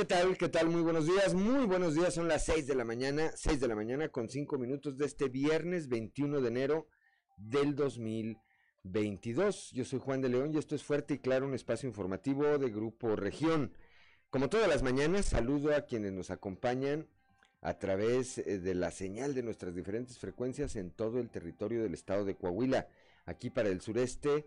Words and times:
¿Qué 0.00 0.06
tal? 0.06 0.38
¿Qué 0.38 0.48
tal? 0.48 0.70
Muy 0.70 0.80
buenos 0.80 1.04
días. 1.04 1.34
Muy 1.34 1.66
buenos 1.66 1.94
días. 1.94 2.14
Son 2.14 2.26
las 2.26 2.46
6 2.46 2.66
de 2.66 2.74
la 2.74 2.86
mañana, 2.86 3.32
6 3.34 3.60
de 3.60 3.68
la 3.68 3.74
mañana 3.74 4.08
con 4.08 4.30
5 4.30 4.56
minutos 4.56 4.96
de 4.96 5.04
este 5.04 5.28
viernes 5.28 5.88
21 5.90 6.40
de 6.40 6.48
enero 6.48 6.88
del 7.36 7.74
2022. 7.74 9.72
Yo 9.72 9.84
soy 9.84 9.98
Juan 9.98 10.22
de 10.22 10.30
León 10.30 10.54
y 10.54 10.56
esto 10.56 10.74
es 10.74 10.82
Fuerte 10.82 11.12
y 11.12 11.18
Claro, 11.18 11.44
un 11.44 11.52
espacio 11.52 11.86
informativo 11.86 12.56
de 12.56 12.70
Grupo 12.70 13.14
Región. 13.14 13.74
Como 14.30 14.48
todas 14.48 14.70
las 14.70 14.82
mañanas, 14.82 15.26
saludo 15.26 15.76
a 15.76 15.82
quienes 15.82 16.12
nos 16.12 16.30
acompañan 16.30 17.06
a 17.60 17.74
través 17.74 18.38
eh, 18.38 18.58
de 18.58 18.74
la 18.74 18.92
señal 18.92 19.34
de 19.34 19.42
nuestras 19.42 19.74
diferentes 19.74 20.18
frecuencias 20.18 20.76
en 20.76 20.92
todo 20.92 21.20
el 21.20 21.28
territorio 21.28 21.82
del 21.82 21.92
estado 21.92 22.24
de 22.24 22.36
Coahuila. 22.36 22.88
Aquí 23.26 23.50
para 23.50 23.68
el 23.68 23.82
sureste 23.82 24.46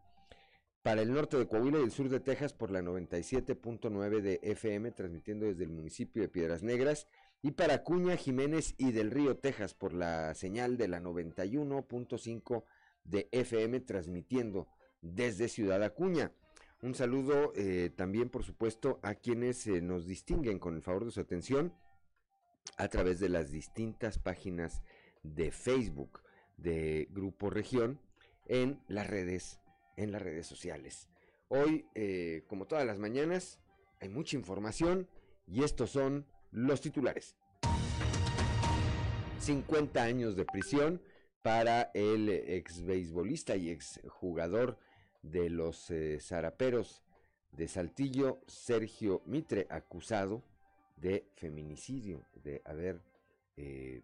para 0.83 1.01
el 1.01 1.13
norte 1.13 1.37
de 1.37 1.47
Coahuila 1.47 1.79
y 1.79 1.83
el 1.83 1.91
sur 1.91 2.09
de 2.09 2.19
Texas 2.19 2.53
por 2.53 2.71
la 2.71 2.81
97.9 2.81 4.21
de 4.21 4.39
FM, 4.41 4.91
transmitiendo 4.91 5.45
desde 5.45 5.63
el 5.63 5.69
municipio 5.69 6.21
de 6.21 6.29
Piedras 6.29 6.63
Negras, 6.63 7.07
y 7.43 7.51
para 7.51 7.75
Acuña, 7.75 8.17
Jiménez 8.17 8.75
y 8.77 8.91
del 8.91 9.11
Río, 9.11 9.37
Texas, 9.37 9.73
por 9.73 9.93
la 9.93 10.33
señal 10.33 10.77
de 10.77 10.87
la 10.87 10.99
91.5 10.99 12.63
de 13.03 13.27
FM, 13.31 13.79
transmitiendo 13.81 14.67
desde 15.01 15.47
Ciudad 15.47 15.83
Acuña. 15.83 16.31
Un 16.81 16.95
saludo 16.95 17.53
eh, 17.55 17.91
también, 17.95 18.29
por 18.29 18.43
supuesto, 18.43 18.99
a 19.03 19.15
quienes 19.15 19.67
eh, 19.67 19.81
nos 19.81 20.07
distinguen 20.07 20.57
con 20.57 20.75
el 20.75 20.81
favor 20.81 21.05
de 21.05 21.11
su 21.11 21.19
atención 21.19 21.73
a 22.77 22.87
través 22.87 23.19
de 23.19 23.29
las 23.29 23.51
distintas 23.51 24.17
páginas 24.17 24.81
de 25.21 25.51
Facebook 25.51 26.21
de 26.57 27.07
Grupo 27.11 27.49
Región 27.51 27.99
en 28.47 28.81
las 28.87 29.07
redes 29.07 29.60
en 30.03 30.11
las 30.11 30.21
redes 30.21 30.47
sociales. 30.47 31.09
Hoy, 31.47 31.85
eh, 31.95 32.43
como 32.47 32.65
todas 32.65 32.85
las 32.85 32.97
mañanas, 32.97 33.59
hay 33.99 34.09
mucha 34.09 34.35
información 34.35 35.07
y 35.45 35.63
estos 35.63 35.91
son 35.91 36.25
los 36.51 36.81
titulares. 36.81 37.35
50 39.39 40.03
años 40.03 40.35
de 40.35 40.45
prisión 40.45 41.01
para 41.41 41.91
el 41.93 42.29
ex 42.29 42.83
beisbolista 42.83 43.55
y 43.55 43.69
ex 43.69 43.99
jugador 44.07 44.77
de 45.23 45.49
los 45.49 45.89
eh, 45.89 46.19
zaraperos 46.19 47.03
de 47.51 47.67
Saltillo, 47.67 48.41
Sergio 48.47 49.21
Mitre, 49.25 49.67
acusado 49.69 50.43
de 50.95 51.27
feminicidio, 51.35 52.25
de 52.35 52.61
haber 52.65 53.01
eh, 53.57 54.03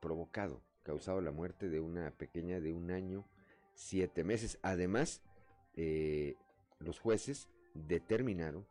provocado, 0.00 0.62
causado 0.82 1.20
la 1.20 1.32
muerte 1.32 1.68
de 1.68 1.80
una 1.80 2.10
pequeña 2.12 2.60
de 2.60 2.72
un 2.72 2.90
año 2.90 3.26
siete 3.74 4.24
meses. 4.24 4.58
Además, 4.62 5.22
eh, 5.76 6.36
los 6.80 6.98
jueces 6.98 7.48
determinaron 7.74 8.66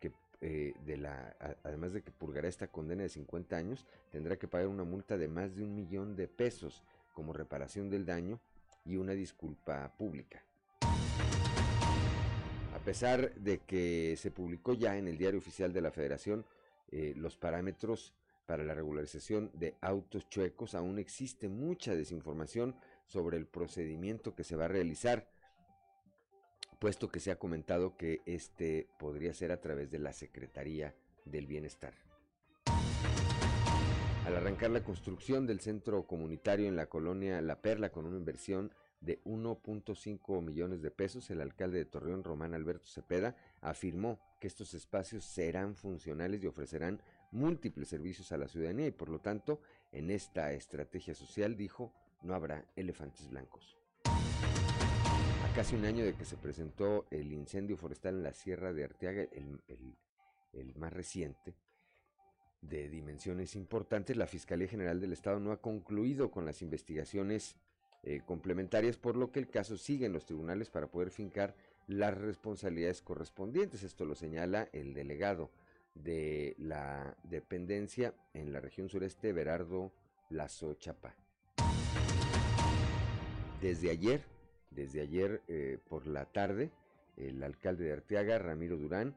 que, 0.00 0.12
eh, 0.40 0.74
de 0.84 0.96
la, 0.96 1.36
además 1.64 1.92
de 1.92 2.02
que 2.02 2.10
purgará 2.10 2.48
esta 2.48 2.68
condena 2.68 3.02
de 3.02 3.08
50 3.08 3.56
años, 3.56 3.86
tendrá 4.10 4.36
que 4.36 4.48
pagar 4.48 4.68
una 4.68 4.84
multa 4.84 5.18
de 5.18 5.28
más 5.28 5.56
de 5.56 5.64
un 5.64 5.74
millón 5.74 6.16
de 6.16 6.28
pesos 6.28 6.82
como 7.14 7.32
reparación 7.32 7.90
del 7.90 8.06
daño 8.06 8.40
y 8.84 8.96
una 8.96 9.12
disculpa 9.12 9.92
pública. 9.98 10.42
A 12.74 12.78
pesar 12.84 13.34
de 13.34 13.58
que 13.58 14.14
se 14.16 14.30
publicó 14.30 14.74
ya 14.74 14.96
en 14.96 15.08
el 15.08 15.18
diario 15.18 15.40
oficial 15.40 15.72
de 15.72 15.80
la 15.80 15.90
Federación 15.90 16.44
eh, 16.92 17.14
los 17.16 17.36
parámetros 17.36 18.14
para 18.46 18.62
la 18.62 18.74
regularización 18.74 19.50
de 19.54 19.74
autos 19.80 20.28
chuecos, 20.28 20.76
aún 20.76 21.00
existe 21.00 21.48
mucha 21.48 21.96
desinformación 21.96 22.76
sobre 23.06 23.38
el 23.38 23.46
procedimiento 23.46 24.36
que 24.36 24.44
se 24.44 24.54
va 24.54 24.66
a 24.66 24.68
realizar, 24.68 25.26
puesto 26.78 27.08
que 27.08 27.20
se 27.20 27.30
ha 27.30 27.38
comentado 27.38 27.96
que 27.96 28.20
este 28.26 28.88
podría 28.98 29.32
ser 29.34 29.52
a 29.52 29.60
través 29.60 29.90
de 29.90 29.98
la 29.98 30.12
Secretaría 30.12 30.94
del 31.24 31.46
Bienestar. 31.46 31.94
Al 34.26 34.34
arrancar 34.34 34.70
la 34.70 34.82
construcción 34.82 35.46
del 35.46 35.60
centro 35.60 36.06
comunitario 36.06 36.66
en 36.66 36.74
la 36.74 36.86
colonia 36.86 37.40
La 37.40 37.62
Perla 37.62 37.90
con 37.90 38.06
una 38.06 38.18
inversión 38.18 38.72
de 39.00 39.22
1.5 39.22 40.42
millones 40.42 40.82
de 40.82 40.90
pesos, 40.90 41.30
el 41.30 41.40
alcalde 41.40 41.78
de 41.78 41.84
Torreón, 41.84 42.24
Román 42.24 42.54
Alberto 42.54 42.88
Cepeda, 42.88 43.36
afirmó 43.60 44.18
que 44.40 44.48
estos 44.48 44.74
espacios 44.74 45.24
serán 45.24 45.76
funcionales 45.76 46.42
y 46.42 46.48
ofrecerán 46.48 47.00
múltiples 47.30 47.88
servicios 47.88 48.32
a 48.32 48.36
la 48.36 48.48
ciudadanía 48.48 48.88
y 48.88 48.92
por 48.92 49.10
lo 49.10 49.20
tanto 49.20 49.60
en 49.92 50.10
esta 50.10 50.52
estrategia 50.52 51.14
social 51.14 51.56
dijo 51.56 51.92
no 52.22 52.34
habrá 52.34 52.64
elefantes 52.74 53.28
blancos. 53.28 53.76
Casi 55.56 55.74
un 55.74 55.86
año 55.86 56.04
de 56.04 56.12
que 56.12 56.26
se 56.26 56.36
presentó 56.36 57.06
el 57.10 57.32
incendio 57.32 57.78
forestal 57.78 58.16
en 58.16 58.24
la 58.24 58.34
Sierra 58.34 58.74
de 58.74 58.84
Arteaga, 58.84 59.22
el, 59.22 60.74
más 60.76 60.92
reciente, 60.92 61.54
de 62.60 62.90
dimensiones 62.90 63.56
importantes, 63.56 64.18
la 64.18 64.26
Fiscalía 64.26 64.68
General 64.68 65.00
del 65.00 65.14
Estado 65.14 65.40
no 65.40 65.52
ha 65.52 65.62
concluido 65.62 66.30
con 66.30 66.44
las 66.44 66.60
investigaciones 66.60 67.56
eh, 68.02 68.20
complementarias, 68.26 68.98
por 68.98 69.16
lo 69.16 69.32
que 69.32 69.40
el 69.40 69.48
caso 69.48 69.78
sigue 69.78 70.04
en 70.04 70.12
los 70.12 70.26
tribunales 70.26 70.68
para 70.68 70.88
poder 70.88 71.10
fincar 71.10 71.56
las 71.86 72.14
responsabilidades 72.18 73.00
correspondientes. 73.00 73.82
Esto 73.82 74.04
lo 74.04 74.14
señala 74.14 74.68
el 74.74 74.92
delegado 74.92 75.50
de 75.94 76.54
la 76.58 77.16
dependencia 77.22 78.12
en 78.34 78.52
la 78.52 78.60
región 78.60 78.90
sureste, 78.90 79.32
Berardo 79.32 79.94
Lazo 80.28 80.74
Chapa. 80.74 81.16
Desde 83.62 83.88
ayer, 83.88 84.35
desde 84.70 85.00
ayer 85.00 85.42
eh, 85.48 85.78
por 85.88 86.06
la 86.06 86.26
tarde, 86.26 86.70
el 87.16 87.42
alcalde 87.42 87.84
de 87.84 87.92
Arteaga, 87.92 88.38
Ramiro 88.38 88.76
Durán, 88.76 89.14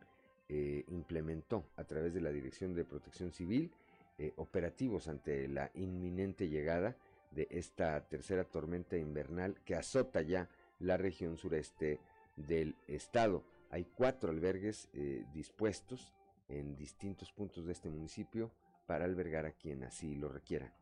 eh, 0.48 0.84
implementó 0.88 1.66
a 1.76 1.84
través 1.84 2.14
de 2.14 2.22
la 2.22 2.32
Dirección 2.32 2.74
de 2.74 2.86
Protección 2.86 3.32
Civil 3.32 3.72
eh, 4.18 4.34
operativos 4.38 5.08
ante 5.08 5.48
la 5.48 5.70
inminente 5.76 6.50
llegada 6.50 6.96
de 7.32 7.48
esta 7.52 8.02
tercera 8.08 8.44
tormenta 8.44 8.98
invernal 8.98 9.56
que 9.64 9.76
azota 9.76 10.22
ya 10.22 10.50
la 10.80 10.98
región 10.98 11.38
sureste 11.38 12.00
del 12.36 12.76
estado. 12.88 13.44
Hay 13.70 13.86
cuatro 13.86 14.32
albergues 14.32 14.90
dispuestos 15.32 16.14
en 16.48 16.76
distintos 16.76 17.32
puntos 17.32 17.68
de 17.68 17.74
este 17.74 17.90
municipio 17.90 18.52
para 18.88 19.06
albergar 19.06 19.46
a 19.46 19.52
quien 19.52 19.84
así 19.84 20.16
lo 20.16 20.30
requiera. 20.30 20.74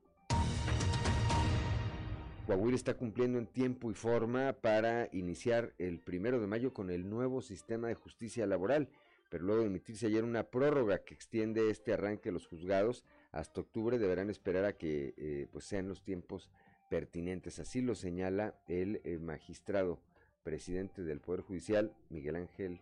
Coahuila 2.48 2.78
está 2.78 2.94
cumpliendo 2.94 3.40
en 3.40 3.46
tiempo 3.46 3.92
y 3.92 3.94
forma 3.94 4.54
para 4.54 5.10
iniciar 5.12 5.74
el 5.80 6.00
primero 6.00 6.40
de 6.40 6.48
mayo 6.48 6.74
con 6.74 6.90
el 6.90 7.10
nuevo 7.10 7.42
sistema 7.42 7.90
de 7.90 7.96
justicia 7.96 8.48
laboral, 8.48 8.88
pero 9.30 9.44
luego 9.44 9.64
de 9.64 9.68
emitirse 9.68 10.08
ayer 10.08 10.24
una 10.24 10.44
prórroga 10.44 11.00
que 11.00 11.14
extiende 11.14 11.70
este 11.70 11.92
arranque 11.92 12.30
de 12.30 12.32
los 12.32 12.48
juzgados 12.48 13.04
hasta 13.34 13.60
octubre, 13.60 14.00
deberán 14.00 14.30
esperar 14.30 14.64
a 14.64 14.78
que 14.78 15.14
eh, 15.18 15.48
pues 15.52 15.66
sean 15.66 15.90
los 15.90 16.02
tiempos 16.04 16.50
pertinentes. 16.90 17.60
Así 17.60 17.82
lo 17.82 17.96
señala 17.96 18.56
el 18.70 19.02
eh, 19.04 19.20
magistrado 19.20 20.00
presidente 20.44 21.04
del 21.04 21.20
Poder 21.20 21.42
Judicial, 21.42 21.94
Miguel 22.10 22.38
Ángel 22.38 22.80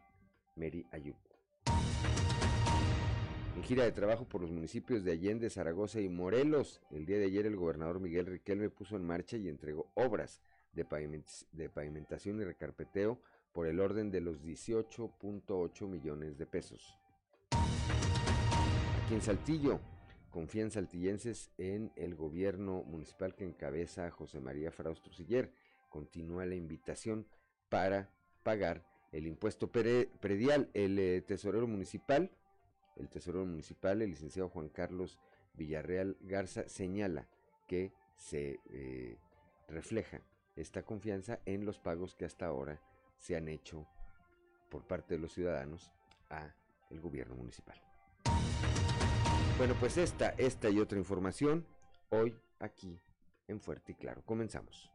Meri 0.56 0.85
Ayub. 0.91 1.25
En 3.55 3.63
gira 3.63 3.85
de 3.85 3.93
trabajo 3.93 4.25
por 4.25 4.41
los 4.41 4.52
municipios 4.52 5.05
de 5.05 5.13
Allende, 5.13 5.49
Zaragoza 5.49 6.02
y 6.02 6.09
Morelos, 6.09 6.81
el 6.91 7.05
día 7.05 7.17
de 7.17 7.25
ayer 7.25 7.46
el 7.46 7.55
gobernador 7.55 8.02
Miguel 8.02 8.25
Riquelme 8.25 8.69
puso 8.69 8.97
en 8.97 9.05
marcha 9.05 9.37
y 9.37 9.47
entregó 9.47 9.90
obras 9.93 10.41
de, 10.73 10.84
pavimentación 10.84 12.41
y 12.41 12.43
recarpeteo 12.43 13.17
por 13.53 13.67
el 13.67 13.79
orden 13.79 14.11
de 14.11 14.19
los 14.19 14.43
18.8 14.43 15.87
millones 15.87 16.37
de 16.37 16.46
pesos. 16.46 16.97
Aquí 19.05 19.13
en 19.13 19.22
Saltillo, 19.22 19.79
confían 20.31 20.69
saltillenses 20.69 21.49
en 21.57 21.93
el 21.96 22.13
gobierno 22.13 22.84
municipal 22.84 23.35
que 23.35 23.46
encabeza 23.46 24.11
José 24.11 24.41
María 24.41 24.69
Frausto 24.69 25.13
Siller. 25.13 25.53
Continúa 25.87 26.46
la 26.46 26.55
invitación 26.55 27.25
para 27.69 28.09
pagar 28.43 28.85
el 29.13 29.28
impuesto 29.28 29.72
predial. 29.72 30.69
El 30.73 30.99
eh, 30.99 31.22
tesorero 31.22 31.67
municipal 31.67 32.29
el 32.96 33.09
tesorero 33.09 33.46
municipal, 33.46 34.02
el 34.02 34.09
licenciado 34.09 34.50
Juan 34.50 34.70
Carlos 34.70 35.20
Villarreal 35.53 36.18
Garza, 36.22 36.68
señala 36.68 37.28
que 37.68 37.94
se 38.16 38.59
eh, 38.70 39.18
refleja 39.68 40.22
esta 40.56 40.84
confianza 40.84 41.40
en 41.46 41.66
los 41.66 41.80
pagos 41.80 42.16
que 42.16 42.26
hasta 42.26 42.46
ahora 42.46 42.82
se 43.18 43.36
han 43.36 43.47
hecho 43.47 43.88
por 44.70 44.88
parte 44.88 45.16
de 45.16 45.20
los 45.20 45.34
ciudadanos 45.34 45.92
a 46.30 46.53
el 46.90 47.02
gobierno 47.02 47.36
municipal. 47.36 47.82
Bueno, 49.58 49.76
pues 49.80 49.98
esta, 49.98 50.30
esta 50.38 50.70
y 50.70 50.80
otra 50.80 50.98
información 50.98 51.66
hoy 52.09 52.38
aquí 52.59 53.00
en 53.48 53.59
Fuerte 53.59 53.94
y 53.94 53.96
Claro. 53.96 54.24
Comenzamos. 54.26 54.95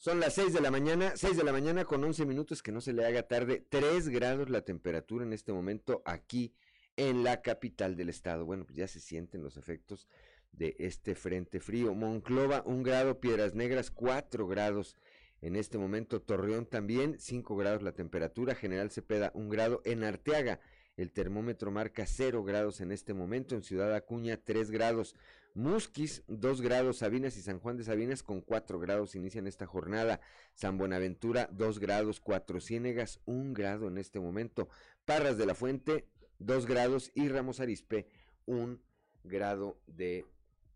Son 0.00 0.18
las 0.18 0.32
6 0.32 0.54
de 0.54 0.62
la 0.62 0.70
mañana, 0.70 1.12
6 1.14 1.36
de 1.36 1.44
la 1.44 1.52
mañana 1.52 1.84
con 1.84 2.02
11 2.02 2.24
minutos, 2.24 2.62
que 2.62 2.72
no 2.72 2.80
se 2.80 2.94
le 2.94 3.04
haga 3.04 3.24
tarde, 3.24 3.62
3 3.68 4.08
grados 4.08 4.48
la 4.48 4.62
temperatura 4.62 5.26
en 5.26 5.34
este 5.34 5.52
momento 5.52 6.00
aquí 6.06 6.54
en 6.96 7.22
la 7.22 7.42
capital 7.42 7.96
del 7.96 8.08
estado. 8.08 8.46
Bueno, 8.46 8.64
pues 8.64 8.78
ya 8.78 8.88
se 8.88 8.98
sienten 8.98 9.42
los 9.42 9.58
efectos 9.58 10.08
de 10.52 10.74
este 10.78 11.14
frente 11.14 11.60
frío. 11.60 11.94
Monclova, 11.94 12.62
1 12.64 12.82
grado, 12.82 13.20
Piedras 13.20 13.54
Negras, 13.54 13.90
4 13.90 14.46
grados 14.46 14.96
en 15.42 15.54
este 15.54 15.76
momento. 15.76 16.22
Torreón 16.22 16.64
también, 16.64 17.18
5 17.18 17.54
grados 17.56 17.82
la 17.82 17.92
temperatura. 17.92 18.54
General 18.54 18.90
Cepeda, 18.90 19.32
1 19.34 19.50
grado. 19.50 19.82
En 19.84 20.02
Arteaga, 20.02 20.60
el 20.96 21.12
termómetro 21.12 21.70
marca 21.70 22.06
0 22.06 22.42
grados 22.42 22.80
en 22.80 22.90
este 22.90 23.12
momento. 23.12 23.54
En 23.54 23.62
Ciudad 23.62 23.94
Acuña, 23.94 24.38
3 24.38 24.70
grados. 24.70 25.14
Musquis, 25.54 26.22
2 26.28 26.60
grados, 26.60 26.98
Sabinas 26.98 27.36
y 27.36 27.42
San 27.42 27.58
Juan 27.58 27.76
de 27.76 27.84
Sabinas 27.84 28.22
con 28.22 28.40
4 28.40 28.78
grados 28.78 29.14
inician 29.14 29.46
esta 29.46 29.66
jornada. 29.66 30.20
San 30.54 30.78
Buenaventura, 30.78 31.48
2 31.52 31.78
grados, 31.78 32.20
4 32.20 32.60
Ciénegas, 32.60 33.20
1 33.26 33.52
grado 33.52 33.88
en 33.88 33.98
este 33.98 34.20
momento. 34.20 34.68
Parras 35.04 35.38
de 35.38 35.46
la 35.46 35.54
Fuente, 35.54 36.06
2 36.38 36.66
grados 36.66 37.10
y 37.14 37.28
Ramos 37.28 37.60
Arispe, 37.60 38.06
1 38.46 38.78
grado 39.24 39.80
de 39.86 40.24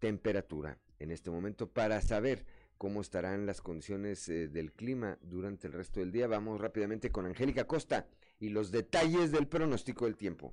temperatura 0.00 0.78
en 0.98 1.10
este 1.10 1.30
momento. 1.30 1.70
Para 1.70 2.00
saber 2.00 2.44
cómo 2.76 3.00
estarán 3.00 3.46
las 3.46 3.60
condiciones 3.60 4.28
eh, 4.28 4.48
del 4.48 4.72
clima 4.72 5.18
durante 5.22 5.68
el 5.68 5.72
resto 5.72 6.00
del 6.00 6.12
día, 6.12 6.26
vamos 6.26 6.60
rápidamente 6.60 7.10
con 7.10 7.26
Angélica 7.26 7.66
Costa 7.66 8.08
y 8.40 8.48
los 8.48 8.70
detalles 8.72 9.30
del 9.30 9.46
pronóstico 9.46 10.04
del 10.06 10.16
tiempo. 10.16 10.52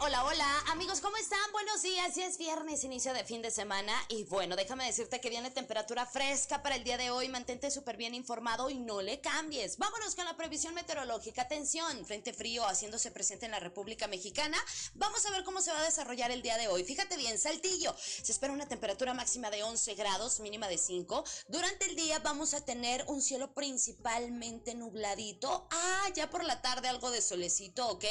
Hola, 0.00 0.24
hola, 0.24 0.64
amigos, 0.68 1.00
¿cómo 1.00 1.16
están? 1.16 1.40
Buenos 1.52 1.82
días, 1.82 2.14
ya 2.14 2.26
es 2.26 2.38
viernes, 2.38 2.84
inicio 2.84 3.12
de 3.12 3.24
fin 3.24 3.42
de 3.42 3.50
semana 3.50 3.92
y 4.08 4.24
bueno, 4.24 4.56
déjame 4.56 4.86
decirte 4.86 5.20
que 5.20 5.28
viene 5.28 5.50
temperatura 5.50 6.06
fresca 6.06 6.62
para 6.62 6.76
el 6.76 6.84
día 6.84 6.96
de 6.96 7.10
hoy, 7.10 7.28
mantente 7.28 7.70
súper 7.70 7.96
bien 7.96 8.14
informado 8.14 8.70
y 8.70 8.76
no 8.76 9.02
le 9.02 9.20
cambies. 9.20 9.78
Vámonos 9.78 10.14
con 10.14 10.24
la 10.24 10.36
previsión 10.36 10.74
meteorológica, 10.74 11.42
atención, 11.42 12.04
frente 12.06 12.32
frío 12.32 12.64
haciéndose 12.66 13.10
presente 13.10 13.46
en 13.46 13.52
la 13.52 13.60
República 13.60 14.06
Mexicana, 14.06 14.56
vamos 14.94 15.26
a 15.26 15.30
ver 15.30 15.44
cómo 15.44 15.60
se 15.60 15.72
va 15.72 15.80
a 15.80 15.84
desarrollar 15.84 16.30
el 16.30 16.42
día 16.42 16.56
de 16.56 16.68
hoy. 16.68 16.84
Fíjate 16.84 17.16
bien, 17.16 17.38
Saltillo, 17.38 17.94
se 17.98 18.32
espera 18.32 18.52
una 18.52 18.68
temperatura 18.68 19.14
máxima 19.14 19.50
de 19.50 19.62
11 19.62 19.94
grados, 19.94 20.40
mínima 20.40 20.68
de 20.68 20.78
5. 20.78 21.24
Durante 21.48 21.86
el 21.86 21.96
día 21.96 22.18
vamos 22.20 22.54
a 22.54 22.64
tener 22.64 23.04
un 23.08 23.20
cielo 23.20 23.52
principalmente 23.52 24.74
nubladito, 24.74 25.66
ah, 25.70 26.08
ya 26.14 26.30
por 26.30 26.44
la 26.44 26.62
tarde 26.62 26.88
algo 26.88 27.10
de 27.10 27.20
solecito, 27.20 27.88
¿ok? 27.88 28.04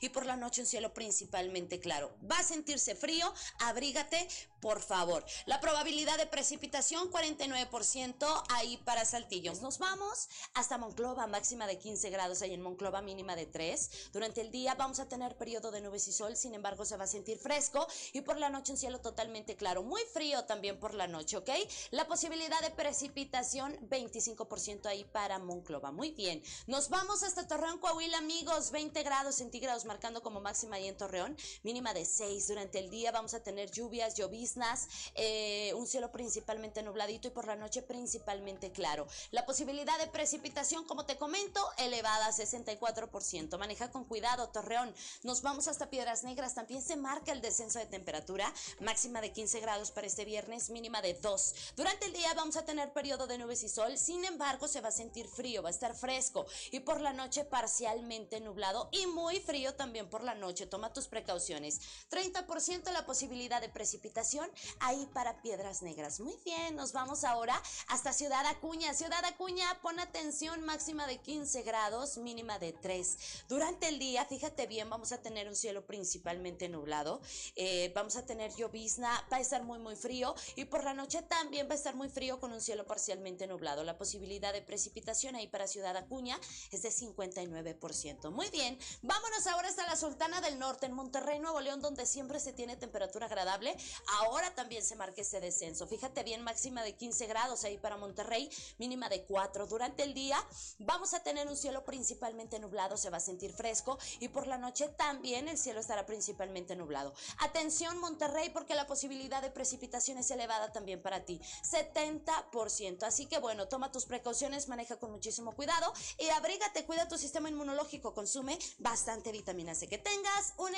Y 0.00 0.08
por 0.10 0.24
la 0.24 0.36
noche 0.36 0.60
un 0.60 0.66
cielo 0.66 0.94
principal 0.94 1.35
claro. 1.82 2.16
Va 2.30 2.38
a 2.38 2.42
sentirse 2.42 2.94
frío, 2.94 3.32
abrígate, 3.60 4.28
por 4.60 4.80
favor. 4.80 5.24
La 5.46 5.60
probabilidad 5.60 6.18
de 6.18 6.26
precipitación 6.26 7.10
49% 7.10 8.44
ahí 8.50 8.78
para 8.78 9.04
Saltillo. 9.04 9.52
Nos 9.62 9.78
vamos 9.78 10.28
hasta 10.54 10.78
Monclova, 10.78 11.26
máxima 11.26 11.66
de 11.66 11.78
15 11.78 12.10
grados 12.10 12.42
ahí 12.42 12.54
en 12.54 12.62
Monclova, 12.62 13.02
mínima 13.02 13.36
de 13.36 13.46
3. 13.46 14.10
Durante 14.12 14.40
el 14.40 14.50
día 14.50 14.74
vamos 14.74 14.98
a 14.98 15.08
tener 15.08 15.36
periodo 15.36 15.70
de 15.70 15.80
nubes 15.80 16.08
y 16.08 16.12
sol, 16.12 16.36
sin 16.36 16.54
embargo 16.54 16.84
se 16.84 16.96
va 16.96 17.04
a 17.04 17.06
sentir 17.06 17.38
fresco 17.38 17.86
y 18.12 18.22
por 18.22 18.38
la 18.38 18.48
noche 18.48 18.72
un 18.72 18.78
cielo 18.78 19.00
totalmente 19.00 19.56
claro, 19.56 19.82
muy 19.82 20.02
frío 20.12 20.44
también 20.44 20.80
por 20.80 20.94
la 20.94 21.06
noche, 21.06 21.36
¿ok? 21.36 21.50
La 21.90 22.06
posibilidad 22.06 22.60
de 22.60 22.70
precipitación 22.70 23.76
25% 23.88 24.86
ahí 24.86 25.04
para 25.04 25.38
Monclova. 25.38 25.92
Muy 25.92 26.10
bien. 26.10 26.42
Nos 26.66 26.88
vamos 26.88 27.22
hasta 27.22 27.46
Torreón, 27.46 27.78
Coahuila, 27.78 28.18
amigos, 28.18 28.70
20 28.70 29.02
grados 29.02 29.36
centígrados 29.36 29.84
marcando 29.84 30.22
como 30.22 30.40
máxima 30.40 30.76
ahí 30.76 30.88
en 30.88 30.96
Torreón, 30.96 31.15
mínima 31.62 31.94
de 31.94 32.04
6. 32.04 32.48
Durante 32.48 32.78
el 32.78 32.90
día 32.90 33.12
vamos 33.12 33.34
a 33.34 33.42
tener 33.42 33.70
lluvias, 33.70 34.14
lloviznas, 34.14 34.88
eh, 35.14 35.72
un 35.74 35.86
cielo 35.86 36.12
principalmente 36.12 36.82
nubladito 36.82 37.28
y 37.28 37.30
por 37.30 37.46
la 37.46 37.56
noche 37.56 37.82
principalmente 37.82 38.72
claro. 38.72 39.06
La 39.30 39.46
posibilidad 39.46 39.98
de 39.98 40.06
precipitación, 40.06 40.84
como 40.84 41.06
te 41.06 41.16
comento, 41.16 41.60
elevada 41.78 42.26
a 42.26 42.32
64%. 42.32 43.58
Maneja 43.58 43.90
con 43.90 44.04
cuidado, 44.04 44.48
Torreón. 44.48 44.94
Nos 45.22 45.42
vamos 45.42 45.68
hasta 45.68 45.90
Piedras 45.90 46.24
Negras. 46.24 46.54
También 46.54 46.82
se 46.82 46.96
marca 46.96 47.32
el 47.32 47.40
descenso 47.40 47.78
de 47.78 47.86
temperatura, 47.86 48.52
máxima 48.80 49.20
de 49.20 49.32
15 49.32 49.60
grados 49.60 49.90
para 49.90 50.06
este 50.06 50.24
viernes, 50.24 50.70
mínima 50.70 51.02
de 51.02 51.14
2. 51.14 51.54
Durante 51.76 52.06
el 52.06 52.12
día 52.12 52.34
vamos 52.34 52.56
a 52.56 52.64
tener 52.64 52.92
periodo 52.92 53.26
de 53.26 53.38
nubes 53.38 53.62
y 53.62 53.68
sol, 53.68 53.96
sin 53.98 54.24
embargo 54.24 54.68
se 54.68 54.80
va 54.80 54.88
a 54.88 54.92
sentir 54.92 55.28
frío, 55.28 55.62
va 55.62 55.68
a 55.68 55.72
estar 55.72 55.94
fresco 55.94 56.46
y 56.70 56.80
por 56.80 57.00
la 57.00 57.12
noche 57.12 57.44
parcialmente 57.44 58.40
nublado 58.40 58.88
y 58.92 59.06
muy 59.06 59.40
frío 59.40 59.74
también 59.74 60.08
por 60.08 60.22
la 60.22 60.34
noche. 60.34 60.66
Toma 60.66 60.92
tus 60.92 61.05
precauciones. 61.06 61.80
30% 62.10 62.92
la 62.92 63.06
posibilidad 63.06 63.60
de 63.60 63.68
precipitación 63.68 64.50
ahí 64.80 65.08
para 65.12 65.42
Piedras 65.42 65.82
Negras. 65.82 66.20
Muy 66.20 66.36
bien, 66.44 66.76
nos 66.76 66.92
vamos 66.92 67.24
ahora 67.24 67.60
hasta 67.88 68.12
Ciudad 68.12 68.44
Acuña. 68.46 68.94
Ciudad 68.94 69.24
Acuña, 69.24 69.66
pon 69.82 69.98
atención, 70.00 70.62
máxima 70.64 71.06
de 71.06 71.18
15 71.18 71.62
grados, 71.62 72.18
mínima 72.18 72.58
de 72.58 72.72
3. 72.72 73.44
Durante 73.48 73.88
el 73.88 73.98
día, 73.98 74.24
fíjate 74.24 74.66
bien, 74.66 74.88
vamos 74.90 75.12
a 75.12 75.22
tener 75.22 75.48
un 75.48 75.56
cielo 75.56 75.86
principalmente 75.86 76.68
nublado. 76.68 77.20
Eh, 77.54 77.92
vamos 77.94 78.16
a 78.16 78.26
tener 78.26 78.54
llovizna, 78.54 79.26
va 79.32 79.38
a 79.38 79.40
estar 79.40 79.62
muy, 79.62 79.78
muy 79.78 79.96
frío. 79.96 80.34
Y 80.54 80.64
por 80.66 80.84
la 80.84 80.94
noche 80.94 81.22
también 81.22 81.68
va 81.68 81.72
a 81.72 81.76
estar 81.76 81.94
muy 81.94 82.08
frío 82.08 82.40
con 82.40 82.52
un 82.52 82.60
cielo 82.60 82.86
parcialmente 82.86 83.46
nublado. 83.46 83.84
La 83.84 83.98
posibilidad 83.98 84.52
de 84.52 84.62
precipitación 84.62 85.34
ahí 85.34 85.48
para 85.48 85.66
Ciudad 85.66 85.96
Acuña 85.96 86.38
es 86.70 86.82
de 86.82 86.90
59%. 86.90 88.30
Muy 88.30 88.50
bien, 88.50 88.78
vámonos 89.02 89.46
ahora 89.46 89.68
hasta 89.68 89.86
la 89.86 89.96
Sultana 89.96 90.40
del 90.40 90.58
Norte 90.58 90.86
en 90.86 90.94
Monterrey, 90.96 91.38
Nuevo 91.38 91.60
León, 91.60 91.80
donde 91.80 92.06
siempre 92.06 92.40
se 92.40 92.52
tiene 92.52 92.76
temperatura 92.76 93.26
agradable, 93.26 93.76
ahora 94.20 94.54
también 94.54 94.82
se 94.82 94.96
marca 94.96 95.20
este 95.20 95.40
descenso. 95.40 95.86
Fíjate 95.86 96.24
bien, 96.24 96.42
máxima 96.42 96.82
de 96.82 96.96
15 96.96 97.26
grados 97.26 97.64
ahí 97.64 97.78
para 97.78 97.96
Monterrey, 97.96 98.50
mínima 98.78 99.08
de 99.08 99.24
4. 99.24 99.66
Durante 99.66 100.02
el 100.02 100.14
día 100.14 100.42
vamos 100.78 101.14
a 101.14 101.22
tener 101.22 101.46
un 101.46 101.56
cielo 101.56 101.84
principalmente 101.84 102.58
nublado, 102.58 102.96
se 102.96 103.10
va 103.10 103.18
a 103.18 103.20
sentir 103.20 103.52
fresco 103.52 103.98
y 104.20 104.28
por 104.28 104.46
la 104.46 104.58
noche 104.58 104.88
también 104.88 105.48
el 105.48 105.58
cielo 105.58 105.80
estará 105.80 106.06
principalmente 106.06 106.74
nublado. 106.74 107.14
Atención 107.38 107.98
Monterrey 107.98 108.50
porque 108.50 108.74
la 108.74 108.86
posibilidad 108.86 109.42
de 109.42 109.50
precipitación 109.50 110.18
es 110.18 110.30
elevada 110.30 110.72
también 110.72 111.02
para 111.02 111.24
ti, 111.24 111.40
70%. 111.70 113.02
Así 113.02 113.26
que 113.26 113.38
bueno, 113.38 113.68
toma 113.68 113.92
tus 113.92 114.06
precauciones, 114.06 114.68
maneja 114.68 114.96
con 114.96 115.10
muchísimo 115.10 115.54
cuidado 115.54 115.92
y 116.18 116.28
abrígate, 116.30 116.86
cuida 116.86 117.08
tu 117.08 117.18
sistema 117.18 117.48
inmunológico, 117.50 118.14
consume 118.14 118.58
bastante 118.78 119.32
vitamina 119.32 119.74
C. 119.74 119.88
Que 119.88 119.98
tengas 119.98 120.54
un 120.56 120.74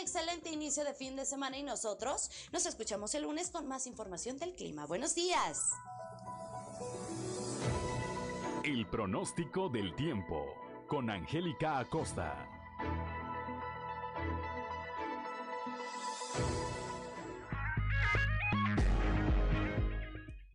inicio 0.53 0.85
de 0.85 0.95
fin 0.95 1.17
de 1.17 1.25
semana 1.25 1.59
y 1.59 1.63
nosotros 1.63 2.31
nos 2.53 2.67
escuchamos 2.67 3.15
el 3.15 3.23
lunes 3.25 3.51
con 3.51 3.67
más 3.69 3.87
información 3.87 4.39
del 4.39 4.55
clima. 4.55 4.87
Buenos 4.87 5.15
días. 5.15 5.71
El 8.65 8.87
pronóstico 8.87 9.69
del 9.69 9.95
tiempo 9.95 10.47
con 10.89 11.11
Angélica 11.11 11.79
Acosta. 11.79 12.49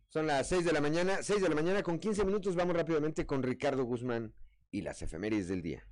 Son 0.08 0.26
las 0.26 0.48
6 0.48 0.64
de 0.64 0.72
la 0.72 0.80
mañana, 0.80 1.22
6 1.22 1.42
de 1.42 1.48
la 1.48 1.54
mañana 1.54 1.82
con 1.82 1.98
15 1.98 2.24
minutos. 2.24 2.54
Vamos 2.54 2.76
rápidamente 2.76 3.26
con 3.26 3.42
Ricardo 3.42 3.84
Guzmán 3.84 4.32
y 4.70 4.82
las 4.82 5.02
efemérides 5.02 5.48
del 5.48 5.62
día. 5.62 5.84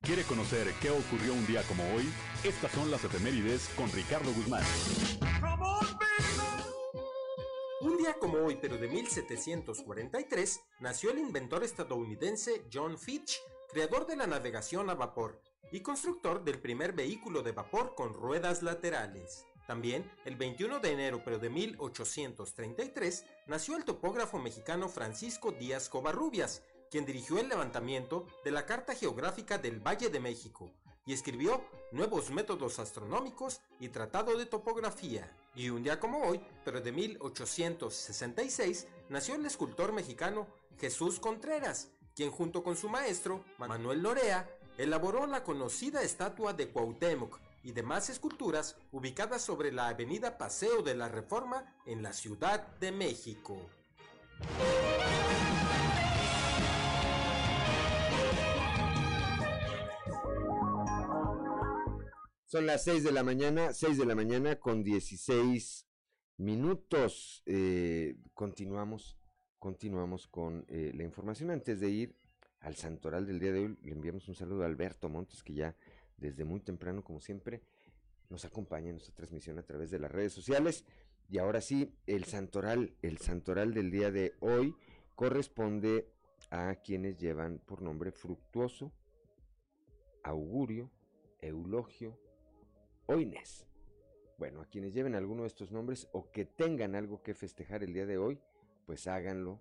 ¿Quiere 0.00 0.22
conocer 0.22 0.72
qué 0.80 0.90
ocurrió 0.90 1.34
un 1.34 1.46
día 1.46 1.62
como 1.64 1.82
hoy? 1.94 2.08
Estas 2.42 2.72
son 2.72 2.90
las 2.90 3.04
efemérides 3.04 3.68
con 3.76 3.90
Ricardo 3.92 4.32
Guzmán. 4.32 4.62
día 7.98 8.14
como 8.18 8.38
hoy, 8.38 8.56
pero 8.60 8.78
de 8.78 8.88
1743, 8.88 10.60
nació 10.80 11.10
el 11.10 11.18
inventor 11.18 11.64
estadounidense 11.64 12.64
John 12.72 12.96
Fitch, 12.98 13.40
creador 13.68 14.06
de 14.06 14.16
la 14.16 14.26
navegación 14.26 14.88
a 14.88 14.94
vapor 14.94 15.42
y 15.72 15.80
constructor 15.80 16.44
del 16.44 16.60
primer 16.60 16.92
vehículo 16.92 17.42
de 17.42 17.52
vapor 17.52 17.94
con 17.94 18.14
ruedas 18.14 18.62
laterales. 18.62 19.44
También, 19.66 20.10
el 20.24 20.36
21 20.36 20.78
de 20.78 20.92
enero 20.92 21.22
pero 21.24 21.38
de 21.38 21.50
1833, 21.50 23.24
nació 23.48 23.76
el 23.76 23.84
topógrafo 23.84 24.38
mexicano 24.38 24.88
Francisco 24.88 25.50
Díaz 25.50 25.88
Covarrubias, 25.88 26.62
quien 26.90 27.04
dirigió 27.04 27.38
el 27.38 27.48
levantamiento 27.48 28.26
de 28.44 28.50
la 28.50 28.66
Carta 28.66 28.94
Geográfica 28.94 29.58
del 29.58 29.80
Valle 29.80 30.08
de 30.10 30.20
México 30.20 30.70
y 31.06 31.12
escribió 31.12 31.64
Nuevos 31.92 32.30
Métodos 32.30 32.78
Astronómicos 32.78 33.60
y 33.80 33.88
Tratado 33.88 34.36
de 34.36 34.46
Topografía. 34.46 35.30
Y 35.54 35.70
un 35.70 35.82
día 35.82 36.00
como 36.00 36.22
hoy, 36.22 36.40
pero 36.64 36.80
de 36.80 36.92
1866, 36.92 38.86
nació 39.08 39.36
el 39.36 39.46
escultor 39.46 39.92
mexicano 39.92 40.46
Jesús 40.78 41.20
Contreras, 41.20 41.88
quien 42.14 42.30
junto 42.30 42.62
con 42.62 42.76
su 42.76 42.88
maestro, 42.88 43.44
Manuel 43.58 44.02
Lorea, 44.02 44.50
elaboró 44.76 45.26
la 45.26 45.44
conocida 45.44 46.02
estatua 46.02 46.52
de 46.52 46.68
Cuauhtémoc 46.68 47.38
y 47.62 47.72
demás 47.72 48.10
esculturas 48.10 48.76
ubicadas 48.92 49.42
sobre 49.42 49.72
la 49.72 49.88
avenida 49.88 50.38
Paseo 50.38 50.82
de 50.82 50.94
la 50.94 51.08
Reforma 51.08 51.74
en 51.86 52.02
la 52.02 52.12
Ciudad 52.12 52.66
de 52.78 52.92
México. 52.92 53.56
Son 62.56 62.64
las 62.64 62.84
6 62.84 63.04
de 63.04 63.12
la 63.12 63.22
mañana, 63.22 63.74
6 63.74 63.98
de 63.98 64.06
la 64.06 64.14
mañana 64.14 64.58
con 64.58 64.82
16 64.82 65.86
minutos. 66.38 67.42
Eh, 67.44 68.16
continuamos, 68.32 69.18
continuamos 69.58 70.26
con 70.26 70.64
eh, 70.68 70.90
la 70.94 71.02
información. 71.02 71.50
Antes 71.50 71.80
de 71.80 71.90
ir 71.90 72.16
al 72.60 72.74
santoral 72.74 73.26
del 73.26 73.40
día 73.40 73.52
de 73.52 73.58
hoy, 73.60 73.78
le 73.82 73.92
enviamos 73.92 74.26
un 74.28 74.34
saludo 74.34 74.62
a 74.62 74.66
Alberto 74.68 75.10
Montes, 75.10 75.42
que 75.42 75.52
ya 75.52 75.76
desde 76.16 76.46
muy 76.46 76.60
temprano, 76.60 77.04
como 77.04 77.20
siempre, 77.20 77.60
nos 78.30 78.46
acompaña 78.46 78.86
en 78.88 78.94
nuestra 78.94 79.14
transmisión 79.14 79.58
a 79.58 79.62
través 79.62 79.90
de 79.90 79.98
las 79.98 80.10
redes 80.10 80.32
sociales. 80.32 80.86
Y 81.28 81.36
ahora 81.36 81.60
sí, 81.60 81.94
el 82.06 82.24
santoral, 82.24 82.96
el 83.02 83.18
santoral 83.18 83.74
del 83.74 83.90
día 83.90 84.10
de 84.10 84.34
hoy 84.40 84.74
corresponde 85.14 86.10
a 86.50 86.76
quienes 86.76 87.18
llevan 87.18 87.58
por 87.58 87.82
nombre 87.82 88.12
Fructuoso, 88.12 88.94
Augurio, 90.22 90.90
Eulogio, 91.42 92.18
o 93.06 93.18
Inés. 93.18 93.66
Bueno, 94.38 94.60
a 94.60 94.66
quienes 94.66 94.92
lleven 94.92 95.14
alguno 95.14 95.42
de 95.42 95.48
estos 95.48 95.72
nombres 95.72 96.08
o 96.12 96.30
que 96.30 96.44
tengan 96.44 96.94
algo 96.94 97.22
que 97.22 97.34
festejar 97.34 97.82
el 97.82 97.94
día 97.94 98.06
de 98.06 98.18
hoy, 98.18 98.38
pues 98.84 99.06
háganlo 99.06 99.60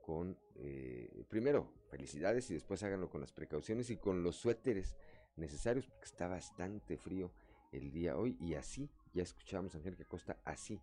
con, 0.00 0.38
eh, 0.56 1.24
primero, 1.28 1.72
felicidades 1.88 2.50
y 2.50 2.54
después 2.54 2.82
háganlo 2.82 3.10
con 3.10 3.20
las 3.20 3.32
precauciones 3.32 3.90
y 3.90 3.96
con 3.96 4.22
los 4.22 4.36
suéteres 4.36 4.96
necesarios 5.36 5.86
porque 5.86 6.06
está 6.06 6.28
bastante 6.28 6.96
frío 6.96 7.32
el 7.72 7.90
día 7.90 8.16
hoy 8.16 8.36
y 8.40 8.54
así, 8.54 8.90
ya 9.12 9.22
escuchamos 9.22 9.74
a 9.74 9.78
Angélica 9.78 10.04
Costa, 10.04 10.38
así 10.44 10.80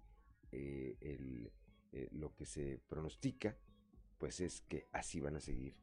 eh, 0.52 0.98
eh, 1.94 2.10
lo 2.12 2.36
que 2.36 2.46
se 2.46 2.80
pronostica, 2.88 3.58
pues 4.18 4.40
es 4.40 4.62
que 4.62 4.88
así 4.92 5.20
van 5.20 5.38
a 5.38 5.40
seguir 5.40 5.76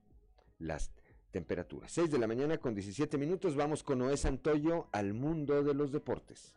las 0.59 0.93
temperatura. 1.31 1.89
6 1.89 2.11
de 2.11 2.19
la 2.19 2.27
mañana 2.27 2.59
con 2.59 2.75
17 2.75 3.19
minutos. 3.19 3.57
Vamos 3.57 3.83
con 3.83 3.99
Noé 3.99 4.17
Santoyo 4.17 4.89
al 4.93 5.15
mundo 5.15 5.63
de 5.63 5.75
los 5.75 5.93
deportes. 5.93 6.53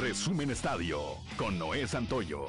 Resumen 0.00 0.50
Estadio 0.50 1.00
con 1.36 1.58
Noé 1.58 1.86
Santoyo. 1.86 2.46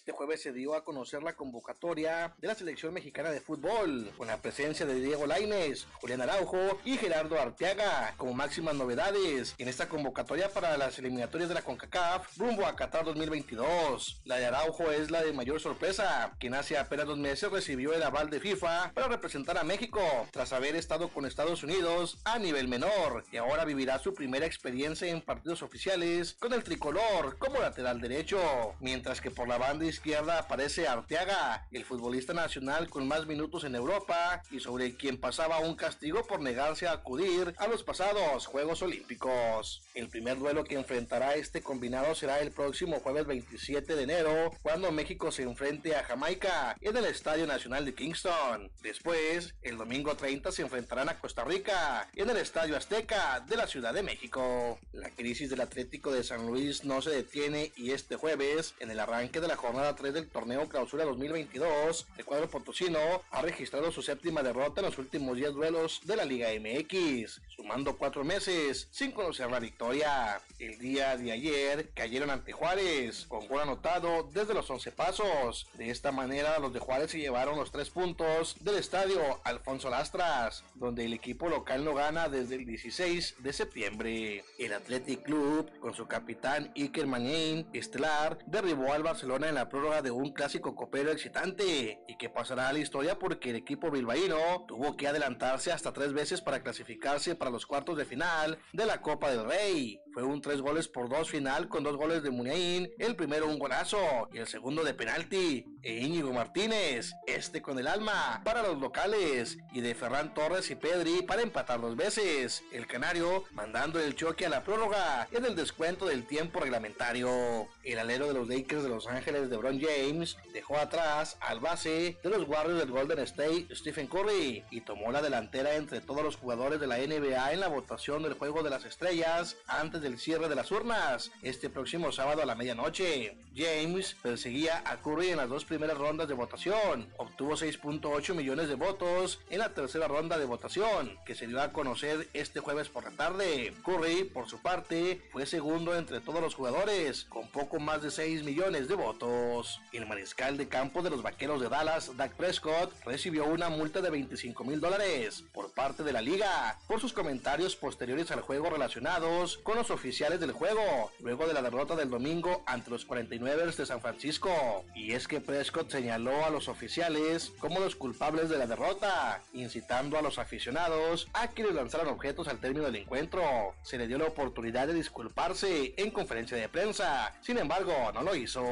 Este 0.00 0.12
jueves 0.12 0.40
se 0.40 0.54
dio 0.54 0.74
a 0.74 0.82
conocer 0.82 1.22
la 1.22 1.34
convocatoria 1.34 2.34
de 2.38 2.48
la 2.48 2.54
selección 2.54 2.94
mexicana 2.94 3.30
de 3.30 3.42
fútbol, 3.42 4.10
con 4.16 4.28
la 4.28 4.38
presencia 4.38 4.86
de 4.86 4.94
Diego 4.94 5.26
Laines, 5.26 5.86
Julián 6.00 6.22
Araujo 6.22 6.80
y 6.86 6.96
Gerardo 6.96 7.38
Arteaga 7.38 8.14
como 8.16 8.32
máximas 8.32 8.74
novedades 8.74 9.54
en 9.58 9.68
esta 9.68 9.90
convocatoria 9.90 10.48
para 10.48 10.78
las 10.78 10.98
eliminatorias 10.98 11.50
de 11.50 11.54
la 11.54 11.60
CONCACAF 11.60 12.38
rumbo 12.38 12.64
a 12.64 12.76
Qatar 12.76 13.04
2022. 13.04 14.22
La 14.24 14.38
de 14.38 14.46
Araujo 14.46 14.90
es 14.90 15.10
la 15.10 15.22
de 15.22 15.34
mayor 15.34 15.60
sorpresa, 15.60 16.34
quien 16.40 16.54
hace 16.54 16.78
apenas 16.78 17.04
dos 17.04 17.18
meses 17.18 17.52
recibió 17.52 17.92
el 17.92 18.02
aval 18.02 18.30
de 18.30 18.40
FIFA 18.40 18.92
para 18.94 19.08
representar 19.08 19.58
a 19.58 19.64
México 19.64 20.00
tras 20.30 20.54
haber 20.54 20.76
estado 20.76 21.10
con 21.10 21.26
Estados 21.26 21.62
Unidos 21.62 22.22
a 22.24 22.38
nivel 22.38 22.68
menor 22.68 23.22
y 23.30 23.36
ahora 23.36 23.66
vivirá 23.66 23.98
su 23.98 24.14
primera 24.14 24.46
experiencia 24.46 25.08
en 25.08 25.20
partidos 25.20 25.62
oficiales 25.62 26.38
con 26.40 26.54
el 26.54 26.64
tricolor 26.64 27.36
como 27.36 27.60
lateral 27.60 28.00
derecho, 28.00 28.38
mientras 28.80 29.20
que 29.20 29.30
por 29.30 29.46
la 29.46 29.58
banda 29.58 29.89
izquierda 29.90 30.38
aparece 30.38 30.88
Arteaga, 30.88 31.66
el 31.70 31.84
futbolista 31.84 32.32
nacional 32.32 32.88
con 32.88 33.06
más 33.06 33.26
minutos 33.26 33.64
en 33.64 33.74
Europa 33.74 34.42
y 34.50 34.60
sobre 34.60 34.94
quien 34.94 35.18
pasaba 35.18 35.58
un 35.58 35.76
castigo 35.76 36.24
por 36.26 36.40
negarse 36.40 36.88
a 36.88 36.92
acudir 36.92 37.54
a 37.58 37.66
los 37.66 37.82
pasados 37.82 38.46
Juegos 38.46 38.82
Olímpicos. 38.82 39.82
El 39.94 40.08
primer 40.08 40.38
duelo 40.38 40.64
que 40.64 40.76
enfrentará 40.76 41.34
este 41.34 41.60
combinado 41.60 42.14
será 42.14 42.40
el 42.40 42.52
próximo 42.52 43.00
jueves 43.00 43.26
27 43.26 43.94
de 43.94 44.02
enero, 44.02 44.52
cuando 44.62 44.92
México 44.92 45.30
se 45.30 45.42
enfrente 45.42 45.96
a 45.96 46.04
Jamaica 46.04 46.76
en 46.80 46.96
el 46.96 47.04
Estadio 47.04 47.46
Nacional 47.46 47.84
de 47.84 47.94
Kingston. 47.94 48.70
Después, 48.82 49.54
el 49.62 49.76
domingo 49.76 50.14
30 50.16 50.52
se 50.52 50.62
enfrentarán 50.62 51.08
a 51.08 51.18
Costa 51.18 51.44
Rica 51.44 52.08
en 52.14 52.30
el 52.30 52.36
Estadio 52.36 52.76
Azteca 52.76 53.40
de 53.40 53.56
la 53.56 53.66
Ciudad 53.66 53.92
de 53.92 54.02
México. 54.02 54.78
La 54.92 55.10
crisis 55.10 55.50
del 55.50 55.60
Atlético 55.60 56.12
de 56.12 56.22
San 56.22 56.46
Luis 56.46 56.84
no 56.84 57.02
se 57.02 57.10
detiene 57.10 57.72
y 57.76 57.90
este 57.90 58.16
jueves, 58.16 58.74
en 58.78 58.90
el 58.90 59.00
arranque 59.00 59.40
de 59.40 59.48
la 59.48 59.56
jornada 59.56 59.79
3 59.80 60.14
del 60.14 60.28
torneo 60.28 60.68
Clausura 60.68 61.04
2022, 61.04 62.06
el 62.18 62.24
cuadro 62.24 62.48
potosino 62.48 62.98
ha 63.30 63.42
registrado 63.42 63.90
su 63.90 64.02
séptima 64.02 64.42
derrota 64.42 64.80
en 64.80 64.86
los 64.86 64.98
últimos 64.98 65.36
10 65.36 65.52
duelos 65.54 66.00
de 66.04 66.16
la 66.16 66.24
Liga 66.24 66.48
MX, 66.50 67.40
sumando 67.48 67.96
4 67.96 68.22
meses 68.22 68.88
sin 68.90 69.12
conocer 69.12 69.50
la 69.50 69.58
victoria. 69.58 70.40
El 70.58 70.78
día 70.78 71.16
de 71.16 71.32
ayer 71.32 71.90
cayeron 71.94 72.30
ante 72.30 72.52
Juárez, 72.52 73.24
con 73.26 73.48
gol 73.48 73.62
anotado 73.62 74.28
desde 74.32 74.54
los 74.54 74.68
11 74.68 74.92
pasos. 74.92 75.66
De 75.74 75.90
esta 75.90 76.12
manera, 76.12 76.58
los 76.58 76.72
de 76.72 76.80
Juárez 76.80 77.10
se 77.12 77.18
llevaron 77.18 77.58
los 77.58 77.72
3 77.72 77.88
puntos 77.90 78.56
del 78.60 78.76
estadio 78.76 79.40
Alfonso 79.44 79.88
Lastras, 79.88 80.62
donde 80.74 81.06
el 81.06 81.14
equipo 81.14 81.48
local 81.48 81.84
no 81.84 81.94
gana 81.94 82.28
desde 82.28 82.56
el 82.56 82.66
16 82.66 83.36
de 83.38 83.52
septiembre. 83.54 84.44
El 84.58 84.74
Athletic 84.74 85.22
Club, 85.22 85.70
con 85.80 85.94
su 85.94 86.06
capitán 86.06 86.72
Iker 86.76 87.06
Manín, 87.06 87.66
estelar, 87.72 88.38
derribó 88.46 88.92
al 88.92 89.02
Barcelona 89.02 89.48
en 89.48 89.54
la 89.54 89.69
prórroga 89.70 90.02
de 90.02 90.10
un 90.10 90.32
clásico 90.32 90.74
copero 90.74 91.10
excitante 91.10 92.02
y 92.06 92.18
que 92.18 92.28
pasará 92.28 92.68
a 92.68 92.72
la 92.74 92.80
historia 92.80 93.18
porque 93.18 93.50
el 93.50 93.56
equipo 93.56 93.90
bilbaíno 93.90 94.66
tuvo 94.68 94.96
que 94.96 95.08
adelantarse 95.08 95.72
hasta 95.72 95.94
tres 95.94 96.12
veces 96.12 96.42
para 96.42 96.62
clasificarse 96.62 97.36
para 97.36 97.50
los 97.50 97.64
cuartos 97.64 97.96
de 97.96 98.04
final 98.04 98.58
de 98.74 98.84
la 98.84 99.00
Copa 99.00 99.30
del 99.30 99.46
Rey. 99.46 100.02
Fue 100.12 100.24
un 100.24 100.40
tres 100.42 100.60
goles 100.60 100.88
por 100.88 101.08
dos 101.08 101.30
final 101.30 101.68
con 101.68 101.84
dos 101.84 101.96
goles 101.96 102.24
de 102.24 102.30
Muniain, 102.30 102.90
el 102.98 103.14
primero 103.14 103.46
un 103.46 103.60
golazo 103.60 104.28
y 104.32 104.38
el 104.38 104.48
segundo 104.48 104.82
de 104.82 104.92
penalti, 104.92 105.78
e 105.82 105.94
Íñigo 105.94 106.32
Martínez, 106.32 107.12
este 107.26 107.62
con 107.62 107.78
el 107.78 107.86
alma 107.86 108.42
para 108.44 108.62
los 108.62 108.78
locales 108.80 109.58
y 109.72 109.80
de 109.80 109.94
Ferran 109.94 110.34
Torres 110.34 110.70
y 110.70 110.74
Pedri 110.74 111.22
para 111.22 111.42
empatar 111.42 111.80
dos 111.80 111.96
veces, 111.96 112.64
el 112.72 112.86
canario 112.86 113.44
mandando 113.52 114.00
el 114.00 114.16
choque 114.16 114.46
a 114.46 114.50
la 114.50 114.64
prórroga 114.64 115.28
en 115.30 115.44
el 115.44 115.54
descuento 115.54 116.06
del 116.06 116.26
tiempo 116.26 116.60
reglamentario. 116.60 117.68
El 117.84 117.98
alero 117.98 118.26
de 118.26 118.34
los 118.34 118.48
Lakers 118.48 118.82
de 118.82 118.88
Los 118.88 119.06
Ángeles 119.06 119.48
de 119.48 119.56
Bron 119.56 119.80
James 119.80 120.36
dejó 120.52 120.76
atrás 120.76 121.36
al 121.40 121.60
base 121.60 122.18
de 122.22 122.30
los 122.30 122.48
Warriors 122.48 122.78
del 122.78 122.90
Golden 122.90 123.20
State 123.20 123.68
Stephen 123.74 124.08
Curry 124.08 124.64
y 124.70 124.80
tomó 124.80 125.12
la 125.12 125.22
delantera 125.22 125.76
entre 125.76 126.00
todos 126.00 126.22
los 126.22 126.36
jugadores 126.36 126.80
de 126.80 126.86
la 126.86 126.98
NBA 126.98 127.52
en 127.52 127.60
la 127.60 127.68
votación 127.68 128.22
del 128.22 128.34
juego 128.34 128.62
de 128.62 128.70
las 128.70 128.84
estrellas 128.84 129.56
antes 129.66 129.99
del 130.00 130.18
cierre 130.18 130.48
de 130.48 130.54
las 130.54 130.70
urnas 130.70 131.30
este 131.42 131.70
próximo 131.70 132.12
sábado 132.12 132.42
a 132.42 132.46
la 132.46 132.54
medianoche. 132.54 133.36
James 133.56 134.16
perseguía 134.22 134.82
a 134.86 134.96
Curry 134.96 135.30
en 135.30 135.38
las 135.38 135.48
dos 135.48 135.64
primeras 135.64 135.98
rondas 135.98 136.28
de 136.28 136.34
votación. 136.34 137.08
Obtuvo 137.16 137.52
6.8 137.52 138.34
millones 138.34 138.68
de 138.68 138.74
votos 138.74 139.40
en 139.50 139.58
la 139.58 139.74
tercera 139.74 140.08
ronda 140.08 140.38
de 140.38 140.44
votación, 140.44 141.18
que 141.24 141.34
se 141.34 141.46
dio 141.46 141.60
a 141.60 141.72
conocer 141.72 142.28
este 142.32 142.60
jueves 142.60 142.88
por 142.88 143.04
la 143.04 143.10
tarde. 143.10 143.74
Curry, 143.84 144.24
por 144.24 144.48
su 144.48 144.62
parte, 144.62 145.20
fue 145.32 145.46
segundo 145.46 145.96
entre 145.96 146.20
todos 146.20 146.40
los 146.40 146.54
jugadores, 146.54 147.24
con 147.24 147.48
poco 147.48 147.80
más 147.80 148.02
de 148.02 148.10
6 148.10 148.44
millones 148.44 148.88
de 148.88 148.94
votos. 148.94 149.80
El 149.92 150.06
mariscal 150.06 150.56
de 150.56 150.68
campo 150.68 151.02
de 151.02 151.10
los 151.10 151.22
vaqueros 151.22 151.60
de 151.60 151.68
Dallas, 151.68 152.16
Dak 152.16 152.34
Prescott, 152.34 152.92
recibió 153.04 153.44
una 153.46 153.68
multa 153.68 154.00
de 154.00 154.10
25 154.10 154.64
mil 154.64 154.80
dólares 154.80 155.44
por 155.52 155.72
parte 155.72 156.02
de 156.02 156.12
la 156.12 156.22
liga 156.22 156.78
por 156.86 157.00
sus 157.00 157.12
comentarios 157.12 157.76
posteriores 157.76 158.30
al 158.30 158.40
juego 158.40 158.70
relacionados 158.70 159.58
con 159.58 159.76
los 159.76 159.89
oficiales 159.90 160.40
del 160.40 160.52
juego, 160.52 161.10
luego 161.20 161.46
de 161.46 161.54
la 161.54 161.62
derrota 161.62 161.96
del 161.96 162.10
domingo 162.10 162.62
ante 162.66 162.90
los 162.90 163.06
49ers 163.06 163.76
de 163.76 163.86
San 163.86 164.00
Francisco. 164.00 164.84
Y 164.94 165.12
es 165.12 165.28
que 165.28 165.40
Prescott 165.40 165.90
señaló 165.90 166.44
a 166.44 166.50
los 166.50 166.68
oficiales 166.68 167.52
como 167.58 167.80
los 167.80 167.96
culpables 167.96 168.48
de 168.48 168.58
la 168.58 168.66
derrota, 168.66 169.42
incitando 169.52 170.18
a 170.18 170.22
los 170.22 170.38
aficionados 170.38 171.28
a 171.32 171.48
que 171.48 171.64
le 171.64 171.72
lanzaran 171.72 172.08
objetos 172.08 172.48
al 172.48 172.58
término 172.58 172.86
del 172.86 172.96
encuentro. 172.96 173.74
Se 173.82 173.98
le 173.98 174.06
dio 174.06 174.18
la 174.18 174.26
oportunidad 174.26 174.86
de 174.86 174.94
disculparse 174.94 175.94
en 175.96 176.10
conferencia 176.10 176.56
de 176.56 176.68
prensa, 176.68 177.34
sin 177.42 177.58
embargo, 177.58 177.92
no 178.12 178.22
lo 178.22 178.34
hizo. 178.34 178.64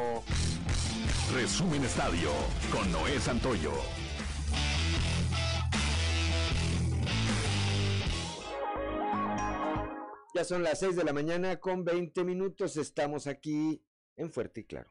Resumen 1.34 1.84
Estadio 1.84 2.30
con 2.72 2.90
Noé 2.90 3.20
Santoyo. 3.20 3.72
Ya 10.38 10.44
son 10.44 10.62
las 10.62 10.78
6 10.78 10.94
de 10.94 11.02
la 11.02 11.12
mañana 11.12 11.58
con 11.58 11.84
20 11.84 12.22
minutos. 12.22 12.76
Estamos 12.76 13.26
aquí 13.26 13.82
en 14.14 14.30
Fuerte 14.30 14.60
y 14.60 14.64
Claro. 14.66 14.88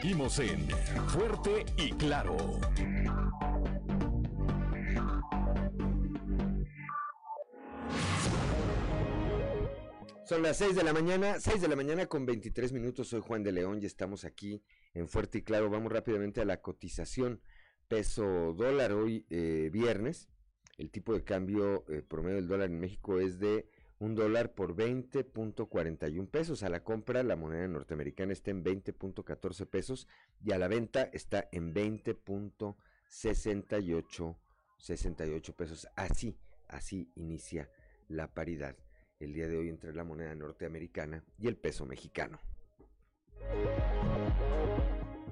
Seguimos 0.00 0.38
en 0.38 0.66
Fuerte 1.10 1.66
y 1.76 1.90
Claro. 1.90 2.38
Son 10.24 10.42
las 10.42 10.56
6 10.56 10.74
de 10.74 10.84
la 10.84 10.94
mañana, 10.94 11.38
6 11.38 11.60
de 11.60 11.68
la 11.68 11.76
mañana 11.76 12.06
con 12.06 12.24
23 12.24 12.72
minutos. 12.72 13.08
Soy 13.08 13.20
Juan 13.20 13.42
de 13.42 13.52
León 13.52 13.80
y 13.82 13.84
estamos 13.84 14.24
aquí 14.24 14.64
en 14.94 15.06
Fuerte 15.06 15.36
y 15.36 15.42
Claro. 15.42 15.68
Vamos 15.68 15.92
rápidamente 15.92 16.40
a 16.40 16.46
la 16.46 16.62
cotización 16.62 17.42
peso 17.88 18.54
dólar 18.54 18.92
hoy 18.92 19.26
eh, 19.30 19.70
viernes. 19.72 20.28
El 20.78 20.90
tipo 20.90 21.14
de 21.14 21.24
cambio 21.24 21.84
eh, 21.88 22.02
promedio 22.02 22.36
del 22.36 22.48
dólar 22.48 22.70
en 22.70 22.80
México 22.80 23.20
es 23.20 23.38
de 23.38 23.68
un 23.98 24.14
dólar 24.14 24.54
por 24.54 24.76
20.41 24.76 26.28
pesos. 26.28 26.62
A 26.62 26.68
la 26.68 26.84
compra 26.84 27.22
la 27.22 27.36
moneda 27.36 27.66
norteamericana 27.66 28.32
está 28.32 28.50
en 28.50 28.62
20.14 28.62 29.66
pesos 29.66 30.06
y 30.44 30.52
a 30.52 30.58
la 30.58 30.68
venta 30.68 31.08
está 31.12 31.48
en 31.52 31.74
20.68 31.74 34.36
68 34.78 35.56
pesos. 35.56 35.88
Así, 35.96 36.38
así 36.68 37.10
inicia 37.14 37.70
la 38.08 38.32
paridad 38.32 38.76
el 39.18 39.32
día 39.32 39.48
de 39.48 39.56
hoy 39.56 39.68
entre 39.68 39.94
la 39.94 40.04
moneda 40.04 40.34
norteamericana 40.34 41.24
y 41.38 41.48
el 41.48 41.56
peso 41.56 41.86
mexicano. 41.86 42.38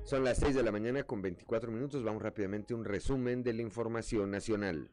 Son 0.04 0.22
las 0.22 0.36
6 0.36 0.54
de 0.54 0.62
la 0.62 0.70
mañana 0.70 1.04
con 1.04 1.22
24 1.22 1.72
minutos. 1.72 2.04
Vamos 2.04 2.22
rápidamente 2.22 2.74
a 2.74 2.76
un 2.76 2.84
resumen 2.84 3.42
de 3.42 3.54
la 3.54 3.62
información 3.62 4.30
nacional. 4.30 4.90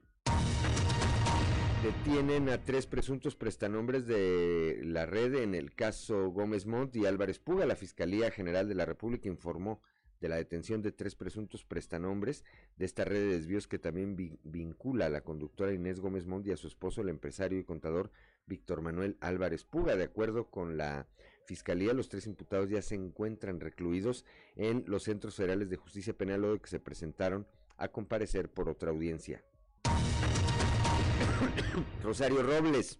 Detienen 1.84 2.48
a 2.48 2.64
tres 2.64 2.88
presuntos 2.88 3.36
prestanombres 3.36 4.08
de 4.08 4.80
la 4.86 5.06
red 5.06 5.36
en 5.36 5.54
el 5.54 5.76
caso 5.76 6.30
Gómez 6.30 6.66
Montt 6.66 6.96
y 6.96 7.06
Álvarez 7.06 7.40
Puga. 7.40 7.66
La 7.66 7.76
Fiscalía 7.76 8.32
General 8.32 8.70
de 8.70 8.76
la 8.76 8.86
República 8.86 9.28
informó 9.28 9.82
de 10.22 10.30
la 10.30 10.38
detención 10.38 10.82
de 10.82 10.94
tres 10.94 11.16
presuntos 11.16 11.66
prestanombres 11.66 12.46
de 12.78 12.86
esta 12.86 13.04
red 13.04 13.20
de 13.20 13.38
desvíos 13.38 13.68
que 13.68 13.80
también 13.80 14.16
vincula 14.44 15.08
a 15.08 15.10
la 15.10 15.26
conductora 15.26 15.74
Inés 15.74 16.00
Gómez 16.00 16.26
Montt 16.26 16.48
y 16.48 16.52
a 16.52 16.58
su 16.58 16.68
esposo, 16.68 17.02
el 17.02 17.10
empresario 17.10 17.60
y 17.60 17.66
contador 17.66 18.12
Víctor 18.46 18.82
Manuel 18.82 19.18
Álvarez 19.20 19.66
Puga. 19.66 19.98
De 19.98 20.06
acuerdo 20.06 20.50
con 20.50 20.78
la 20.78 21.08
Fiscalía, 21.46 21.94
los 21.94 22.10
tres 22.10 22.28
imputados 22.28 22.70
ya 22.70 22.82
se 22.82 22.96
encuentran 22.96 23.60
recluidos 23.60 24.26
en 24.56 24.84
los 24.88 25.04
centros 25.04 25.36
federales 25.36 25.70
de 25.70 25.78
justicia 25.78 26.14
penal 26.14 26.46
o 26.46 26.62
que 26.62 26.70
se 26.70 26.80
presentaron 26.80 27.48
a 27.78 27.90
comparecer 27.90 28.50
por 28.50 28.70
otra 28.70 28.92
audiencia. 28.92 29.44
Rosario 32.04 32.44
Robles 32.44 33.00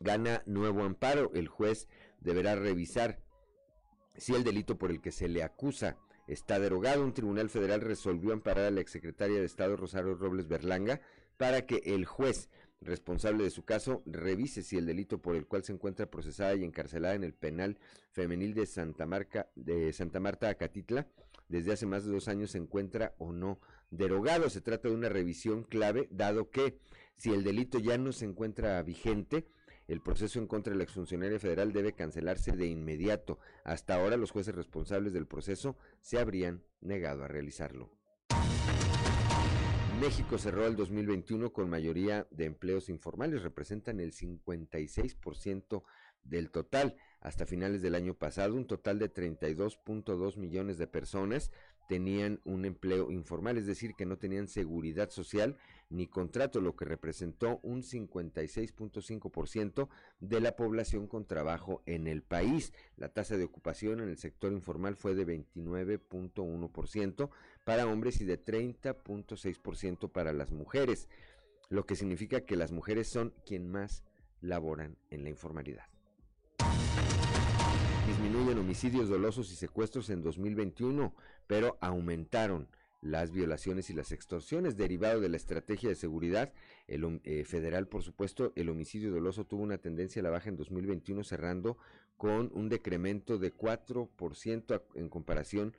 gana 0.00 0.42
nuevo 0.46 0.84
amparo. 0.84 1.30
El 1.34 1.48
juez 1.48 1.88
deberá 2.20 2.54
revisar 2.54 3.20
si 4.16 4.34
el 4.34 4.44
delito 4.44 4.78
por 4.78 4.90
el 4.90 5.00
que 5.00 5.12
se 5.12 5.28
le 5.28 5.42
acusa 5.42 5.96
está 6.26 6.58
derogado. 6.58 7.02
Un 7.02 7.14
tribunal 7.14 7.48
federal 7.48 7.80
resolvió 7.80 8.32
amparar 8.32 8.66
a 8.66 8.70
la 8.70 8.80
exsecretaria 8.80 9.38
de 9.38 9.46
Estado 9.46 9.76
Rosario 9.76 10.14
Robles 10.14 10.48
Berlanga 10.48 11.00
para 11.36 11.66
que 11.66 11.82
el 11.84 12.04
juez 12.04 12.48
responsable 12.80 13.44
de 13.44 13.50
su 13.50 13.64
caso 13.64 14.02
revise 14.06 14.62
si 14.62 14.76
el 14.76 14.86
delito 14.86 15.22
por 15.22 15.34
el 15.36 15.46
cual 15.46 15.64
se 15.64 15.72
encuentra 15.72 16.10
procesada 16.10 16.54
y 16.54 16.64
encarcelada 16.64 17.14
en 17.14 17.24
el 17.24 17.34
penal 17.34 17.78
femenil 18.12 18.54
de 18.54 18.66
Santa, 18.66 19.06
Marca, 19.06 19.48
de 19.54 19.92
Santa 19.92 20.20
Marta 20.20 20.48
Acatitla 20.48 21.06
desde 21.48 21.72
hace 21.72 21.86
más 21.86 22.04
de 22.04 22.12
dos 22.12 22.28
años 22.28 22.50
se 22.50 22.58
encuentra 22.58 23.14
o 23.18 23.32
no 23.32 23.60
derogado. 23.90 24.50
Se 24.50 24.60
trata 24.60 24.88
de 24.88 24.94
una 24.94 25.08
revisión 25.08 25.62
clave, 25.62 26.08
dado 26.10 26.50
que 26.50 26.78
si 27.16 27.32
el 27.32 27.44
delito 27.44 27.78
ya 27.78 27.98
no 27.98 28.12
se 28.12 28.24
encuentra 28.24 28.82
vigente, 28.82 29.46
el 29.86 30.00
proceso 30.00 30.40
en 30.40 30.48
contra 30.48 30.72
de 30.72 30.78
la 30.78 30.84
exfuncionaria 30.84 31.38
federal 31.38 31.72
debe 31.72 31.92
cancelarse 31.92 32.52
de 32.52 32.66
inmediato. 32.66 33.38
Hasta 33.62 33.94
ahora 33.94 34.16
los 34.16 34.32
jueces 34.32 34.54
responsables 34.54 35.12
del 35.12 35.26
proceso 35.26 35.76
se 36.00 36.18
habrían 36.18 36.62
negado 36.80 37.22
a 37.22 37.28
realizarlo. 37.28 37.95
México 40.00 40.36
cerró 40.36 40.66
el 40.66 40.76
2021 40.76 41.54
con 41.54 41.70
mayoría 41.70 42.26
de 42.30 42.44
empleos 42.44 42.90
informales, 42.90 43.42
representan 43.42 43.98
el 43.98 44.12
56% 44.12 45.84
del 46.22 46.50
total. 46.50 46.96
Hasta 47.20 47.46
finales 47.46 47.80
del 47.80 47.94
año 47.94 48.12
pasado, 48.12 48.54
un 48.54 48.66
total 48.66 48.98
de 48.98 49.12
32.2 49.12 50.36
millones 50.36 50.76
de 50.76 50.86
personas 50.86 51.50
tenían 51.86 52.40
un 52.44 52.64
empleo 52.64 53.10
informal, 53.10 53.58
es 53.58 53.66
decir, 53.66 53.94
que 53.94 54.06
no 54.06 54.16
tenían 54.18 54.48
seguridad 54.48 55.10
social 55.10 55.56
ni 55.88 56.06
contrato, 56.06 56.60
lo 56.60 56.74
que 56.74 56.84
representó 56.84 57.60
un 57.62 57.82
56.5% 57.82 59.88
de 60.20 60.40
la 60.40 60.56
población 60.56 61.06
con 61.06 61.26
trabajo 61.26 61.82
en 61.86 62.08
el 62.08 62.22
país. 62.22 62.72
La 62.96 63.08
tasa 63.08 63.36
de 63.36 63.44
ocupación 63.44 64.00
en 64.00 64.08
el 64.08 64.18
sector 64.18 64.52
informal 64.52 64.96
fue 64.96 65.14
de 65.14 65.24
29.1% 65.26 67.30
para 67.64 67.86
hombres 67.86 68.20
y 68.20 68.24
de 68.24 68.42
30.6% 68.42 70.10
para 70.10 70.32
las 70.32 70.50
mujeres, 70.50 71.08
lo 71.68 71.86
que 71.86 71.94
significa 71.96 72.42
que 72.42 72.56
las 72.56 72.72
mujeres 72.72 73.08
son 73.08 73.34
quien 73.44 73.70
más 73.70 74.02
laboran 74.40 74.96
en 75.10 75.24
la 75.24 75.30
informalidad. 75.30 75.95
Disminuyen 78.06 78.58
homicidios 78.58 79.08
dolosos 79.08 79.50
y 79.50 79.56
secuestros 79.56 80.10
en 80.10 80.22
2021, 80.22 81.12
pero 81.48 81.76
aumentaron 81.80 82.68
las 83.00 83.32
violaciones 83.32 83.90
y 83.90 83.94
las 83.94 84.12
extorsiones. 84.12 84.76
Derivado 84.76 85.20
de 85.20 85.28
la 85.28 85.36
estrategia 85.36 85.88
de 85.88 85.96
seguridad 85.96 86.52
eh, 86.86 87.44
federal, 87.44 87.88
por 87.88 88.02
supuesto, 88.02 88.52
el 88.54 88.68
homicidio 88.68 89.10
doloso 89.10 89.44
tuvo 89.44 89.62
una 89.62 89.78
tendencia 89.78 90.20
a 90.20 90.22
la 90.22 90.30
baja 90.30 90.48
en 90.48 90.56
2021, 90.56 91.24
cerrando 91.24 91.78
con 92.16 92.50
un 92.54 92.68
decremento 92.68 93.38
de 93.38 93.52
4% 93.52 94.82
en 94.94 95.08
comparación 95.08 95.74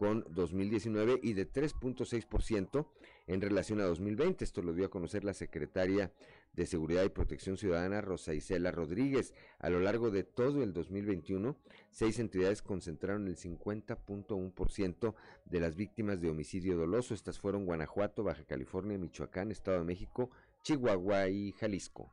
con 0.00 0.24
2019 0.30 1.20
y 1.22 1.34
de 1.34 1.50
3.6% 1.50 2.86
en 3.26 3.40
relación 3.40 3.80
a 3.80 3.84
2020. 3.84 4.44
Esto 4.44 4.62
lo 4.62 4.72
dio 4.72 4.86
a 4.86 4.90
conocer 4.90 5.24
la 5.24 5.34
secretaria 5.34 6.12
de 6.52 6.66
Seguridad 6.66 7.04
y 7.04 7.08
Protección 7.08 7.56
Ciudadana, 7.56 8.00
Rosa 8.00 8.34
Isela 8.34 8.70
Rodríguez. 8.70 9.34
A 9.58 9.70
lo 9.70 9.80
largo 9.80 10.10
de 10.10 10.24
todo 10.24 10.62
el 10.62 10.72
2021, 10.72 11.56
seis 11.90 12.18
entidades 12.18 12.62
concentraron 12.62 13.26
el 13.28 13.36
50.1% 13.36 15.14
de 15.44 15.60
las 15.60 15.76
víctimas 15.76 16.20
de 16.20 16.30
homicidio 16.30 16.76
doloso. 16.76 17.14
Estas 17.14 17.38
fueron 17.38 17.66
Guanajuato, 17.66 18.24
Baja 18.24 18.44
California, 18.44 18.98
Michoacán, 18.98 19.50
Estado 19.50 19.78
de 19.78 19.84
México, 19.84 20.30
Chihuahua 20.62 21.28
y 21.28 21.52
Jalisco. 21.52 22.10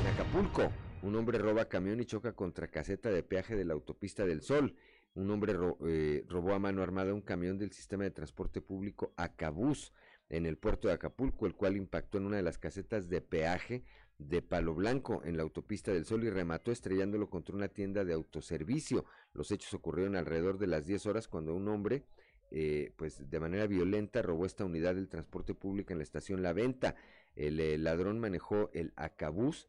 En 0.00 0.06
Acapulco, 0.06 0.72
un 1.02 1.16
hombre 1.16 1.38
roba 1.38 1.68
camión 1.68 2.00
y 2.00 2.06
choca 2.06 2.32
contra 2.32 2.68
caseta 2.68 3.10
de 3.10 3.22
peaje 3.22 3.56
de 3.56 3.64
la 3.64 3.74
autopista 3.74 4.24
del 4.24 4.42
Sol 4.42 4.74
un 5.16 5.30
hombre 5.30 5.56
eh, 5.86 6.24
robó 6.28 6.52
a 6.52 6.58
mano 6.58 6.82
armada 6.82 7.14
un 7.14 7.22
camión 7.22 7.58
del 7.58 7.72
sistema 7.72 8.04
de 8.04 8.10
transporte 8.10 8.60
público 8.60 9.14
Acabús 9.16 9.92
en 10.28 10.46
el 10.46 10.56
puerto 10.58 10.88
de 10.88 10.94
Acapulco, 10.94 11.46
el 11.46 11.54
cual 11.54 11.76
impactó 11.76 12.18
en 12.18 12.26
una 12.26 12.36
de 12.36 12.42
las 12.42 12.58
casetas 12.58 13.08
de 13.08 13.20
peaje 13.20 13.84
de 14.18 14.42
Palo 14.42 14.74
Blanco 14.74 15.22
en 15.24 15.36
la 15.36 15.42
autopista 15.42 15.92
del 15.92 16.06
Sol 16.06 16.24
y 16.24 16.30
remató 16.30 16.72
estrellándolo 16.72 17.28
contra 17.28 17.54
una 17.54 17.68
tienda 17.68 18.04
de 18.04 18.14
autoservicio. 18.14 19.04
Los 19.34 19.50
hechos 19.50 19.72
ocurrieron 19.74 20.16
alrededor 20.16 20.58
de 20.58 20.66
las 20.66 20.86
10 20.86 21.06
horas 21.06 21.28
cuando 21.28 21.54
un 21.54 21.68
hombre, 21.68 22.04
eh, 22.50 22.92
pues 22.96 23.28
de 23.28 23.40
manera 23.40 23.66
violenta, 23.66 24.22
robó 24.22 24.46
esta 24.46 24.64
unidad 24.64 24.94
del 24.94 25.08
transporte 25.08 25.54
público 25.54 25.92
en 25.92 25.98
la 25.98 26.04
estación 26.04 26.42
La 26.42 26.52
Venta. 26.52 26.96
El, 27.34 27.60
el 27.60 27.84
ladrón 27.84 28.18
manejó 28.18 28.70
el 28.72 28.92
Acabús 28.96 29.68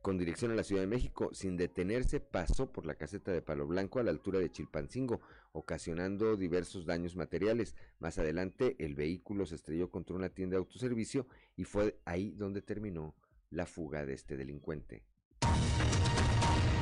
con 0.00 0.16
dirección 0.16 0.50
a 0.52 0.54
la 0.54 0.64
Ciudad 0.64 0.82
de 0.82 0.88
México. 0.88 1.30
Sin 1.32 1.56
detenerse, 1.56 2.20
pasó 2.20 2.72
por 2.72 2.86
la 2.86 2.94
caseta 2.94 3.32
de 3.32 3.42
Palo 3.42 3.66
Blanco 3.66 3.98
a 3.98 4.02
la 4.02 4.10
altura 4.10 4.38
de 4.38 4.50
Chilpancingo, 4.50 5.20
ocasionando 5.52 6.36
diversos 6.36 6.86
daños 6.86 7.16
materiales. 7.16 7.74
Más 7.98 8.18
adelante, 8.18 8.76
el 8.78 8.94
vehículo 8.94 9.46
se 9.46 9.54
estrelló 9.54 9.90
contra 9.90 10.16
una 10.16 10.28
tienda 10.28 10.54
de 10.54 10.58
autoservicio 10.58 11.26
y 11.56 11.64
fue 11.64 11.98
ahí 12.04 12.32
donde 12.32 12.62
terminó 12.62 13.14
la 13.50 13.66
fuga 13.66 14.04
de 14.04 14.14
este 14.14 14.36
delincuente. 14.36 15.04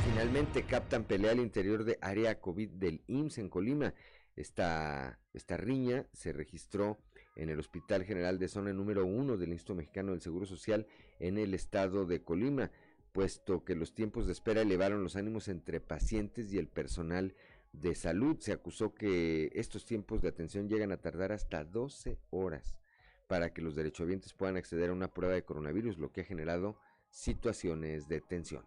Finalmente 0.08 0.64
captan 0.64 1.04
pelea 1.04 1.32
al 1.32 1.40
interior 1.40 1.84
de 1.84 1.98
área 2.00 2.40
COVID 2.40 2.70
del 2.70 3.02
IMSS 3.06 3.38
en 3.38 3.48
Colima. 3.48 3.94
Esta, 4.36 5.18
esta 5.32 5.56
riña 5.56 6.06
se 6.12 6.32
registró 6.32 6.98
en 7.36 7.50
el 7.50 7.58
Hospital 7.58 8.04
General 8.04 8.38
de 8.38 8.48
Zona 8.48 8.72
número 8.72 9.04
1 9.04 9.36
del 9.36 9.52
Instituto 9.52 9.76
Mexicano 9.76 10.12
del 10.12 10.20
Seguro 10.20 10.46
Social 10.46 10.86
en 11.18 11.38
el 11.38 11.54
estado 11.54 12.06
de 12.06 12.22
Colima, 12.22 12.70
puesto 13.12 13.64
que 13.64 13.74
los 13.74 13.94
tiempos 13.94 14.26
de 14.26 14.32
espera 14.32 14.62
elevaron 14.62 15.02
los 15.02 15.16
ánimos 15.16 15.48
entre 15.48 15.80
pacientes 15.80 16.52
y 16.52 16.58
el 16.58 16.68
personal 16.68 17.34
de 17.80 17.94
salud. 17.94 18.36
Se 18.40 18.52
acusó 18.52 18.94
que 18.94 19.50
estos 19.54 19.84
tiempos 19.84 20.22
de 20.22 20.28
atención 20.28 20.68
llegan 20.68 20.92
a 20.92 20.98
tardar 20.98 21.32
hasta 21.32 21.64
12 21.64 22.18
horas 22.30 22.78
para 23.26 23.52
que 23.52 23.62
los 23.62 23.74
derechohabientes 23.74 24.32
puedan 24.32 24.56
acceder 24.56 24.90
a 24.90 24.92
una 24.92 25.12
prueba 25.12 25.34
de 25.34 25.44
coronavirus, 25.44 25.98
lo 25.98 26.12
que 26.12 26.22
ha 26.22 26.24
generado 26.24 26.78
situaciones 27.10 28.08
de 28.08 28.20
tensión. 28.20 28.64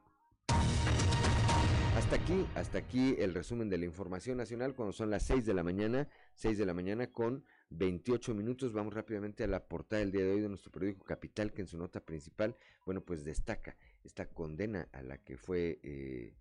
Hasta 1.95 2.15
aquí, 2.15 2.45
hasta 2.55 2.77
aquí 2.77 3.15
el 3.19 3.33
resumen 3.33 3.69
de 3.69 3.77
la 3.77 3.85
información 3.85 4.37
nacional 4.37 4.73
cuando 4.73 4.93
son 4.93 5.09
las 5.09 5.23
6 5.23 5.45
de 5.45 5.53
la 5.53 5.63
mañana, 5.63 6.07
6 6.35 6.57
de 6.57 6.65
la 6.65 6.73
mañana 6.73 7.11
con 7.11 7.43
28 7.71 8.33
minutos. 8.33 8.71
Vamos 8.73 8.93
rápidamente 8.93 9.43
a 9.43 9.47
la 9.47 9.67
portada 9.67 9.99
del 9.99 10.11
día 10.11 10.23
de 10.23 10.31
hoy 10.31 10.39
de 10.39 10.47
nuestro 10.47 10.71
periódico 10.71 11.03
Capital, 11.03 11.51
que 11.51 11.61
en 11.61 11.67
su 11.67 11.77
nota 11.77 11.99
principal, 11.99 12.55
bueno, 12.85 13.01
pues 13.01 13.25
destaca 13.25 13.75
esta 14.03 14.27
condena 14.27 14.87
a 14.93 15.01
la 15.01 15.17
que 15.17 15.35
fue, 15.35 15.79
eh, 15.83 16.35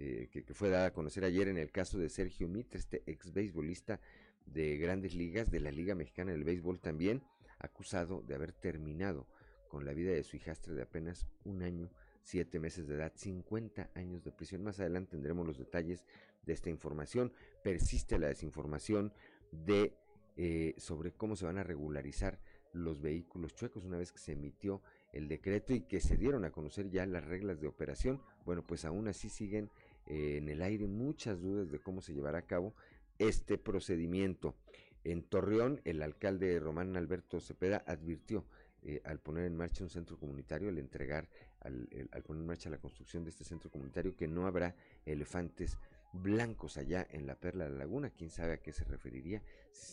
eh, 0.00 0.28
que, 0.30 0.42
fue 0.54 0.68
dada 0.68 0.86
a 0.86 0.92
conocer 0.92 1.24
ayer 1.24 1.48
en 1.48 1.58
el 1.58 1.72
caso 1.72 1.98
de 1.98 2.08
Sergio 2.08 2.48
Mitre, 2.48 2.78
este 2.78 3.02
ex 3.06 3.32
beisbolista 3.32 4.00
de 4.46 4.76
grandes 4.78 5.14
ligas, 5.14 5.50
de 5.50 5.58
la 5.58 5.72
Liga 5.72 5.96
Mexicana 5.96 6.30
del 6.30 6.44
Béisbol 6.44 6.78
también, 6.78 7.22
acusado 7.58 8.22
de 8.22 8.36
haber 8.36 8.52
terminado 8.52 9.26
con 9.68 9.84
la 9.84 9.92
vida 9.92 10.12
de 10.12 10.22
su 10.22 10.36
hijastra 10.36 10.72
de 10.72 10.82
apenas 10.82 11.26
un 11.44 11.62
año, 11.62 11.90
siete 12.22 12.60
meses 12.60 12.86
de 12.86 12.94
edad, 12.94 13.12
50 13.16 13.90
años 13.94 14.22
de 14.22 14.30
prisión. 14.30 14.62
Más 14.62 14.78
adelante 14.78 15.10
tendremos 15.12 15.44
los 15.44 15.58
detalles 15.58 16.04
de 16.46 16.52
esta 16.52 16.70
información. 16.70 17.32
Persiste 17.64 18.20
la 18.20 18.28
desinformación 18.28 19.12
de 19.50 19.96
eh, 20.36 20.74
sobre 20.78 21.12
cómo 21.12 21.34
se 21.34 21.44
van 21.44 21.58
a 21.58 21.64
regularizar 21.64 22.38
los 22.72 23.00
vehículos 23.00 23.54
chuecos 23.54 23.84
una 23.84 23.98
vez 23.98 24.12
que 24.12 24.18
se 24.18 24.32
emitió 24.32 24.82
el 25.12 25.26
decreto 25.26 25.74
y 25.74 25.80
que 25.80 26.00
se 26.00 26.16
dieron 26.16 26.44
a 26.44 26.50
conocer 26.50 26.90
ya 26.90 27.06
las 27.06 27.24
reglas 27.24 27.60
de 27.60 27.66
operación. 27.66 28.22
Bueno, 28.44 28.64
pues 28.66 28.84
aún 28.84 29.08
así 29.08 29.28
siguen 29.28 29.70
en 30.08 30.48
el 30.48 30.62
aire 30.62 30.86
muchas 30.86 31.40
dudas 31.40 31.70
de 31.70 31.78
cómo 31.78 32.00
se 32.00 32.14
llevará 32.14 32.38
a 32.38 32.46
cabo 32.46 32.74
este 33.18 33.58
procedimiento. 33.58 34.54
En 35.04 35.22
Torreón, 35.22 35.80
el 35.84 36.02
alcalde 36.02 36.58
Román 36.58 36.96
Alberto 36.96 37.40
Cepeda 37.40 37.84
advirtió 37.86 38.44
eh, 38.82 39.02
al 39.04 39.20
poner 39.20 39.44
en 39.44 39.56
marcha 39.56 39.84
un 39.84 39.90
centro 39.90 40.18
comunitario, 40.18 40.68
al 40.68 40.78
entregar, 40.78 41.28
al, 41.60 41.88
poner 42.24 42.42
en 42.42 42.46
marcha 42.46 42.70
la 42.70 42.78
construcción 42.78 43.24
de 43.24 43.30
este 43.30 43.44
centro 43.44 43.70
comunitario, 43.70 44.16
que 44.16 44.28
no 44.28 44.46
habrá 44.46 44.74
elefantes 45.04 45.78
blancos 46.12 46.78
allá 46.78 47.06
en 47.10 47.26
la 47.26 47.34
Perla 47.34 47.64
de 47.64 47.70
la 47.70 47.78
Laguna. 47.78 48.10
¿Quién 48.10 48.30
sabe 48.30 48.54
a 48.54 48.62
qué 48.62 48.72
se 48.72 48.84
referiría? 48.84 49.42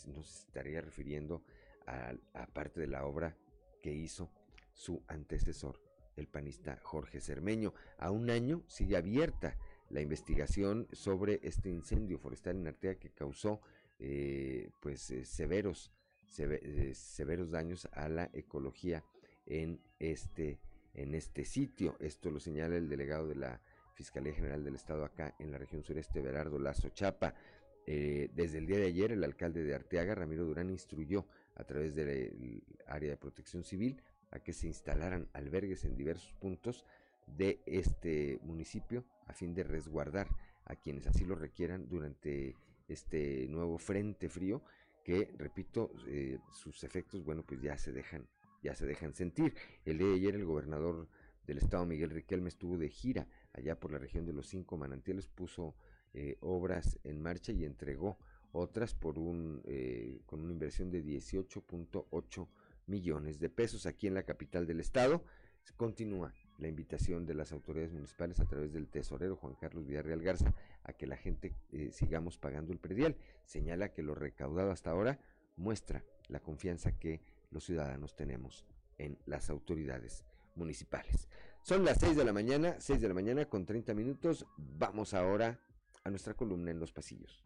Nos 0.08 0.46
estaría 0.46 0.82
refiriendo 0.82 1.44
a, 1.88 2.14
a 2.34 2.48
parte 2.48 2.80
de 2.80 2.88
la 2.88 3.06
obra 3.06 3.36
que 3.82 3.92
hizo 3.92 4.32
su 4.74 5.04
antecesor, 5.08 5.82
el 6.16 6.28
panista 6.28 6.80
Jorge 6.84 7.20
Cermeño. 7.20 7.74
A 7.98 8.12
un 8.12 8.30
año 8.30 8.64
sigue 8.68 8.98
abierta 8.98 9.58
la 9.96 10.02
investigación 10.02 10.90
sobre 10.92 11.40
este 11.42 11.70
incendio 11.70 12.20
forestal 12.20 12.58
en 12.58 12.68
Artea 12.68 12.96
que 12.96 13.12
causó 13.12 13.62
eh, 13.98 14.70
pues 14.82 15.10
eh, 15.10 15.24
severos 15.24 15.90
eh, 16.38 16.92
severos 16.94 17.50
daños 17.50 17.88
a 17.94 18.10
la 18.10 18.30
ecología 18.34 19.06
en 19.46 19.80
este 20.00 20.60
en 20.94 21.16
este 21.16 21.46
sitio. 21.46 21.96
Esto 22.02 22.30
lo 22.30 22.42
señala 22.42 22.76
el 22.76 22.90
delegado 22.90 23.26
de 23.26 23.36
la 23.36 23.62
Fiscalía 23.94 24.34
General 24.34 24.66
del 24.66 24.76
Estado 24.76 25.06
acá 25.06 25.34
en 25.40 25.52
la 25.52 25.58
región 25.58 25.82
sureste, 25.82 26.22
Berardo 26.22 26.60
Lazo 26.60 26.90
Chapa. 26.90 27.34
Desde 27.86 28.58
el 28.58 28.66
día 28.66 28.80
de 28.80 28.88
ayer, 28.88 29.12
el 29.12 29.24
alcalde 29.24 29.64
de 29.64 29.76
Arteaga, 29.76 30.16
Ramiro 30.16 30.44
Durán, 30.46 30.72
instruyó 30.72 31.28
a 31.56 31.64
través 31.66 31.94
del 31.94 32.64
área 32.88 33.12
de 33.12 33.18
protección 33.18 33.64
civil 33.64 34.02
a 34.32 34.40
que 34.40 34.54
se 34.54 34.68
instalaran 34.68 35.30
albergues 35.34 35.86
en 35.86 35.96
diversos 35.96 36.34
puntos 36.34 36.84
de 37.28 37.62
este 37.66 38.40
municipio 38.44 39.06
a 39.28 39.34
fin 39.34 39.54
de 39.54 39.64
resguardar 39.64 40.28
a 40.66 40.76
quienes 40.76 41.08
así 41.08 41.26
lo 41.26 41.36
requieran 41.36 41.88
durante 41.88 42.56
este 42.88 43.48
nuevo 43.50 43.78
frente 43.78 44.30
frío 44.30 44.64
que, 45.04 45.32
repito, 45.38 45.92
eh, 46.08 46.40
sus 46.52 46.84
efectos, 46.84 47.24
bueno, 47.24 47.44
pues 47.46 47.62
ya 47.62 47.78
se 47.78 47.92
dejan, 47.92 48.28
ya 48.64 48.74
se 48.74 48.88
dejan 48.88 49.14
sentir. 49.14 49.54
El 49.86 50.00
día 50.00 50.08
de 50.08 50.16
ayer 50.16 50.36
el 50.36 50.46
gobernador 50.46 51.08
del 51.46 51.60
estado 51.60 51.86
Miguel 51.86 52.10
Riquelme 52.10 52.50
estuvo 52.50 52.78
de 52.78 52.90
gira 52.90 53.28
allá 53.54 53.80
por 53.80 53.92
la 53.92 54.00
región 54.00 54.26
de 54.26 54.34
los 54.34 54.48
cinco 54.48 54.78
manantiales, 54.78 55.28
puso 55.28 55.76
eh, 56.14 56.38
obras 56.42 57.00
en 57.04 57.22
marcha 57.22 57.52
y 57.52 57.66
entregó 57.66 58.18
otras 58.52 58.96
por 58.96 59.20
un 59.20 59.62
eh, 59.66 60.22
con 60.26 60.42
una 60.42 60.54
inversión 60.54 60.90
de 60.90 61.04
18.8 61.04 62.48
millones 62.88 63.40
de 63.40 63.50
pesos 63.50 63.86
aquí 63.86 64.08
en 64.08 64.16
la 64.16 64.24
capital 64.24 64.66
del 64.66 64.80
estado. 64.80 65.24
Continúa 65.78 66.34
la 66.58 66.68
invitación 66.68 67.26
de 67.26 67.34
las 67.34 67.52
autoridades 67.52 67.92
municipales 67.92 68.40
a 68.40 68.46
través 68.46 68.74
del 68.74 68.88
tesorero 68.88 69.36
Juan 69.36 69.56
Carlos 69.56 69.86
Villarreal 69.86 70.22
Garza 70.22 70.54
a 70.84 70.94
que 70.94 71.08
la 71.08 71.18
gente 71.18 71.54
eh, 71.72 71.90
sigamos 71.92 72.38
pagando 72.38 72.72
el 72.72 72.80
predial. 72.80 73.16
Señala 73.46 73.94
que 73.94 74.04
lo 74.04 74.16
recaudado 74.16 74.72
hasta 74.72 74.92
ahora 74.92 75.20
muestra 75.58 76.04
la 76.28 76.40
confianza 76.40 76.98
que 76.98 77.22
los 77.52 77.66
ciudadanos 77.66 78.16
tenemos 78.16 78.66
en 78.98 79.18
las 79.26 79.50
autoridades 79.50 80.26
municipales. 80.56 81.28
Son 81.62 81.84
las 81.84 82.00
6 82.00 82.16
de 82.16 82.26
la 82.26 82.34
mañana, 82.34 82.76
6 82.80 83.02
de 83.02 83.08
la 83.08 83.14
mañana 83.14 83.46
con 83.46 83.66
30 83.66 83.94
minutos. 83.94 84.46
Vamos 84.58 85.14
ahora 85.14 85.60
a 86.04 86.10
nuestra 86.10 86.34
columna 86.34 86.72
en 86.72 86.80
los 86.80 86.92
pasillos. 86.92 87.44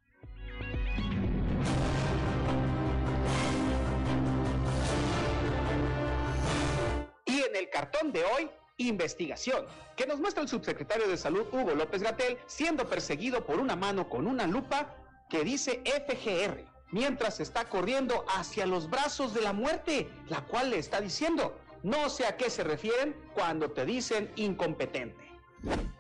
Y 7.26 7.42
en 7.42 7.56
el 7.56 7.70
cartón 7.70 8.12
de 8.12 8.24
hoy 8.24 8.50
investigación, 8.80 9.66
que 9.96 10.08
nos 10.08 10.20
muestra 10.20 10.42
el 10.42 10.50
subsecretario 10.50 11.08
de 11.08 11.18
Salud 11.18 11.46
Hugo 11.52 11.76
López 11.76 12.02
Gatel 12.02 12.38
siendo 12.48 12.90
perseguido 12.90 13.46
por 13.46 13.60
una 13.60 13.76
mano 13.76 14.10
con 14.10 14.26
una 14.26 14.48
lupa 14.48 14.96
que 15.30 15.44
dice 15.44 15.84
FGR, 15.86 16.66
mientras 16.92 17.40
está 17.40 17.66
corriendo 17.66 18.26
hacia 18.36 18.66
los 18.66 18.90
brazos 18.90 19.34
de 19.34 19.42
la 19.42 19.54
muerte, 19.54 20.10
la 20.28 20.42
cual 20.42 20.72
le 20.72 20.80
está 20.80 21.00
diciendo, 21.02 21.56
no 21.84 22.10
sé 22.10 22.26
a 22.26 22.36
qué 22.36 22.50
se 22.50 22.64
refieren 22.64 23.16
cuando 23.34 23.72
te 23.72 23.86
dicen 23.86 24.32
incompetente. 24.36 25.30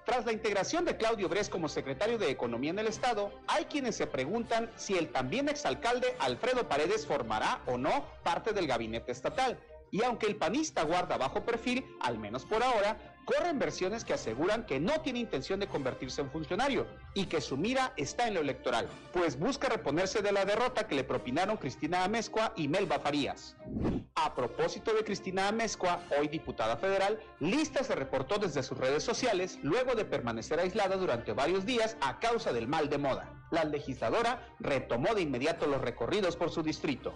Tras 0.06 0.26
la 0.26 0.32
integración 0.32 0.86
de 0.86 0.98
Claudio 0.98 1.28
Bres 1.28 1.50
como 1.50 1.68
secretario 1.68 2.18
de 2.18 2.32
Economía 2.32 2.72
en 2.72 2.80
el 2.80 2.88
Estado, 2.88 3.32
hay 3.48 3.66
quienes 3.66 3.96
se 3.96 4.08
preguntan 4.08 4.72
si 4.76 4.98
el 4.98 5.10
también 5.10 5.50
exalcalde 5.50 6.16
Alfredo 6.20 6.68
Paredes 6.68 7.06
formará 7.06 7.62
o 7.68 7.78
no 7.78 8.06
parte 8.24 8.54
del 8.54 8.68
gabinete 8.68 9.12
estatal. 9.12 9.60
Y 9.92 10.04
aunque 10.04 10.28
el 10.28 10.36
panista 10.36 10.84
guarda 10.84 11.18
bajo 11.18 11.44
perfil, 11.44 11.86
al 12.02 12.20
menos 12.20 12.46
por 12.46 12.64
ahora, 12.64 13.16
corren 13.30 13.60
versiones 13.60 14.04
que 14.04 14.14
aseguran 14.14 14.66
que 14.66 14.80
no 14.80 15.02
tiene 15.02 15.20
intención 15.20 15.60
de 15.60 15.68
convertirse 15.68 16.22
en 16.22 16.32
funcionario 16.32 16.88
y 17.14 17.26
que 17.26 17.42
su 17.42 17.58
mira 17.58 17.94
está 17.96 18.28
en 18.28 18.34
lo 18.34 18.40
electoral, 18.40 18.88
pues 19.14 19.38
busca 19.38 19.70
reponerse 19.70 20.24
de 20.24 20.32
la 20.32 20.46
derrota 20.46 20.88
que 20.88 20.96
le 20.96 21.04
propinaron 21.04 21.58
Cristina 21.58 22.04
Amezcua 22.04 22.54
y 22.56 22.68
Melba 22.68 22.98
Farías. 22.98 23.56
A 24.16 24.34
propósito 24.34 24.96
de 24.96 25.04
Cristina 25.04 25.48
Amezcua, 25.48 26.02
hoy 26.20 26.28
diputada 26.28 26.76
federal, 26.78 27.20
Lista 27.40 27.84
se 27.84 27.94
reportó 27.94 28.40
desde 28.40 28.64
sus 28.64 28.80
redes 28.80 29.04
sociales 29.04 29.60
luego 29.62 29.94
de 29.94 30.06
permanecer 30.06 30.60
aislada 30.60 30.98
durante 30.98 31.34
varios 31.34 31.68
días 31.68 31.98
a 32.02 32.20
causa 32.20 32.52
del 32.52 32.68
mal 32.68 32.90
de 32.90 32.98
moda. 32.98 33.32
La 33.52 33.64
legisladora 33.64 34.48
retomó 34.60 35.14
de 35.14 35.22
inmediato 35.22 35.68
los 35.68 35.82
recorridos 35.82 36.36
por 36.36 36.50
su 36.50 36.64
distrito. 36.64 37.14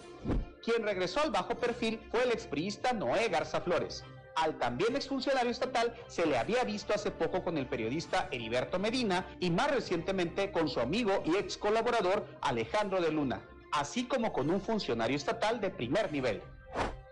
Quien 0.64 0.84
regresó 0.84 1.22
al 1.22 1.32
bajo 1.32 1.56
perfil 1.56 2.00
fue 2.12 2.24
el 2.24 2.32
expriista 2.32 2.94
Noé 2.94 3.30
Garza 3.30 3.62
Flores, 3.62 4.04
al 4.36 4.58
también 4.58 4.96
exfuncionario 4.96 5.52
estatal 5.52 5.94
se 6.08 6.26
le 6.26 6.38
había 6.38 6.64
visto 6.64 6.94
hace 6.94 7.12
poco 7.12 7.44
con 7.44 7.58
el 7.58 7.68
periodista 7.68 8.28
Heriberto 8.32 8.80
Medina 8.80 9.28
y 9.40 9.52
más 9.52 9.72
recientemente 9.72 10.52
con 10.52 10.68
su 10.68 10.80
amigo 10.80 11.24
y 11.26 11.36
ex 11.36 11.58
colaborador 11.58 12.26
Alejandro 12.42 13.02
de 13.02 13.12
Luna, 13.12 13.42
así 13.72 14.06
como 14.06 14.34
con 14.34 14.50
un 14.50 14.62
funcionario 14.62 15.18
estatal 15.18 15.62
de 15.62 15.70
primer 15.70 16.12
nivel. 16.12 16.42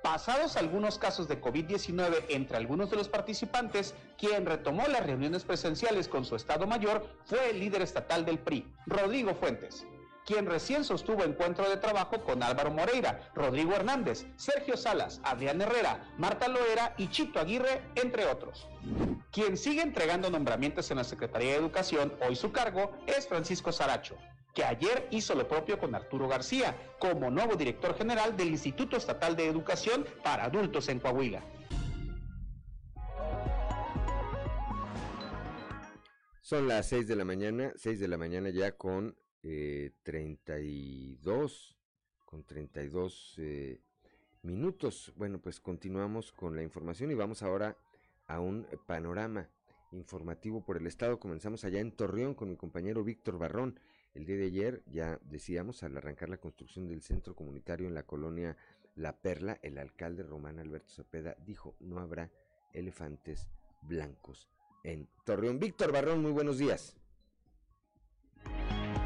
Pasados 0.03 0.57
algunos 0.57 0.97
casos 0.97 1.27
de 1.27 1.39
COVID-19 1.39 2.25
entre 2.29 2.57
algunos 2.57 2.89
de 2.89 2.97
los 2.97 3.07
participantes, 3.07 3.93
quien 4.17 4.45
retomó 4.45 4.88
las 4.88 5.05
reuniones 5.05 5.43
presenciales 5.43 6.07
con 6.07 6.25
su 6.25 6.36
Estado 6.36 6.65
Mayor 6.65 7.05
fue 7.23 7.51
el 7.51 7.60
líder 7.60 7.84
estatal 7.84 8.25
del 8.25 8.39
PRI, 8.39 8.73
Rodrigo 8.88 9.36
Fuentes 9.36 9.86
quien 10.32 10.46
recién 10.46 10.86
sostuvo 10.86 11.26
encuentro 11.26 11.70
de 11.70 11.76
trabajo 11.76 12.24
con 12.24 12.41
Álvaro 12.41 12.72
Moreira, 12.72 13.30
Rodrigo 13.36 13.74
Hernández, 13.74 14.26
Sergio 14.38 14.78
Salas, 14.78 15.20
Adrián 15.26 15.60
Herrera, 15.60 16.10
Marta 16.17 16.48
Loera 16.48 16.94
y 16.98 17.10
Chito 17.10 17.38
Aguirre, 17.38 17.82
entre 17.96 18.26
otros. 18.28 18.65
Quien 19.30 19.58
sigue 19.58 19.82
entregando 19.82 20.30
nombramientos 20.30 20.89
en 20.89 20.98
la 20.98 21.04
Secretaría 21.04 21.52
de 21.52 21.58
Educación, 21.58 22.13
hoy 22.26 22.38
su 22.38 22.54
cargo, 22.54 22.94
es 23.08 23.28
Francisco 23.28 23.74
Saracho, 23.74 24.15
que 24.54 24.63
ayer 24.63 25.06
hizo 25.12 25.36
lo 25.36 25.50
propio 25.50 25.78
con 25.78 25.94
Arturo 25.96 26.30
García, 26.30 26.78
como 26.98 27.30
nuevo 27.30 27.58
director 27.58 27.98
general 27.98 28.38
del 28.38 28.52
Instituto 28.52 28.96
Estatal 28.96 29.36
de 29.36 29.48
Educación 29.48 30.06
para 30.24 30.46
Adultos 30.46 30.88
en 30.88 31.02
Coahuila. 31.02 31.44
Son 36.41 36.70
las 36.70 36.88
6 36.88 37.06
de 37.06 37.15
la 37.17 37.26
mañana, 37.26 37.74
6 37.76 38.00
de 38.00 38.08
la 38.08 38.17
mañana 38.17 38.50
ya 38.50 38.72
con 38.78 39.13
eh, 39.43 39.91
32, 40.04 41.77
con 42.25 42.43
32 42.43 43.36
eh, 43.38 43.82
minutos. 44.43 45.13
Bueno, 45.15 45.39
pues 45.39 45.60
continuamos 45.60 46.32
con 46.32 46.56
la 46.56 46.63
información 46.63 47.12
y 47.12 47.15
vamos 47.15 47.43
ahora 47.43 47.77
a 48.27 48.39
un 48.39 48.67
panorama 48.86 49.49
informativo 49.91 50.63
por 50.63 50.77
el 50.77 50.88
estado. 50.88 51.19
Comenzamos 51.19 51.63
allá 51.63 51.80
en 51.80 51.91
Torreón 51.91 52.34
con 52.34 52.49
mi 52.49 52.56
compañero 52.56 53.04
Víctor 53.04 53.38
Barrón. 53.38 53.80
El 54.13 54.25
día 54.25 54.38
de 54.38 54.45
ayer, 54.45 54.84
ya 54.88 55.19
decíamos, 55.23 55.84
al 55.84 55.95
arrancar 55.97 56.30
la 56.30 56.38
construcción 56.38 56.88
del 56.88 57.01
centro 57.01 57.36
comunitario 57.36 57.88
en 57.88 57.93
la 57.93 58.04
colonia 58.04 58.58
La 58.95 59.21
Perla, 59.21 59.60
el 59.62 59.77
alcalde 59.77 60.23
Román 60.23 60.60
Alberto 60.60 60.93
Cepeda 60.93 61.36
dijo 61.45 61.75
no 61.80 61.99
habrá 61.99 62.30
elefantes 62.73 63.49
blancos 63.82 64.49
en 64.84 65.08
Torreón. 65.25 65.60
Víctor 65.60 65.91
Barrón, 65.91 66.21
muy 66.21 66.32
buenos 66.32 66.58
días. 66.58 66.95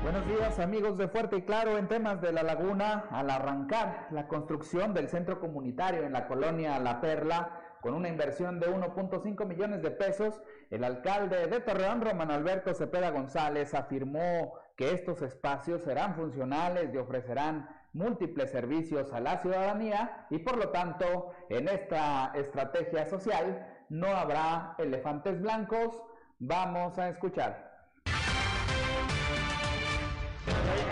Buenos 0.06 0.28
días 0.28 0.60
amigos 0.60 1.00
de 1.00 1.08
Fuerte 1.08 1.38
y 1.38 1.42
Claro 1.42 1.80
en 1.80 1.88
temas 1.88 2.22
de 2.22 2.32
la 2.32 2.44
laguna. 2.44 3.06
Al 3.10 3.28
arrancar 3.32 4.08
la 4.12 4.28
construcción 4.28 4.94
del 4.94 5.10
centro 5.10 5.40
comunitario 5.40 6.04
en 6.04 6.14
la 6.14 6.28
colonia 6.28 6.78
La 6.78 7.02
Perla, 7.02 7.60
con 7.82 7.96
una 7.96 8.08
inversión 8.08 8.60
de 8.60 8.68
1.5 8.68 9.48
millones 9.48 9.82
de 9.82 9.90
pesos, 9.90 10.40
el 10.70 10.84
alcalde 10.84 11.48
de 11.48 11.60
Torreón, 11.60 12.02
Román 12.02 12.30
Alberto 12.30 12.72
Cepeda 12.76 13.10
González, 13.10 13.74
afirmó 13.74 14.54
que 14.76 14.92
estos 14.92 15.24
espacios 15.24 15.82
serán 15.82 16.14
funcionales 16.14 16.94
y 16.94 16.98
ofrecerán 16.98 17.68
múltiples 17.94 18.52
servicios 18.52 19.12
a 19.12 19.20
la 19.20 19.40
ciudadanía 19.40 20.28
y 20.30 20.38
por 20.38 20.58
lo 20.58 20.70
tanto 20.70 21.32
en 21.50 21.68
esta 21.68 22.32
estrategia 22.36 23.08
social 23.08 23.86
no 23.90 24.10
habrá 24.10 24.76
elefantes 24.78 25.42
blancos. 25.42 26.00
Vamos 26.38 27.00
a 27.00 27.10
escuchar. 27.10 27.65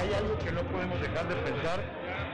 Hay, 0.03 0.13
algo 0.15 0.37
que 0.39 0.51
no 0.51 0.61
podemos 0.63 0.99
dejar 0.99 1.29
de 1.29 1.35
pensar, 1.35 1.79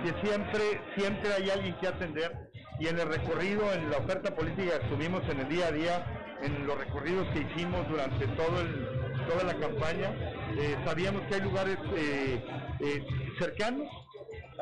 que 0.03 0.27
siempre, 0.27 0.81
siempre 0.97 1.33
hay 1.33 1.51
alguien 1.51 1.75
que 1.75 1.87
atender 1.87 2.49
y 2.79 2.87
en 2.87 2.97
el 2.97 3.07
recorrido, 3.07 3.71
en 3.73 3.91
la 3.91 3.97
oferta 3.97 4.33
política 4.33 4.79
que 4.79 4.87
tuvimos 4.87 5.21
en 5.29 5.41
el 5.41 5.49
día 5.49 5.67
a 5.67 5.71
día, 5.71 6.37
en 6.41 6.65
los 6.65 6.79
recorridos 6.79 7.27
que 7.27 7.41
hicimos 7.41 7.87
durante 7.87 8.25
todo 8.29 8.61
el, 8.61 8.87
toda 9.29 9.43
la 9.43 9.53
campaña, 9.53 10.09
eh, 10.57 10.77
sabíamos 10.83 11.21
que 11.27 11.35
hay 11.35 11.41
lugares 11.41 11.77
eh, 11.95 12.43
eh, 12.79 13.05
cercanos 13.37 13.87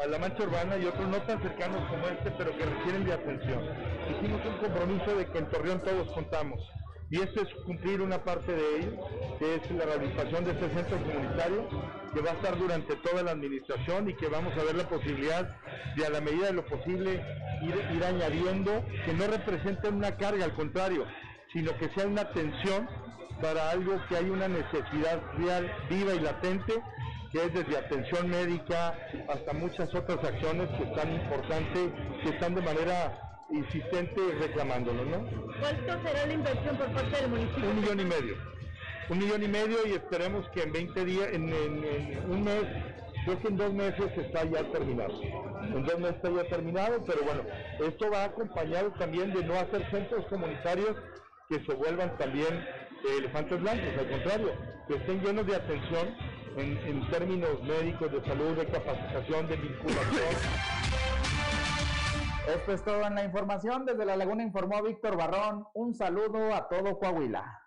a 0.03 0.07
la 0.07 0.19
mancha 0.19 0.43
urbana 0.43 0.75
y 0.77 0.85
otros 0.85 1.07
no 1.07 1.21
tan 1.21 1.41
cercanos 1.41 1.89
como 1.89 2.07
este, 2.07 2.29
pero 2.31 2.57
que 2.57 2.65
requieren 2.65 3.05
de 3.05 3.13
atención. 3.13 3.63
Hicimos 4.11 4.41
un 4.45 4.57
compromiso 4.57 5.15
de 5.15 5.25
que 5.27 5.37
en 5.37 5.49
Torreón 5.49 5.81
todos 5.81 6.11
contamos. 6.11 6.59
Y 7.09 7.21
este 7.21 7.41
es 7.41 7.47
cumplir 7.65 8.01
una 8.01 8.21
parte 8.23 8.51
de 8.51 8.79
ello, 8.79 8.91
que 9.39 9.55
es 9.55 9.71
la 9.71 9.85
rehabilitación 9.85 10.43
de 10.43 10.51
este 10.51 10.69
centro 10.69 10.97
comunitario, 10.97 11.69
que 12.13 12.21
va 12.21 12.31
a 12.31 12.33
estar 12.33 12.57
durante 12.57 12.95
toda 12.97 13.23
la 13.23 13.31
administración 13.31 14.09
y 14.09 14.13
que 14.15 14.27
vamos 14.27 14.53
a 14.57 14.63
ver 14.63 14.75
la 14.75 14.89
posibilidad 14.89 15.55
de 15.95 16.05
a 16.05 16.09
la 16.09 16.19
medida 16.19 16.47
de 16.47 16.53
lo 16.53 16.65
posible 16.65 17.23
ir, 17.61 17.75
ir 17.95 18.03
añadiendo, 18.03 18.83
que 19.05 19.13
no 19.13 19.25
representen 19.27 19.95
una 19.95 20.17
carga, 20.17 20.43
al 20.43 20.53
contrario, 20.55 21.05
sino 21.53 21.77
que 21.77 21.89
sea 21.95 22.07
una 22.07 22.21
atención 22.23 22.89
para 23.41 23.69
algo 23.69 24.01
que 24.09 24.17
hay 24.17 24.29
una 24.29 24.49
necesidad 24.49 25.21
real, 25.37 25.71
viva 25.89 26.13
y 26.13 26.19
latente, 26.19 26.73
que 27.31 27.45
es 27.45 27.53
desde 27.53 27.77
atención 27.77 28.29
médica 28.29 28.97
hasta 29.29 29.53
muchas 29.53 29.93
otras 29.95 30.17
acciones 30.23 30.69
que 30.77 30.83
están 30.83 31.13
importantes, 31.13 31.89
que 32.23 32.29
están 32.29 32.55
de 32.55 32.61
manera 32.61 33.26
insistente 33.49 34.21
reclamándolo, 34.39 35.05
¿no? 35.05 35.25
¿Cuánto 35.59 36.07
será 36.07 36.25
la 36.25 36.33
inversión 36.33 36.77
por 36.77 36.87
parte 36.91 37.21
del 37.21 37.29
municipio? 37.29 37.69
Un 37.69 37.81
millón 37.81 37.99
y 37.99 38.05
medio. 38.05 38.35
Un 39.09 39.19
millón 39.19 39.43
y 39.43 39.47
medio 39.47 39.87
y 39.87 39.91
esperemos 39.91 40.47
que 40.49 40.63
en 40.63 40.73
20 40.73 41.05
días, 41.05 41.29
en, 41.31 41.43
un 42.29 42.43
mes, 42.43 42.63
creo 43.23 43.41
que 43.41 43.47
en 43.47 43.57
dos 43.57 43.73
meses 43.73 44.17
está 44.17 44.43
ya 44.43 44.69
terminado. 44.71 45.21
En 45.21 45.85
dos 45.85 45.99
meses 45.99 46.15
está 46.17 46.29
ya 46.31 46.49
terminado, 46.49 47.03
pero 47.05 47.23
bueno, 47.23 47.43
esto 47.79 48.11
va 48.11 48.25
acompañado 48.25 48.91
también 48.99 49.33
de 49.33 49.43
no 49.45 49.53
hacer 49.53 49.89
centros 49.91 50.25
comunitarios 50.27 50.97
que 51.49 51.63
se 51.65 51.73
vuelvan 51.73 52.17
también 52.17 52.65
elefantes 53.17 53.61
blancos, 53.61 53.97
al 53.97 54.09
contrario, 54.09 54.51
que 54.87 54.95
estén 54.95 55.23
llenos 55.23 55.47
de 55.47 55.55
atención 55.55 56.15
en, 56.57 56.77
en 56.79 57.09
términos 57.09 57.63
médicos, 57.63 58.11
de 58.11 58.21
salud, 58.25 58.57
de 58.57 58.65
capacitación, 58.65 59.47
de 59.47 59.55
vinculación. 59.55 61.16
Esto 62.47 62.71
es 62.71 62.81
todo 62.81 63.05
en 63.05 63.13
la 63.15 63.25
información. 63.25 63.85
Desde 63.85 64.05
La 64.05 64.15
Laguna 64.15 64.41
informó 64.41 64.81
Víctor 64.81 65.17
Barrón. 65.17 65.65
Un 65.73 65.93
saludo 65.93 66.55
a 66.55 66.69
todo 66.69 66.97
Coahuila. 66.97 67.61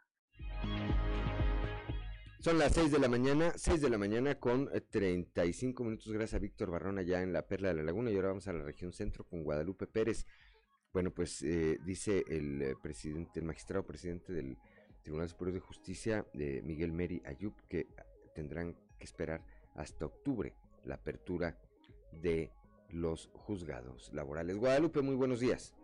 Son 2.38 2.58
las 2.58 2.72
6 2.72 2.90
de 2.90 2.98
la 2.98 3.08
mañana, 3.08 3.52
6 3.54 3.82
de 3.82 3.90
la 3.90 3.98
mañana 3.98 4.36
con 4.36 4.70
35 4.90 5.84
minutos. 5.84 6.10
Gracias 6.10 6.34
a 6.34 6.38
Víctor 6.38 6.70
Barrón 6.70 6.98
allá 6.98 7.20
en 7.20 7.34
la 7.34 7.46
Perla 7.46 7.68
de 7.68 7.74
la 7.74 7.82
Laguna. 7.82 8.10
Y 8.10 8.16
ahora 8.16 8.28
vamos 8.28 8.48
a 8.48 8.54
la 8.54 8.62
región 8.62 8.94
centro 8.94 9.24
con 9.24 9.44
Guadalupe 9.44 9.86
Pérez. 9.86 10.26
Bueno, 10.94 11.10
pues 11.10 11.42
eh, 11.42 11.78
dice 11.84 12.24
el 12.26 12.62
eh, 12.62 12.74
presidente, 12.82 13.38
el 13.38 13.44
magistrado 13.44 13.84
presidente 13.86 14.32
del 14.32 14.56
Tribunal 15.02 15.28
Superior 15.28 15.56
de 15.56 15.60
Justicia, 15.60 16.26
de 16.32 16.62
Miguel 16.62 16.92
Meri 16.92 17.20
Ayub, 17.26 17.54
que 17.68 17.86
tendrán 18.34 18.74
que 18.98 19.04
esperar 19.04 19.44
hasta 19.74 20.06
octubre 20.06 20.54
la 20.84 20.94
apertura 20.94 21.58
de 22.12 22.50
los 22.92 23.31
juzgados 23.35 24.11
laborales. 24.12 24.57
Guadalupe, 24.57 25.03
muy 25.03 25.14
buenos 25.14 25.40
días. 25.40 25.74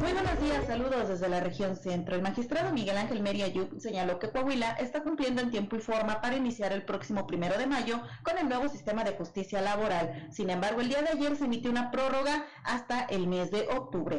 Muy 0.00 0.12
buenos 0.12 0.40
días, 0.40 0.66
saludos 0.66 1.08
desde 1.08 1.28
la 1.28 1.40
región 1.40 1.76
centro. 1.76 2.14
El 2.14 2.22
magistrado 2.22 2.72
Miguel 2.72 2.96
Ángel 2.96 3.22
Meria 3.22 3.46
Ayub 3.46 3.80
señaló 3.80 4.18
que 4.18 4.30
Coahuila 4.30 4.72
está 4.72 5.02
cumpliendo 5.02 5.42
en 5.42 5.50
tiempo 5.50 5.76
y 5.76 5.80
forma 5.80 6.20
para 6.20 6.36
iniciar 6.36 6.72
el 6.72 6.84
próximo 6.84 7.26
primero 7.26 7.58
de 7.58 7.66
mayo 7.66 8.00
con 8.22 8.38
el 8.38 8.48
nuevo 8.48 8.68
sistema 8.68 9.04
de 9.04 9.12
justicia 9.12 9.60
laboral. 9.62 10.28
Sin 10.30 10.50
embargo, 10.50 10.80
el 10.80 10.88
día 10.88 11.02
de 11.02 11.08
ayer 11.08 11.36
se 11.36 11.46
emitió 11.46 11.70
una 11.70 11.90
prórroga 11.90 12.46
hasta 12.64 13.04
el 13.04 13.26
mes 13.26 13.50
de 13.50 13.68
octubre. 13.68 14.18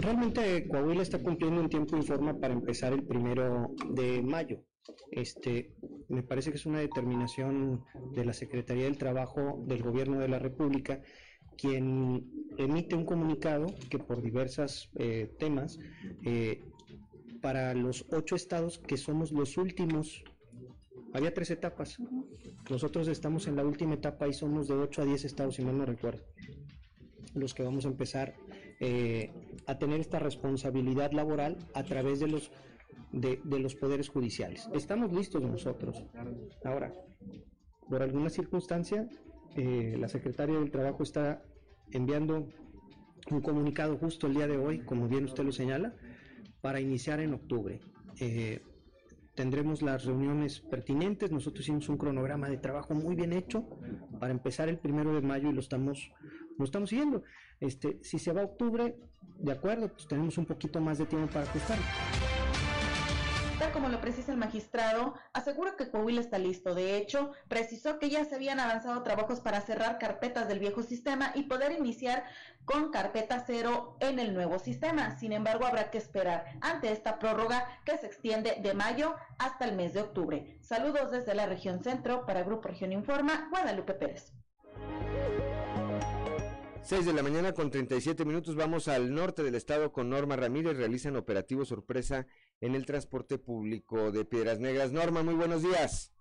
Realmente 0.00 0.66
Coahuila 0.68 1.02
está 1.02 1.22
cumpliendo 1.22 1.60
en 1.60 1.68
tiempo 1.68 1.96
y 1.96 2.02
forma 2.02 2.34
para 2.38 2.54
empezar 2.54 2.92
el 2.92 3.04
primero 3.04 3.70
de 3.90 4.22
mayo. 4.22 4.64
Este, 5.10 5.74
me 6.08 6.22
parece 6.22 6.50
que 6.50 6.56
es 6.56 6.66
una 6.66 6.80
determinación 6.80 7.84
de 8.14 8.24
la 8.24 8.32
Secretaría 8.32 8.84
del 8.84 8.98
Trabajo 8.98 9.62
del 9.66 9.82
Gobierno 9.82 10.18
de 10.18 10.28
la 10.28 10.38
República 10.38 11.00
quien 11.56 12.26
emite 12.58 12.94
un 12.96 13.04
comunicado 13.04 13.66
que 13.90 13.98
por 13.98 14.22
diversos 14.22 14.90
eh, 14.96 15.30
temas, 15.38 15.78
eh, 16.24 16.60
para 17.40 17.74
los 17.74 18.06
ocho 18.10 18.36
estados 18.36 18.78
que 18.78 18.96
somos 18.96 19.32
los 19.32 19.56
últimos, 19.56 20.24
había 21.12 21.34
tres 21.34 21.50
etapas, 21.50 21.98
nosotros 22.70 23.08
estamos 23.08 23.46
en 23.46 23.56
la 23.56 23.64
última 23.64 23.94
etapa 23.94 24.28
y 24.28 24.32
somos 24.32 24.68
de 24.68 24.74
8 24.74 25.02
a 25.02 25.04
10 25.04 25.24
estados, 25.24 25.56
si 25.56 25.62
mal 25.62 25.76
no 25.76 25.84
recuerdo, 25.84 26.22
los 27.34 27.52
que 27.52 27.62
vamos 27.62 27.84
a 27.84 27.88
empezar 27.88 28.34
eh, 28.80 29.30
a 29.66 29.78
tener 29.78 30.00
esta 30.00 30.18
responsabilidad 30.18 31.12
laboral 31.12 31.58
a 31.74 31.82
través 31.82 32.20
de 32.20 32.28
los 32.28 32.50
de, 33.12 33.40
los 33.44 33.74
poderes 33.74 34.08
judiciales. 34.08 34.68
Estamos 34.74 35.12
listos 35.12 35.42
nosotros. 35.42 36.04
Ahora, 36.64 36.92
por 37.88 38.02
alguna 38.02 38.30
circunstancia, 38.30 39.08
eh, 39.56 39.96
la 39.98 40.08
secretaria 40.08 40.58
del 40.58 40.70
Trabajo 40.70 41.02
está 41.02 41.42
enviando 41.90 42.48
un 43.30 43.40
comunicado 43.40 43.96
justo 43.98 44.26
el 44.26 44.34
día 44.34 44.46
de 44.46 44.56
hoy, 44.56 44.80
como 44.80 45.08
bien 45.08 45.24
usted 45.24 45.44
lo 45.44 45.52
señala, 45.52 45.94
para 46.60 46.80
iniciar 46.80 47.20
en 47.20 47.34
octubre. 47.34 47.80
Eh, 48.18 48.62
tendremos 49.34 49.82
las 49.82 50.04
reuniones 50.04 50.60
pertinentes. 50.60 51.30
Nosotros 51.30 51.62
hicimos 51.62 51.88
un 51.88 51.98
cronograma 51.98 52.48
de 52.48 52.58
trabajo 52.58 52.94
muy 52.94 53.14
bien 53.14 53.32
hecho 53.32 53.66
para 54.18 54.32
empezar 54.32 54.68
el 54.68 54.78
primero 54.78 55.14
de 55.14 55.20
mayo 55.20 55.50
y 55.50 55.52
lo 55.52 55.60
estamos, 55.60 56.10
lo 56.58 56.64
estamos 56.64 56.90
siguiendo. 56.90 57.22
Este, 57.60 57.98
si 58.02 58.18
se 58.18 58.32
va 58.32 58.42
a 58.42 58.44
octubre, 58.44 58.96
de 59.38 59.52
acuerdo, 59.52 59.88
pues 59.92 60.06
tenemos 60.08 60.38
un 60.38 60.46
poquito 60.46 60.80
más 60.80 60.98
de 60.98 61.06
tiempo 61.06 61.28
para 61.32 61.44
ajustarlo 61.44 62.41
como 63.70 63.88
lo 63.88 64.00
precisa 64.00 64.32
el 64.32 64.38
magistrado, 64.38 65.14
asegura 65.32 65.76
que 65.76 65.90
Coahuila 65.90 66.20
está 66.20 66.38
listo. 66.38 66.74
De 66.74 66.96
hecho, 66.96 67.32
precisó 67.48 67.98
que 67.98 68.10
ya 68.10 68.24
se 68.24 68.34
habían 68.34 68.58
avanzado 68.58 69.02
trabajos 69.02 69.40
para 69.40 69.60
cerrar 69.60 69.98
carpetas 69.98 70.48
del 70.48 70.58
viejo 70.58 70.82
sistema 70.82 71.32
y 71.34 71.44
poder 71.44 71.72
iniciar 71.72 72.24
con 72.64 72.90
carpeta 72.90 73.44
cero 73.46 73.96
en 74.00 74.18
el 74.18 74.34
nuevo 74.34 74.58
sistema. 74.58 75.16
Sin 75.18 75.32
embargo, 75.32 75.66
habrá 75.66 75.90
que 75.90 75.98
esperar 75.98 76.46
ante 76.60 76.90
esta 76.90 77.18
prórroga 77.18 77.68
que 77.84 77.98
se 77.98 78.06
extiende 78.06 78.58
de 78.60 78.74
mayo 78.74 79.14
hasta 79.38 79.66
el 79.66 79.76
mes 79.76 79.92
de 79.92 80.00
octubre. 80.00 80.58
Saludos 80.60 81.10
desde 81.10 81.34
la 81.34 81.46
región 81.46 81.82
centro 81.84 82.26
para 82.26 82.42
Grupo 82.42 82.68
Región 82.68 82.92
Informa, 82.92 83.48
Guadalupe 83.50 83.94
Pérez. 83.94 84.32
6 86.84 87.06
de 87.06 87.12
la 87.12 87.22
mañana 87.22 87.52
con 87.52 87.70
37 87.70 88.24
minutos 88.24 88.56
vamos 88.56 88.88
al 88.88 89.14
norte 89.14 89.44
del 89.44 89.54
estado 89.54 89.92
con 89.92 90.10
Norma 90.10 90.34
Ramírez. 90.34 90.76
Realizan 90.76 91.14
operativo 91.14 91.64
sorpresa 91.64 92.26
en 92.62 92.74
el 92.74 92.86
transporte 92.86 93.36
público 93.36 94.10
de 94.10 94.24
Piedras 94.24 94.58
Negras. 94.58 94.92
Norma, 94.92 95.22
muy 95.22 95.34
buenos 95.34 95.62
días 95.62 96.12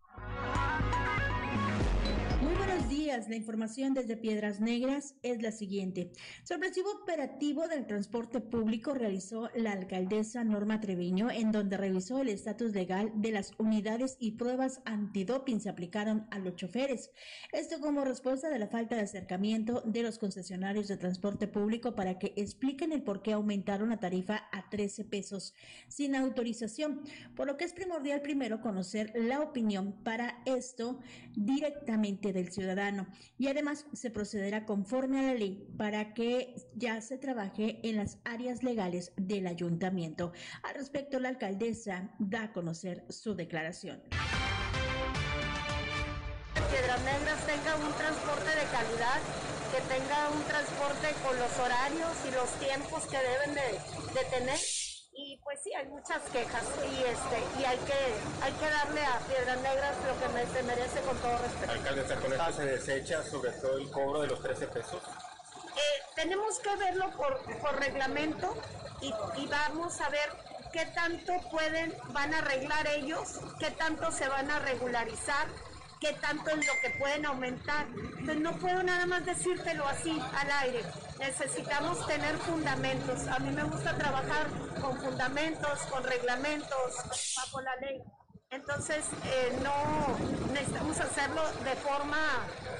La 3.11 3.35
información 3.35 3.93
desde 3.93 4.15
Piedras 4.15 4.61
Negras 4.61 5.15
es 5.21 5.41
la 5.41 5.51
siguiente. 5.51 6.13
Sorpresivo 6.45 6.89
operativo 7.03 7.67
del 7.67 7.85
transporte 7.85 8.39
público 8.39 8.93
realizó 8.93 9.49
la 9.53 9.73
alcaldesa 9.73 10.45
Norma 10.45 10.79
Treviño, 10.79 11.29
en 11.29 11.51
donde 11.51 11.75
revisó 11.75 12.21
el 12.21 12.29
estatus 12.29 12.71
legal 12.71 13.11
de 13.15 13.31
las 13.31 13.51
unidades 13.57 14.15
y 14.17 14.37
pruebas 14.37 14.81
antidoping 14.85 15.59
se 15.59 15.67
aplicaron 15.67 16.25
a 16.31 16.39
los 16.39 16.55
choferes. 16.55 17.11
Esto 17.51 17.81
como 17.81 18.05
respuesta 18.05 18.49
de 18.49 18.59
la 18.59 18.67
falta 18.67 18.95
de 18.95 19.01
acercamiento 19.01 19.81
de 19.81 20.03
los 20.03 20.17
concesionarios 20.17 20.87
de 20.87 20.95
transporte 20.95 21.49
público 21.49 21.95
para 21.95 22.17
que 22.17 22.31
expliquen 22.37 22.93
el 22.93 23.03
por 23.03 23.23
qué 23.23 23.33
aumentaron 23.33 23.89
la 23.89 23.99
tarifa 23.99 24.47
a 24.53 24.69
13 24.69 25.03
pesos 25.03 25.53
sin 25.89 26.15
autorización, 26.15 27.01
por 27.35 27.47
lo 27.47 27.57
que 27.57 27.65
es 27.65 27.73
primordial 27.73 28.21
primero 28.21 28.61
conocer 28.61 29.11
la 29.15 29.41
opinión 29.41 30.01
para 30.01 30.41
esto 30.45 31.01
directamente 31.35 32.31
del 32.31 32.53
ciudadano 32.53 33.00
y 33.37 33.47
además 33.47 33.85
se 33.93 34.09
procederá 34.09 34.65
conforme 34.65 35.19
a 35.19 35.23
la 35.23 35.33
ley 35.33 35.67
para 35.77 36.13
que 36.13 36.55
ya 36.75 37.01
se 37.01 37.17
trabaje 37.17 37.79
en 37.83 37.97
las 37.97 38.19
áreas 38.23 38.63
legales 38.63 39.13
del 39.17 39.47
ayuntamiento. 39.47 40.33
Al 40.63 40.75
respecto, 40.75 41.19
la 41.19 41.29
alcaldesa 41.29 42.11
da 42.19 42.43
a 42.43 42.53
conocer 42.53 43.05
su 43.09 43.35
declaración. 43.35 44.01
Piedras 46.71 47.03
Negras 47.03 47.45
tenga 47.45 47.75
un 47.75 47.93
transporte 47.97 48.49
de 48.49 48.65
calidad, 48.71 49.19
que 49.71 49.81
tenga 49.93 50.29
un 50.29 50.43
transporte 50.43 51.07
con 51.23 51.37
los 51.37 51.59
horarios 51.59 52.11
y 52.27 52.31
los 52.31 52.49
tiempos 52.59 53.03
que 53.07 53.17
deben 53.17 53.55
de, 53.55 54.19
de 54.19 54.25
tener 54.29 54.59
pues 55.43 55.59
sí 55.63 55.73
hay 55.73 55.87
muchas 55.87 56.21
quejas 56.31 56.63
y 56.91 57.03
este 57.03 57.59
y 57.59 57.65
hay 57.65 57.77
que 57.79 57.93
hay 58.41 58.51
que 58.53 58.69
darle 58.69 59.05
a 59.05 59.19
Piedras 59.19 59.61
Negras 59.61 59.95
lo 60.05 60.19
que 60.19 60.33
me, 60.33 60.45
se 60.53 60.63
merece 60.63 61.01
con 61.01 61.17
todo 61.17 61.37
respeto. 61.37 61.71
Alcalde, 61.71 62.15
con 62.15 62.33
esto 62.33 62.53
se 62.53 62.65
desecha 62.65 63.23
sobre 63.23 63.51
todo 63.51 63.77
el 63.77 63.89
cobro 63.91 64.21
de 64.21 64.27
los 64.27 64.41
13 64.41 64.67
pesos. 64.67 65.01
Eh, 65.75 66.03
tenemos 66.15 66.59
que 66.59 66.75
verlo 66.75 67.11
por, 67.11 67.41
por 67.59 67.79
reglamento 67.79 68.55
y, 69.01 69.13
y 69.41 69.47
vamos 69.47 69.99
a 70.01 70.09
ver 70.09 70.29
qué 70.71 70.85
tanto 70.87 71.33
pueden 71.49 71.95
van 72.09 72.33
a 72.33 72.39
arreglar 72.39 72.87
ellos, 72.87 73.39
qué 73.59 73.71
tanto 73.71 74.11
se 74.11 74.27
van 74.27 74.49
a 74.51 74.59
regularizar 74.59 75.47
qué 76.01 76.13
tanto 76.13 76.49
es 76.49 76.67
lo 76.67 76.73
que 76.81 76.89
pueden 76.97 77.25
aumentar. 77.27 77.85
Entonces 77.95 78.41
no 78.41 78.57
puedo 78.57 78.81
nada 78.83 79.05
más 79.05 79.23
decírtelo 79.23 79.87
así 79.87 80.19
al 80.35 80.51
aire. 80.51 80.83
Necesitamos 81.19 82.05
tener 82.07 82.35
fundamentos. 82.39 83.27
A 83.27 83.39
mí 83.39 83.51
me 83.51 83.63
gusta 83.63 83.95
trabajar 83.95 84.47
con 84.81 84.99
fundamentos, 84.99 85.79
con 85.91 86.03
reglamentos, 86.03 86.95
bajo 87.37 87.61
la 87.61 87.75
ley. 87.77 88.01
Entonces, 88.49 89.05
eh, 89.27 89.57
no 89.63 90.17
necesitamos 90.51 90.99
hacerlo 90.99 91.41
de 91.63 91.75
forma 91.75 92.17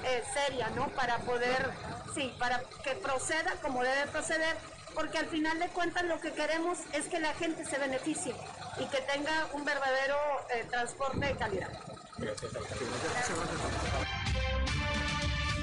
eh, 0.03 0.21
seria, 0.34 0.69
¿no? 0.71 0.89
Para 0.89 1.19
poder, 1.19 1.69
sí, 2.13 2.34
para 2.38 2.62
que 2.84 2.95
proceda 2.95 3.55
como 3.62 3.81
debe 3.81 4.07
proceder, 4.07 4.57
porque 4.93 5.19
al 5.19 5.27
final 5.27 5.60
de 5.60 5.69
cuentas 5.69 6.03
lo 6.03 6.19
que 6.19 6.34
queremos 6.34 6.79
es 6.91 7.07
que 7.07 7.19
la 7.21 7.34
gente 7.36 7.63
se 7.63 7.77
beneficie 7.77 8.36
y 8.79 8.86
que 8.88 8.99
tenga 9.01 9.47
un 9.53 9.63
verdadero 9.63 10.17
eh, 10.53 10.65
transporte 10.69 11.25
de 11.25 11.38
calidad. 11.38 11.71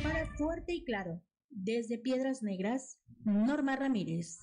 Para 0.02 0.26
Fuerte 0.36 0.72
y 0.72 0.84
Claro, 0.84 1.22
desde 1.50 1.98
Piedras 1.98 2.42
Negras, 2.42 2.98
Norma 3.24 3.76
Ramírez. 3.76 4.40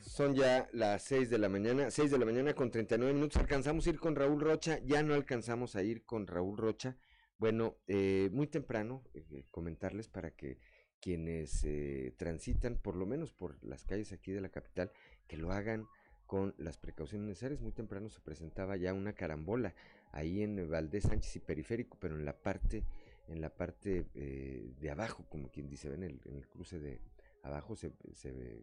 Son 0.00 0.34
ya 0.34 0.68
las 0.72 1.02
6 1.04 1.28
de 1.30 1.38
la 1.38 1.48
mañana, 1.48 1.90
6 1.90 2.10
de 2.10 2.18
la 2.18 2.24
mañana 2.24 2.54
con 2.54 2.70
39 2.70 3.12
minutos. 3.14 3.40
Alcanzamos 3.40 3.86
a 3.86 3.90
ir 3.90 3.98
con 3.98 4.16
Raúl 4.16 4.40
Rocha, 4.40 4.78
ya 4.84 5.02
no 5.02 5.14
alcanzamos 5.14 5.76
a 5.76 5.82
ir 5.82 6.04
con 6.04 6.26
Raúl 6.26 6.56
Rocha. 6.56 6.96
Bueno, 7.38 7.76
eh, 7.86 8.30
muy 8.32 8.46
temprano 8.46 9.04
eh, 9.14 9.44
comentarles 9.50 10.08
para 10.08 10.30
que 10.30 10.58
quienes 11.00 11.64
eh, 11.64 12.14
transitan, 12.16 12.78
por 12.78 12.96
lo 12.96 13.04
menos 13.04 13.32
por 13.32 13.62
las 13.64 13.84
calles 13.84 14.12
aquí 14.12 14.32
de 14.32 14.40
la 14.40 14.50
capital, 14.50 14.92
que 15.26 15.36
lo 15.36 15.50
hagan 15.50 15.86
con 16.32 16.54
las 16.56 16.78
precauciones 16.78 17.28
necesarias. 17.28 17.60
Muy 17.60 17.72
temprano 17.72 18.08
se 18.08 18.18
presentaba 18.20 18.78
ya 18.78 18.94
una 18.94 19.12
carambola 19.12 19.74
ahí 20.12 20.42
en 20.42 20.66
Valdés 20.70 21.04
Sánchez 21.04 21.36
y 21.36 21.40
Periférico, 21.40 21.98
pero 22.00 22.16
en 22.16 22.24
la 22.24 22.32
parte, 22.32 22.84
en 23.28 23.42
la 23.42 23.50
parte 23.50 24.06
eh, 24.14 24.72
de 24.80 24.90
abajo, 24.90 25.26
como 25.28 25.50
quien 25.50 25.68
dice, 25.68 25.92
en 25.92 26.02
el, 26.02 26.22
en 26.24 26.36
el 26.36 26.48
cruce 26.48 26.78
de 26.78 27.02
abajo 27.42 27.76
se, 27.76 27.92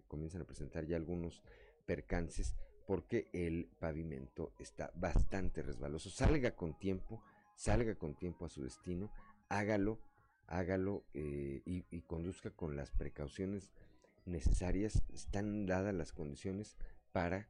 comienzan 0.07 0.41
a 0.41 0.45
presentar 0.45 0.87
ya 0.87 0.97
algunos 0.97 1.43
percances 1.85 2.55
porque 2.87 3.27
el 3.33 3.69
pavimento 3.77 4.51
está 4.57 4.91
bastante 4.95 5.61
resbaloso. 5.61 6.09
Salga 6.09 6.55
con 6.55 6.73
tiempo, 6.73 7.21
salga 7.53 7.93
con 7.93 8.15
tiempo 8.15 8.47
a 8.47 8.49
su 8.49 8.63
destino, 8.63 9.11
hágalo, 9.47 9.99
hágalo 10.47 11.03
eh, 11.13 11.61
y, 11.65 11.85
y, 11.91 12.01
conduzca 12.01 12.49
con 12.49 12.75
las 12.75 12.89
precauciones 12.89 13.69
necesarias. 14.25 15.03
Están 15.13 15.67
dadas 15.67 15.93
las 15.93 16.13
condiciones 16.13 16.75
para 17.11 17.47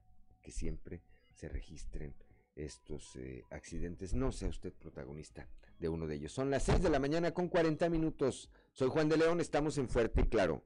que 0.49 0.51
siempre 0.51 1.03
se 1.35 1.47
registren 1.47 2.15
estos 2.55 3.15
eh, 3.17 3.43
accidentes. 3.51 4.15
No 4.15 4.31
sea 4.31 4.49
usted 4.49 4.73
protagonista 4.73 5.47
de 5.77 5.89
uno 5.89 6.07
de 6.07 6.15
ellos. 6.15 6.31
Son 6.31 6.49
las 6.49 6.63
6 6.63 6.81
de 6.81 6.89
la 6.89 6.97
mañana 6.99 7.31
con 7.31 7.49
40 7.49 7.87
minutos. 7.89 8.49
Soy 8.73 8.89
Juan 8.89 9.09
de 9.09 9.17
León, 9.17 9.39
estamos 9.41 9.77
en 9.77 9.87
Fuerte 9.87 10.21
y 10.21 10.25
Claro. 10.25 10.63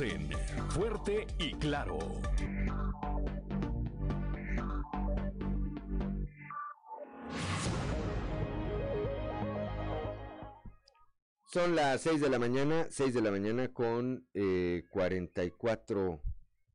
En 0.00 0.70
Fuerte 0.70 1.26
y 1.38 1.52
Claro. 1.52 1.98
Son 11.56 11.74
las 11.74 12.02
6 12.02 12.20
de 12.20 12.28
la 12.28 12.38
mañana, 12.38 12.86
6 12.90 13.14
de 13.14 13.22
la 13.22 13.30
mañana 13.30 13.72
con 13.72 14.26
eh, 14.34 14.84
44 14.90 16.20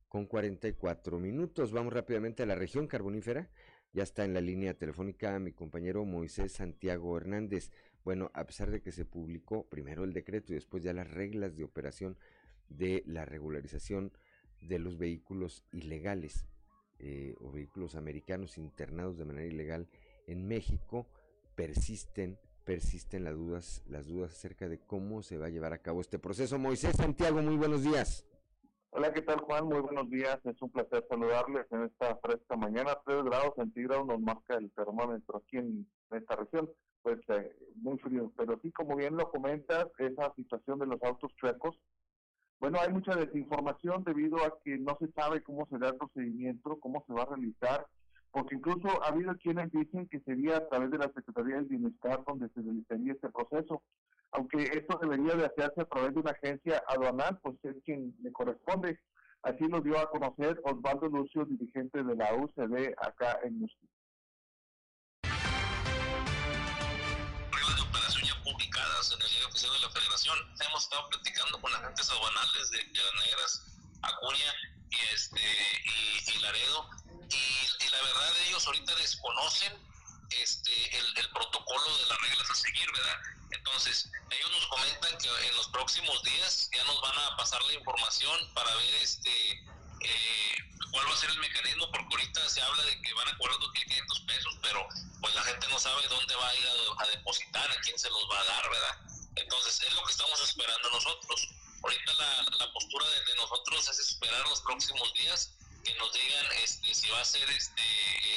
con 0.08 0.26
44 0.26 1.20
minutos. 1.20 1.70
Vamos 1.70 1.92
rápidamente 1.92 2.42
a 2.42 2.46
la 2.46 2.56
región 2.56 2.88
carbonífera. 2.88 3.48
Ya 3.92 4.02
está 4.02 4.24
en 4.24 4.34
la 4.34 4.40
línea 4.40 4.74
telefónica 4.74 5.38
mi 5.38 5.52
compañero 5.52 6.04
Moisés 6.04 6.54
Santiago 6.54 7.16
Hernández. 7.16 7.70
Bueno, 8.02 8.32
a 8.34 8.44
pesar 8.44 8.72
de 8.72 8.82
que 8.82 8.90
se 8.90 9.04
publicó 9.04 9.68
primero 9.68 10.02
el 10.02 10.12
decreto 10.12 10.50
y 10.50 10.56
después 10.56 10.82
ya 10.82 10.92
las 10.92 11.08
reglas 11.08 11.54
de 11.54 11.62
operación 11.62 12.18
de 12.68 13.04
la 13.06 13.24
regularización 13.24 14.10
de 14.62 14.80
los 14.80 14.98
vehículos 14.98 15.64
ilegales 15.70 16.44
eh, 16.98 17.36
o 17.38 17.52
vehículos 17.52 17.94
americanos 17.94 18.58
internados 18.58 19.16
de 19.16 19.26
manera 19.26 19.46
ilegal 19.46 19.88
en 20.26 20.48
México, 20.48 21.06
persisten 21.54 22.36
persisten 22.64 23.24
las 23.24 23.34
dudas, 23.34 23.82
las 23.86 24.06
dudas 24.06 24.32
acerca 24.32 24.68
de 24.68 24.78
cómo 24.78 25.22
se 25.22 25.38
va 25.38 25.46
a 25.46 25.50
llevar 25.50 25.72
a 25.72 25.78
cabo 25.78 26.00
este 26.00 26.18
proceso. 26.18 26.58
Moisés 26.58 26.96
Santiago, 26.96 27.42
muy 27.42 27.56
buenos 27.56 27.82
días. 27.82 28.26
Hola, 28.90 29.12
¿qué 29.12 29.22
tal 29.22 29.40
Juan? 29.40 29.66
Muy 29.66 29.80
buenos 29.80 30.10
días. 30.10 30.38
Es 30.44 30.60
un 30.60 30.70
placer 30.70 31.04
saludarles 31.08 31.66
en 31.72 31.84
esta 31.84 32.14
fresca 32.16 32.56
mañana. 32.56 32.98
3 33.06 33.24
grados 33.24 33.54
centígrados 33.56 34.06
nos 34.06 34.20
marca 34.20 34.54
el 34.56 34.70
termómetro 34.72 35.38
aquí 35.38 35.56
en 35.56 35.86
esta 36.10 36.36
región. 36.36 36.70
Pues 37.00 37.18
eh, 37.28 37.56
muy 37.76 37.98
frío. 37.98 38.30
Pero 38.36 38.58
sí, 38.60 38.70
como 38.70 38.94
bien 38.96 39.16
lo 39.16 39.30
comentas, 39.30 39.86
esa 39.98 40.32
situación 40.34 40.78
de 40.78 40.86
los 40.86 41.02
autos 41.02 41.34
chuecos, 41.36 41.74
bueno, 42.60 42.78
hay 42.80 42.92
mucha 42.92 43.16
desinformación 43.16 44.04
debido 44.04 44.44
a 44.44 44.58
que 44.62 44.76
no 44.78 44.96
se 45.00 45.10
sabe 45.12 45.42
cómo 45.42 45.66
será 45.66 45.88
el 45.88 45.96
procedimiento, 45.96 46.78
cómo 46.78 47.02
se 47.06 47.14
va 47.14 47.22
a 47.22 47.34
realizar 47.34 47.86
porque 48.32 48.56
incluso 48.56 48.88
ha 49.02 49.08
habido 49.08 49.36
quienes 49.36 49.70
dicen 49.70 50.08
que 50.08 50.20
sería 50.20 50.56
a 50.56 50.68
través 50.68 50.90
de 50.90 50.98
la 50.98 51.12
Secretaría 51.14 51.56
del 51.56 51.66
Bienestar 51.66 52.24
donde 52.26 52.48
se 52.48 52.62
realizaría 52.62 53.12
este 53.12 53.28
proceso, 53.28 53.82
aunque 54.32 54.62
esto 54.62 54.98
debería 55.00 55.34
de 55.36 55.44
hacerse 55.44 55.82
a 55.82 55.84
través 55.84 56.14
de 56.14 56.20
una 56.20 56.30
agencia 56.30 56.82
aduanal, 56.88 57.38
pues 57.42 57.56
es 57.62 57.76
quien 57.84 58.16
le 58.22 58.32
corresponde. 58.32 58.98
Así 59.42 59.68
lo 59.68 59.80
dio 59.80 59.98
a 59.98 60.08
conocer 60.08 60.60
Osvaldo 60.64 61.08
Lucio, 61.08 61.44
dirigente 61.44 62.02
de 62.02 62.16
la 62.16 62.34
UCD 62.34 62.94
acá 62.96 63.38
en 63.44 63.60
de 63.60 63.68
ya 68.22 68.42
publicadas 68.44 69.12
en 69.12 69.20
el 69.20 69.28
diario 69.28 69.48
oficial 69.48 69.72
de 69.72 69.80
la 69.80 69.90
Federación. 69.90 70.38
Hemos 70.66 70.84
estado 70.84 71.08
platicando 71.10 71.60
con 71.60 71.74
agentes 71.74 72.10
aduanales 72.10 72.70
de 72.70 72.78
Piedras 72.78 73.14
Negras, 73.26 73.78
Acuña 74.02 74.52
y, 74.90 75.14
este, 75.14 75.40
y, 75.40 76.30
y 76.30 76.42
Laredo 76.42 76.88
y, 77.28 77.71
la 77.92 78.02
verdad 78.02 78.36
ellos 78.48 78.66
ahorita 78.66 78.94
desconocen 78.96 79.72
este 80.30 80.98
el, 80.98 81.18
el, 81.18 81.28
protocolo 81.30 81.96
de 81.98 82.06
las 82.06 82.18
reglas 82.20 82.50
a 82.50 82.54
seguir, 82.54 82.90
¿verdad? 82.90 83.20
Entonces, 83.50 84.10
ellos 84.30 84.50
nos 84.50 84.66
comentan 84.66 85.18
que 85.18 85.28
en 85.28 85.56
los 85.56 85.68
próximos 85.68 86.22
días 86.22 86.70
ya 86.74 86.82
nos 86.84 87.00
van 87.02 87.18
a 87.18 87.36
pasar 87.36 87.62
la 87.64 87.74
información 87.74 88.54
para 88.54 88.74
ver 88.76 88.94
este 88.94 89.30
eh, 90.00 90.56
cuál 90.90 91.06
va 91.06 91.12
a 91.12 91.16
ser 91.18 91.30
el 91.30 91.38
mecanismo, 91.38 91.90
porque 91.90 92.16
ahorita 92.16 92.48
se 92.48 92.62
habla 92.62 92.82
de 92.84 93.02
que 93.02 93.12
van 93.12 93.28
a 93.28 93.36
cobrar 93.36 93.56
2.500 93.58 94.26
pesos, 94.26 94.58
pero 94.62 94.88
pues 95.20 95.34
la 95.34 95.42
gente 95.44 95.68
no 95.68 95.78
sabe 95.78 96.08
dónde 96.08 96.34
va 96.34 96.48
a 96.48 96.54
ir 96.54 96.66
a, 96.66 97.02
a 97.02 97.06
depositar, 97.08 97.70
a 97.70 97.80
quién 97.80 97.98
se 97.98 98.08
los 98.08 98.30
va 98.30 98.40
a 98.40 98.44
dar, 98.44 98.70
¿verdad? 98.70 98.98
Entonces, 99.36 99.80
es 99.82 99.92
lo 99.92 100.02
que 100.04 100.12
estamos 100.12 100.40
esperando 100.40 100.90
nosotros. 100.90 101.48
Ahorita 101.82 102.12
la, 102.14 102.42
la 102.58 102.72
postura 102.72 103.06
de, 103.06 103.24
de 103.24 103.36
nosotros 103.36 103.88
es 103.88 103.98
esperar 103.98 104.48
los 104.48 104.60
próximos 104.62 105.12
días 105.14 105.52
que 105.84 105.94
nos 105.94 106.12
digan 106.12 106.46
este, 106.62 106.94
si 106.94 107.08
va 107.10 107.20
a 107.20 107.24
ser 107.24 107.48
este, 107.50 107.82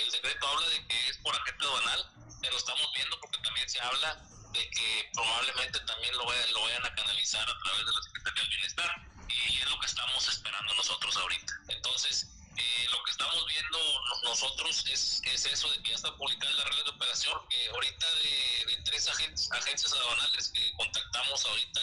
el 0.01 0.11
decreto 0.11 0.47
habla 0.47 0.67
de 0.69 0.87
que 0.87 1.09
es 1.09 1.17
por 1.17 1.35
agente 1.35 1.65
aduanal, 1.65 2.11
pero 2.41 2.57
estamos 2.57 2.91
viendo 2.95 3.19
porque 3.19 3.39
también 3.39 3.69
se 3.69 3.79
habla 3.79 4.21
de 4.51 4.69
que 4.69 5.09
probablemente 5.13 5.79
también 5.81 6.15
lo 6.17 6.25
vayan, 6.25 6.53
lo 6.53 6.61
vayan 6.61 6.85
a 6.85 6.95
canalizar 6.95 7.47
a 7.49 7.59
través 7.59 7.85
de 7.85 7.91
la 7.91 8.01
Secretaría 8.01 8.41
del 8.41 8.49
Bienestar 8.49 9.07
y 9.27 9.61
es 9.61 9.69
lo 9.69 9.79
que 9.79 9.85
estamos 9.85 10.27
esperando 10.27 10.73
nosotros 10.75 11.17
ahorita. 11.17 11.53
Entonces, 11.69 12.27
eh, 12.57 12.87
lo 12.91 13.03
que 13.03 13.11
estamos 13.11 13.45
viendo 13.47 13.79
nosotros 14.23 14.85
es, 14.89 15.21
es, 15.25 15.45
eso 15.45 15.69
de 15.71 15.83
que 15.83 15.89
ya 15.89 15.95
está 15.95 16.15
publicada 16.15 16.51
la 16.53 16.63
regla 16.63 16.83
de 16.83 16.89
operación, 16.89 17.37
que 17.49 17.67
ahorita 17.67 18.11
de, 18.13 18.65
de 18.67 18.81
tres 18.83 19.07
agentes, 19.09 19.51
agencias 19.51 19.91
aduanales 19.93 20.49
que 20.49 20.73
contactamos 20.73 21.45
ahorita, 21.45 21.81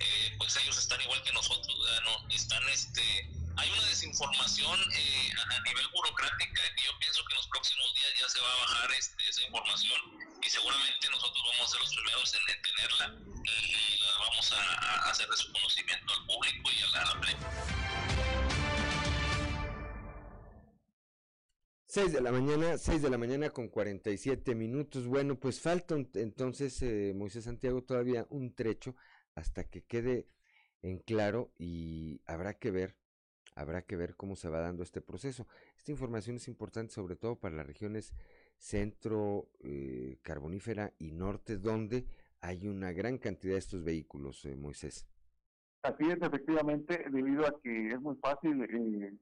eh, 0.00 0.34
pues 0.38 0.56
ellos 0.56 0.76
están 0.76 1.00
igual 1.00 1.22
que 1.22 1.32
nosotros, 1.32 1.76
¿no? 2.04 2.28
están 2.30 2.68
este 2.68 3.37
hay 3.58 3.70
una 3.70 3.88
desinformación 3.88 4.78
eh, 4.94 5.30
a, 5.34 5.60
nivel 5.68 5.86
burocrática 5.92 6.62
que 6.76 6.82
yo 6.84 6.92
pienso 6.98 7.24
que 7.24 7.34
en 7.34 7.38
los 7.38 7.48
próximos 7.48 7.94
días 7.94 8.12
ya 8.20 8.28
se 8.28 8.40
va 8.40 8.52
a 8.52 8.56
bajar 8.60 8.90
este, 8.92 9.28
esa 9.28 9.42
información 9.42 10.00
y 10.40 10.48
seguramente 10.48 11.10
nosotros 11.10 11.42
vamos 11.42 11.66
a 11.66 11.68
ser 11.68 11.80
los 11.80 11.94
primeros 11.94 12.34
en 12.34 12.62
tenerla 12.62 13.06
y, 13.44 13.98
la 13.98 14.18
vamos 14.18 14.52
a, 14.52 15.10
hacer 15.10 15.28
de 15.28 15.36
su 15.36 15.52
conocimiento 15.52 16.14
al 16.14 16.26
público 16.26 16.70
y 16.70 16.82
a 16.82 16.86
la, 16.88 17.02
a 17.02 17.20
6 21.86 22.12
de 22.12 22.20
la 22.20 22.30
mañana, 22.30 22.78
6 22.78 23.02
de 23.02 23.10
la 23.10 23.18
mañana 23.18 23.50
con 23.50 23.68
47 23.68 24.54
minutos. 24.54 25.06
Bueno, 25.06 25.40
pues 25.40 25.58
falta 25.60 25.96
entonces, 25.96 26.80
eh, 26.82 27.12
Moisés 27.16 27.44
Santiago, 27.44 27.82
todavía 27.82 28.26
un 28.28 28.54
trecho 28.54 28.94
hasta 29.34 29.64
que 29.64 29.82
quede 29.84 30.28
en 30.82 30.98
claro 30.98 31.52
y 31.58 32.20
habrá 32.26 32.58
que 32.58 32.70
ver 32.70 32.96
habrá 33.58 33.82
que 33.82 33.96
ver 33.96 34.14
cómo 34.14 34.36
se 34.36 34.48
va 34.48 34.60
dando 34.60 34.82
este 34.82 35.00
proceso. 35.00 35.46
Esta 35.76 35.90
información 35.90 36.36
es 36.36 36.48
importante 36.48 36.92
sobre 36.92 37.16
todo 37.16 37.36
para 37.36 37.56
las 37.56 37.66
regiones 37.66 38.14
centro, 38.56 39.48
eh, 39.60 40.18
carbonífera 40.22 40.92
y 40.98 41.12
norte, 41.12 41.58
donde 41.58 42.06
hay 42.40 42.68
una 42.68 42.92
gran 42.92 43.18
cantidad 43.18 43.54
de 43.54 43.58
estos 43.58 43.82
vehículos, 43.84 44.44
eh, 44.44 44.56
Moisés. 44.56 45.06
Así 45.82 46.04
es, 46.08 46.20
efectivamente, 46.20 47.04
debido 47.10 47.46
a 47.46 47.60
que 47.62 47.88
es 47.88 48.00
muy 48.00 48.16
fácil 48.16 48.62
eh, 48.62 49.12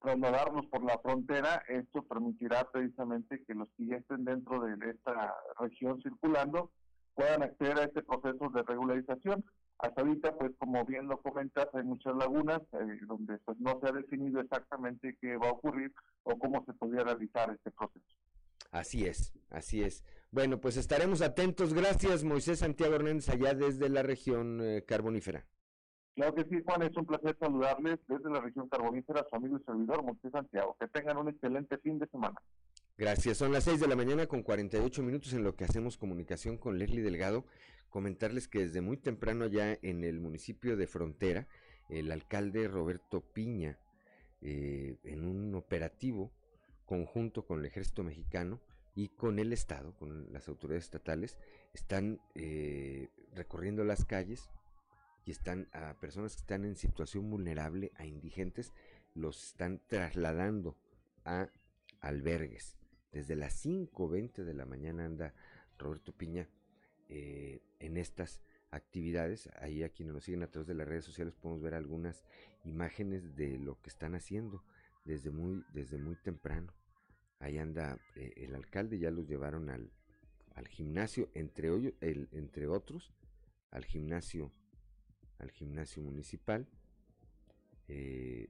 trasladarnos 0.00 0.66
por 0.66 0.84
la 0.84 0.98
frontera, 0.98 1.62
esto 1.68 2.02
permitirá 2.02 2.70
precisamente 2.70 3.42
que 3.46 3.54
los 3.54 3.68
que 3.76 3.86
ya 3.86 3.96
estén 3.96 4.24
dentro 4.24 4.60
de 4.60 4.90
esta 4.90 5.34
región 5.58 6.00
circulando 6.02 6.70
puedan 7.14 7.42
acceder 7.42 7.78
a 7.78 7.84
este 7.84 8.02
proceso 8.02 8.50
de 8.50 8.62
regularización. 8.62 9.44
Hasta 9.78 10.00
ahorita, 10.00 10.34
pues 10.36 10.52
como 10.58 10.84
bien 10.86 11.06
lo 11.06 11.20
comentas, 11.20 11.68
hay 11.74 11.84
muchas 11.84 12.14
lagunas 12.16 12.62
eh, 12.72 12.98
donde 13.06 13.38
pues 13.38 13.58
no 13.60 13.78
se 13.80 13.88
ha 13.88 13.92
definido 13.92 14.40
exactamente 14.40 15.16
qué 15.20 15.36
va 15.36 15.48
a 15.48 15.52
ocurrir 15.52 15.92
o 16.22 16.38
cómo 16.38 16.64
se 16.64 16.72
podría 16.72 17.04
realizar 17.04 17.50
este 17.50 17.70
proceso. 17.70 18.06
Así 18.70 19.06
es, 19.06 19.32
así 19.50 19.82
es. 19.82 20.02
Bueno, 20.30 20.60
pues 20.60 20.76
estaremos 20.76 21.20
atentos. 21.20 21.74
Gracias, 21.74 22.24
Moisés 22.24 22.60
Santiago 22.60 22.94
Hernández, 22.94 23.28
allá 23.28 23.54
desde 23.54 23.88
la 23.88 24.02
región 24.02 24.60
eh, 24.62 24.82
carbonífera. 24.86 25.46
Claro 26.14 26.34
que 26.34 26.44
sí, 26.44 26.62
Juan, 26.64 26.82
es 26.82 26.96
un 26.96 27.04
placer 27.04 27.36
saludarles 27.38 27.98
desde 28.08 28.30
la 28.30 28.40
región 28.40 28.68
carbonífera, 28.70 29.26
su 29.28 29.36
amigo 29.36 29.58
y 29.58 29.64
servidor 29.64 30.02
Moisés 30.02 30.32
Santiago. 30.32 30.74
Que 30.80 30.88
tengan 30.88 31.18
un 31.18 31.28
excelente 31.28 31.76
fin 31.78 31.98
de 31.98 32.06
semana. 32.06 32.40
Gracias, 32.96 33.36
son 33.36 33.52
las 33.52 33.64
6 33.64 33.80
de 33.80 33.88
la 33.88 33.96
mañana 33.96 34.26
con 34.26 34.42
48 34.42 35.02
minutos 35.02 35.34
en 35.34 35.44
lo 35.44 35.54
que 35.54 35.64
hacemos 35.64 35.98
comunicación 35.98 36.56
con 36.56 36.78
Leslie 36.78 37.02
Delgado 37.02 37.44
comentarles 37.90 38.48
que 38.48 38.60
desde 38.60 38.80
muy 38.80 38.96
temprano 38.96 39.44
allá 39.44 39.78
en 39.82 40.04
el 40.04 40.20
municipio 40.20 40.76
de 40.76 40.86
Frontera, 40.86 41.48
el 41.88 42.10
alcalde 42.12 42.68
Roberto 42.68 43.20
Piña, 43.20 43.78
eh, 44.42 44.96
en 45.04 45.24
un 45.24 45.54
operativo 45.54 46.32
conjunto 46.84 47.46
con 47.46 47.60
el 47.60 47.66
ejército 47.66 48.04
mexicano 48.04 48.60
y 48.94 49.08
con 49.08 49.38
el 49.38 49.52
Estado, 49.52 49.94
con 49.96 50.32
las 50.32 50.48
autoridades 50.48 50.84
estatales, 50.84 51.36
están 51.74 52.20
eh, 52.34 53.08
recorriendo 53.34 53.84
las 53.84 54.04
calles 54.04 54.50
y 55.24 55.32
están 55.32 55.68
a 55.72 55.94
personas 56.00 56.34
que 56.34 56.40
están 56.40 56.64
en 56.64 56.76
situación 56.76 57.28
vulnerable, 57.28 57.92
a 57.96 58.06
indigentes, 58.06 58.72
los 59.14 59.48
están 59.48 59.80
trasladando 59.86 60.76
a 61.24 61.48
albergues. 62.00 62.76
Desde 63.12 63.36
las 63.36 63.64
5.20 63.64 64.44
de 64.44 64.54
la 64.54 64.66
mañana 64.66 65.04
anda 65.04 65.34
Roberto 65.78 66.12
Piña 66.12 66.48
eh, 67.08 67.60
en 67.78 67.96
estas 67.96 68.40
actividades. 68.70 69.48
Ahí 69.60 69.82
a 69.82 69.88
quienes 69.88 70.14
nos 70.14 70.24
siguen 70.24 70.42
a 70.42 70.50
través 70.50 70.66
de 70.66 70.74
las 70.74 70.88
redes 70.88 71.04
sociales 71.04 71.34
podemos 71.34 71.62
ver 71.62 71.74
algunas 71.74 72.24
imágenes 72.64 73.36
de 73.36 73.58
lo 73.58 73.80
que 73.80 73.90
están 73.90 74.14
haciendo 74.14 74.64
desde 75.04 75.30
muy, 75.30 75.64
desde 75.72 75.98
muy 75.98 76.16
temprano. 76.16 76.72
Ahí 77.38 77.58
anda 77.58 77.98
eh, 78.16 78.32
el 78.36 78.54
alcalde, 78.54 78.98
ya 78.98 79.10
los 79.10 79.28
llevaron 79.28 79.68
al, 79.68 79.92
al 80.54 80.68
gimnasio, 80.68 81.30
entre, 81.34 81.68
el, 81.68 82.28
entre 82.32 82.66
otros, 82.66 83.12
al 83.70 83.84
gimnasio, 83.84 84.52
al 85.38 85.50
gimnasio 85.50 86.02
municipal. 86.02 86.66
Eh, 87.88 88.48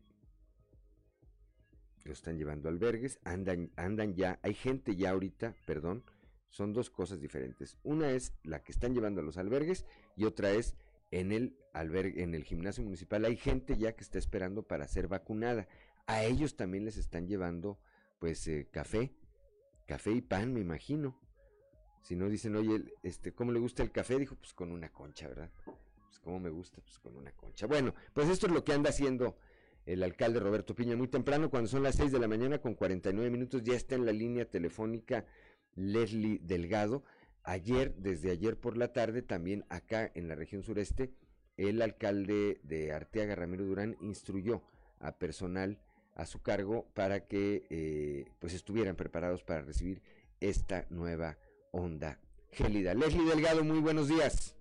lo 2.05 2.13
están 2.13 2.39
llevando 2.39 2.69
albergues, 2.69 3.19
andan, 3.25 3.71
andan 3.77 4.15
ya, 4.15 4.39
hay 4.43 4.55
gente 4.55 4.95
ya 4.95 5.11
ahorita, 5.11 5.55
perdón, 5.67 6.05
son 6.51 6.73
dos 6.73 6.91
cosas 6.91 7.21
diferentes. 7.21 7.77
Una 7.83 8.11
es 8.11 8.33
la 8.43 8.63
que 8.63 8.73
están 8.73 8.95
llevando 8.95 9.21
a 9.21 9.25
los 9.25 9.37
albergues 9.37 9.87
y 10.17 10.25
otra 10.25 10.51
es 10.51 10.77
en 11.11 11.33
el 11.33 11.57
albergue, 11.73 12.23
en 12.23 12.35
el 12.35 12.45
gimnasio 12.45 12.83
municipal 12.83 13.25
hay 13.25 13.37
gente 13.37 13.77
ya 13.77 13.95
que 13.95 14.03
está 14.03 14.19
esperando 14.19 14.63
para 14.63 14.89
ser 14.89 15.09
vacunada. 15.09 15.69
A 16.07 16.25
ellos 16.25 16.57
también 16.57 16.85
les 16.85 16.97
están 16.97 17.27
llevando 17.27 17.79
pues 18.19 18.47
eh, 18.49 18.69
café, 18.71 19.13
café 19.87 20.13
y 20.13 20.23
pan, 20.23 20.53
me 20.53 20.61
imagino. 20.61 21.19
Si 22.03 22.15
no 22.15 22.29
dicen, 22.29 22.55
oye, 22.55 22.85
este, 23.03 23.33
¿cómo 23.33 23.53
le 23.53 23.59
gusta 23.59 23.83
el 23.83 23.91
café? 23.91 24.17
Dijo, 24.19 24.37
pues 24.37 24.55
con 24.55 24.71
una 24.71 24.93
concha, 24.93 25.29
¿verdad? 25.29 25.51
Pues 25.65 26.21
cómo 26.21 26.39
me 26.39 26.51
gusta, 26.51 26.81
pues 26.81 26.99
con 27.01 27.17
una 27.17 27.33
concha. 27.33 27.67
Bueno, 27.67 27.95
pues 28.15 28.29
esto 28.29 28.47
es 28.47 28.53
lo 28.53 28.63
que 28.63 28.73
anda 28.73 28.91
haciendo 28.91 29.37
el 29.87 30.03
alcalde 30.03 30.41
Roberto 30.41 30.75
Piña 30.75 30.97
muy 30.97 31.09
temprano, 31.09 31.49
cuando 31.49 31.69
son 31.69 31.83
las 31.83 31.95
6 31.95 32.13
de 32.13 32.19
la 32.19 32.29
mañana 32.29 32.59
con 32.59 32.75
49 32.75 33.31
minutos, 33.31 33.63
ya 33.63 33.75
está 33.75 33.95
en 33.95 34.05
la 34.05 34.13
línea 34.13 34.45
telefónica 34.45 35.25
Leslie 35.77 36.41
Delgado. 36.43 37.05
Ayer, 37.45 37.95
desde 37.97 38.31
ayer 38.31 38.59
por 38.59 38.77
la 38.77 38.93
tarde, 38.93 39.23
también 39.23 39.65
acá 39.69 40.11
en 40.15 40.27
la 40.27 40.35
región 40.35 40.63
sureste, 40.63 41.13
el 41.57 41.81
alcalde 41.81 42.61
de 42.65 42.93
Arteaga, 42.93 43.37
Ramiro 43.37 43.65
Durán, 43.65 43.97
instruyó 44.01 44.63
a 44.99 45.13
personal 45.13 45.79
a 46.17 46.27
su 46.27 46.43
cargo 46.43 46.87
para 46.95 47.27
que 47.27 47.67
eh, 47.71 48.25
pues 48.41 48.55
estuvieran 48.55 48.97
preparados 48.97 49.45
para 49.45 49.63
recibir 49.63 50.03
esta 50.41 50.87
nueva 50.91 51.37
onda 51.71 52.19
gélida. 52.51 52.95
Leslie 52.95 53.29
Delgado, 53.29 53.63
muy 53.63 53.81
buenos 53.81 54.09
días. 54.09 54.57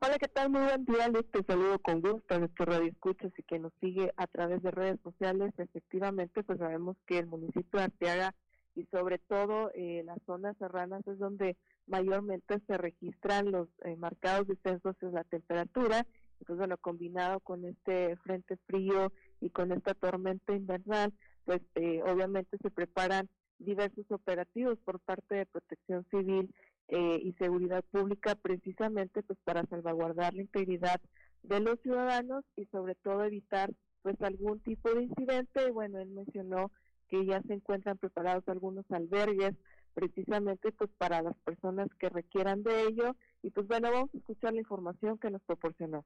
Hola, 0.00 0.16
¿qué 0.18 0.28
tal? 0.28 0.50
Muy 0.50 0.62
buen 0.62 0.84
día, 0.84 1.08
les 1.08 1.28
te 1.30 1.42
saludo 1.42 1.78
con 1.80 2.00
gusto 2.00 2.34
a 2.34 2.38
nuestro 2.38 2.66
radio 2.66 2.88
escuchas 2.88 3.32
y 3.36 3.42
que 3.42 3.58
nos 3.58 3.72
sigue 3.80 4.12
a 4.16 4.28
través 4.28 4.62
de 4.62 4.70
redes 4.70 5.00
sociales. 5.02 5.52
Efectivamente, 5.58 6.44
pues 6.44 6.58
sabemos 6.58 6.96
que 7.06 7.18
el 7.18 7.26
municipio 7.26 7.78
de 7.78 7.84
Arteaga 7.84 8.34
y 8.78 8.86
sobre 8.92 9.18
todo 9.18 9.72
eh, 9.74 10.02
las 10.04 10.18
zonas 10.24 10.56
serranas 10.56 11.04
es 11.08 11.18
donde 11.18 11.56
mayormente 11.88 12.60
se 12.68 12.78
registran 12.78 13.50
los 13.50 13.68
eh, 13.84 13.96
marcados 13.96 14.46
descensos 14.46 14.94
en 15.02 15.14
la 15.14 15.24
temperatura. 15.24 16.06
Entonces, 16.38 16.58
bueno, 16.58 16.76
combinado 16.78 17.40
con 17.40 17.64
este 17.64 18.16
frente 18.18 18.56
frío 18.68 19.12
y 19.40 19.50
con 19.50 19.72
esta 19.72 19.94
tormenta 19.94 20.54
invernal, 20.54 21.12
pues 21.44 21.60
eh, 21.74 22.00
obviamente 22.04 22.56
se 22.62 22.70
preparan 22.70 23.28
diversos 23.58 24.06
operativos 24.10 24.78
por 24.84 25.00
parte 25.00 25.34
de 25.34 25.46
Protección 25.46 26.06
Civil 26.10 26.54
y 26.90 27.34
Seguridad 27.34 27.84
Pública 27.90 28.34
precisamente 28.34 29.22
pues 29.22 29.38
para 29.44 29.66
salvaguardar 29.66 30.32
la 30.32 30.40
integridad 30.40 30.98
de 31.42 31.60
los 31.60 31.78
ciudadanos 31.80 32.46
y 32.56 32.64
sobre 32.66 32.94
todo 32.94 33.24
evitar 33.24 33.70
pues 34.00 34.16
algún 34.22 34.60
tipo 34.60 34.94
de 34.94 35.02
incidente. 35.02 35.68
Y 35.68 35.70
bueno, 35.70 35.98
él 35.98 36.08
mencionó 36.08 36.70
que 37.08 37.24
ya 37.24 37.42
se 37.42 37.54
encuentran 37.54 37.98
preparados 37.98 38.46
algunos 38.48 38.84
albergues 38.90 39.54
precisamente 39.94 40.70
pues 40.72 40.90
para 40.98 41.22
las 41.22 41.36
personas 41.38 41.88
que 41.98 42.08
requieran 42.08 42.62
de 42.62 42.82
ello 42.82 43.16
y 43.42 43.50
pues 43.50 43.66
bueno 43.66 43.90
vamos 43.90 44.10
a 44.14 44.18
escuchar 44.18 44.52
la 44.52 44.60
información 44.60 45.18
que 45.18 45.30
nos 45.30 45.42
proporcionó. 45.42 46.04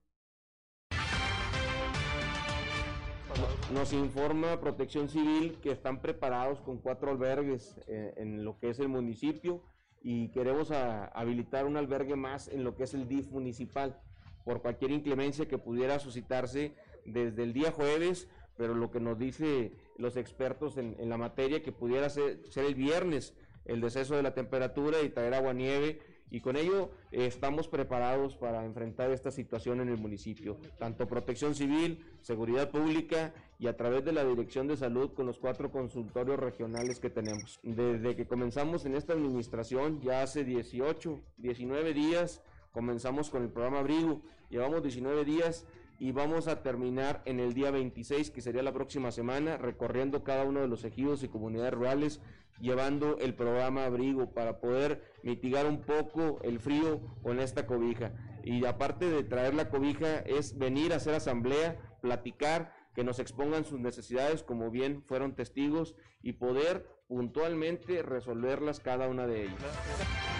Nos 3.72 3.92
informa 3.92 4.60
Protección 4.60 5.08
Civil 5.08 5.58
que 5.62 5.70
están 5.70 6.00
preparados 6.00 6.60
con 6.60 6.78
cuatro 6.78 7.10
albergues 7.10 7.76
eh, 7.86 8.14
en 8.16 8.44
lo 8.44 8.58
que 8.58 8.70
es 8.70 8.78
el 8.78 8.88
municipio 8.88 9.62
y 10.02 10.28
queremos 10.28 10.70
habilitar 10.70 11.64
un 11.64 11.76
albergue 11.76 12.16
más 12.16 12.48
en 12.48 12.64
lo 12.64 12.74
que 12.74 12.84
es 12.84 12.94
el 12.94 13.08
DIF 13.08 13.30
municipal 13.30 14.00
por 14.44 14.60
cualquier 14.60 14.90
inclemencia 14.90 15.46
que 15.46 15.58
pudiera 15.58 15.98
suscitarse 15.98 16.74
desde 17.04 17.42
el 17.44 17.52
día 17.52 17.70
jueves 17.70 18.28
pero 18.62 18.76
lo 18.76 18.92
que 18.92 19.00
nos 19.00 19.18
dice 19.18 19.72
los 19.96 20.16
expertos 20.16 20.76
en, 20.76 20.96
la 21.08 21.16
materia, 21.16 21.64
que 21.64 21.72
pudiera 21.72 22.08
ser, 22.08 22.38
el 22.54 22.74
viernes 22.76 23.34
el 23.64 23.80
deceso 23.80 24.14
de 24.14 24.22
la 24.22 24.34
temperatura 24.34 25.02
y 25.02 25.08
traer 25.08 25.34
agua 25.34 25.52
nieve 25.52 25.98
y 26.30 26.40
con 26.40 26.54
ello 26.54 26.92
eh, 27.10 27.26
estamos 27.26 27.66
preparados 27.66 28.36
para 28.36 28.64
enfrentar 28.64 29.10
esta 29.10 29.32
situación 29.32 29.80
en 29.80 29.88
el 29.88 29.98
municipio, 29.98 30.58
tanto 30.78 31.08
protección 31.08 31.56
civil, 31.56 32.06
seguridad 32.20 32.70
pública 32.70 33.34
y 33.58 33.66
a 33.66 33.76
través 33.76 34.04
de 34.04 34.12
la 34.12 34.24
Dirección 34.24 34.68
de 34.68 34.76
Salud 34.76 35.12
con 35.12 35.26
los 35.26 35.40
cuatro 35.40 35.72
consultorios 35.72 36.38
regionales 36.38 37.00
que 37.00 37.10
tenemos. 37.10 37.58
Desde 37.64 38.14
que 38.14 38.28
comenzamos 38.28 38.86
en 38.86 38.94
esta 38.94 39.12
administración, 39.14 40.00
ya 40.02 40.22
hace 40.22 40.44
18, 40.44 41.20
19 41.38 41.94
días, 41.94 42.44
comenzamos 42.70 43.28
con 43.28 43.42
el 43.42 43.50
programa 43.50 43.80
Abrigo, 43.80 44.22
llevamos 44.50 44.84
19 44.84 45.24
días 45.24 45.66
y 45.98 46.12
vamos 46.12 46.48
a 46.48 46.62
terminar 46.62 47.22
en 47.24 47.40
el 47.40 47.54
día 47.54 47.70
26, 47.70 48.30
que 48.30 48.40
sería 48.40 48.62
la 48.62 48.72
próxima 48.72 49.12
semana, 49.12 49.56
recorriendo 49.56 50.24
cada 50.24 50.44
uno 50.44 50.60
de 50.60 50.68
los 50.68 50.84
ejidos 50.84 51.22
y 51.22 51.28
comunidades 51.28 51.74
rurales 51.74 52.20
llevando 52.60 53.18
el 53.18 53.34
programa 53.34 53.84
abrigo 53.84 54.32
para 54.32 54.60
poder 54.60 55.02
mitigar 55.22 55.66
un 55.66 55.80
poco 55.80 56.40
el 56.42 56.60
frío 56.60 57.00
con 57.22 57.40
esta 57.40 57.66
cobija. 57.66 58.12
Y 58.44 58.64
aparte 58.64 59.10
de 59.10 59.24
traer 59.24 59.54
la 59.54 59.68
cobija 59.68 60.18
es 60.20 60.58
venir 60.58 60.92
a 60.92 60.96
hacer 60.96 61.14
asamblea, 61.14 61.76
platicar, 62.00 62.72
que 62.94 63.04
nos 63.04 63.18
expongan 63.18 63.64
sus 63.64 63.80
necesidades 63.80 64.42
como 64.42 64.70
bien 64.70 65.02
fueron 65.02 65.34
testigos 65.34 65.94
y 66.22 66.34
poder 66.34 66.86
puntualmente 67.08 68.02
resolverlas 68.02 68.80
cada 68.80 69.08
una 69.08 69.26
de 69.26 69.44
ellas. 69.44 70.31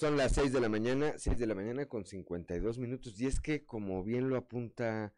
Son 0.00 0.16
las 0.16 0.32
6 0.32 0.54
de 0.54 0.62
la 0.62 0.70
mañana, 0.70 1.12
6 1.18 1.38
de 1.38 1.46
la 1.46 1.54
mañana 1.54 1.84
con 1.84 2.06
52 2.06 2.78
minutos 2.78 3.20
y 3.20 3.26
es 3.26 3.38
que 3.38 3.66
como 3.66 4.02
bien 4.02 4.30
lo 4.30 4.38
apunta 4.38 5.12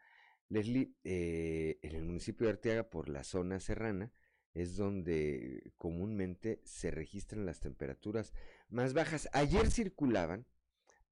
Leslie, 0.49 0.93
eh, 1.05 1.79
en 1.83 1.95
el 1.95 2.03
municipio 2.03 2.49
de 2.49 2.55
Arteaga 2.55 2.91
por 2.91 3.09
la 3.09 3.23
zona 3.23 3.61
serrana 3.61 4.13
es 4.55 4.77
donde 4.77 5.73
comúnmente 5.79 6.61
se 6.65 6.91
registran 6.91 7.47
las 7.47 7.61
temperaturas 7.61 8.33
más 8.71 8.93
bajas. 8.93 9.29
Ayer 9.33 9.71
circulaban 9.71 10.47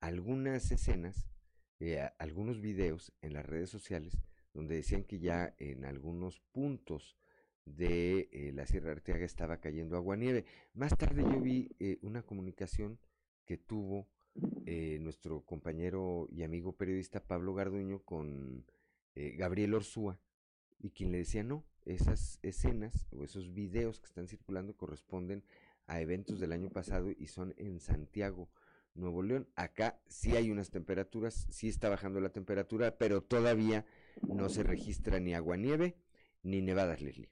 algunas 0.01 0.73
escenas, 0.73 1.29
eh, 1.79 2.11
algunos 2.19 2.61
videos 2.61 3.13
en 3.23 3.35
las 3.35 3.47
redes 3.47 3.71
sociales 3.71 4.19
donde 4.53 4.75
decían 4.75 5.05
que 5.05 5.21
ya 5.21 5.55
en 5.59 5.85
algunos 5.85 6.41
puntos 6.51 7.17
de 7.67 8.29
eh, 8.33 8.51
la 8.53 8.67
Sierra 8.67 8.91
Arteaga 8.91 9.25
estaba 9.25 9.61
cayendo 9.61 9.97
agua 9.97 10.17
nieve. 10.17 10.45
Más 10.75 10.97
tarde 10.99 11.23
yo 11.23 11.41
vi 11.41 11.71
eh, 11.79 12.01
una 12.03 12.23
comunicación 12.23 12.99
que 13.51 13.59
tuvo 13.59 14.07
nuestro 15.01 15.41
compañero 15.41 16.29
y 16.31 16.45
amigo 16.45 16.71
periodista 16.71 17.19
Pablo 17.19 17.53
Garduño 17.53 17.99
con 18.05 18.65
Gabriel 19.17 19.75
Orsúa 19.75 20.21
y 20.79 20.91
quien 20.91 21.11
le 21.11 21.19
decía 21.19 21.43
no, 21.43 21.65
esas 21.85 22.39
escenas 22.43 23.09
o 23.11 23.25
esos 23.25 23.53
videos 23.53 23.99
que 23.99 24.07
están 24.07 24.29
circulando 24.29 24.77
corresponden 24.77 25.43
a 25.89 26.01
eventos 26.01 26.39
del 26.39 26.53
año 26.53 26.71
pasado 26.71 27.11
y 27.11 27.27
son 27.27 27.53
en 27.57 27.81
Santiago, 27.81 28.49
Nuevo 28.95 29.21
León. 29.21 29.49
Acá 29.57 29.99
sí 30.07 30.37
hay 30.37 30.53
unas 30.53 30.71
temperaturas, 30.71 31.49
sí 31.51 31.69
está 31.69 31.89
bajando 31.89 32.21
la 32.21 32.31
temperatura, 32.31 32.99
pero 32.99 33.21
todavía 33.21 33.85
no 34.29 34.49
se 34.49 34.63
registra 34.63 35.19
ni 35.19 35.35
agua 35.35 35.57
nieve 35.57 35.97
ni 36.45 36.63
nevadas, 36.63 37.03
Leslie. 37.03 37.31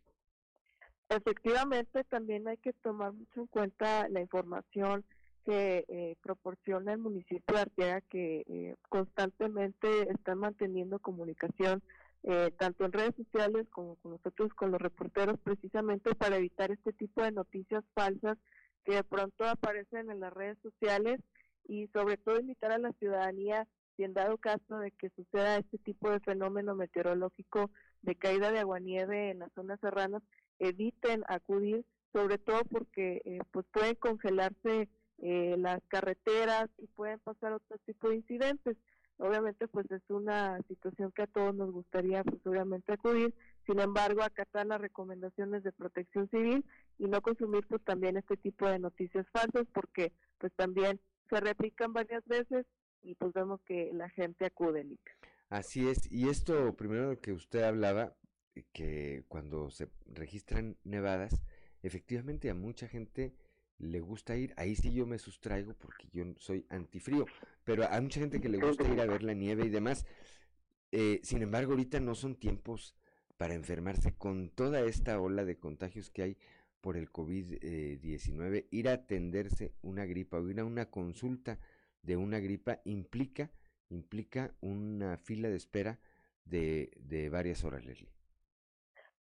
Efectivamente, 1.11 2.03
también 2.03 2.49
hay 2.49 2.57
que 2.57 2.73
tomar 2.73 3.13
mucho 3.13 3.43
en 3.43 3.47
cuenta 3.47 4.09
la 4.09 4.21
información 4.21 5.05
que 5.49 5.87
eh, 5.89 6.15
proporciona 6.21 6.93
el 6.93 6.99
municipio 6.99 7.43
de 7.55 7.61
Arteaga, 7.61 8.03
que 8.03 8.45
eh, 8.47 8.77
constantemente 8.91 9.89
están 10.11 10.41
manteniendo 10.41 10.99
comunicación 10.99 11.83
eh, 12.25 12.53
tanto 12.59 12.85
en 12.85 12.93
redes 12.93 13.15
sociales 13.17 13.67
como 13.71 13.97
con 13.97 14.13
nosotros, 14.13 14.53
con 14.53 14.73
los 14.73 14.81
reporteros, 14.83 15.39
precisamente 15.41 16.15
para 16.15 16.37
evitar 16.37 16.71
este 16.71 16.93
tipo 16.93 17.23
de 17.23 17.33
noticias 17.33 17.83
falsas 17.95 18.37
que 18.85 18.97
de 18.97 19.05
pronto 19.05 19.47
aparecen 19.47 20.11
en 20.11 20.21
las 20.21 20.35
redes 20.35 20.59
sociales 20.63 21.19
y 21.67 21.87
sobre 21.95 22.19
todo 22.19 22.39
invitar 22.39 22.73
a 22.73 22.79
la 22.79 22.93
ciudadanía, 22.93 23.67
si 23.97 24.05
en 24.05 24.13
dado 24.13 24.37
caso 24.37 24.79
de 24.79 24.91
que 24.91 25.09
suceda 25.17 25.57
este 25.57 25.79
tipo 25.79 26.11
de 26.11 26.21
fenómeno 26.21 26.75
meteorológico 26.75 27.71
de 28.03 28.17
caída 28.17 28.53
de 28.53 28.59
aguanieve 28.59 29.31
en 29.31 29.39
las 29.39 29.53
zonas 29.55 29.81
serranas, 29.81 30.23
eviten 30.59 31.25
acudir, 31.27 31.87
sobre 32.13 32.37
todo 32.37 32.65
porque 32.65 33.23
eh, 33.25 33.39
pues 33.51 33.65
pueden 33.73 33.95
congelarse 33.95 34.91
eh, 35.19 35.57
las 35.59 35.83
carreteras 35.89 36.69
y 36.79 36.87
pueden 36.89 37.19
pasar 37.21 37.53
otro 37.53 37.79
tipo 37.87 38.09
de 38.09 38.17
incidentes. 38.17 38.77
Obviamente 39.19 39.67
pues 39.67 39.91
es 39.91 40.03
una 40.11 40.61
situación 40.69 41.11
que 41.11 41.23
a 41.23 41.27
todos 41.27 41.55
nos 41.55 41.73
gustaría 41.73 42.23
pues 42.23 42.41
obviamente 42.47 42.93
acudir, 42.93 43.35
sin 43.67 43.81
embargo 43.81 44.23
acatar 44.23 44.67
las 44.67 44.81
recomendaciones 44.81 45.65
de 45.65 45.73
protección 45.73 46.31
civil 46.31 46.65
y 46.99 47.07
no 47.07 47.21
consumir 47.21 47.67
pues 47.67 47.83
también 47.83 48.17
este 48.17 48.37
tipo 48.37 48.69
de 48.69 48.79
noticias 48.79 49.27
falsas 49.33 49.67
porque 49.73 50.13
pues 50.39 50.53
también 50.55 51.01
se 51.29 51.41
replican 51.41 51.93
varias 51.93 52.25
veces 52.27 52.65
y 53.03 53.17
pues 53.17 53.33
vemos 53.33 53.61
que 53.63 53.91
la 53.93 54.09
gente 54.11 54.47
acude. 54.47 54.87
Así 55.49 55.89
es, 55.89 56.11
y 56.13 56.29
esto 56.29 56.77
primero 56.77 57.21
que 57.21 57.33
usted 57.33 57.63
hablaba, 57.63 58.15
eh, 58.55 58.65
que 58.73 59.25
cuando 59.29 59.71
se 59.71 59.89
registran 60.07 60.77
nevadas, 60.85 61.43
efectivamente 61.83 62.51
a 62.51 62.55
mucha 62.55 62.87
gente 62.87 63.35
le 63.79 64.01
gusta 64.01 64.37
ir, 64.37 64.53
ahí 64.57 64.75
sí 64.75 64.93
yo 64.93 65.07
me 65.07 65.19
sustraigo 65.19 65.75
porque 65.75 66.09
yo 66.13 66.25
soy 66.39 66.67
antifrío, 66.69 67.27
pero 67.65 67.89
hay 67.89 68.01
mucha 68.01 68.21
gente 68.21 68.41
que 68.41 68.49
le 68.49 68.59
gusta 68.59 68.87
ir 68.93 69.01
a 69.01 69.07
ver 69.07 69.23
la 69.23 69.35
nieve 69.35 69.67
y 69.67 69.71
demás. 69.71 70.05
Eh, 70.91 71.21
sin 71.23 71.43
embargo, 71.43 71.73
ahorita 71.73 72.01
no 72.01 72.15
son 72.15 72.35
tiempos 72.35 72.97
para 73.37 73.55
enfermarse 73.55 74.15
con 74.15 74.51
toda 74.51 74.81
esta 74.81 75.21
ola 75.21 75.45
de 75.45 75.59
contagios 75.59 76.11
que 76.11 76.23
hay 76.23 76.37
por 76.81 76.97
el 76.97 77.11
COVID-19. 77.11 78.67
ir 78.71 78.89
a 78.89 78.95
atenderse 78.95 79.73
una 79.83 80.07
gripa 80.07 80.39
o 80.39 80.49
ir 80.49 80.61
a 80.61 80.65
una 80.65 80.91
consulta 80.91 81.59
de 82.03 82.17
una 82.17 82.39
gripa 82.41 82.81
implica, 82.85 83.51
implica 83.91 84.55
una 84.61 85.19
fila 85.19 85.49
de 85.49 85.57
espera 85.57 86.01
de, 86.45 86.91
de 86.97 87.29
varias 87.29 87.65
horas, 87.65 87.85
Leslie. 87.85 88.18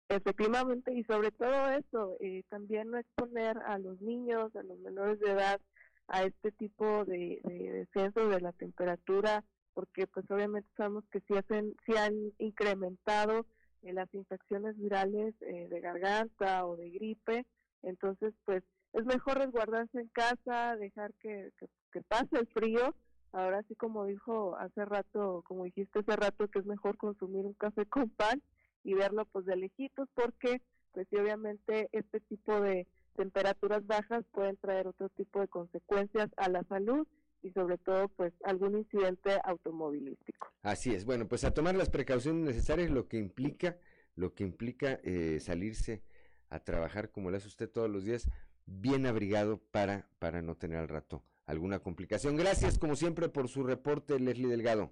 Efectivamente, 0.08 0.94
y 0.94 1.04
sobre 1.06 1.32
todo 1.32 1.70
eso, 1.72 2.16
eh, 2.20 2.44
también 2.50 2.92
no 2.92 3.00
exponer 3.00 3.58
a 3.66 3.80
los 3.80 4.00
niños, 4.02 4.56
a 4.56 4.62
los 4.62 4.78
menores 4.80 5.20
de 5.20 5.32
edad, 5.32 5.60
a 6.08 6.24
este 6.24 6.52
tipo 6.52 7.06
de, 7.06 7.42
descenso 7.44 8.28
de 8.30 8.40
la 8.40 8.52
temperatura, 8.52 9.44
porque 9.74 10.06
pues 10.06 10.30
obviamente 10.30 10.70
sabemos 10.78 11.04
que 11.12 11.22
si 11.22 11.36
hacen, 11.36 11.76
si 11.86 11.98
han 11.98 12.14
incrementado 12.38 13.48
eh, 13.82 13.94
las 13.94 14.14
infecciones 14.14 14.78
virales 14.78 15.34
eh, 15.42 15.68
de 15.70 15.82
garganta 15.82 16.68
o 16.68 16.78
de 16.78 16.92
gripe, 16.92 17.46
entonces 17.82 18.34
pues 18.46 18.64
es 18.94 19.06
mejor 19.06 19.40
resguardarse 19.40 20.00
en 20.00 20.08
casa, 20.10 20.76
dejar 20.76 21.14
que, 21.16 21.50
que 21.92 22.02
pase 22.04 22.38
el 22.40 22.48
frío. 22.48 22.96
Ahora 23.32 23.64
sí 23.68 23.76
como 23.76 24.06
dijo 24.06 24.56
hace 24.58 24.86
rato, 24.86 25.44
como 25.48 25.66
dijiste 25.66 26.00
hace 26.00 26.16
rato, 26.16 26.48
que 26.48 26.60
es 26.60 26.66
mejor 26.66 26.96
consumir 26.96 27.46
un 27.46 27.54
café 27.54 27.86
con 27.88 28.10
pan 28.12 28.42
y 28.86 28.94
verlo 28.94 29.26
pues 29.26 29.46
de 29.46 29.58
lejitos 29.58 30.08
porque 30.14 30.62
pues 30.94 31.08
sí 31.10 31.18
obviamente 31.18 31.90
este 31.92 32.22
tipo 32.22 32.62
de 32.62 32.88
temperaturas 33.16 33.86
bajas 33.86 34.24
pueden 34.32 34.56
traer 34.58 34.88
otro 34.88 35.10
tipo 35.10 35.42
de 35.42 35.48
consecuencias 35.48 36.30
a 36.38 36.48
la 36.48 36.64
salud 36.64 37.06
y 37.42 37.52
sobre 37.52 37.78
todo 37.78 38.08
pues 38.10 38.34
algún 38.44 38.78
incidente 38.78 39.40
automovilístico. 39.44 40.48
Así 40.62 40.94
es, 40.94 41.04
bueno 41.04 41.28
pues 41.28 41.44
a 41.44 41.54
tomar 41.54 41.76
las 41.76 41.90
precauciones 41.90 42.46
necesarias 42.46 42.90
lo 42.92 43.08
que 43.08 43.18
implica 43.18 43.78
lo 44.16 44.34
que 44.34 44.44
implica 44.46 45.00
eh, 45.04 45.40
salirse 45.42 46.04
a 46.50 46.60
trabajar 46.60 47.12
como 47.12 47.32
lo 47.32 47.38
hace 47.38 47.48
usted 47.48 47.70
todos 47.70 47.90
los 47.90 48.06
días 48.06 48.30
bien 48.66 49.06
abrigado 49.06 49.58
para 49.72 50.08
para 50.20 50.42
no 50.42 50.56
tener 50.56 50.78
al 50.78 50.88
rato 50.88 51.24
alguna 51.46 51.80
complicación. 51.80 52.36
Gracias 52.36 52.80
como 52.80 52.96
siempre 52.96 53.30
por 53.30 53.48
su 53.48 53.64
reporte 53.64 54.20
Leslie 54.20 54.48
Delgado. 54.48 54.92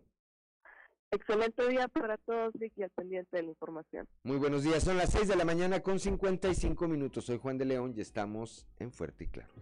Excelente 1.14 1.68
día 1.68 1.88
para 1.88 2.18
todos, 2.18 2.54
Vicky, 2.56 2.82
al 2.82 2.90
pendiente 2.90 3.38
de 3.38 3.44
la 3.44 3.50
información. 3.50 4.08
Muy 4.24 4.38
buenos 4.38 4.64
días, 4.64 4.84
son 4.84 4.98
las 4.98 5.12
6 5.12 5.28
de 5.28 5.36
la 5.36 5.46
mañana 5.46 5.82
con 5.82 6.00
55 6.00 6.88
minutos. 6.88 7.26
Soy 7.26 7.38
Juan 7.38 7.60
de 7.60 7.66
León 7.66 7.94
y 7.96 8.02
estamos 8.02 8.66
en 8.80 8.92
Fuerte 8.92 9.26
y 9.26 9.28
Claro. 9.28 9.54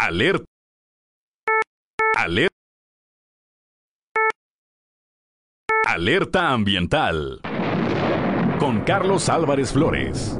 Alerta. 0.00 0.46
Alerta. 2.16 2.54
Alerta 5.86 6.48
ambiental. 6.48 7.40
Con 8.58 8.84
Carlos 8.84 9.28
Álvarez 9.28 9.72
Flores. 9.74 10.38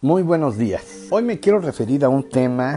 Muy 0.00 0.22
buenos 0.22 0.56
días. 0.56 0.99
Hoy 1.12 1.24
me 1.24 1.40
quiero 1.40 1.58
referir 1.58 2.04
a 2.04 2.08
un 2.08 2.28
tema. 2.28 2.76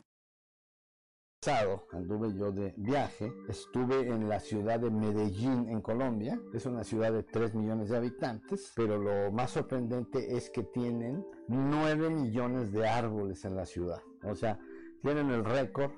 Anduve 1.92 2.34
yo 2.34 2.52
de 2.52 2.74
viaje, 2.78 3.32
estuve 3.48 4.08
en 4.08 4.28
la 4.28 4.40
ciudad 4.40 4.80
de 4.80 4.90
Medellín, 4.90 5.70
en 5.70 5.82
Colombia. 5.82 6.42
Es 6.52 6.66
una 6.66 6.84
ciudad 6.84 7.12
de 7.12 7.22
3 7.22 7.54
millones 7.54 7.90
de 7.90 7.98
habitantes, 7.98 8.74
pero 8.76 8.98
lo 8.98 9.32
más 9.32 9.52
sorprendente 9.52 10.36
es 10.36 10.50
que 10.50 10.64
tienen 10.64 11.24
9 11.48 12.10
millones 12.10 12.72
de 12.72 12.88
árboles 12.88 13.46
en 13.46 13.56
la 13.56 13.68
ciudad. 13.68 14.02
O 14.24 14.36
sea, 14.36 14.60
tienen 15.04 15.30
el 15.30 15.46
récord, 15.46 15.92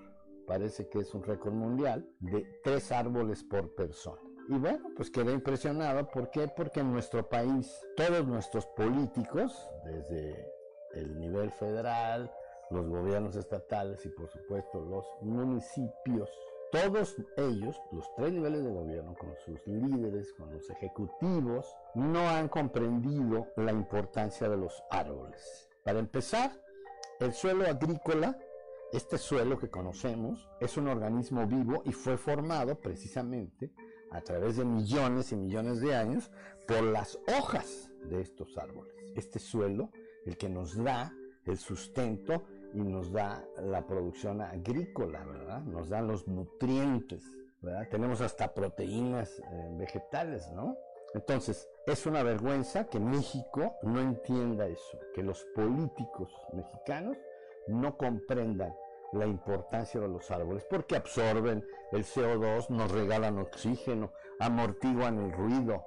parece 0.45 0.89
que 0.89 0.99
es 0.99 1.13
un 1.13 1.23
récord 1.23 1.53
mundial, 1.53 2.05
de 2.19 2.45
3 2.65 2.91
árboles 2.91 3.43
por 3.43 3.73
persona. 3.75 4.21
Y 4.49 4.57
bueno, 4.57 4.89
pues 4.97 5.09
quedé 5.09 5.31
impresionado. 5.31 6.05
¿Por 6.09 6.29
qué? 6.31 6.49
Porque 6.53 6.81
en 6.81 6.91
nuestro 6.91 7.29
país 7.29 7.73
todos 7.95 8.27
nuestros 8.27 8.65
políticos, 8.75 9.57
desde 9.86 10.55
el 10.96 11.20
nivel 11.20 11.52
federal, 11.52 12.32
los 12.70 12.88
gobiernos 12.88 13.36
estatales 13.36 14.06
y 14.06 14.10
por 14.10 14.30
supuesto 14.30 14.80
los 14.80 15.06
municipios, 15.22 16.30
todos 16.72 17.16
ellos, 17.38 17.80
los 17.91 18.14
tres 18.16 18.34
niveles 18.34 18.64
de 18.64 18.72
gobierno, 18.72 19.16
con 19.16 19.34
sus 19.46 19.66
líderes, 19.68 20.34
con 20.34 20.52
los 20.52 20.70
ejecutivos, 20.70 21.76
no 21.93 22.28
han 22.28 22.50
comprendido 22.50 23.48
la 23.56 23.72
importancia 23.72 24.50
de 24.50 24.58
los 24.58 24.84
árboles. 24.89 25.70
Para 25.84 26.00
empezar, 26.00 26.52
el 27.20 27.32
suelo 27.34 27.66
agrícola, 27.66 28.38
este 28.91 29.18
suelo 29.18 29.58
que 29.58 29.70
conocemos, 29.70 30.50
es 30.60 30.76
un 30.78 30.88
organismo 30.88 31.46
vivo 31.48 31.82
y 31.86 31.91
fue 31.91 32.18
formado 32.18 32.80
precisamente 32.80 33.72
a 34.12 34.22
través 34.22 34.58
de 34.58 34.66
millones 34.66 35.32
y 35.32 35.38
millones 35.38 35.82
de 35.82 35.96
años 35.96 36.32
por 36.68 36.84
las 36.84 37.20
hojas 37.38 37.89
de 38.04 38.22
estos 38.22 38.58
árboles. 38.58 38.93
Este 39.16 39.39
suelo, 39.39 39.91
el 40.26 40.38
que 40.38 40.49
nos 40.49 40.76
da 40.76 41.13
el 41.45 41.57
sustento 41.57 42.43
y 42.73 42.80
nos 42.80 43.11
da 43.11 43.45
la 43.61 43.86
producción 43.86 44.41
agrícola, 44.41 45.23
¿verdad? 45.23 45.61
Nos 45.61 45.89
dan 45.89 46.07
los 46.07 46.28
nutrientes, 46.28 47.23
¿verdad? 47.61 47.88
Tenemos 47.89 48.21
hasta 48.21 48.53
proteínas 48.53 49.39
eh, 49.39 49.43
vegetales, 49.78 50.51
¿no? 50.51 50.76
Entonces, 51.13 51.69
es 51.86 52.05
una 52.05 52.23
vergüenza 52.23 52.89
que 52.89 52.99
México 52.99 53.76
no 53.84 54.01
entienda 54.01 54.67
eso, 54.67 54.99
que 55.13 55.23
los 55.23 55.45
políticos 55.55 56.30
mexicanos 56.51 57.17
no 57.67 57.95
comprendan 57.95 58.76
la 59.13 59.26
importancia 59.26 60.01
de 60.01 60.09
los 60.09 60.30
árboles, 60.30 60.65
porque 60.69 60.97
absorben 60.97 61.65
el 61.93 62.03
CO2, 62.03 62.69
nos 62.69 62.91
regalan 62.91 63.38
oxígeno, 63.38 64.11
amortiguan 64.39 65.19
el 65.19 65.32
ruido, 65.32 65.86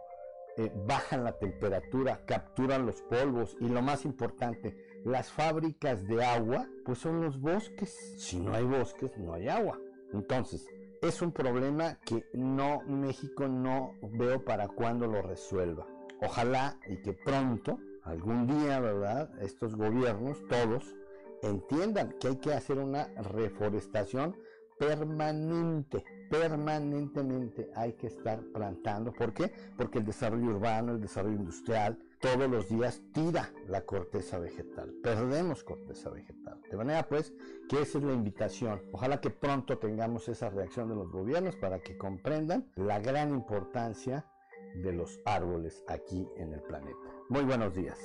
eh, 0.59 0.73
bajan 0.87 1.23
la 1.23 1.39
temperatura, 1.39 2.25
capturan 2.27 2.85
los 2.85 3.01
polvos 3.03 3.57
y 3.61 3.69
lo 3.69 3.81
más 3.81 4.05
importante, 4.05 4.77
las 5.05 5.31
fábricas 5.31 6.05
de 6.09 6.25
agua, 6.25 6.69
pues 6.85 6.99
son 6.99 7.21
los 7.21 7.41
bosques. 7.41 7.97
Si 8.19 8.41
no 8.41 8.53
hay 8.55 8.65
bosques, 8.65 9.17
no 9.19 9.35
hay 9.35 9.49
agua. 9.49 9.79
Entonces, 10.13 10.67
es 11.01 11.23
un 11.23 11.31
problema 11.31 12.01
que 12.05 12.25
no 12.33 12.81
México 12.89 13.47
no 13.47 13.95
veo 14.03 14.45
para 14.45 14.67
cuándo 14.67 15.07
lo 15.07 15.23
resuelva. 15.23 15.87
Ojalá 16.21 16.77
y 16.89 16.97
que 17.03 17.13
pronto, 17.13 17.79
algún 18.03 18.49
día, 18.49 18.81
¿verdad? 18.81 19.31
Estos 19.41 19.77
gobiernos, 19.77 20.45
todos, 20.49 20.97
entiendan 21.43 22.17
que 22.19 22.29
hay 22.29 22.37
que 22.39 22.53
hacer 22.53 22.79
una 22.79 23.07
reforestación 23.15 24.37
permanente, 24.77 26.05
permanentemente 26.29 27.71
hay 27.75 27.93
que 27.95 28.09
estar 28.09 28.41
plantando. 28.53 29.13
¿Por 29.13 29.33
qué? 29.33 29.53
Porque 29.77 29.99
el 29.99 30.05
desarrollo 30.05 30.47
urbano, 30.47 30.93
el 30.93 31.01
desarrollo 31.01 31.37
industrial, 31.37 31.99
todos 32.21 32.51
los 32.51 32.69
días 32.69 33.01
tira 33.13 33.53
la 33.69 33.83
corteza 33.83 34.39
vegetal. 34.39 34.93
Perdemos 35.03 35.63
corteza 35.63 36.11
vegetal. 36.11 36.61
De 36.71 36.77
manera 36.77 37.07
pues 37.09 37.33
que 37.69 37.83
esa 37.83 37.99
es 37.99 38.05
la 38.05 38.13
invitación. 38.13 38.83
Ojalá 38.93 39.21
que 39.21 39.31
pronto 39.31 39.79
tengamos 39.79 40.29
esa 40.29 40.51
reacción 40.51 40.89
de 40.89 40.97
los 40.97 41.11
gobiernos 41.11 41.57
para 41.57 41.81
que 41.81 41.97
comprendan 41.97 42.67
la 42.75 42.99
gran 42.99 43.31
importancia 43.31 44.27
de 44.75 44.93
los 44.93 45.21
árboles 45.25 45.83
aquí 45.89 46.29
en 46.37 46.53
el 46.53 46.63
planeta. 46.63 46.99
Muy 47.29 47.45
buenos 47.45 47.75
días. 47.75 47.99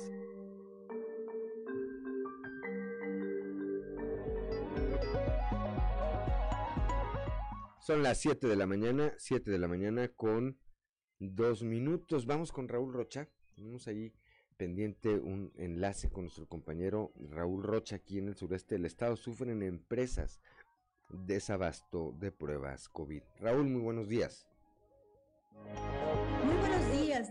Son 7.84 8.02
las 8.02 8.16
7 8.16 8.46
de 8.46 8.56
la 8.56 8.64
mañana, 8.64 9.12
7 9.18 9.50
de 9.50 9.58
la 9.58 9.68
mañana 9.68 10.08
con 10.08 10.58
dos 11.18 11.62
minutos. 11.62 12.24
Vamos 12.24 12.50
con 12.50 12.66
Raúl 12.66 12.94
Rocha. 12.94 13.28
Tenemos 13.54 13.86
ahí 13.88 14.14
pendiente 14.56 15.18
un 15.18 15.52
enlace 15.56 16.10
con 16.10 16.24
nuestro 16.24 16.48
compañero 16.48 17.12
Raúl 17.16 17.62
Rocha 17.62 17.96
aquí 17.96 18.16
en 18.16 18.28
el 18.28 18.36
sureste 18.36 18.76
del 18.76 18.86
estado. 18.86 19.16
Sufren 19.16 19.62
empresas 19.62 20.40
desabasto 21.10 22.14
de 22.18 22.32
pruebas 22.32 22.88
COVID. 22.88 23.22
Raúl, 23.40 23.66
muy 23.66 23.82
buenos 23.82 24.08
días. 24.08 24.46
Muy 26.42 26.56
buenos 26.56 26.90
días. 26.90 27.28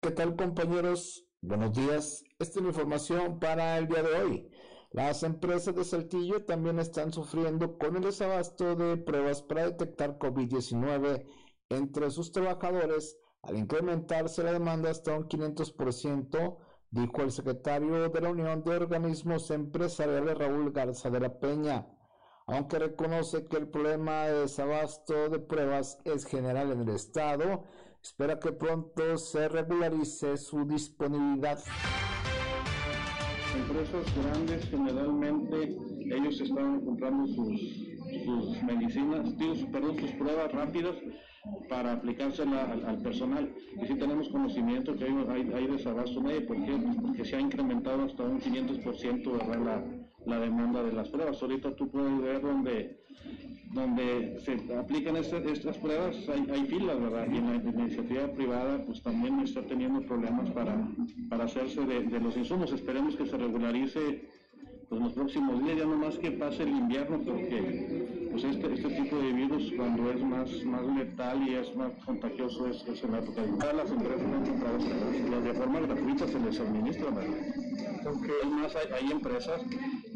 ¿Qué 0.00 0.10
tal 0.10 0.34
compañeros? 0.34 1.22
Buenos 1.40 1.72
días. 1.72 2.24
Esta 2.40 2.58
es 2.58 2.62
la 2.62 2.68
información 2.70 3.38
para 3.38 3.78
el 3.78 3.86
día 3.86 4.02
de 4.02 4.14
hoy. 4.14 4.50
Las 4.96 5.22
empresas 5.24 5.74
de 5.74 5.84
Saltillo 5.84 6.46
también 6.46 6.78
están 6.78 7.12
sufriendo 7.12 7.76
con 7.76 7.96
el 7.96 8.02
desabasto 8.02 8.74
de 8.74 8.96
pruebas 8.96 9.42
para 9.42 9.66
detectar 9.66 10.18
COVID-19 10.18 11.22
entre 11.68 12.10
sus 12.10 12.32
trabajadores 12.32 13.18
al 13.42 13.58
incrementarse 13.58 14.42
la 14.42 14.54
demanda 14.54 14.88
hasta 14.88 15.12
un 15.12 15.28
500%, 15.28 16.56
dijo 16.90 17.20
el 17.20 17.30
secretario 17.30 18.08
de 18.08 18.20
la 18.22 18.30
Unión 18.30 18.64
de 18.64 18.74
Organismos 18.74 19.50
Empresariales 19.50 20.38
Raúl 20.38 20.72
Garza 20.72 21.10
de 21.10 21.20
la 21.20 21.40
Peña. 21.40 21.86
Aunque 22.46 22.78
reconoce 22.78 23.44
que 23.44 23.58
el 23.58 23.68
problema 23.68 24.24
de 24.24 24.40
desabasto 24.40 25.28
de 25.28 25.40
pruebas 25.40 25.98
es 26.04 26.24
general 26.24 26.72
en 26.72 26.80
el 26.80 26.88
Estado, 26.88 27.64
espera 28.02 28.38
que 28.38 28.52
pronto 28.52 29.18
se 29.18 29.46
regularice 29.50 30.38
su 30.38 30.64
disponibilidad 30.64 31.58
empresas 33.68 34.06
grandes 34.22 34.64
generalmente 34.70 35.76
ellos 36.04 36.40
estaban 36.40 36.80
comprando 36.84 37.26
sus, 37.26 37.60
sus 38.24 38.62
medicinas, 38.62 39.34
perdón, 39.72 39.98
sus 39.98 40.10
pruebas 40.12 40.52
rápidas 40.52 40.94
para 41.68 41.92
aplicárselas 41.92 42.70
al, 42.84 42.98
personal. 43.02 43.52
Y 43.82 43.86
si 43.86 43.94
tenemos 43.94 44.28
conocimiento 44.28 44.94
que 44.94 45.04
hay, 45.04 45.50
hay, 45.52 45.66
desabasto 45.66 46.20
medio, 46.20 46.46
¿por 46.46 46.64
qué? 46.64 46.72
Pues 46.72 46.96
porque 46.96 47.24
se 47.24 47.36
ha 47.36 47.40
incrementado 47.40 48.04
hasta 48.04 48.22
un 48.22 48.40
500% 48.40 49.48
¿verdad? 49.48 49.84
La, 50.26 50.36
la 50.36 50.40
demanda 50.40 50.82
de 50.82 50.92
las 50.92 51.08
pruebas. 51.08 51.42
Ahorita 51.42 51.74
tú 51.74 51.88
puedes 51.90 52.20
ver 52.20 52.42
donde 52.42 53.00
donde 53.72 54.40
se 54.44 54.74
aplican 54.74 55.16
estas 55.16 55.76
pruebas 55.78 56.16
hay, 56.28 56.46
hay, 56.50 56.66
filas, 56.66 57.00
¿verdad? 57.00 57.26
Y 57.30 57.36
en 57.36 57.46
la, 57.46 57.82
iniciativa 57.82 58.26
privada 58.28 58.82
pues 58.86 59.02
también 59.02 59.40
está 59.40 59.62
teniendo 59.62 60.00
problemas 60.02 60.50
para, 60.50 60.88
para 61.28 61.44
hacerse 61.44 61.84
de, 61.84 62.04
de 62.04 62.20
los 62.20 62.36
insumos. 62.36 62.72
Esperemos 62.72 63.16
que 63.16 63.26
se 63.26 63.36
regularice 63.36 64.22
pues, 64.88 65.00
los 65.00 65.12
próximos 65.12 65.62
días, 65.64 65.78
ya 65.78 65.84
no 65.84 65.96
más 65.96 66.16
que 66.16 66.30
pase 66.30 66.62
el 66.62 66.70
invierno, 66.70 67.20
porque 67.20 68.28
pues 68.30 68.44
este, 68.44 68.72
este 68.72 68.88
tipo 68.90 69.16
de 69.16 69.32
virus 69.32 69.72
cuando 69.76 70.10
es 70.10 70.22
más, 70.22 70.64
más 70.64 70.86
letal 70.96 71.48
y 71.48 71.54
es 71.54 71.74
más 71.74 71.90
contagioso 72.04 72.68
es, 72.68 72.86
es 72.86 73.02
en 73.02 73.12
la 73.12 73.18
época 73.18 73.42
de 73.42 73.72
las 73.72 73.90
empresas 73.90 74.20
han 74.20 74.44
comprado 74.44 74.78
las 75.30 75.44
de 75.44 75.54
forma 75.54 75.80
gratuita 75.80 76.28
se 76.28 76.38
les 76.40 76.60
administra, 76.60 77.06
Porque 78.04 78.32
además 78.42 78.76
hay, 78.76 79.04
hay 79.04 79.12
empresas 79.12 79.60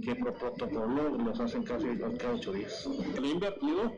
que 0.01 0.15
por 0.17 0.35
protocolo 0.35 1.11
los 1.19 1.41
hacen 1.41 1.63
casi 1.63 1.87
cada 2.19 2.35
ocho 2.35 2.53
días. 2.53 2.89
Le 3.21 3.29
he 3.29 3.31
invertido 3.33 3.93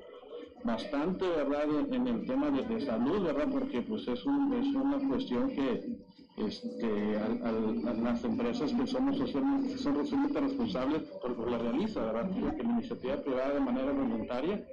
bastante, 0.64 1.26
¿verdad?, 1.26 1.66
en, 1.90 2.06
el 2.06 2.26
tema 2.26 2.50
de, 2.50 2.62
de, 2.62 2.80
salud, 2.80 3.22
¿verdad?, 3.22 3.48
porque 3.50 3.82
pues 3.82 4.06
es, 4.08 4.24
un, 4.24 4.52
es 4.54 4.66
una 4.74 5.08
cuestión 5.08 5.48
que 5.50 6.02
este, 6.36 7.18
a, 7.18 7.92
las 7.92 8.24
empresas 8.24 8.72
que 8.72 8.86
somos 8.86 9.18
socialmente, 9.18 9.76
son 9.76 9.94
socialmente 9.96 10.40
responsables 10.40 11.02
por, 11.20 11.50
la 11.50 11.58
realiza, 11.58 12.00
¿verdad? 12.00 12.30
Porque 12.40 12.62
la 12.62 12.70
iniciativa 12.70 13.16
privada 13.22 13.54
de 13.54 13.60
manera 13.60 13.92
voluntaria 13.92 14.64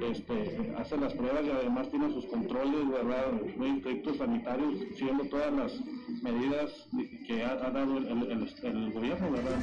este, 0.00 0.72
hace 0.78 0.96
las 0.96 1.12
pruebas 1.12 1.44
y 1.44 1.50
además 1.50 1.90
tiene 1.90 2.12
sus 2.12 2.26
controles, 2.26 2.88
¿verdad? 2.88 3.26
Muy 3.56 3.70
estrictos 3.76 4.16
sanitarios, 4.16 4.80
siguiendo 4.96 5.24
todas 5.24 5.52
las 5.52 5.72
medidas 6.22 6.88
que 7.26 7.44
ha, 7.44 7.56
dado 7.56 7.98
el, 7.98 8.48
el 8.62 8.92
gobierno, 8.92 9.30
¿verdad? 9.30 9.58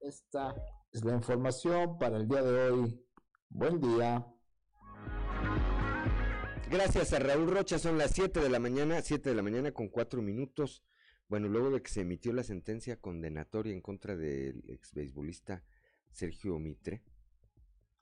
Esta 0.00 0.54
es 0.92 1.04
la 1.04 1.14
información 1.14 1.98
para 1.98 2.16
el 2.16 2.26
día 2.26 2.42
de 2.42 2.70
hoy. 2.70 3.04
Buen 3.50 3.80
día. 3.80 4.26
Gracias 6.70 7.12
a 7.14 7.18
Raúl 7.18 7.50
Rocha, 7.50 7.78
son 7.78 7.96
las 7.96 8.10
7 8.12 8.40
de 8.40 8.50
la 8.50 8.58
mañana, 8.58 9.00
7 9.00 9.30
de 9.30 9.34
la 9.34 9.42
mañana 9.42 9.72
con 9.72 9.88
4 9.88 10.20
minutos. 10.20 10.82
Bueno, 11.28 11.48
luego 11.48 11.70
de 11.70 11.82
que 11.82 11.90
se 11.90 12.02
emitió 12.02 12.32
la 12.32 12.42
sentencia 12.42 13.00
condenatoria 13.00 13.72
en 13.72 13.80
contra 13.80 14.16
del 14.16 14.64
ex 14.68 14.92
beisbolista 14.92 15.62
Sergio 16.10 16.58
Mitre, 16.58 17.02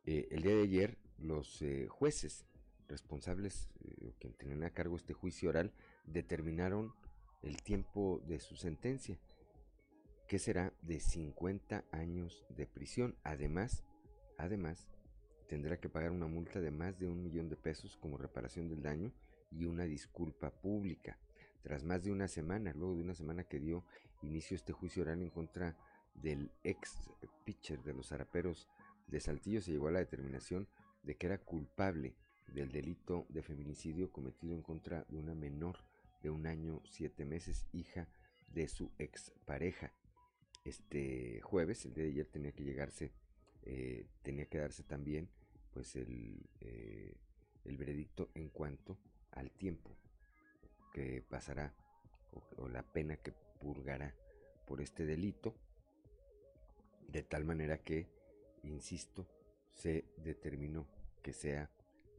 eh, 0.05 0.29
el 0.31 0.43
día 0.43 0.55
de 0.55 0.63
ayer 0.63 0.99
los 1.19 1.61
eh, 1.63 1.87
jueces 1.89 2.47
responsables, 2.89 3.69
eh, 3.81 4.15
que 4.19 4.31
tenían 4.31 4.63
a 4.65 4.71
cargo 4.71 4.97
este 4.97 5.13
juicio 5.13 5.51
oral, 5.51 5.73
determinaron 6.05 6.95
el 7.43 7.63
tiempo 7.63 8.23
de 8.27 8.41
su 8.41 8.57
sentencia, 8.57 9.19
que 10.27 10.39
será 10.39 10.73
de 10.83 11.01
50 11.01 11.85
años 11.93 12.45
de 12.49 12.67
prisión. 12.67 13.17
Además, 13.23 13.85
además, 14.39 14.89
tendrá 15.49 15.79
que 15.79 15.89
pagar 15.89 16.11
una 16.11 16.27
multa 16.27 16.61
de 16.61 16.71
más 16.71 16.99
de 16.99 17.09
un 17.09 17.23
millón 17.23 17.49
de 17.49 17.57
pesos 17.57 17.97
como 17.97 18.19
reparación 18.19 18.69
del 18.69 18.83
daño 18.83 19.13
y 19.51 19.65
una 19.65 19.85
disculpa 19.85 20.51
pública. 20.51 21.19
Tras 21.63 21.85
más 21.85 22.03
de 22.05 22.13
una 22.13 22.29
semana, 22.29 22.73
luego 22.75 22.97
de 22.97 23.03
una 23.03 23.15
semana 23.15 23.45
que 23.45 23.59
dio 23.61 23.85
inicio 24.23 24.57
este 24.57 24.73
juicio 24.73 25.03
oral 25.03 25.23
en 25.23 25.31
contra 25.31 25.77
del 26.15 26.51
ex 26.65 27.11
pitcher 27.45 27.83
de 27.83 27.93
los 27.93 28.09
Zaraperos 28.09 28.69
de 29.07 29.21
Saltillo 29.21 29.61
se 29.61 29.73
llegó 29.73 29.89
a 29.89 29.93
la 29.93 29.99
determinación 29.99 30.69
de 31.03 31.17
que 31.17 31.27
era 31.27 31.39
culpable 31.39 32.17
del 32.49 32.73
delito 32.73 33.27
de 33.29 33.43
feminicidio 33.43 34.11
cometido 34.11 34.55
en 34.55 34.63
contra 34.63 35.05
de 35.09 35.19
una 35.19 35.35
menor 35.35 35.85
de 36.23 36.31
un 36.31 36.47
año 36.47 36.81
siete 36.85 37.25
meses, 37.25 37.67
hija 37.73 38.09
de 38.49 38.69
su 38.69 38.91
expareja. 38.99 39.93
Este 40.67 41.41
jueves, 41.43 41.85
el 41.85 41.95
día 41.95 42.05
de 42.05 42.11
ayer, 42.11 42.27
tenía 42.27 42.51
que 42.51 42.65
llegarse, 42.65 43.13
eh, 43.63 44.09
tenía 44.23 44.47
que 44.47 44.59
darse 44.59 44.83
también, 44.83 45.29
pues 45.73 45.95
el, 45.95 46.45
eh, 46.61 47.15
el 47.65 47.77
veredicto 47.77 48.31
en 48.35 48.49
cuanto 48.49 48.99
al 49.31 49.53
tiempo 49.53 49.97
que 50.93 51.23
pasará 51.23 51.73
o 52.57 52.69
la 52.69 52.83
pena 52.83 53.17
que 53.17 53.33
purgará 53.61 54.13
por 54.67 54.81
este 54.81 55.07
delito, 55.07 55.55
de 57.07 57.23
tal 57.23 57.45
manera 57.45 57.79
que, 57.79 58.09
insisto, 58.65 59.29
se 59.73 60.05
determinó 60.17 60.89
que 61.23 61.33
sea 61.33 61.71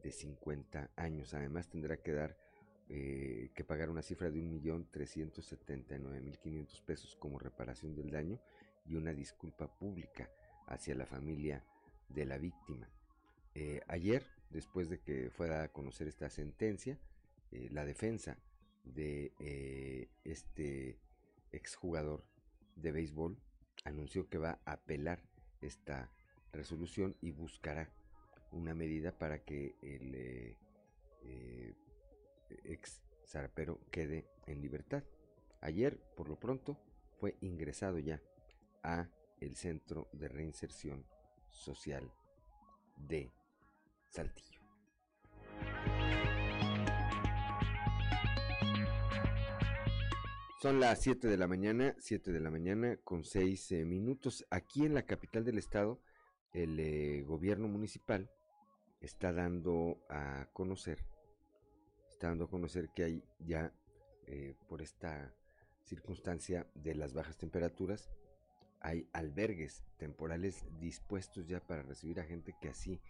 de 0.02 0.10
50 0.10 0.90
años. 0.96 1.34
Además 1.34 1.68
tendrá 1.68 1.98
que 1.98 2.12
dar 2.12 2.47
eh, 2.90 3.50
que 3.54 3.64
pagar 3.64 3.90
una 3.90 4.00
cifra 4.00 4.30
de 4.30 4.40
1.379.500 4.40 6.82
pesos 6.84 7.16
como 7.16 7.38
reparación 7.38 7.94
del 7.94 8.10
daño 8.10 8.40
y 8.86 8.94
una 8.94 9.12
disculpa 9.12 9.70
pública 9.78 10.30
hacia 10.66 10.94
la 10.94 11.04
familia 11.04 11.62
de 12.08 12.24
la 12.24 12.38
víctima. 12.38 12.88
Eh, 13.54 13.82
ayer, 13.88 14.24
después 14.48 14.88
de 14.88 15.00
que 15.00 15.28
fuera 15.28 15.64
a 15.64 15.68
conocer 15.68 16.08
esta 16.08 16.30
sentencia, 16.30 16.98
eh, 17.52 17.68
la 17.70 17.84
defensa 17.84 18.38
de 18.84 20.08
este 20.24 20.98
exjugador 21.52 22.24
de 22.76 22.92
béisbol 22.92 23.36
anunció 23.84 24.30
que 24.30 24.38
va 24.38 24.60
a 24.64 24.72
apelar 24.72 25.22
esta 25.60 26.10
resolución 26.52 27.14
y 27.20 27.32
buscará 27.32 27.90
una 28.50 28.72
medida 28.72 29.12
para 29.12 29.44
que 29.44 29.76
el 29.82 30.56
ex 32.64 33.02
zarapero 33.26 33.80
quede 33.90 34.26
en 34.46 34.60
libertad. 34.60 35.04
Ayer, 35.60 35.98
por 36.16 36.28
lo 36.28 36.38
pronto, 36.38 36.78
fue 37.18 37.36
ingresado 37.40 37.98
ya 37.98 38.22
a 38.82 39.08
el 39.40 39.56
Centro 39.56 40.08
de 40.12 40.28
Reinserción 40.28 41.04
Social 41.50 42.12
de 42.96 43.32
Saltillo. 44.08 44.60
Son 50.60 50.80
las 50.80 51.00
7 51.02 51.28
de 51.28 51.36
la 51.36 51.46
mañana, 51.46 51.94
7 51.98 52.32
de 52.32 52.40
la 52.40 52.50
mañana 52.50 52.96
con 53.04 53.22
6 53.22 53.72
eh, 53.72 53.84
minutos. 53.84 54.44
Aquí 54.50 54.84
en 54.84 54.94
la 54.94 55.06
capital 55.06 55.44
del 55.44 55.56
estado, 55.56 56.00
el 56.52 57.24
gobierno 57.24 57.68
municipal 57.68 58.28
está 59.00 59.32
dando 59.32 60.04
a 60.08 60.48
conocer, 60.52 61.04
está 62.18 62.30
dando 62.30 62.46
a 62.46 62.50
conocer 62.50 62.88
que 62.88 63.04
hay 63.04 63.24
ya 63.38 63.72
eh, 64.26 64.56
por 64.68 64.82
esta 64.82 65.32
circunstancia 65.84 66.66
de 66.74 66.96
las 66.96 67.14
bajas 67.14 67.38
temperaturas, 67.38 68.10
hay 68.80 69.08
albergues 69.12 69.84
temporales 69.98 70.64
dispuestos 70.80 71.46
ya 71.46 71.60
para 71.60 71.84
recibir 71.84 72.18
a 72.18 72.24
gente 72.24 72.56
que 72.60 72.70
así 72.70 73.00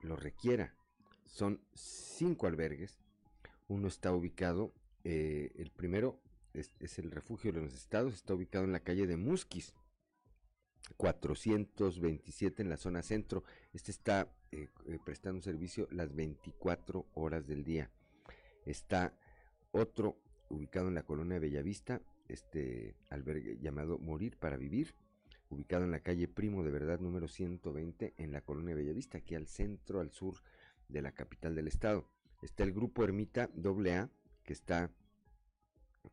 lo 0.00 0.16
requiera. 0.16 0.74
Son 1.26 1.60
cinco 1.74 2.46
albergues. 2.46 2.98
Uno 3.68 3.88
está 3.88 4.10
ubicado, 4.14 4.72
eh, 5.04 5.52
el 5.56 5.70
primero 5.70 6.18
es, 6.54 6.72
el 6.98 7.10
refugio 7.10 7.52
de 7.52 7.60
los 7.60 7.74
estados, 7.74 8.14
está 8.14 8.32
ubicado 8.32 8.64
en 8.64 8.72
la 8.72 8.80
calle 8.80 9.06
de 9.06 9.18
Musquis, 9.18 9.74
427 10.96 12.62
en 12.62 12.70
la 12.70 12.78
zona 12.78 13.02
centro. 13.02 13.44
Este 13.74 13.90
está 13.90 14.32
eh, 14.50 14.70
prestando 15.04 15.42
servicio 15.42 15.88
las 15.90 16.14
24 16.14 17.06
horas 17.12 17.46
del 17.46 17.62
día. 17.62 17.90
Está 18.66 19.14
otro 19.70 20.18
ubicado 20.48 20.88
en 20.88 20.94
la 20.94 21.04
colonia 21.04 21.38
Bellavista, 21.38 22.02
este 22.28 22.96
albergue 23.08 23.58
llamado 23.58 23.98
Morir 23.98 24.36
para 24.36 24.56
Vivir, 24.56 24.94
ubicado 25.48 25.84
en 25.84 25.92
la 25.92 26.00
calle 26.00 26.28
Primo 26.28 26.64
de 26.64 26.72
Verdad 26.72 26.98
número 27.00 27.28
120 27.28 28.14
en 28.16 28.32
la 28.32 28.40
colonia 28.40 28.74
Bellavista, 28.74 29.18
aquí 29.18 29.34
al 29.34 29.46
centro, 29.46 30.00
al 30.00 30.10
sur 30.10 30.42
de 30.88 31.02
la 31.02 31.12
capital 31.12 31.54
del 31.54 31.68
estado. 31.68 32.08
Está 32.42 32.64
el 32.64 32.72
grupo 32.72 33.04
Ermita 33.04 33.48
AA, 33.64 34.10
que 34.42 34.52
está 34.52 34.90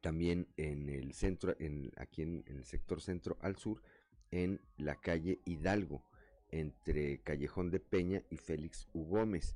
también 0.02 0.48
en 0.58 0.90
el 0.90 1.14
centro, 1.14 1.56
en, 1.60 1.92
aquí 1.98 2.22
en 2.22 2.44
el 2.48 2.64
sector 2.66 3.02
centro 3.02 3.38
al 3.42 3.58
sur, 3.58 3.82
en 4.32 4.62
la 4.78 4.96
calle 4.96 5.42
Hidalgo, 5.46 6.06
entre 6.50 7.20
Callejón 7.22 7.72
de 7.72 7.80
Peña 7.80 8.24
y 8.30 8.38
Félix 8.38 8.88
U. 8.94 9.06
Gómez. 9.06 9.56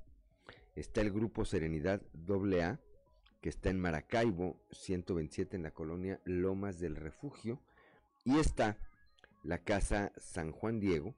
Está 0.75 1.01
el 1.01 1.11
grupo 1.11 1.45
Serenidad 1.45 2.01
AA, 2.27 2.79
que 3.41 3.49
está 3.49 3.69
en 3.69 3.79
Maracaibo, 3.79 4.59
127 4.71 5.55
en 5.55 5.63
la 5.63 5.71
colonia 5.71 6.21
Lomas 6.25 6.79
del 6.79 6.95
Refugio. 6.95 7.59
Y 8.23 8.37
está 8.37 8.77
la 9.43 9.57
Casa 9.59 10.11
San 10.17 10.51
Juan 10.51 10.79
Diego, 10.79 11.15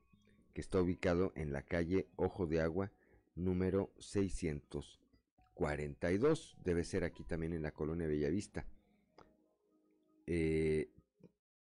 que 0.53 0.61
está 0.61 0.81
ubicado 0.81 1.31
en 1.35 1.53
la 1.53 1.61
calle 1.61 2.07
Ojo 2.15 2.47
de 2.47 2.61
Agua, 2.61 2.91
número 3.35 3.91
642. 3.99 6.57
Debe 6.63 6.83
ser 6.83 7.03
aquí 7.03 7.23
también 7.23 7.53
en 7.53 7.61
la 7.63 7.71
colonia 7.71 8.07
Bellavista. 8.07 8.65
Eh, 10.27 10.91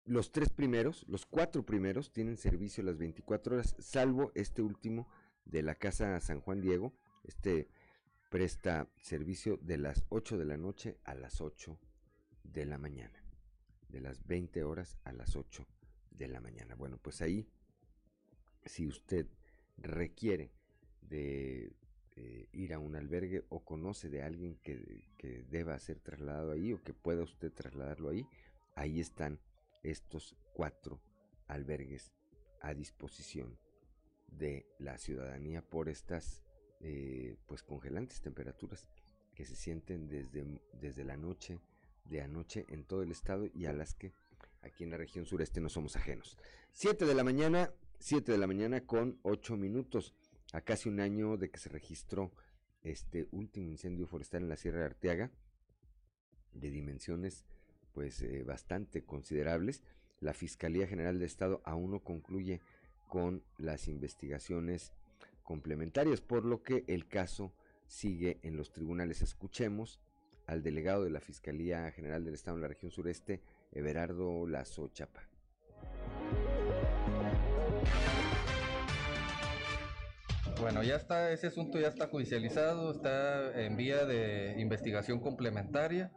los 0.04 0.32
tres 0.32 0.50
primeros, 0.50 1.06
los 1.08 1.24
cuatro 1.26 1.64
primeros 1.64 2.12
tienen 2.12 2.36
servicio 2.36 2.82
las 2.82 2.98
24 2.98 3.56
horas, 3.56 3.76
salvo 3.78 4.32
este 4.34 4.62
último 4.62 5.08
de 5.44 5.62
la 5.62 5.74
Casa 5.74 6.20
San 6.20 6.40
Juan 6.40 6.60
Diego. 6.60 6.92
Este 7.24 7.68
presta 8.28 8.90
servicio 9.00 9.58
de 9.62 9.78
las 9.78 10.04
8 10.10 10.38
de 10.38 10.44
la 10.44 10.56
noche 10.56 10.98
a 11.04 11.14
las 11.14 11.40
8 11.40 11.78
de 12.44 12.66
la 12.66 12.78
mañana. 12.78 13.22
De 13.88 14.00
las 14.00 14.26
20 14.26 14.64
horas 14.64 14.98
a 15.04 15.12
las 15.12 15.34
8 15.36 15.66
de 16.10 16.28
la 16.28 16.40
mañana. 16.40 16.74
Bueno, 16.74 16.98
pues 16.98 17.22
ahí, 17.22 17.48
si 18.64 18.86
usted 18.86 19.26
requiere 19.78 20.52
de 21.00 21.72
eh, 22.16 22.48
ir 22.52 22.74
a 22.74 22.78
un 22.78 22.96
albergue 22.96 23.44
o 23.48 23.64
conoce 23.64 24.10
de 24.10 24.22
alguien 24.22 24.56
que, 24.56 25.08
que 25.16 25.44
deba 25.44 25.78
ser 25.78 26.00
trasladado 26.00 26.52
ahí 26.52 26.72
o 26.72 26.82
que 26.82 26.92
pueda 26.92 27.22
usted 27.22 27.52
trasladarlo 27.52 28.10
ahí, 28.10 28.26
ahí 28.74 29.00
están 29.00 29.40
estos 29.82 30.36
cuatro 30.52 31.00
albergues 31.46 32.12
a 32.60 32.74
disposición 32.74 33.58
de 34.26 34.66
la 34.78 34.98
ciudadanía 34.98 35.62
por 35.62 35.88
estas 35.88 36.42
eh, 36.80 37.36
pues 37.46 37.62
congelantes 37.62 38.20
temperaturas 38.20 38.86
que 39.34 39.44
se 39.44 39.56
sienten 39.56 40.08
desde, 40.08 40.44
desde 40.72 41.04
la 41.04 41.16
noche 41.16 41.58
de 42.04 42.22
anoche 42.22 42.64
en 42.68 42.84
todo 42.84 43.02
el 43.02 43.10
estado 43.10 43.46
y 43.54 43.66
a 43.66 43.72
las 43.72 43.94
que 43.94 44.12
aquí 44.62 44.84
en 44.84 44.90
la 44.90 44.96
región 44.96 45.26
sureste 45.26 45.60
no 45.60 45.68
somos 45.68 45.96
ajenos. 45.96 46.36
7 46.72 47.04
de 47.04 47.14
la 47.14 47.24
mañana, 47.24 47.72
7 47.98 48.32
de 48.32 48.38
la 48.38 48.46
mañana 48.46 48.80
con 48.80 49.18
8 49.22 49.56
minutos, 49.56 50.14
a 50.52 50.60
casi 50.60 50.88
un 50.88 51.00
año 51.00 51.36
de 51.36 51.50
que 51.50 51.58
se 51.58 51.68
registró 51.68 52.32
este 52.82 53.28
último 53.32 53.70
incendio 53.70 54.06
forestal 54.06 54.42
en 54.42 54.48
la 54.48 54.56
Sierra 54.56 54.80
de 54.80 54.86
Arteaga, 54.86 55.30
de 56.52 56.70
dimensiones 56.70 57.44
pues 57.92 58.22
eh, 58.22 58.44
bastante 58.44 59.04
considerables. 59.04 59.82
La 60.20 60.34
Fiscalía 60.34 60.86
General 60.86 61.18
de 61.18 61.26
Estado 61.26 61.60
aún 61.64 61.90
no 61.90 62.00
concluye 62.00 62.60
con 63.08 63.42
las 63.56 63.88
investigaciones 63.88 64.92
complementarias, 65.48 66.20
por 66.20 66.44
lo 66.44 66.62
que 66.62 66.84
el 66.88 67.08
caso 67.08 67.54
sigue 67.86 68.38
en 68.42 68.58
los 68.58 68.70
tribunales. 68.70 69.22
Escuchemos 69.22 69.98
al 70.46 70.62
delegado 70.62 71.04
de 71.04 71.10
la 71.10 71.20
Fiscalía 71.20 71.90
General 71.90 72.22
del 72.22 72.34
Estado 72.34 72.58
en 72.58 72.60
la 72.60 72.68
región 72.68 72.90
sureste, 72.90 73.40
Everardo 73.72 74.46
Lazo 74.46 74.88
Chapa. 74.88 75.26
Bueno, 80.60 80.82
ya 80.82 80.96
está, 80.96 81.30
ese 81.30 81.46
asunto 81.46 81.78
ya 81.78 81.86
está 81.86 82.08
judicializado, 82.08 82.90
está 82.90 83.60
en 83.60 83.76
vía 83.76 84.04
de 84.04 84.56
investigación 84.58 85.20
complementaria. 85.20 86.10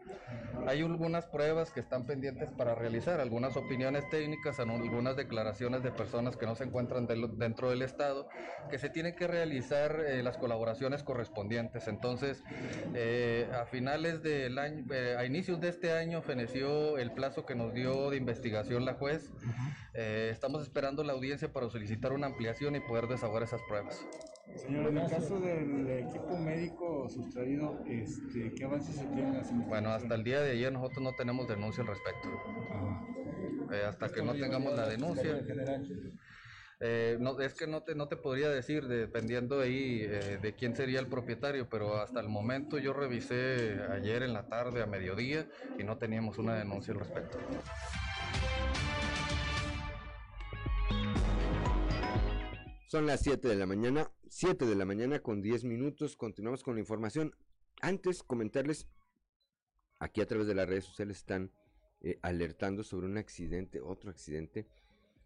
Hay 0.68 0.82
algunas 0.82 1.28
pruebas 1.28 1.70
que 1.72 1.80
están 1.80 2.08
pendientes 2.08 2.50
para 2.52 2.74
realizar, 2.74 3.20
algunas 3.20 3.56
opiniones 3.56 4.10
técnicas, 4.10 4.60
algunas 4.60 5.16
declaraciones 5.16 5.84
de 5.84 5.92
personas 5.92 6.38
que 6.38 6.48
no 6.48 6.56
se 6.56 6.64
encuentran 6.64 7.08
dentro 7.38 7.70
del 7.70 7.84
Estado, 7.84 8.28
que 8.70 8.80
se 8.80 8.90
tienen 8.90 9.16
que 9.16 9.28
realizar 9.28 10.00
eh, 10.00 10.24
las 10.24 10.38
colaboraciones 10.38 11.04
correspondientes. 11.04 11.88
Entonces, 11.88 12.44
eh, 12.96 13.48
a 13.54 13.66
finales 13.66 14.24
del 14.24 14.58
año, 14.58 14.86
eh, 14.92 15.16
a 15.20 15.26
inicios 15.26 15.62
de 15.62 15.70
este 15.70 15.94
año, 15.94 16.24
feneció 16.24 16.98
el 16.98 17.12
plazo 17.12 17.46
que 17.46 17.54
nos 17.54 17.74
dio 17.74 18.10
de 18.10 18.18
investigación 18.18 18.86
la 18.86 18.96
juez. 18.96 19.32
estamos 19.94 20.64
esperando 20.64 21.04
la 21.04 21.14
audiencia 21.14 21.52
para 21.52 21.70
solicitar 21.70 22.14
una 22.14 22.28
ampliación 22.28 22.76
y 22.76 22.80
poder 22.80 23.08
desahogar 23.08 23.44
esas 23.44 23.62
pruebas. 23.68 24.04
Señor, 24.56 24.88
en 24.88 24.98
el 24.98 25.10
caso 25.10 25.40
del 25.40 25.90
equipo 25.90 26.38
médico 26.38 27.10
sustraído, 27.10 27.84
este, 27.88 28.54
¿qué 28.54 28.64
avances 28.66 28.96
se 28.96 29.06
tienen 29.08 29.42
Bueno, 29.68 29.90
hasta 29.90 30.16
el 30.16 30.24
día 30.24 30.42
de 30.42 30.52
ayer 30.52 30.72
nosotros 30.72 31.02
no 31.02 31.14
tenemos 31.16 31.48
denuncia 31.48 31.82
al 31.82 31.88
respecto. 31.88 32.30
eh, 33.72 33.84
hasta 33.88 34.10
que 34.10 34.22
no 34.22 34.34
tengamos 34.34 34.74
la 34.74 34.88
denuncia. 34.88 35.40
Eh, 36.84 37.18
no, 37.20 37.40
es 37.40 37.54
que 37.54 37.68
no 37.68 37.84
te, 37.84 37.94
no 37.94 38.08
te 38.08 38.18
podría 38.18 38.50
decir, 38.50 38.88
dependiendo 38.88 39.60
de 39.60 39.66
ahí, 39.68 40.02
eh, 40.02 40.40
de 40.42 40.56
quién 40.56 40.76
sería 40.76 41.00
el 41.00 41.06
propietario, 41.06 41.70
pero 41.70 41.98
hasta 41.98 42.20
el 42.20 42.28
momento 42.28 42.80
yo 42.80 42.92
revisé 42.92 43.80
ayer 43.92 44.24
en 44.24 44.34
la 44.34 44.48
tarde 44.48 44.82
a 44.82 44.88
mediodía 44.88 45.46
y 45.78 45.84
no 45.84 45.98
teníamos 46.00 46.40
una 46.40 46.56
denuncia 46.56 46.94
al 46.94 47.00
respecto. 47.02 47.38
Son 52.92 53.06
las 53.06 53.22
7 53.22 53.48
de 53.48 53.56
la 53.56 53.66
mañana, 53.66 54.12
7 54.28 54.66
de 54.66 54.76
la 54.76 54.84
mañana 54.84 55.22
con 55.22 55.42
10 55.42 55.64
minutos. 55.64 56.18
Continuamos 56.18 56.62
con 56.62 56.74
la 56.74 56.82
información. 56.82 57.34
Antes, 57.82 58.22
comentarles, 58.22 58.86
aquí 59.98 60.20
a 60.20 60.26
través 60.26 60.46
de 60.46 60.56
las 60.56 60.68
redes 60.68 60.84
sociales 60.84 61.16
están 61.16 61.54
eh, 62.02 62.20
alertando 62.22 62.84
sobre 62.84 63.08
un 63.08 63.18
accidente, 63.18 63.80
otro 63.80 64.10
accidente 64.10 64.68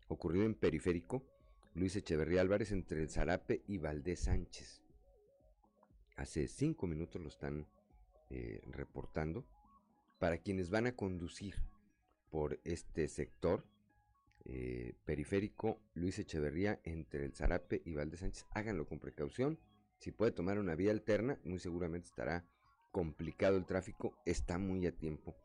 ocurrido 0.10 0.46
en 0.46 0.54
Periférico, 0.54 1.26
Luis 1.74 1.96
Echeverría 1.96 2.42
Álvarez, 2.42 2.72
entre 2.72 3.02
el 3.02 3.10
Zarape 3.10 3.64
y 3.66 3.80
Valdés 3.80 4.20
Sánchez. 4.20 4.84
Hace 6.18 6.48
cinco 6.48 6.86
minutos 6.86 7.20
lo 7.20 7.30
están 7.30 7.68
eh, 8.30 8.62
reportando. 8.68 9.44
Para 10.20 10.38
quienes 10.38 10.70
van 10.70 10.86
a 10.86 10.96
conducir 10.96 11.56
por 12.30 12.60
este 12.64 13.08
sector, 13.08 13.66
eh, 14.46 14.94
periférico 15.06 15.82
Luis 15.96 16.20
Echeverría 16.20 16.80
entre 16.84 17.26
el 17.26 17.34
Zarape 17.34 17.82
y 17.84 17.94
Valde 17.96 18.18
Sánchez. 18.18 18.46
Háganlo 18.52 18.86
con 18.86 19.00
precaución. 19.00 19.60
Si 19.98 20.12
puede 20.12 20.32
tomar 20.32 20.60
una 20.60 20.76
vía 20.76 20.92
alterna, 20.92 21.40
muy 21.44 21.58
seguramente 21.58 22.08
estará 22.08 22.46
complicado 22.92 23.58
el 23.58 23.66
tráfico. 23.66 24.16
Está 24.26 24.58
muy 24.60 24.86
a 24.86 24.96
tiempo 24.96 25.36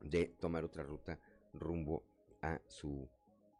de 0.00 0.26
tomar 0.40 0.64
otra 0.64 0.82
ruta 0.84 1.20
rumbo 1.52 2.02
a 2.40 2.60
su 2.66 3.08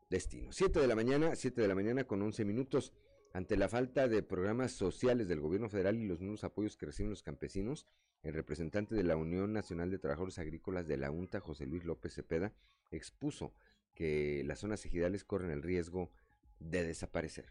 destino. 0.08 0.50
7 0.50 0.80
de 0.80 0.86
la 0.86 0.94
mañana, 0.94 1.34
7 1.34 1.60
de 1.60 1.68
la 1.68 1.74
mañana 1.74 2.04
con 2.04 2.22
11 2.22 2.44
minutos. 2.44 2.94
Ante 3.34 3.58
la 3.58 3.68
falta 3.68 4.08
de 4.08 4.22
programas 4.22 4.72
sociales 4.72 5.28
del 5.28 5.40
gobierno 5.40 5.68
federal 5.68 5.96
y 5.96 6.06
los 6.06 6.20
nuevos 6.20 6.44
apoyos 6.44 6.78
que 6.78 6.86
reciben 6.86 7.10
los 7.10 7.22
campesinos, 7.22 7.86
el 8.22 8.32
representante 8.32 8.94
de 8.94 9.04
la 9.04 9.16
Unión 9.16 9.52
Nacional 9.52 9.90
de 9.90 9.98
Trabajadores 9.98 10.38
Agrícolas 10.38 10.86
de 10.86 10.96
la 10.96 11.10
UNTA, 11.10 11.40
José 11.40 11.66
Luis 11.66 11.84
López 11.84 12.14
Cepeda, 12.14 12.54
expuso 12.90 13.52
que 13.98 14.44
las 14.46 14.60
zonas 14.60 14.86
ejidales 14.86 15.24
corren 15.24 15.50
el 15.50 15.60
riesgo 15.60 16.12
de 16.60 16.84
desaparecer. 16.84 17.46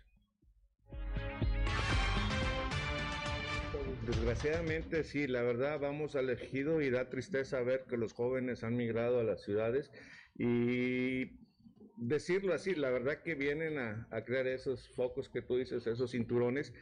Desgraciadamente 4.05 5.03
sí, 5.03 5.27
la 5.27 5.41
verdad 5.41 5.77
vamos 5.77 6.15
al 6.15 6.29
ejido 6.29 6.81
y 6.81 6.89
da 6.89 7.09
tristeza 7.09 7.61
ver 7.63 7.83
que 7.89 7.97
los 7.97 8.13
jóvenes 8.13 8.63
han 8.63 8.77
migrado 8.77 9.19
a 9.19 9.25
las 9.25 9.43
ciudades 9.43 9.91
y 10.37 11.46
decirlo 11.97 12.53
así, 12.53 12.75
la 12.75 12.89
verdad 12.91 13.23
que 13.23 13.35
vienen 13.35 13.77
a, 13.79 14.07
crear 14.25 14.47
esos 14.47 14.87
focos 14.89 15.29
que 15.29 15.41
tú 15.41 15.57
dices, 15.57 15.87
esos 15.87 16.11
cinturones, 16.11 16.73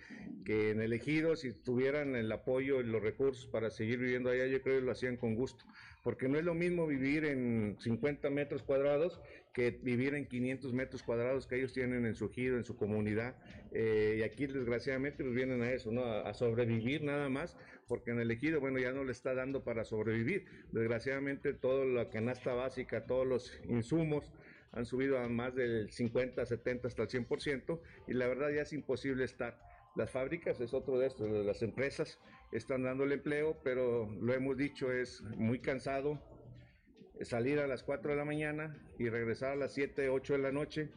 que 0.44 0.72
en 0.72 0.82
el 0.82 0.94
ejido, 0.94 1.36
si 1.36 1.54
tuvieran 1.54 2.16
el 2.16 2.32
apoyo 2.32 2.82
y 2.82 2.84
los 2.84 3.02
recursos 3.02 3.48
para 3.48 3.70
seguir 3.70 4.00
viviendo 4.00 4.30
allá, 4.30 4.46
yo 4.46 4.62
creo 4.62 4.80
que 4.80 4.86
lo 4.86 4.92
hacían 4.92 5.16
con 5.18 5.36
gusto, 5.36 5.66
porque 6.04 6.28
no 6.28 6.38
es 6.38 6.44
lo 6.44 6.54
mismo 6.54 6.86
vivir 6.86 7.26
en 7.26 7.78
50 7.80 8.30
metros 8.30 8.62
cuadrados 8.62 9.20
que 9.54 9.72
vivir 9.72 10.16
en 10.16 10.28
500 10.28 10.74
metros 10.74 11.02
cuadrados 11.02 11.48
que 11.48 11.56
ellos 11.56 11.72
tienen 11.72 12.06
en 12.06 12.14
su 12.14 12.26
ejido, 12.26 12.58
en 12.58 12.66
su 12.66 12.76
comunidad, 12.76 13.38
eh, 13.72 14.18
y 14.20 14.24
aquí 14.24 14.48
desgraciadamente 14.48 15.24
pues 15.24 15.34
vienen 15.34 15.62
a 15.62 15.72
eso, 15.72 15.92
¿no? 15.94 16.04
A, 16.04 16.30
a, 16.30 16.34
sobrevivir 16.34 17.04
nada 17.04 17.30
más, 17.30 17.56
porque 17.88 18.12
en 18.12 18.20
el 18.20 18.30
ejido, 18.32 18.60
bueno, 18.60 18.80
ya 18.80 18.92
no 18.92 19.06
le 19.06 19.14
está 19.14 19.34
dando 19.34 19.64
para 19.64 19.86
sobrevivir, 19.86 20.46
desgraciadamente 20.74 21.54
todo 21.54 21.86
la 21.86 22.10
canasta 22.10 22.54
básica, 22.54 23.06
todos 23.06 23.26
los 23.26 23.62
insumos, 23.70 24.34
han 24.76 24.86
subido 24.86 25.18
a 25.18 25.28
más 25.28 25.56
del 25.56 25.90
50, 25.90 26.46
70, 26.46 26.88
hasta 26.88 27.04
el 27.04 27.10
100%, 27.10 27.80
y 28.08 28.14
la 28.14 28.28
verdad 28.28 28.50
ya 28.50 28.62
es 28.62 28.74
imposible 28.74 29.24
estar. 29.24 29.58
Las 29.96 30.12
fábricas 30.12 30.60
es 30.60 30.74
otro 30.74 31.00
de 31.00 31.08
estos, 31.08 31.30
las 31.46 31.62
empresas 31.62 32.20
están 32.52 32.84
dando 32.84 33.06
el 33.06 33.14
empleo, 33.14 33.58
pero 33.64 34.10
lo 34.20 34.34
hemos 34.34 34.58
dicho, 34.58 34.92
es 34.92 35.22
muy 35.38 35.60
cansado 35.60 36.22
salir 37.22 37.60
a 37.60 37.68
las 37.68 37.84
4 37.84 38.12
de 38.12 38.18
la 38.18 38.26
mañana 38.26 38.78
y 39.00 39.08
regresar 39.10 39.54
a 39.54 39.56
las 39.56 39.74
7, 39.74 40.10
8 40.10 40.34
de 40.34 40.40
la 40.40 40.52
noche 40.52 40.90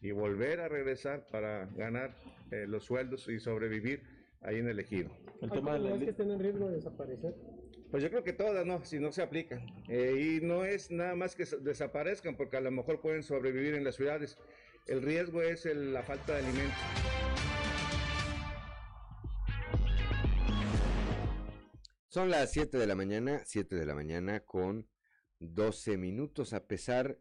y 0.00 0.12
volver 0.12 0.60
a 0.60 0.68
regresar 0.68 1.26
para 1.26 1.66
ganar 1.66 2.14
eh, 2.52 2.66
los 2.68 2.84
sueldos 2.84 3.28
y 3.28 3.40
sobrevivir 3.40 4.02
ahí 4.42 4.58
en 4.58 4.68
el 4.68 4.78
ejido. 4.78 5.10
El 5.40 5.50
tema 5.50 5.78
de 5.78 5.98
que 5.98 6.10
estén 6.10 6.30
en 6.30 6.38
riesgo 6.38 6.68
de 6.68 6.76
desaparecer? 6.76 7.34
Pues 7.94 8.02
yo 8.02 8.10
creo 8.10 8.24
que 8.24 8.32
todas 8.32 8.66
no, 8.66 8.84
si 8.84 8.98
no 8.98 9.12
se 9.12 9.22
aplican. 9.22 9.64
Eh, 9.88 10.40
y 10.40 10.44
no 10.44 10.64
es 10.64 10.90
nada 10.90 11.14
más 11.14 11.36
que 11.36 11.44
desaparezcan, 11.44 12.36
porque 12.36 12.56
a 12.56 12.60
lo 12.60 12.72
mejor 12.72 13.00
pueden 13.00 13.22
sobrevivir 13.22 13.76
en 13.76 13.84
las 13.84 13.94
ciudades. 13.94 14.36
El 14.88 15.00
riesgo 15.00 15.42
es 15.42 15.64
la 15.64 16.02
falta 16.02 16.32
de 16.32 16.40
alimentos. 16.40 16.76
Son 22.08 22.30
las 22.30 22.50
7 22.50 22.78
de 22.78 22.86
la 22.88 22.96
mañana, 22.96 23.42
7 23.44 23.76
de 23.76 23.86
la 23.86 23.94
mañana 23.94 24.40
con 24.40 24.88
12 25.38 25.96
minutos, 25.96 26.52
a 26.52 26.66
pesar 26.66 27.20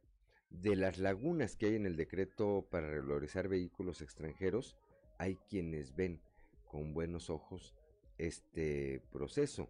de 0.49 0.75
las 0.75 0.97
lagunas 0.97 1.55
que 1.55 1.67
hay 1.67 1.75
en 1.75 1.85
el 1.85 1.95
decreto 1.95 2.67
para 2.71 2.89
regularizar 2.89 3.47
vehículos 3.47 4.01
extranjeros, 4.01 4.75
hay 5.19 5.35
quienes 5.47 5.95
ven 5.95 6.19
con 6.65 6.95
buenos 6.95 7.29
ojos 7.29 7.75
este 8.17 9.03
proceso. 9.11 9.69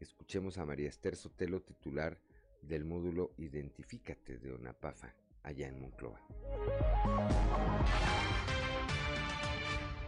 Escuchemos 0.00 0.56
a 0.56 0.64
María 0.64 0.88
Esther 0.88 1.14
Sotelo, 1.14 1.60
titular 1.60 2.16
del 2.62 2.86
módulo 2.86 3.32
Identifícate 3.36 4.38
de 4.38 4.54
ONAPAFA, 4.54 5.14
allá 5.42 5.68
en 5.68 5.78
Moncloa. 5.78 6.18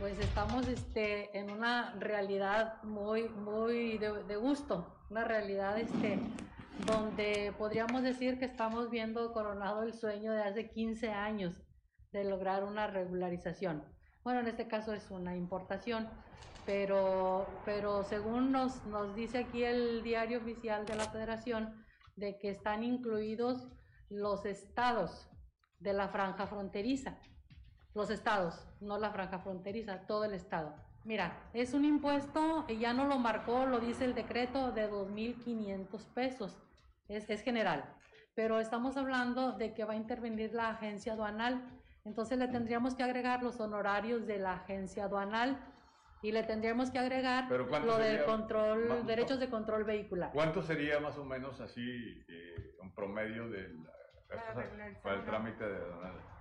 Pues 0.01 0.18
estamos 0.18 0.66
este, 0.66 1.38
en 1.38 1.51
una 1.51 1.95
realidad 2.01 2.82
muy, 2.84 3.28
muy 3.28 3.99
de, 3.99 4.24
de 4.24 4.36
gusto, 4.36 4.97
una 5.11 5.24
realidad 5.24 5.78
este, 5.78 6.18
donde 6.86 7.53
podríamos 7.59 8.03
decir 8.03 8.38
que 8.38 8.47
estamos 8.47 8.90
viendo 8.90 9.34
coronado 9.34 9.82
el 9.82 9.93
sueño 9.93 10.32
de 10.32 10.43
hace 10.43 10.70
15 10.70 11.11
años 11.11 11.62
de 12.12 12.24
lograr 12.24 12.64
una 12.64 12.86
regularización. 12.86 13.84
Bueno, 14.24 14.40
en 14.40 14.47
este 14.47 14.68
caso 14.68 14.95
es 14.95 15.11
una 15.11 15.36
importación 15.36 16.09
pero, 16.64 17.46
pero 17.64 18.02
según 18.04 18.52
nos, 18.52 18.84
nos 18.86 19.14
dice 19.14 19.38
aquí 19.38 19.64
el 19.64 20.02
diario 20.02 20.38
oficial 20.38 20.86
de 20.86 20.94
la 20.94 21.08
federación, 21.10 21.84
de 22.16 22.38
que 22.38 22.50
están 22.50 22.84
incluidos 22.84 23.68
los 24.08 24.44
estados 24.44 25.28
de 25.78 25.92
la 25.92 26.08
franja 26.08 26.46
fronteriza. 26.46 27.18
Los 27.94 28.10
estados, 28.10 28.66
no 28.80 28.98
la 28.98 29.10
franja 29.10 29.38
fronteriza, 29.38 30.06
todo 30.06 30.24
el 30.24 30.34
estado. 30.34 30.74
Mira, 31.04 31.50
es 31.52 31.74
un 31.74 31.84
impuesto, 31.84 32.66
ya 32.68 32.92
no 32.92 33.06
lo 33.06 33.18
marcó, 33.18 33.66
lo 33.66 33.80
dice 33.80 34.04
el 34.04 34.14
decreto, 34.14 34.70
de 34.72 34.90
2.500 34.90 36.14
pesos. 36.14 36.56
Es, 37.08 37.28
es 37.28 37.42
general. 37.42 37.96
Pero 38.34 38.60
estamos 38.60 38.96
hablando 38.96 39.52
de 39.52 39.74
que 39.74 39.84
va 39.84 39.94
a 39.94 39.96
intervenir 39.96 40.54
la 40.54 40.70
agencia 40.70 41.14
aduanal. 41.14 41.68
Entonces 42.04 42.38
le 42.38 42.48
tendríamos 42.48 42.94
que 42.94 43.02
agregar 43.02 43.42
los 43.42 43.60
honorarios 43.60 44.26
de 44.26 44.38
la 44.38 44.54
agencia 44.54 45.04
aduanal 45.04 45.71
y 46.22 46.30
le 46.30 46.44
tendríamos 46.44 46.90
que 46.90 46.98
agregar 46.98 47.50
lo 47.50 47.98
del 47.98 48.24
control, 48.24 49.06
derechos 49.06 49.40
de 49.40 49.50
control 49.50 49.84
vehicular. 49.84 50.30
¿Cuánto 50.32 50.62
sería 50.62 51.00
más 51.00 51.18
o 51.18 51.24
menos 51.24 51.60
así 51.60 52.24
eh, 52.28 52.76
un 52.80 52.94
promedio 52.94 53.48
del 53.50 53.76
para 55.02 55.16
el 55.16 55.24
trámite 55.24 55.64
de? 55.64 55.76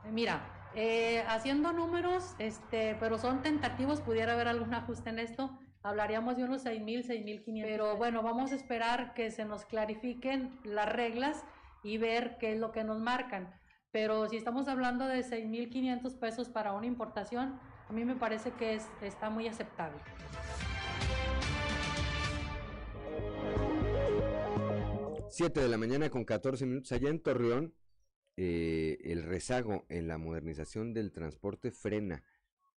Eh, 0.06 0.12
mira, 0.12 0.42
eh, 0.76 1.24
haciendo 1.28 1.74
números, 1.74 2.36
este, 2.40 2.96
pero 3.00 3.18
son 3.18 3.42
tentativos, 3.42 4.02
pudiera 4.02 4.34
haber 4.34 4.48
algún 4.48 4.74
ajuste 4.74 5.10
en 5.10 5.20
esto, 5.20 5.60
hablaríamos 5.84 6.38
de 6.38 6.44
unos 6.44 6.64
6.000, 6.66 7.06
6.500. 7.44 7.64
Pero 7.64 7.98
bueno, 7.98 8.22
vamos 8.22 8.52
a 8.52 8.56
esperar 8.56 9.14
que 9.14 9.32
se 9.32 9.46
nos 9.46 9.66
clarifiquen 9.66 10.60
las 10.64 10.90
reglas 10.90 11.44
y 11.84 11.98
ver 11.98 12.38
qué 12.40 12.54
es 12.54 12.60
lo 12.60 12.72
que 12.72 12.84
nos 12.84 13.00
marcan. 13.00 13.54
Pero 13.92 14.30
si 14.30 14.38
estamos 14.38 14.68
hablando 14.68 15.08
de 15.08 15.20
6.500 15.20 16.18
pesos 16.18 16.50
para 16.50 16.72
una 16.72 16.86
importación, 16.86 17.60
a 17.92 17.94
mí 17.94 18.06
me 18.06 18.16
parece 18.16 18.52
que 18.54 18.76
es, 18.76 18.88
está 19.02 19.30
muy 19.30 19.50
aceptable. 19.50 20.00
Siete 25.30 25.60
de 25.60 25.68
la 25.68 25.78
mañana 25.78 26.10
con 26.10 26.24
14 26.24 26.66
minutos 26.66 26.94
allá 26.94 27.10
en 27.10 27.22
Torreón. 27.22 27.74
Eh, 28.38 28.98
el 29.04 29.24
rezago 29.24 29.86
en 29.90 30.08
la 30.08 30.18
modernización 30.18 30.94
del 30.94 31.12
transporte 31.12 31.70
frena 31.70 32.24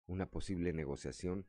una 0.08 0.32
posible 0.32 0.74
negociación 0.74 1.46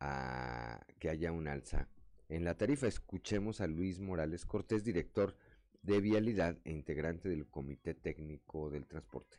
a 0.00 0.84
que 0.98 1.08
haya 1.08 1.30
un 1.30 1.46
alza 1.46 1.88
en 2.28 2.42
la 2.42 2.56
tarifa. 2.56 2.88
Escuchemos 2.88 3.60
a 3.60 3.68
Luis 3.68 4.00
Morales 4.00 4.44
Cortés, 4.44 4.82
director 4.82 5.36
de 5.80 6.00
Vialidad 6.00 6.58
e 6.64 6.72
integrante 6.72 7.28
del 7.28 7.46
Comité 7.46 7.94
Técnico 7.94 8.68
del 8.68 8.88
Transporte. 8.88 9.36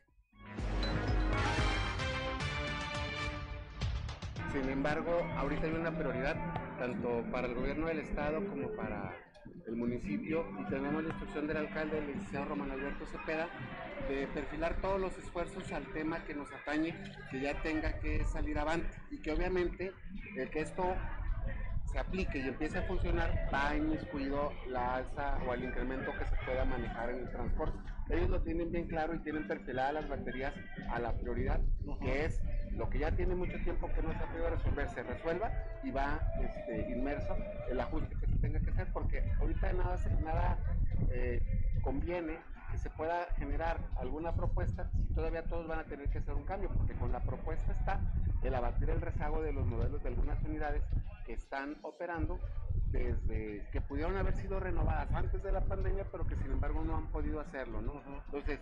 Sin 4.59 4.71
embargo, 4.71 5.23
ahorita 5.37 5.67
hay 5.67 5.73
una 5.73 5.95
prioridad 5.95 6.35
tanto 6.79 7.23
para 7.31 7.45
el 7.45 7.53
gobierno 7.53 7.85
del 7.85 7.99
estado 7.99 8.43
como 8.47 8.71
para 8.71 9.13
el 9.67 9.75
municipio 9.75 10.47
y 10.59 10.63
tenemos 10.67 11.03
la 11.03 11.09
instrucción 11.09 11.45
del 11.45 11.57
alcalde, 11.57 11.99
el 11.99 12.07
licenciado 12.07 12.45
Román 12.45 12.71
Alberto 12.71 13.05
Cepeda, 13.05 13.47
de 14.09 14.25
perfilar 14.33 14.73
todos 14.81 14.99
los 14.99 15.15
esfuerzos 15.19 15.71
al 15.71 15.85
tema 15.93 16.23
que 16.25 16.33
nos 16.33 16.51
atañe, 16.51 16.95
que 17.29 17.39
ya 17.39 17.61
tenga 17.61 17.99
que 17.99 18.25
salir 18.25 18.57
avante 18.57 18.89
y 19.11 19.21
que 19.21 19.31
obviamente 19.31 19.93
el 20.35 20.49
que 20.49 20.61
esto 20.61 20.95
se 21.91 21.99
aplique 21.99 22.39
y 22.39 22.47
empiece 22.47 22.79
a 22.79 22.81
funcionar, 22.81 23.49
va 23.53 23.75
inmiscuido 23.75 24.51
la 24.69 24.95
alza 24.95 25.37
o 25.47 25.53
el 25.53 25.65
incremento 25.65 26.11
que 26.17 26.25
se 26.25 26.35
pueda 26.47 26.65
manejar 26.65 27.11
en 27.11 27.19
el 27.19 27.29
transporte. 27.29 27.96
Ellos 28.09 28.29
lo 28.29 28.41
tienen 28.41 28.71
bien 28.71 28.87
claro 28.87 29.13
y 29.15 29.19
tienen 29.19 29.47
perfiladas 29.47 29.93
las 29.95 30.09
baterías 30.09 30.53
a 30.89 30.99
la 30.99 31.13
prioridad, 31.13 31.59
que 32.01 32.25
es 32.25 32.41
lo 32.77 32.89
que 32.89 32.99
ya 32.99 33.11
tiene 33.11 33.35
mucho 33.35 33.57
tiempo 33.59 33.91
que 33.93 34.01
no 34.01 34.13
se 34.13 34.23
ha 34.23 34.27
podido 34.27 34.49
resolver, 34.49 34.89
se 34.89 35.03
resuelva 35.03 35.51
y 35.83 35.91
va 35.91 36.21
este, 36.39 36.81
inmerso 36.91 37.35
el 37.69 37.79
ajuste 37.79 38.15
que 38.19 38.27
se 38.27 38.35
tenga 38.37 38.59
que 38.59 38.71
hacer, 38.71 38.87
porque 38.93 39.23
ahorita 39.39 39.73
nada, 39.73 39.99
nada 40.21 40.57
eh, 41.11 41.41
conviene 41.81 42.39
que 42.71 42.77
se 42.77 42.89
pueda 42.89 43.25
generar 43.37 43.79
alguna 43.97 44.33
propuesta 44.33 44.89
si 45.07 45.13
todavía 45.13 45.43
todos 45.43 45.67
van 45.67 45.79
a 45.79 45.83
tener 45.85 46.09
que 46.09 46.19
hacer 46.19 46.33
un 46.33 46.43
cambio, 46.43 46.69
porque 46.69 46.93
con 46.93 47.11
la 47.11 47.21
propuesta 47.21 47.71
está 47.71 47.99
el 48.43 48.53
abatir 48.53 48.89
el 48.89 49.01
rezago 49.01 49.41
de 49.41 49.53
los 49.53 49.65
modelos 49.65 50.01
de 50.03 50.09
algunas 50.09 50.41
unidades 50.43 50.83
que 51.25 51.33
están 51.33 51.77
operando 51.81 52.39
desde 52.91 53.67
que 53.71 53.81
pudieron 53.81 54.15
haber 54.15 54.35
sido 54.35 54.59
renovadas 54.59 55.11
antes 55.11 55.43
de 55.43 55.51
la 55.51 55.61
pandemia, 55.61 56.05
pero 56.11 56.25
que 56.25 56.35
sin 56.35 56.51
embargo 56.51 56.83
no 56.83 56.95
han 56.95 57.07
podido 57.07 57.39
hacerlo, 57.41 57.81
¿no? 57.81 58.01
Entonces, 58.25 58.61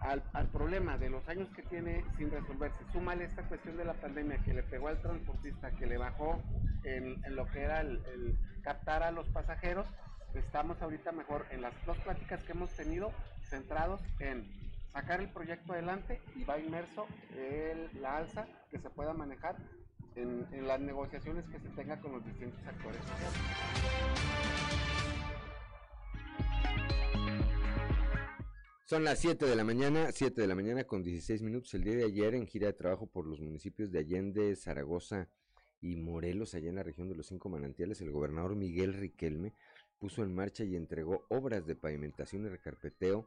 al, 0.00 0.22
problema 0.48 0.96
de 0.96 1.10
los 1.10 1.28
años 1.28 1.48
que 1.54 1.62
tiene 1.62 2.04
sin 2.16 2.30
resolverse, 2.30 2.78
súmale 2.92 3.24
esta 3.24 3.42
cuestión 3.42 3.76
de 3.76 3.84
la 3.84 3.94
pandemia 3.94 4.38
que 4.38 4.54
le 4.54 4.62
pegó 4.62 4.88
al 4.88 5.00
transportista, 5.02 5.70
que 5.72 5.86
le 5.86 5.98
bajó 5.98 6.40
en, 6.84 7.20
lo 7.34 7.46
que 7.46 7.62
era 7.62 7.80
el, 7.80 8.38
captar 8.62 9.02
a 9.02 9.10
los 9.10 9.28
pasajeros, 9.28 9.86
estamos 10.34 10.80
ahorita 10.82 11.12
mejor 11.12 11.46
en 11.50 11.62
las 11.62 11.74
dos 11.86 11.96
pláticas 11.98 12.42
que 12.44 12.52
hemos 12.52 12.70
tenido 12.70 13.12
centrados 13.48 14.00
en 14.20 14.46
sacar 14.92 15.20
el 15.20 15.28
proyecto 15.30 15.72
adelante 15.72 16.20
y 16.36 16.44
va 16.44 16.58
inmerso 16.58 17.06
el, 17.36 17.90
la 18.00 18.18
alza 18.18 18.46
que 18.70 18.78
se 18.78 18.90
pueda 18.90 19.12
manejar 19.14 19.56
en, 20.16 20.66
las 20.66 20.80
negociaciones 20.80 21.44
que 21.46 21.60
se 21.60 21.68
tenga 21.70 22.00
con 22.00 22.12
los 22.12 22.24
distintos 22.24 22.60
actores 22.66 23.00
Son 28.84 29.04
las 29.04 29.18
7 29.18 29.44
de 29.44 29.54
la 29.54 29.64
mañana, 29.64 30.10
7 30.10 30.40
de 30.40 30.46
la 30.46 30.54
mañana 30.54 30.84
con 30.84 31.02
16 31.02 31.42
minutos. 31.42 31.74
El 31.74 31.84
día 31.84 31.94
de 31.94 32.04
ayer, 32.06 32.34
en 32.34 32.46
gira 32.46 32.68
de 32.68 32.72
trabajo 32.72 33.06
por 33.06 33.26
los 33.26 33.38
municipios 33.38 33.92
de 33.92 33.98
Allende, 33.98 34.56
Zaragoza 34.56 35.28
y 35.82 35.96
Morelos, 35.96 36.54
allá 36.54 36.70
en 36.70 36.76
la 36.76 36.82
región 36.82 37.06
de 37.06 37.14
los 37.14 37.26
Cinco 37.26 37.50
Manantiales, 37.50 38.00
el 38.00 38.10
gobernador 38.10 38.56
Miguel 38.56 38.94
Riquelme 38.94 39.52
puso 39.98 40.22
en 40.22 40.34
marcha 40.34 40.64
y 40.64 40.76
entregó 40.76 41.26
obras 41.28 41.66
de 41.66 41.76
pavimentación 41.76 42.44
y 42.44 42.48
recarpeteo 42.48 43.26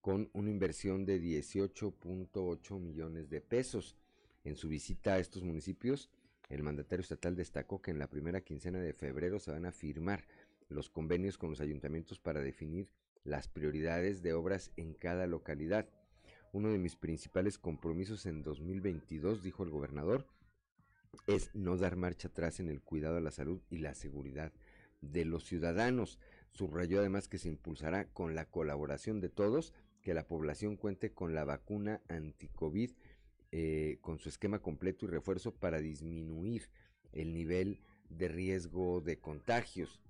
con 0.00 0.30
una 0.32 0.50
inversión 0.50 1.04
de 1.04 1.20
18.8 1.20 2.80
millones 2.80 3.28
de 3.28 3.40
pesos. 3.40 3.96
En 4.44 4.56
su 4.56 4.68
visita 4.68 5.14
a 5.14 5.18
estos 5.18 5.42
municipios, 5.42 6.10
el 6.48 6.62
mandatario 6.62 7.02
estatal 7.02 7.36
destacó 7.36 7.82
que 7.82 7.90
en 7.90 7.98
la 7.98 8.08
primera 8.08 8.40
quincena 8.40 8.80
de 8.80 8.94
febrero 8.94 9.38
se 9.38 9.50
van 9.50 9.66
a 9.66 9.72
firmar 9.72 10.24
los 10.68 10.88
convenios 10.88 11.36
con 11.36 11.50
los 11.50 11.60
ayuntamientos 11.60 12.18
para 12.18 12.40
definir 12.40 12.88
las 13.24 13.48
prioridades 13.48 14.22
de 14.22 14.32
obras 14.32 14.70
en 14.76 14.94
cada 14.94 15.26
localidad. 15.26 15.88
Uno 16.52 16.70
de 16.70 16.78
mis 16.78 16.96
principales 16.96 17.58
compromisos 17.58 18.24
en 18.24 18.42
2022, 18.42 19.42
dijo 19.42 19.64
el 19.64 19.70
gobernador, 19.70 20.26
es 21.26 21.54
no 21.54 21.76
dar 21.76 21.96
marcha 21.96 22.28
atrás 22.28 22.60
en 22.60 22.68
el 22.68 22.80
cuidado 22.80 23.18
a 23.18 23.20
la 23.20 23.30
salud 23.30 23.60
y 23.68 23.78
la 23.78 23.94
seguridad 23.94 24.52
de 25.00 25.24
los 25.24 25.44
ciudadanos. 25.44 26.18
Subrayó 26.50 27.00
además 27.00 27.28
que 27.28 27.38
se 27.38 27.48
impulsará 27.48 28.06
con 28.06 28.34
la 28.34 28.46
colaboración 28.46 29.20
de 29.20 29.28
todos 29.28 29.74
que 30.02 30.14
la 30.14 30.26
población 30.26 30.76
cuente 30.76 31.12
con 31.12 31.34
la 31.34 31.44
vacuna 31.44 32.00
anti-COVID 32.08 32.92
eh, 33.50 33.98
con 34.02 34.18
su 34.18 34.28
esquema 34.28 34.60
completo 34.60 35.06
y 35.06 35.08
refuerzo 35.08 35.54
para 35.54 35.80
disminuir 35.80 36.68
el 37.12 37.32
nivel 37.32 37.80
de 38.10 38.28
riesgo 38.28 39.00
de 39.00 39.18
contagios. 39.18 40.00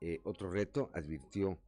Eh, 0.00 0.20
otro 0.24 0.50
reto, 0.50 0.90
advirtió 0.94 1.58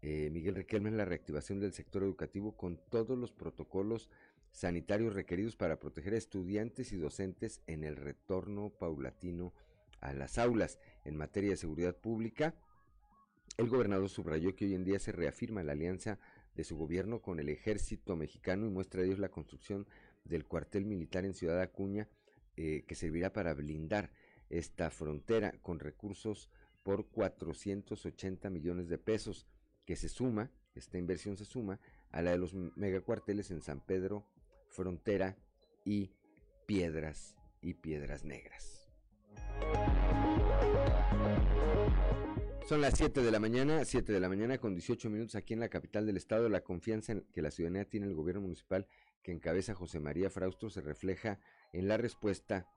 eh, 0.00 0.30
Miguel 0.32 0.54
Riquelme 0.54 0.88
en 0.88 0.96
la 0.96 1.04
reactivación 1.04 1.60
del 1.60 1.74
sector 1.74 2.02
educativo 2.02 2.56
con 2.56 2.78
todos 2.88 3.18
los 3.18 3.32
protocolos 3.32 4.08
sanitarios 4.52 5.14
requeridos 5.14 5.54
para 5.54 5.78
proteger 5.78 6.14
a 6.14 6.18
estudiantes 6.18 6.92
y 6.92 6.96
docentes 6.96 7.60
en 7.66 7.84
el 7.84 7.96
retorno 7.96 8.70
paulatino 8.70 9.52
a 10.00 10.14
las 10.14 10.38
aulas. 10.38 10.78
En 11.04 11.16
materia 11.16 11.50
de 11.50 11.56
seguridad 11.56 11.96
pública, 11.96 12.54
el 13.56 13.68
gobernador 13.68 14.08
subrayó 14.08 14.54
que 14.54 14.66
hoy 14.66 14.74
en 14.74 14.84
día 14.84 14.98
se 14.98 15.12
reafirma 15.12 15.62
la 15.62 15.72
alianza 15.72 16.18
de 16.54 16.64
su 16.64 16.76
gobierno 16.76 17.20
con 17.20 17.40
el 17.40 17.48
ejército 17.48 18.16
mexicano 18.16 18.66
y 18.66 18.70
muestra 18.70 19.02
a 19.02 19.04
ellos 19.04 19.18
la 19.18 19.30
construcción 19.30 19.86
del 20.24 20.46
cuartel 20.46 20.84
militar 20.84 21.24
en 21.24 21.34
Ciudad 21.34 21.60
Acuña 21.60 22.08
eh, 22.56 22.84
que 22.86 22.94
servirá 22.94 23.32
para 23.32 23.54
blindar 23.54 24.12
esta 24.50 24.90
frontera 24.90 25.52
con 25.62 25.78
recursos 25.78 26.50
por 26.82 27.08
480 27.08 28.50
millones 28.50 28.88
de 28.88 28.98
pesos 28.98 29.46
que 29.86 29.96
se 29.96 30.08
suma, 30.08 30.50
esta 30.74 30.98
inversión 30.98 31.36
se 31.36 31.44
suma 31.44 31.80
a 32.10 32.22
la 32.22 32.32
de 32.32 32.38
los 32.38 32.54
megacuarteles 32.54 33.50
en 33.50 33.62
San 33.62 33.80
Pedro, 33.80 34.26
Frontera 34.68 35.36
y 35.84 36.12
Piedras 36.66 37.36
y 37.60 37.74
Piedras 37.74 38.24
Negras. 38.24 38.88
Son 42.70 42.80
las 42.80 42.96
7 42.98 43.22
de 43.22 43.32
la 43.32 43.40
mañana, 43.40 43.84
7 43.84 44.12
de 44.12 44.20
la 44.20 44.28
mañana 44.28 44.58
con 44.58 44.76
18 44.76 45.10
minutos 45.10 45.34
aquí 45.34 45.54
en 45.54 45.58
la 45.58 45.68
capital 45.68 46.06
del 46.06 46.16
estado. 46.16 46.48
La 46.48 46.60
confianza 46.60 47.10
en 47.10 47.22
que 47.32 47.42
la 47.42 47.50
ciudadanía 47.50 47.84
tiene 47.84 48.06
el 48.06 48.14
gobierno 48.14 48.42
municipal 48.42 48.86
que 49.24 49.32
encabeza 49.32 49.74
José 49.74 49.98
María 49.98 50.30
Fraustro 50.30 50.70
se 50.70 50.80
refleja 50.80 51.40
en 51.72 51.88
la 51.88 51.96
respuesta 51.96 52.68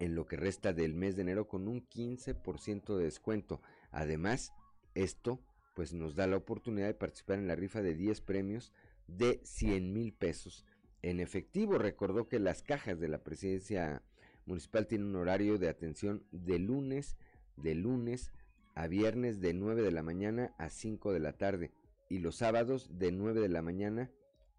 en 0.00 0.14
lo 0.14 0.26
que 0.26 0.36
resta 0.36 0.72
del 0.72 0.94
mes 0.94 1.16
de 1.16 1.22
enero 1.22 1.48
con 1.48 1.68
un 1.68 1.86
15% 1.86 2.96
de 2.96 3.04
descuento. 3.04 3.60
Además, 3.90 4.52
esto 4.94 5.40
pues 5.74 5.92
nos 5.92 6.14
da 6.14 6.26
la 6.26 6.38
oportunidad 6.38 6.86
de 6.86 6.94
participar 6.94 7.38
en 7.38 7.48
la 7.48 7.54
rifa 7.54 7.82
de 7.82 7.94
10 7.94 8.22
premios 8.22 8.72
de 9.06 9.40
100 9.44 9.92
mil 9.92 10.12
pesos 10.14 10.64
en 11.02 11.20
efectivo. 11.20 11.78
Recordó 11.78 12.28
que 12.28 12.38
las 12.38 12.62
cajas 12.62 12.98
de 12.98 13.08
la 13.08 13.22
presidencia 13.22 14.02
municipal 14.46 14.86
tienen 14.86 15.08
un 15.08 15.16
horario 15.16 15.58
de 15.58 15.68
atención 15.68 16.24
de 16.30 16.58
lunes, 16.58 17.16
de 17.56 17.74
lunes 17.74 18.32
a 18.74 18.86
viernes 18.86 19.40
de 19.40 19.54
9 19.54 19.82
de 19.82 19.92
la 19.92 20.02
mañana 20.02 20.54
a 20.58 20.70
5 20.70 21.12
de 21.12 21.20
la 21.20 21.32
tarde 21.32 21.72
y 22.08 22.18
los 22.18 22.36
sábados 22.36 22.98
de 22.98 23.12
9 23.12 23.40
de 23.40 23.48
la 23.48 23.62
mañana 23.62 24.10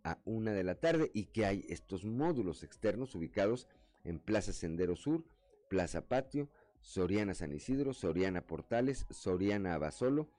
a 0.04 0.20
1 0.26 0.52
de 0.52 0.64
la 0.64 0.76
tarde 0.76 1.12
y 1.14 1.26
que 1.26 1.46
hay 1.46 1.66
estos 1.70 2.06
módulos 2.06 2.64
externos 2.64 3.16
ubicados 3.16 3.68
en 3.68 3.87
Plaza 4.20 4.54
Sendero 4.54 4.96
Sur, 4.96 5.24
Plaza 5.70 6.08
Patio, 6.08 6.50
Soriana 6.82 7.34
San 7.34 7.54
Isidro, 7.54 7.94
Soriana 7.94 8.42
Portales, 8.42 9.06
Soriana 9.10 9.74
Abasolo, 9.74 10.30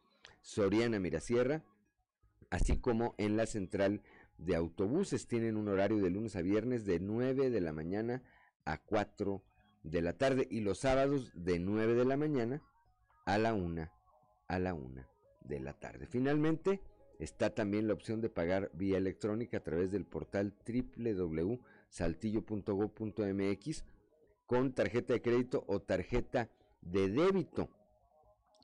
Soriana 0.41 0.99
Mirasierra, 0.99 1.63
así 2.51 2.79
como 2.79 3.15
en 3.19 3.37
la 3.37 3.47
central 3.47 4.03
de 4.39 4.57
autobuses. 4.57 5.27
Tienen 5.27 5.57
un 5.57 5.69
horario 5.69 5.99
de 5.99 6.11
lunes 6.11 6.37
a 6.37 6.43
viernes 6.43 6.87
de 6.87 7.01
9 7.01 7.51
de 7.51 7.61
la 7.61 7.73
mañana 7.73 8.23
a 8.65 8.79
4 8.79 9.43
de 9.83 10.03
la 10.03 10.15
tarde 10.15 10.47
y 10.51 10.61
los 10.61 10.79
sábados 10.79 11.33
de 11.35 11.59
9 11.59 11.95
de 11.95 12.05
la 12.05 12.17
mañana 12.17 12.63
a 13.27 13.39
la 13.39 13.55
una, 13.55 13.93
a 14.47 14.59
la 14.59 14.75
una 14.75 15.09
de 15.41 15.61
la 15.61 15.75
tarde. 15.75 16.07
Finalmente, 16.07 16.81
está 17.19 17.55
también 17.55 17.87
la 17.89 17.95
opción 17.95 18.21
de 18.21 18.31
pagar 18.31 18.71
vía 18.75 18.99
electrónica 18.99 19.59
a 19.59 19.63
través 19.63 19.91
del 19.91 20.07
portal 20.07 20.55
www.saltillo.go.mx 21.89 23.85
con 24.47 24.73
tarjeta 24.73 25.13
de 25.13 25.23
crédito 25.23 25.65
o 25.67 25.81
tarjeta 25.81 26.49
de 26.81 27.09
débito. 27.09 27.69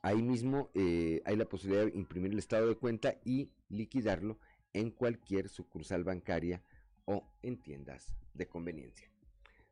ahí 0.02 0.22
mismo 0.22 0.70
eh, 0.74 1.22
hay 1.24 1.36
la 1.36 1.46
posibilidad 1.46 1.86
de 1.86 1.96
imprimir 1.96 2.32
el 2.32 2.38
estado 2.38 2.68
de 2.68 2.76
cuenta 2.76 3.16
y 3.24 3.50
liquidarlo 3.68 4.38
en 4.72 4.90
cualquier 4.90 5.48
sucursal 5.48 6.04
bancaria 6.04 6.62
o 7.04 7.26
en 7.42 7.56
tiendas 7.58 8.14
de 8.34 8.46
conveniencia. 8.46 9.10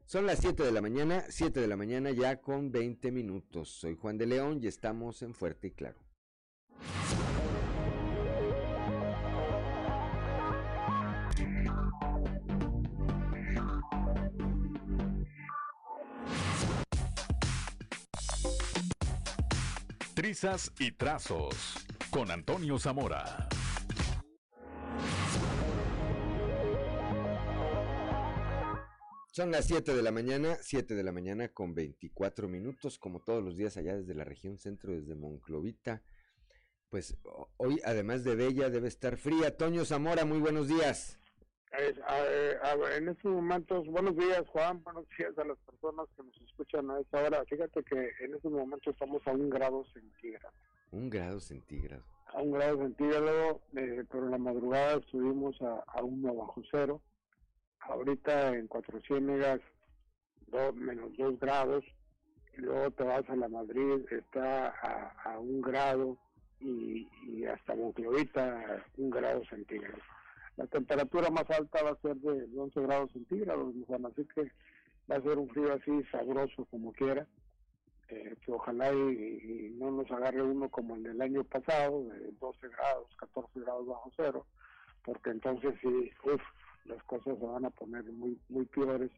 Son 0.05 0.27
las 0.27 0.41
7 0.41 0.63
de 0.63 0.73
la 0.73 0.83
mañana, 0.83 1.25
7 1.29 1.61
de 1.61 1.67
la 1.67 1.77
mañana 1.77 2.11
ya 2.11 2.41
con 2.41 2.71
20 2.71 3.11
minutos. 3.13 3.71
Soy 3.71 3.95
Juan 3.95 4.19
de 4.19 4.27
León 4.27 4.59
y 4.63 4.67
estamos 4.67 5.23
en 5.23 5.33
Fuerte 5.35 5.69
y 5.69 5.71
Claro. 5.71 6.12
Trizas 20.23 20.71
y 20.79 20.93
trazos 20.93 21.85
con 22.11 22.31
Antonio 22.31 22.79
Zamora. 22.79 23.49
Son 29.33 29.51
las 29.51 29.65
7 29.67 29.93
de 29.93 30.01
la 30.01 30.13
mañana, 30.13 30.59
7 30.61 30.95
de 30.95 31.03
la 31.03 31.11
mañana 31.11 31.49
con 31.49 31.75
24 31.75 32.47
minutos, 32.47 33.01
como 33.01 33.19
todos 33.19 33.43
los 33.43 33.57
días 33.57 33.77
allá 33.77 33.97
desde 33.97 34.15
la 34.15 34.23
región 34.23 34.59
centro, 34.59 34.93
desde 34.93 35.17
Monclovita. 35.17 36.05
Pues 36.89 37.17
hoy, 37.57 37.81
además 37.85 38.23
de 38.23 38.37
bella, 38.37 38.71
debe 38.71 38.87
estar 38.87 39.17
fría. 39.17 39.57
Toño 39.57 39.85
Zamora, 39.85 40.25
muy 40.25 40.39
buenos 40.39 40.69
días. 40.69 41.19
En 42.97 43.09
estos 43.09 43.33
momentos, 43.33 43.87
buenos 43.87 44.17
días 44.17 44.43
Juan, 44.49 44.83
buenos 44.85 45.07
días 45.17 45.37
a 45.39 45.45
las 45.45 45.59
personas 45.59 46.07
que 46.17 46.23
nos 46.23 46.41
escuchan 46.43 46.91
a 46.91 47.01
esta 47.01 47.23
hora. 47.23 47.45
Fíjate 47.47 47.83
que 47.85 48.11
en 48.21 48.35
estos 48.35 48.53
momentos 48.53 48.93
estamos 48.93 49.27
a 49.27 49.33
un 49.33 49.49
grado 49.49 49.85
centígrado. 49.93 50.55
Un 50.91 51.09
grado 51.09 51.41
centígrado. 51.41 52.03
A 52.27 52.43
un 52.43 52.53
grado 52.53 52.79
centígrado, 52.79 53.61
eh, 53.77 54.05
pero 54.11 54.25
en 54.25 54.31
la 54.31 54.39
madrugada 54.39 54.99
estuvimos 54.99 55.61
a, 55.63 55.83
a 55.87 56.03
uno 56.03 56.35
bajo 56.35 56.63
cero 56.71 57.01
ahorita 57.89 58.55
en 58.55 58.67
Cuatro 58.67 59.01
Ciénegas, 59.01 59.61
menos 60.75 61.17
dos 61.17 61.39
grados, 61.39 61.85
y 62.57 62.61
luego 62.61 62.91
te 62.93 63.05
vas 63.05 63.29
a 63.29 63.37
la 63.37 63.49
Madrid, 63.49 64.05
está 64.11 64.69
a, 65.25 65.39
un 65.39 65.61
grado, 65.63 66.19
y, 66.61 67.09
hasta 67.47 67.75
Monclovita 67.75 68.85
un 68.97 69.11
grado 69.11 69.43
centígrado. 69.47 69.99
La 70.57 70.67
temperatura 70.67 71.31
más 71.31 71.49
alta 71.51 71.83
va 71.83 71.91
a 71.91 72.01
ser 72.03 72.17
de 72.17 72.49
11 72.59 72.81
grados 72.81 73.13
centígrados, 73.13 73.75
así 73.89 74.27
que 74.35 74.51
va 75.11 75.17
a 75.17 75.23
ser 75.23 75.39
un 75.39 75.49
frío 75.49 75.73
así 75.73 76.03
sabroso 76.11 76.65
como 76.67 76.93
quiera. 76.93 77.27
Eh, 78.09 78.37
que 78.45 78.53
ojalá 78.53 78.93
y, 78.93 79.75
no 79.79 79.91
nos 79.91 80.11
agarre 80.11 80.43
uno 80.43 80.69
como 80.69 80.97
el 80.97 81.03
del 81.03 81.23
año 81.23 81.45
pasado, 81.45 82.05
de 82.05 82.33
12 82.41 82.69
grados, 82.69 83.09
14 83.17 83.61
grados 83.61 83.87
bajo 83.87 84.13
cero, 84.15 84.47
porque 85.03 85.31
entonces 85.31 85.73
sí, 85.81 86.11
uff, 86.25 86.43
las 86.85 87.03
cosas 87.05 87.39
se 87.39 87.47
van 87.47 87.65
a 87.65 87.71
poner 87.71 88.05
muy 88.05 88.39
muy 88.49 88.65
peores 88.67 89.11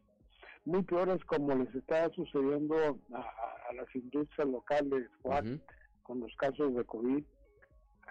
muy 0.65 0.81
peores 0.83 1.23
como 1.25 1.53
les 1.55 1.73
está 1.75 2.09
sucediendo 2.11 2.75
a, 3.13 3.73
las 3.73 3.93
industrias 3.95 4.47
locales 4.47 5.07
Juan, 5.21 5.61
con 6.03 6.19
los 6.19 6.33
casos 6.35 6.75
de 6.75 6.83
COVID 6.85 7.23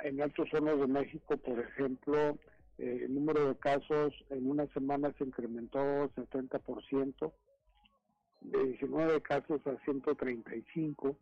en 0.03 0.23
altas 0.23 0.49
zonas 0.51 0.79
de 0.79 0.87
México 0.87 1.37
por 1.37 1.59
ejemplo 1.59 2.39
eh, 2.79 3.03
el 3.05 3.15
número 3.15 3.49
de 3.49 3.57
casos 3.57 4.13
en 4.31 4.51
una 4.51 4.67
semana 4.69 5.13
se 5.19 5.25
incrementó 5.25 5.79
70% 6.15 7.33
de 8.41 8.65
19 8.65 9.23
casos 9.23 9.67
a 9.67 9.77
135 9.85 11.17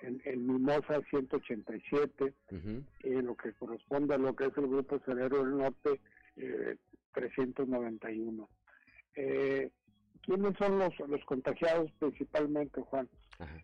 en, 0.00 0.22
en 0.24 0.46
Mimosa 0.46 1.00
187 1.10 2.34
en 2.50 3.26
lo 3.26 3.36
que 3.36 3.52
corresponde 3.52 4.14
a 4.14 4.18
lo 4.18 4.34
que 4.34 4.46
es 4.46 4.56
el 4.56 4.68
grupo 4.68 5.00
Cerero 5.04 5.44
del 5.44 5.58
Norte 5.58 6.00
eh, 6.36 6.76
391. 7.14 8.48
Eh, 9.16 9.70
¿Quiénes 10.22 10.56
son 10.58 10.78
los, 10.78 10.92
los 11.08 11.24
contagiados 11.24 11.90
principalmente, 11.98 12.80
Juan? 12.82 13.08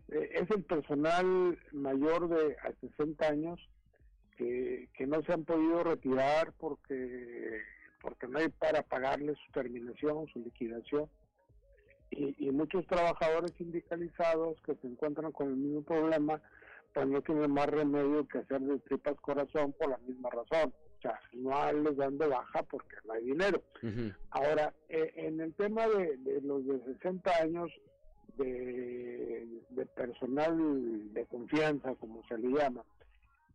Eh, 0.08 0.30
es 0.34 0.50
el 0.50 0.64
personal 0.64 1.58
mayor 1.72 2.28
de 2.28 2.56
a 2.58 2.72
60 2.80 3.26
años 3.26 3.60
que, 4.36 4.88
que 4.94 5.06
no 5.06 5.22
se 5.22 5.32
han 5.32 5.44
podido 5.44 5.84
retirar 5.84 6.52
porque, 6.58 7.60
porque 8.00 8.28
no 8.28 8.38
hay 8.38 8.48
para 8.48 8.82
pagarles 8.82 9.36
su 9.46 9.52
terminación, 9.52 10.26
su 10.28 10.40
liquidación. 10.40 11.08
Y, 12.10 12.34
y 12.38 12.50
muchos 12.50 12.86
trabajadores 12.86 13.52
sindicalizados 13.58 14.60
que 14.62 14.74
se 14.76 14.86
encuentran 14.86 15.32
con 15.32 15.48
el 15.48 15.56
mismo 15.56 15.82
problema, 15.82 16.40
pues 16.92 17.06
no 17.08 17.20
tienen 17.22 17.50
más 17.50 17.66
remedio 17.66 18.26
que 18.28 18.38
hacer 18.38 18.60
de 18.60 18.78
tripas 18.80 19.16
corazón 19.20 19.72
por 19.72 19.88
la 19.90 19.98
misma 19.98 20.30
razón 20.30 20.72
sea, 21.04 21.20
no 21.32 21.72
les 21.72 21.96
dan 21.96 22.18
de 22.18 22.26
baja 22.26 22.62
porque 22.64 22.96
no 23.04 23.12
hay 23.12 23.24
dinero. 23.24 23.62
Ahora, 24.30 24.72
eh, 24.88 25.12
en 25.16 25.40
el 25.40 25.54
tema 25.54 25.86
de, 25.86 26.40
los 26.42 26.66
de 26.66 26.80
60 26.94 27.30
años, 27.42 27.70
de, 28.36 29.46
personal 29.94 31.12
de 31.12 31.24
confianza, 31.26 31.94
como 31.96 32.26
se 32.26 32.38
le 32.38 32.48
llama, 32.48 32.82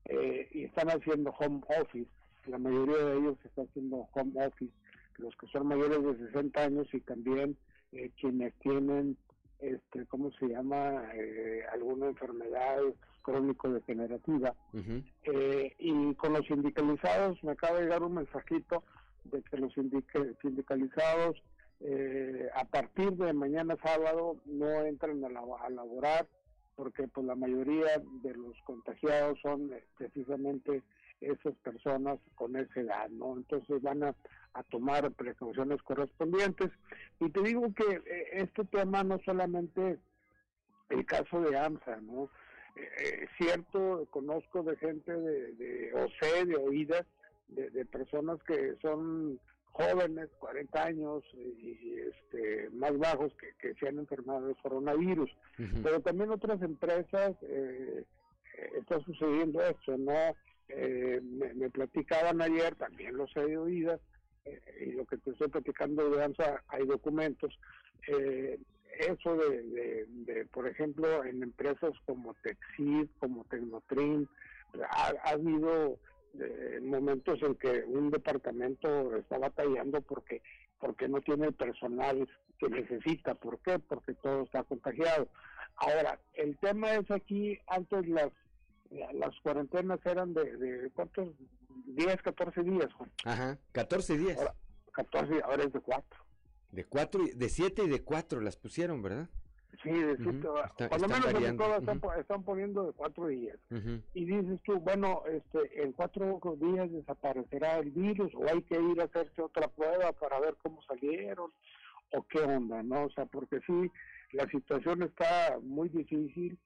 eh, 0.05 0.47
y 0.51 0.63
están 0.65 0.89
haciendo 0.89 1.31
home 1.31 1.61
office, 1.79 2.09
la 2.47 2.57
mayoría 2.57 2.97
de 2.97 3.17
ellos 3.17 3.37
está 3.43 3.63
haciendo 3.63 4.07
home 4.13 4.45
office, 4.45 4.73
los 5.17 5.35
que 5.35 5.47
son 5.47 5.67
mayores 5.67 6.03
de 6.03 6.27
60 6.27 6.63
años 6.63 6.87
y 6.93 6.99
también 7.01 7.57
eh, 7.91 8.11
quienes 8.19 8.53
tienen, 8.59 9.17
este, 9.59 10.05
¿cómo 10.05 10.31
se 10.39 10.47
llama?, 10.47 11.03
alguna 11.73 12.07
enfermedad 12.07 12.79
crónico-degenerativa. 13.21 14.55
Eh, 15.23 15.75
y 15.77 16.13
con 16.15 16.33
los 16.33 16.45
sindicalizados, 16.47 17.43
me 17.43 17.51
acaba 17.51 17.77
de 17.77 17.83
llegar 17.83 18.03
un 18.03 18.15
mensajito 18.15 18.83
de 19.25 19.41
que 19.43 19.57
los 19.57 19.73
sindicalizados 19.73 21.41
eh, 21.81 22.49
a 22.55 22.65
partir 22.65 23.11
de 23.13 23.31
mañana 23.33 23.77
sábado 23.81 24.35
no 24.45 24.81
entran 24.81 25.23
a, 25.23 25.27
a 25.27 25.69
laborar 25.69 26.27
porque 26.79 27.09
pues 27.09 27.27
la 27.27 27.35
mayoría 27.35 28.01
de 28.21 28.33
los 28.35 28.57
contagiados 28.63 29.37
son 29.41 29.73
eh, 29.73 29.83
precisamente 29.97 30.81
esas 31.19 31.53
personas 31.55 32.19
con 32.35 32.55
esa 32.55 32.79
edad, 32.79 33.09
¿no? 33.09 33.35
Entonces 33.35 33.81
van 33.81 34.01
a, 34.03 34.15
tomar 34.69 35.11
precauciones 35.11 35.81
correspondientes. 35.83 36.71
Y 37.19 37.29
te 37.31 37.41
digo 37.41 37.73
que 37.73 38.01
este 38.31 38.63
tema 38.63 39.03
no 39.03 39.19
solamente 39.25 39.99
el 40.87 41.05
caso 41.05 41.41
de 41.41 41.57
AMSA, 41.57 41.97
¿no? 41.97 42.29
eh, 42.77 43.27
cierto, 43.37 44.07
conozco 44.09 44.63
de 44.63 44.77
gente 44.77 45.11
de, 45.11 45.51
de 45.55 45.93
o 45.95 46.07
sé 46.21 46.45
de 46.45 46.55
oídas, 46.55 47.05
de, 47.49 47.85
personas 47.87 48.41
que 48.43 48.75
son 48.81 49.37
jóvenes, 49.71 50.29
40 50.39 50.83
años 50.83 51.23
y 51.33 51.95
este, 51.99 52.69
más 52.71 52.97
bajos 52.97 53.33
que, 53.35 53.53
que 53.59 53.73
se 53.75 53.87
han 53.87 53.99
enfermado 53.99 54.47
de 54.47 54.55
coronavirus. 54.55 55.29
Pero 55.83 55.99
también 56.01 56.31
otras 56.31 56.61
empresas 56.61 57.35
eh, 57.43 58.03
eh, 58.59 58.69
está 58.79 58.99
sucediendo 59.03 59.61
esto, 59.61 59.97
¿no? 59.97 60.35
Eh, 60.69 61.19
me, 61.21 61.69
platicaban 61.69 62.41
ayer, 62.41 62.75
también 62.75 63.17
lo 63.17 63.27
sé 63.27 63.41
de 63.41 63.57
oídas, 63.57 63.99
y 64.81 64.91
lo 64.91 65.05
que 65.05 65.17
te 65.17 65.31
estoy 65.31 65.47
platicando 65.47 66.09
de 66.09 66.23
ANSA, 66.23 66.63
hay 66.67 66.85
documentos, 66.85 67.57
eh, 68.07 68.59
eso 68.99 69.35
de, 69.35 70.45
por 70.51 70.67
ejemplo, 70.67 71.23
en 71.23 71.41
empresas 71.43 71.91
como 72.05 72.33
Texid, 72.35 73.07
como 73.19 73.45
Tecnotrin, 73.45 74.27
ha, 74.89 75.13
habido 75.31 75.97
eh, 76.39 76.79
momentos 76.81 77.41
en 77.41 77.55
que 77.55 77.83
un 77.87 78.11
departamento 78.11 79.15
está 79.15 79.37
batallando 79.37 80.01
porque 80.01 80.41
porque 80.79 81.09
no 81.09 81.19
tiene 81.19 81.47
el 81.47 81.53
personal 81.53 82.27
que 82.57 82.69
necesita. 82.69 83.35
¿Por 83.35 83.59
qué? 83.59 83.79
Porque 83.79 84.13
todo 84.13 84.43
está 84.43 84.63
contagiado. 84.63 85.27
Ahora, 85.75 86.17
el 86.35 86.57
tema 86.57 86.93
es 86.93 87.11
aquí, 87.11 87.57
antes 87.67 88.07
las 88.07 88.31
las 89.13 89.39
cuarentenas 89.41 89.99
eran 90.05 90.33
de, 90.33 90.57
de 90.57 90.89
¿cuántos? 90.91 91.29
10, 91.85 92.21
14 92.21 92.63
días, 92.63 92.91
Juan. 92.93 93.11
Ajá, 93.25 93.57
14 93.71 94.17
días. 94.17 94.37
Ahora, 94.37 94.55
14, 94.93 95.41
ahora 95.43 95.63
es 95.63 95.73
de 95.73 95.79
4. 95.79 96.19
De 96.71 96.85
cuatro, 96.85 97.23
de 97.33 97.49
siete 97.49 97.83
y 97.83 97.89
de 97.89 98.03
cuatro 98.03 98.41
las 98.41 98.55
pusieron, 98.55 99.01
¿verdad? 99.01 99.27
Sí, 99.83 99.91
de 99.91 100.17
siete, 100.17 100.47
por 100.89 101.01
lo 101.01 101.07
menos 101.07 101.43
en 101.43 101.57
todas 101.57 101.81
están, 102.19 102.43
poniendo 102.43 102.87
de 102.87 102.93
cuatro 102.93 103.27
días. 103.27 103.57
Y 104.13 104.25
dices 104.25 104.59
tú, 104.63 104.79
bueno, 104.79 105.23
este, 105.31 105.83
en 105.83 105.93
cuatro 105.93 106.39
días 106.59 106.91
desaparecerá 106.91 107.77
el 107.77 107.91
virus 107.91 108.33
o 108.35 108.49
hay 108.49 108.61
que 108.63 108.75
ir 108.81 108.99
a 108.99 109.05
hacerse 109.05 109.41
otra 109.41 109.67
prueba 109.69 110.11
para 110.11 110.39
ver 110.39 110.57
cómo 110.61 110.81
salieron 110.83 111.51
o 112.11 112.23
qué 112.23 112.39
onda, 112.39 112.83
¿no? 112.83 113.05
O 113.05 113.09
sea, 113.11 113.25
porque 113.25 113.59
sí, 113.65 113.91
la 114.33 114.49
situación 114.49 115.03
está 115.03 115.59
muy 115.61 115.87
difícil. 115.89 116.57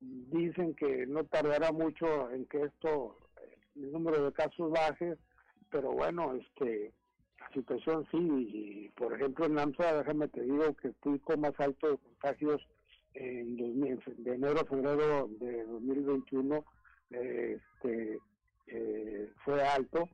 Dicen 0.00 0.74
que 0.74 1.06
no 1.06 1.24
tardará 1.24 1.72
mucho 1.72 2.30
en 2.30 2.46
que 2.46 2.62
esto, 2.62 3.16
el 3.76 3.92
número 3.92 4.24
de 4.24 4.32
casos 4.32 4.70
baje, 4.72 5.16
pero 5.70 5.92
bueno, 5.92 6.34
este 6.34 6.92
situación 7.52 8.06
sí, 8.10 8.18
y 8.18 8.88
por 8.96 9.12
ejemplo 9.14 9.46
en 9.46 9.58
AMSA, 9.58 9.98
déjame 9.98 10.28
te 10.28 10.42
digo 10.42 10.74
que 10.76 10.88
el 10.88 10.94
pico 10.94 11.36
más 11.36 11.52
alto 11.58 11.90
de 11.90 11.98
contagios 11.98 12.62
en 13.14 13.56
de 13.56 14.34
enero 14.34 14.60
a 14.60 14.64
febrero 14.64 15.28
de 15.40 15.64
2021 15.64 16.64
este, 17.10 18.20
eh, 18.66 19.30
fue 19.44 19.62
alto 19.62 20.08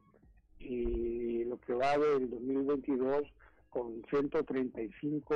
y 0.59 1.45
lo 1.45 1.59
que 1.59 1.75
va 1.75 1.99
del 1.99 2.31
2022 2.31 3.23
con 3.71 4.05
135 4.11 5.35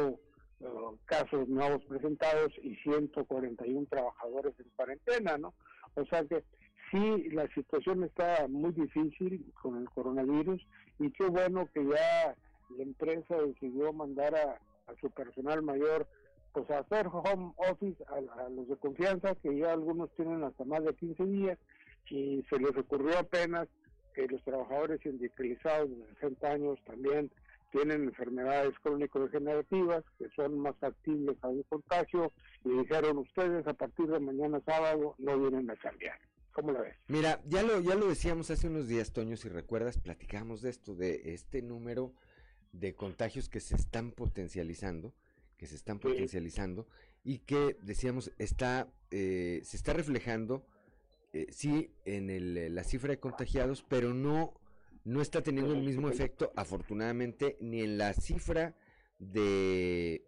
uh, 0.61 0.97
casos 1.07 1.49
nuevos 1.49 1.83
presentados 1.85 2.53
y 2.63 2.77
141 2.77 3.87
trabajadores 3.89 4.55
en 4.61 4.71
cuarentena, 4.77 5.39
¿no? 5.39 5.55
O 5.95 6.05
sea 6.05 6.25
que 6.25 6.45
sí, 6.91 7.31
la 7.31 7.49
situación 7.49 8.05
está 8.05 8.47
muy 8.49 8.73
difícil 8.73 9.53
con 9.61 9.79
el 9.79 9.89
coronavirus 9.91 10.65
y 10.99 11.11
qué 11.11 11.27
bueno 11.27 11.69
que 11.73 11.85
ya 11.85 12.35
la 12.77 12.83
empresa 12.83 13.37
decidió 13.37 13.93
mandar 13.93 14.35
a, 14.35 14.59
su 15.01 15.11
personal 15.11 15.63
mayor 15.63 16.07
pues 16.53 16.71
a 16.71 16.79
hacer 16.79 17.09
home 17.09 17.53
office 17.57 18.03
a, 18.07 18.49
los 18.49 18.69
de 18.69 18.77
confianza, 18.77 19.35
que 19.35 19.59
ya 19.59 19.73
algunos 19.73 20.11
tienen 20.15 20.45
hasta 20.45 20.65
más 20.65 20.85
de 20.85 20.95
15 20.95 21.25
días 21.25 21.59
y 22.09 22.45
se 22.49 22.59
les 22.59 22.77
ocurrió 22.77 23.19
apenas 23.19 23.67
que 24.15 24.27
los 24.29 24.43
trabajadores 24.45 25.01
sindicalizados 25.03 25.91
de 25.91 26.07
60 26.21 26.49
años 26.49 26.79
también 26.87 27.31
tienen 27.73 28.05
enfermedades 28.05 28.73
crónico-degenerativas 28.83 30.05
que 30.19 30.31
son 30.37 30.59
más 30.61 30.77
factibles 30.77 31.37
a 31.43 31.49
un 31.49 31.63
contagio 31.65 32.33
y 32.65 32.71
dijeron 32.71 33.19
ustedes 33.19 33.67
a 33.67 33.75
partir 33.75 34.07
de 34.07 34.21
mañana 34.21 34.63
sábado 34.65 35.15
no 35.19 35.39
vienen 35.39 35.69
a 35.71 35.77
cambiar. 35.77 36.19
¿Cómo 36.57 36.73
la 36.73 36.81
ves? 36.81 36.97
Mira, 37.09 37.43
ya 37.45 37.63
lo, 37.63 37.81
ya 37.81 37.95
lo 37.97 38.09
decíamos 38.09 38.51
hace 38.51 38.67
unos 38.69 38.89
días, 38.89 39.13
Toño, 39.13 39.37
si 39.37 39.51
recuerdas, 39.51 39.99
platicamos 39.99 40.63
de 40.63 40.71
esto, 40.71 40.95
de 40.95 41.35
este 41.35 41.61
número 41.61 42.15
de 42.73 42.95
contagios 42.95 43.51
que 43.51 43.61
se 43.61 43.77
están 43.77 44.11
potencializando, 44.11 45.13
que 45.59 45.67
se 45.67 45.75
están 45.75 45.99
potencializando 45.99 46.87
y 47.25 47.41
que 47.41 47.77
decíamos 47.83 48.33
está 48.39 48.89
eh, 49.11 49.61
se 49.65 49.77
está 49.77 49.93
reflejando 49.93 50.67
eh, 51.35 51.47
sí 51.51 51.91
en 52.07 52.31
el, 52.31 52.57
eh, 52.57 52.71
la 52.71 52.85
cifra 52.85 53.11
de 53.11 53.21
contagiados, 53.21 53.85
pero 53.87 54.15
no 54.15 54.55
no 55.05 55.21
está 55.21 55.43
teniendo 55.43 55.75
el 55.75 55.83
mismo 55.83 56.09
efecto, 56.09 56.55
afortunadamente, 56.57 57.59
ni 57.61 57.83
en 57.83 57.99
la 57.99 58.15
cifra 58.15 58.75
de, 59.19 60.25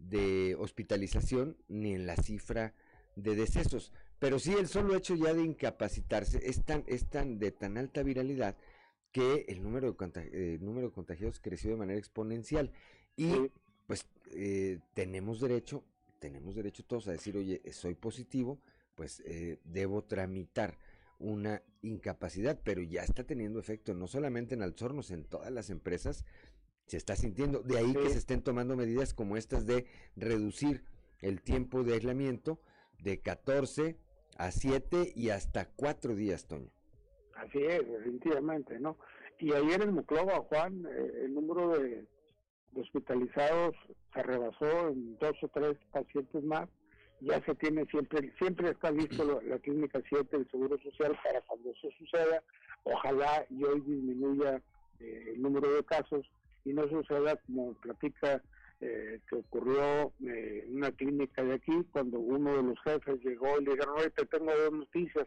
de 0.00 0.56
hospitalización, 0.58 1.56
ni 1.68 1.94
en 1.94 2.04
la 2.04 2.16
cifra 2.16 2.74
de 3.14 3.36
decesos. 3.36 3.92
Pero 4.22 4.38
sí 4.38 4.52
el 4.52 4.68
solo 4.68 4.94
hecho 4.94 5.16
ya 5.16 5.34
de 5.34 5.42
incapacitarse 5.42 6.48
es 6.48 6.64
tan, 6.64 6.84
es 6.86 7.10
tan 7.10 7.40
de 7.40 7.50
tan 7.50 7.76
alta 7.76 8.04
viralidad 8.04 8.56
que 9.10 9.46
el 9.48 9.60
número 9.64 9.90
de, 9.90 10.30
eh, 10.32 10.58
número 10.60 10.86
de 10.86 10.94
contagiados 10.94 11.40
creció 11.40 11.72
de 11.72 11.76
manera 11.76 11.98
exponencial. 11.98 12.70
Y 13.16 13.50
pues 13.88 14.06
eh, 14.30 14.78
tenemos 14.94 15.40
derecho, 15.40 15.82
tenemos 16.20 16.54
derecho 16.54 16.84
todos 16.84 17.08
a 17.08 17.10
decir, 17.10 17.36
oye, 17.36 17.62
soy 17.72 17.96
positivo, 17.96 18.60
pues 18.94 19.24
eh, 19.26 19.58
debo 19.64 20.04
tramitar 20.04 20.78
una 21.18 21.60
incapacidad, 21.80 22.60
pero 22.62 22.80
ya 22.80 23.02
está 23.02 23.24
teniendo 23.24 23.58
efecto 23.58 23.92
no 23.92 24.06
solamente 24.06 24.54
en 24.54 24.62
Alzornos, 24.62 25.10
en 25.10 25.24
todas 25.24 25.50
las 25.50 25.68
empresas 25.68 26.24
se 26.86 26.96
está 26.96 27.16
sintiendo. 27.16 27.60
De 27.64 27.76
ahí 27.76 27.92
que 27.92 28.10
se 28.10 28.18
estén 28.18 28.42
tomando 28.42 28.76
medidas 28.76 29.14
como 29.14 29.36
estas 29.36 29.66
de 29.66 29.86
reducir 30.14 30.84
el 31.18 31.42
tiempo 31.42 31.82
de 31.82 31.94
aislamiento 31.94 32.60
de 33.00 33.20
14 33.20 33.98
a 34.42 34.50
7 34.50 35.12
y 35.14 35.30
hasta 35.30 35.68
4 35.76 36.16
días, 36.16 36.46
Toño. 36.48 36.68
Así 37.36 37.58
es, 37.62 37.86
definitivamente, 37.86 38.78
¿no? 38.80 38.98
Y 39.38 39.52
ayer 39.52 39.82
en 39.82 39.94
Muclova, 39.94 40.40
Juan, 40.48 40.84
eh, 40.84 41.24
el 41.24 41.34
número 41.34 41.68
de, 41.78 42.04
hospitalizados 42.74 43.76
se 44.12 44.22
rebasó 44.22 44.88
en 44.88 45.16
dos 45.18 45.36
o 45.42 45.48
tres 45.48 45.76
pacientes 45.92 46.42
más 46.42 46.68
ya 47.20 47.40
se 47.44 47.54
tiene 47.54 47.86
siempre, 47.86 48.32
siempre 48.36 48.70
está 48.70 48.90
listo 48.90 49.40
la, 49.42 49.58
clínica 49.60 50.00
7 50.08 50.36
del 50.36 50.50
Seguro 50.50 50.76
Social 50.82 51.16
para 51.22 51.40
cuando 51.42 51.70
eso 51.70 51.88
suceda. 51.96 52.42
Ojalá 52.82 53.46
y 53.48 53.62
hoy 53.62 53.80
disminuya 53.82 54.60
eh, 54.98 55.32
el 55.34 55.40
número 55.40 55.72
de 55.72 55.84
casos 55.84 56.26
y 56.64 56.72
no 56.72 56.88
suceda 56.88 57.36
como 57.46 57.74
platica 57.74 58.42
eh, 58.82 59.20
que 59.28 59.36
ocurrió 59.36 60.12
eh, 60.26 60.64
en 60.66 60.76
una 60.76 60.90
clínica 60.92 61.42
de 61.42 61.54
aquí 61.54 61.72
cuando 61.92 62.18
uno 62.18 62.56
de 62.56 62.62
los 62.62 62.80
jefes 62.82 63.20
llegó 63.24 63.58
y 63.60 63.64
le 63.64 63.72
dijeron, 63.72 63.94
oye, 63.96 64.10
te 64.10 64.26
tengo 64.26 64.54
dos 64.54 64.72
noticias, 64.72 65.26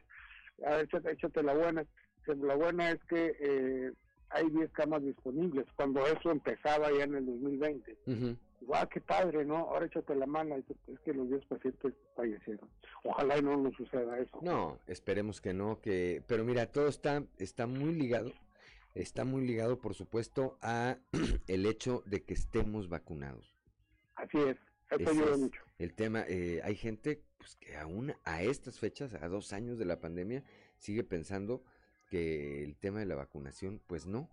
échate, 0.60 1.12
échate 1.12 1.42
la 1.42 1.54
buena. 1.54 1.86
La 2.28 2.56
buena 2.56 2.92
es 2.92 3.04
que 3.06 3.94
hay 4.30 4.50
10 4.50 4.72
camas 4.72 5.04
disponibles, 5.04 5.66
cuando 5.76 6.06
eso 6.06 6.32
empezaba 6.32 6.92
ya 6.92 7.04
en 7.06 7.16
el 7.16 7.26
2020. 7.26 7.98
¡Guau, 8.62 8.88
qué 8.90 9.00
padre, 9.00 9.46
¿no? 9.46 9.58
Ahora 9.58 9.86
échate 9.86 10.16
la 10.16 10.26
mano, 10.26 10.56
es 10.56 11.00
que 11.06 11.14
los 11.14 11.30
10 11.30 11.46
pacientes 11.46 11.94
fallecieron. 12.16 12.68
Ojalá 13.04 13.38
y 13.38 13.42
no 13.42 13.58
nos 13.58 13.76
suceda 13.76 14.18
eso. 14.20 14.40
No, 14.42 14.80
esperemos 14.88 15.40
que 15.40 15.54
no, 15.54 15.80
que 15.80 16.24
pero 16.28 16.44
mira, 16.44 16.66
todo 16.66 16.88
está 16.88 17.24
está 17.38 17.68
muy 17.68 17.94
ligado, 17.94 18.32
está 18.96 19.26
muy 19.26 19.46
ligado 19.46 19.80
por 19.80 19.94
supuesto 19.94 20.58
a 20.62 20.98
el 21.48 21.66
hecho 21.66 22.04
de 22.06 22.24
que 22.24 22.34
estemos 22.34 22.90
vacunados. 22.90 23.56
Así 24.16 24.38
es, 24.40 24.58
eso 24.90 25.10
ayuda 25.10 25.38
mucho. 25.38 25.62
El 25.78 25.94
tema, 25.94 26.26
eh, 26.28 26.62
hay 26.64 26.76
gente 26.76 27.22
pues 27.38 27.56
que 27.58 27.76
aún 27.76 28.14
a 28.24 28.42
estas 28.42 28.80
fechas, 28.80 29.14
a 29.14 29.28
dos 29.28 29.54
años 29.54 29.78
de 29.78 29.86
la 29.86 30.00
pandemia, 30.00 30.44
sigue 30.78 31.04
pensando 31.04 31.64
que 32.10 32.64
el 32.64 32.76
tema 32.78 33.00
de 33.00 33.06
la 33.06 33.16
vacunación, 33.16 33.82
pues 33.86 34.08
no. 34.08 34.30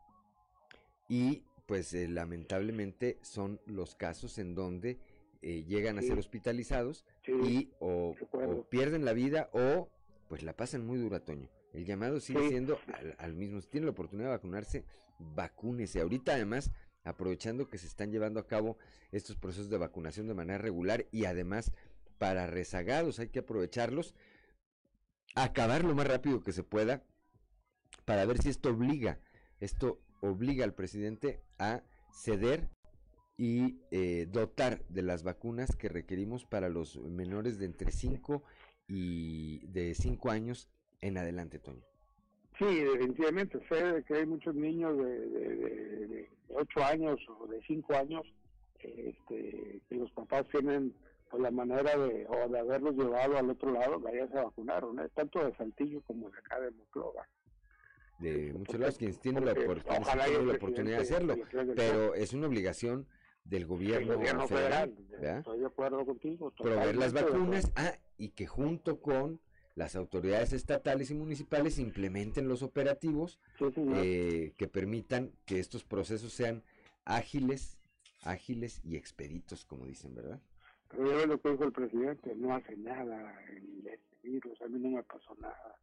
Y 1.09 1.45
pues 1.67 1.93
eh, 1.95 2.09
lamentablemente 2.09 3.19
son 3.23 3.61
los 3.67 3.95
casos 3.95 4.39
en 4.39 4.55
donde 4.55 4.99
eh, 5.43 5.65
llegan 5.65 5.99
a 5.99 6.03
ser 6.03 6.19
hospitalizados 6.19 7.05
y 7.27 7.71
o, 7.81 8.15
pierden 8.71 9.05
la 9.05 9.13
vida 9.13 9.51
o 9.53 9.89
pues 10.29 10.43
la 10.43 10.57
pasan 10.57 10.87
muy 10.87 10.99
dura, 10.99 11.21
Toño. 11.21 11.51
El 11.73 11.87
llamado 11.87 12.21
sigue 12.21 12.49
siendo 12.49 12.79
al, 13.19 13.35
mismo. 13.35 13.61
Si 13.61 13.69
tiene 13.69 13.87
la 13.87 13.93
oportunidad 13.93 14.29
de 14.29 14.37
vacunarse, 14.37 14.85
vacúnese. 15.19 16.01
Ahorita 16.01 16.35
además, 16.35 16.71
aprovechando 17.05 17.69
que 17.69 17.79
se 17.79 17.87
están 17.87 18.13
llevando 18.13 18.41
a 18.41 18.47
cabo 18.47 18.77
estos 19.11 19.37
procesos 19.37 19.71
de 19.71 19.79
vacunación 19.79 20.27
de 20.27 20.35
manera 20.35 20.59
regular 20.59 21.07
y 21.11 21.25
además 21.25 21.73
para 22.19 22.47
rezagados 22.47 23.19
hay 23.19 23.29
que 23.29 23.41
aprovecharlos, 23.41 24.15
acabar 25.35 25.85
lo 25.85 25.95
más 25.95 26.07
rápido 26.07 26.43
que 26.43 26.53
se 26.53 26.63
pueda 26.63 27.03
para 28.05 28.25
ver 28.27 28.41
si 28.41 28.49
esto 28.49 28.71
obliga, 28.71 29.19
esto 29.61 30.01
obliga 30.21 30.65
al 30.65 30.75
presidente 30.75 31.43
a 31.59 31.83
ceder 32.13 32.69
y 33.37 33.81
eh, 33.91 34.29
dotar 34.31 34.85
de 34.89 35.03
las 35.03 35.23
vacunas 35.23 35.75
que 35.75 35.89
requerimos 35.89 36.45
para 36.45 36.69
los 36.69 36.97
menores 36.99 37.59
de 37.59 37.65
entre 37.67 37.91
5 37.91 38.45
y 38.87 39.67
de 39.67 39.95
5 39.95 40.31
años 40.31 40.69
en 41.03 41.19
adelante, 41.19 41.59
Toño. 41.59 41.83
Sí, 42.59 42.81
definitivamente. 42.81 43.61
Sé 43.69 44.03
que 44.07 44.15
hay 44.15 44.27
muchos 44.27 44.55
niños 44.55 44.97
de, 44.97 45.27
de, 45.27 46.31
8 46.49 46.85
años 46.85 47.21
o 47.41 47.47
de 47.47 47.61
5 47.67 47.95
años 47.95 48.23
este, 48.79 49.81
que 49.89 49.95
los 49.95 50.11
papás 50.13 50.47
tienen 50.51 50.95
pues, 51.31 51.43
la 51.43 51.51
manera 51.51 51.97
de, 51.97 52.27
o 52.29 52.49
de 52.49 52.59
haberlos 52.59 52.95
llevado 52.97 53.37
al 53.37 53.51
otro 53.51 53.73
lado, 53.73 54.01
vaya 54.01 54.25
a 54.25 54.45
vacunar, 54.45 54.85
¿no? 54.85 55.09
tanto 55.11 55.45
de 55.45 55.55
Saltillo 55.57 56.01
como 56.03 56.31
de 56.31 56.39
acá 56.39 56.61
de 56.61 56.71
Moclova 56.71 57.27
de 58.23 58.53
muchos 58.55 58.79
lados 58.79 58.99
quienes 58.99 59.19
tienen 59.21 59.45
la, 59.45 59.53
oportunidad 59.53 60.97
de 60.99 61.03
hacerlo, 61.03 61.37
pero 61.75 62.15
es 62.15 62.33
una 62.33 62.47
obligación 62.47 63.07
del 63.45 63.67
gobierno, 63.67 64.47
federal, 64.47 64.95
estoy 65.21 65.59
de 65.59 65.67
acuerdo 65.67 66.07
contigo, 66.07 66.53
proveer 66.53 66.97
las 66.97 67.13
vacunas 67.13 67.73
ah, 67.75 67.95
y 68.17 68.31
que 68.31 68.47
junto 68.47 69.01
con 69.01 69.41
las 69.75 69.97
autoridades 69.97 70.53
estatales 70.53 71.11
y 71.11 71.15
municipales 71.15 71.79
implementen 71.79 72.49
los 72.49 72.63
operativos 72.63 73.39
eh, 73.95 74.53
que 74.57 74.69
permitan 74.69 75.33
que 75.47 75.59
estos 75.59 75.85
procesos 75.85 76.33
sean 76.33 76.63
ágiles, 77.05 77.79
ágiles 78.23 78.81
y 78.85 78.97
expeditos, 78.97 79.65
como 79.65 79.87
dicen, 79.87 80.15
¿verdad? 80.15 80.41
Pero 80.89 81.19
ya 81.19 81.27
lo 81.27 81.41
que 81.41 81.51
dijo 81.51 81.65
el 81.65 81.73
presidente, 81.73 82.35
no 82.37 82.55
hace 82.55 82.77
nada 82.77 83.35
el 83.49 83.87
este 83.87 84.29
virus, 84.29 84.61
a 84.61 84.69
mí 84.69 84.79
no 84.79 84.97
me 84.97 85.03
pasó 85.03 85.35
nada. 85.41 85.79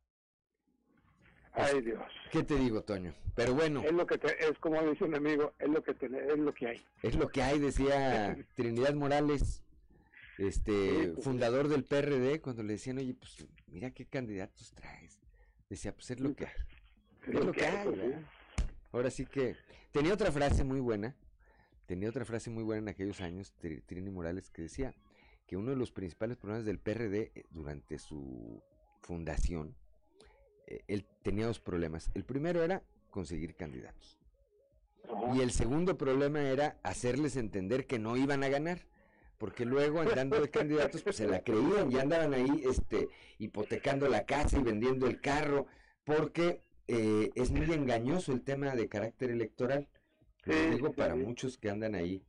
Ay 1.53 1.71
pues, 1.73 1.85
Dios. 1.85 2.03
¿Qué 2.31 2.43
te 2.43 2.55
digo, 2.55 2.83
Toño? 2.83 3.13
Pero 3.35 3.55
bueno. 3.55 3.81
Es 3.81 3.91
lo 3.91 4.05
que 4.05 4.19
es 4.23 4.57
como 4.59 4.81
dice 4.83 5.03
un 5.03 5.15
amigo, 5.15 5.53
es 5.57 5.67
lo 5.67 5.81
que 5.81 5.91
es 5.91 6.37
lo 6.37 6.53
que 6.53 6.67
hay. 6.67 6.81
Es 7.01 7.15
lo 7.15 7.27
que 7.27 7.41
hay, 7.41 7.59
decía 7.59 8.37
Trinidad 8.55 8.93
Morales, 8.93 9.63
este 10.47 11.09
pues, 11.09 11.23
fundador 11.23 11.67
del 11.67 11.83
PRD, 11.83 12.41
cuando 12.41 12.63
le 12.63 12.73
decían, 12.73 12.97
oye, 12.97 13.13
pues 13.13 13.45
mira 13.67 13.91
qué 13.91 14.05
candidatos 14.05 14.71
traes. 14.73 15.19
Decía, 15.69 15.93
pues 15.93 16.11
es 16.11 16.19
lo 16.19 16.33
que 16.35 16.45
hay. 16.45 16.53
Es, 17.27 17.33
lo, 17.45 17.51
que, 17.51 17.65
hay. 17.65 17.87
Pues, 17.87 18.15
Ahora 18.91 19.11
sí 19.11 19.25
que 19.25 19.55
tenía 19.91 20.13
otra 20.13 20.31
frase 20.31 20.63
muy 20.63 20.79
buena. 20.79 21.15
Tenía 21.85 22.09
otra 22.09 22.23
frase 22.23 22.49
muy 22.49 22.63
buena 22.63 22.83
en 22.83 22.89
aquellos 22.89 23.19
años, 23.21 23.53
Trinidad 23.59 24.13
Morales, 24.13 24.51
que 24.51 24.61
decía 24.61 24.93
que 25.47 25.57
uno 25.57 25.71
de 25.71 25.75
los 25.75 25.91
principales 25.91 26.37
problemas 26.37 26.65
del 26.65 26.77
PRD 26.77 27.31
eh, 27.33 27.45
durante 27.49 27.97
su 27.97 28.61
fundación 29.01 29.75
eh, 30.69 30.83
él 30.87 31.05
tenía 31.23 31.47
dos 31.47 31.59
problemas. 31.59 32.11
El 32.13 32.23
primero 32.23 32.63
era 32.63 32.83
conseguir 33.09 33.55
candidatos. 33.55 34.19
Y 35.33 35.41
el 35.41 35.51
segundo 35.51 35.97
problema 35.97 36.41
era 36.41 36.79
hacerles 36.83 37.35
entender 37.35 37.87
que 37.87 37.97
no 37.97 38.15
iban 38.15 38.43
a 38.43 38.49
ganar. 38.49 38.85
Porque 39.39 39.65
luego 39.65 40.01
andando 40.01 40.39
de 40.39 40.49
candidatos 40.49 41.01
pues 41.01 41.15
se 41.15 41.25
la 41.25 41.41
creían 41.41 41.91
y 41.91 41.97
andaban 41.97 42.33
ahí 42.33 42.61
este 42.69 43.07
hipotecando 43.39 44.07
la 44.09 44.25
casa 44.25 44.59
y 44.59 44.63
vendiendo 44.63 45.07
el 45.07 45.21
carro 45.21 45.65
porque 46.03 46.61
eh, 46.87 47.31
es 47.35 47.49
muy 47.49 47.71
engañoso 47.71 48.33
el 48.33 48.41
tema 48.41 48.75
de 48.75 48.89
carácter 48.89 49.31
electoral. 49.31 49.87
Lo 50.43 50.71
digo 50.71 50.93
para 50.93 51.15
muchos 51.15 51.57
que 51.57 51.69
andan 51.69 51.95
ahí 51.95 52.23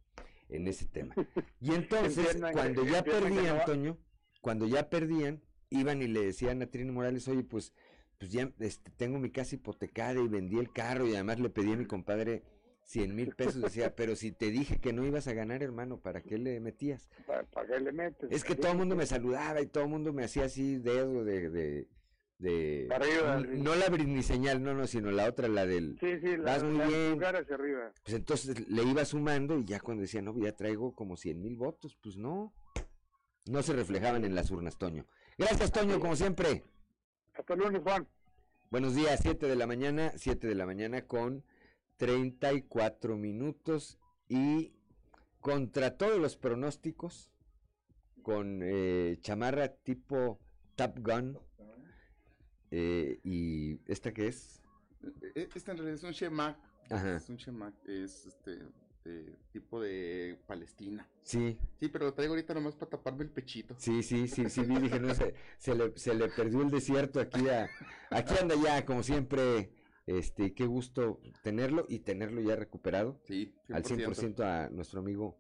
en 0.49 0.69
ese 0.69 0.87
tema. 0.87 1.15
Y 1.61 1.75
entonces 1.75 2.41
cuando 2.53 2.85
ya 2.87 3.03
perdían 3.03 3.59
Antonio 3.59 3.99
cuando 4.41 4.67
ya 4.67 4.89
perdían 4.89 5.43
iban 5.69 6.03
y 6.03 6.07
le 6.07 6.25
decían 6.25 6.63
a 6.63 6.67
Trino 6.67 6.93
Morales 6.93 7.27
oye 7.29 7.43
pues 7.43 7.75
pues 8.19 8.31
ya 8.31 8.53
este, 8.61 8.91
tengo 8.93 9.19
mi 9.19 9.31
casa 9.31 9.57
hipotecada 9.57 10.21
y 10.21 10.29
vendí 10.29 10.59
el 10.59 10.73
carro 10.73 11.07
y 11.07 11.15
además 11.15 11.41
le 11.41 11.51
pedí 11.51 11.73
a 11.73 11.77
mi 11.77 11.87
compadre 11.87 12.43
100 12.91 13.15
mil 13.15 13.35
pesos. 13.35 13.63
Decía, 13.63 13.95
pero 13.97 14.17
si 14.17 14.33
te 14.33 14.51
dije 14.51 14.81
que 14.81 14.93
no 14.93 15.07
ibas 15.07 15.29
a 15.29 15.33
ganar, 15.33 15.63
hermano, 15.63 15.99
¿para 15.99 16.23
qué 16.23 16.39
le 16.39 16.59
metías? 16.61 17.09
¿Para, 17.27 17.67
qué 17.67 17.81
le 17.81 17.93
metes? 17.93 18.31
Es 18.33 18.45
que 18.45 18.57
todo 18.57 18.73
el 18.73 18.79
mundo 18.79 18.97
me 18.97 19.07
saludaba 19.07 19.61
y 19.61 19.67
todo 19.67 19.85
el 19.85 19.91
mundo 19.91 20.13
me 20.13 20.25
hacía 20.25 20.45
así 20.45 20.79
dedo 20.79 21.25
de... 21.25 21.51
de, 21.51 21.89
de 22.39 22.89
no, 23.59 23.75
la 23.77 23.89
la 23.89 24.23
señal, 24.23 24.63
no, 24.63 24.75
no, 24.75 24.87
sino 24.87 25.11
la 25.13 25.27
otra, 25.27 25.47
la 25.47 25.67
del... 25.67 25.99
Sí, 26.01 26.19
sí, 26.21 26.37
la, 26.37 26.45
vas 26.45 26.65
muy 26.65 26.87
bien. 26.87 27.23
hacia 27.23 27.55
arriba. 27.55 27.93
Pues 28.03 28.17
entonces 28.17 28.69
le 28.69 28.83
iba 28.83 29.05
sumando 29.05 29.59
y 29.59 29.65
ya 29.65 29.79
cuando 29.79 30.03
decía, 30.03 30.21
no, 30.21 30.37
ya 30.39 30.53
traigo 30.53 30.95
como 30.95 31.17
100 31.17 31.41
mil 31.41 31.57
votos, 31.57 31.97
pues 32.03 32.17
no. 32.17 32.53
No 33.47 33.63
se 33.63 33.73
reflejaban 33.73 34.25
en 34.25 34.35
las 34.35 34.51
urnas, 34.51 34.79
Toño. 34.79 35.07
Gracias, 35.39 35.71
Toño, 35.73 36.01
como 36.01 36.17
siempre. 36.17 36.65
Hasta 37.35 37.55
lunes, 37.55 37.83
Juan. 37.83 38.07
Buenos 38.71 38.95
días, 38.95 39.21
7 39.23 39.47
de 39.47 39.57
la 39.57 39.67
mañana, 39.67 40.13
7 40.17 40.47
de 40.47 40.55
la 40.55 40.67
mañana 40.67 41.07
con 41.07 41.45
34 42.01 43.19
minutos 43.19 43.99
y 44.27 44.73
contra 45.41 45.99
todos 45.99 46.19
los 46.19 46.35
pronósticos, 46.35 47.31
con 48.23 48.61
eh, 48.63 49.19
chamarra 49.21 49.69
tipo 49.69 50.41
Top 50.77 50.99
Gun, 51.01 51.39
eh, 52.71 53.21
y 53.23 53.81
¿esta 53.87 54.15
qué 54.15 54.29
es? 54.29 54.63
E, 55.35 55.41
e, 55.43 55.49
esta 55.55 55.73
en 55.73 55.77
realidad 55.77 55.99
es 55.99 56.05
un 56.05 56.13
Shemak, 56.13 56.57
es 56.91 57.29
un 57.29 57.37
Shemak, 57.37 57.75
es 57.87 58.25
este 58.25 58.61
de 59.05 59.37
tipo 59.53 59.83
de 59.83 60.39
Palestina. 60.47 61.07
Sí. 61.23 61.59
Sí, 61.79 61.89
pero 61.89 62.07
lo 62.07 62.15
traigo 62.15 62.33
ahorita 62.33 62.55
nomás 62.55 62.77
para 62.77 62.93
taparme 62.93 63.25
el 63.25 63.31
pechito. 63.31 63.75
Sí, 63.79 64.03
sí, 64.03 64.27
sí, 64.27 64.49
sí, 64.49 64.63
dije, 64.63 64.99
no, 65.01 65.15
se, 65.15 65.35
se, 65.59 65.75
le, 65.75 65.97
se 65.99 66.15
le 66.15 66.29
perdió 66.29 66.63
el 66.63 66.71
desierto 66.71 67.21
aquí 67.21 67.47
a, 67.51 67.69
aquí 68.09 68.35
anda 68.41 68.55
ya, 68.63 68.87
como 68.87 69.03
siempre, 69.03 69.71
este, 70.19 70.55
qué 70.55 70.67
gusto 70.67 71.21
tenerlo 71.43 71.87
y 71.89 72.01
tenerlo 72.01 72.41
ya 72.41 72.57
recuperado. 72.57 73.21
Sí, 73.25 73.55
al 73.73 73.85
100% 73.85 74.41
a 74.43 74.69
nuestro 74.71 75.01
amigo 75.01 75.39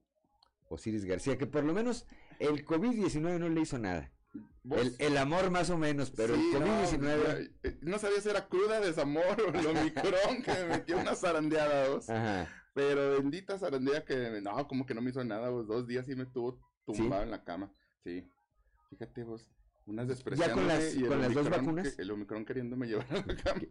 Osiris 0.69 1.05
García, 1.05 1.37
que 1.37 1.47
por 1.47 1.65
lo 1.65 1.75
menos 1.75 2.07
el 2.39 2.65
COVID-19 2.65 3.39
no 3.39 3.49
le 3.49 3.61
hizo 3.61 3.79
nada. 3.79 4.13
El, 4.71 4.95
el, 5.01 5.17
amor 5.17 5.51
más 5.51 5.71
o 5.71 5.77
menos, 5.77 6.13
pero 6.13 6.35
el 6.35 6.41
COVID-19... 6.41 7.53
Eh, 7.65 7.79
no, 7.83 7.99
sabía 7.99 8.21
si 8.21 8.29
era 8.29 8.47
cruda, 8.47 8.81
desamor 8.81 9.41
o 9.41 9.51
lo 9.51 9.75
micrón 9.83 10.43
que 10.45 10.53
me 10.53 10.67
metió 10.67 10.99
una 10.99 11.17
zarandeada 11.17 11.89
dos. 11.89 12.09
Ajá. 12.09 12.49
Pero 12.73 13.17
bendita 13.17 13.59
zarandea 13.59 14.05
que, 14.05 14.41
no, 14.41 14.69
como 14.69 14.87
que 14.87 14.95
no 14.95 15.03
me 15.03 15.11
hizo 15.11 15.25
nada, 15.25 15.49
dos 15.49 15.89
días 15.89 16.09
y 16.09 16.15
me 16.15 16.23
estuvo 16.23 16.61
tumbado 16.87 17.25
en 17.25 17.33
la 17.33 17.43
cama. 17.43 17.73
Sí, 18.05 18.25
fíjate 18.89 19.25
vos, 19.25 19.49
unas 19.86 20.09
¿Ya 20.36 20.52
con 20.52 20.66
las, 20.66 20.94
con 20.94 21.20
las 21.20 21.35
dos 21.35 21.51
vacunas? 21.51 21.98
el 21.98 22.11
Omicron 22.11 22.44
queriéndome 22.44 22.86
llevar 22.89 23.07
a 23.11 23.27
la 23.27 23.36
cama. 23.36 23.62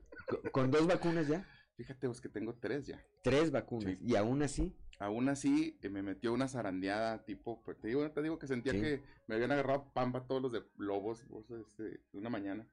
¿Con, 0.51 0.71
dos 0.71 0.87
vacunas 0.87 1.27
ya? 1.27 1.45
Fíjate 1.75 2.07
vos 2.07 2.19
que 2.19 2.29
tengo 2.29 2.55
tres 2.55 2.87
ya. 2.87 3.03
Tres 3.23 3.51
vacunas, 3.51 3.97
¿y 4.01 4.15
aún 4.15 4.41
así? 4.41 4.75
Aún 4.99 5.29
así, 5.29 5.79
eh, 5.81 5.89
me 5.89 6.01
metió 6.01 6.33
una 6.33 6.49
zarandeada, 6.49 7.23
tipo, 7.23 7.63
pues, 7.63 7.79
te 7.79 7.87
digo, 7.87 8.11
te 8.11 8.21
digo 8.21 8.37
que 8.37 8.47
sentía 8.47 8.73
que 8.73 9.01
me 9.27 9.35
habían 9.35 9.51
agarrado 9.51 9.91
pampa 9.93 10.27
todos 10.27 10.41
los 10.41 10.51
de 10.51 10.63
lobos, 10.77 11.25
vos, 11.29 11.49
este, 11.51 12.01
una 12.11 12.29
mañana, 12.29 12.67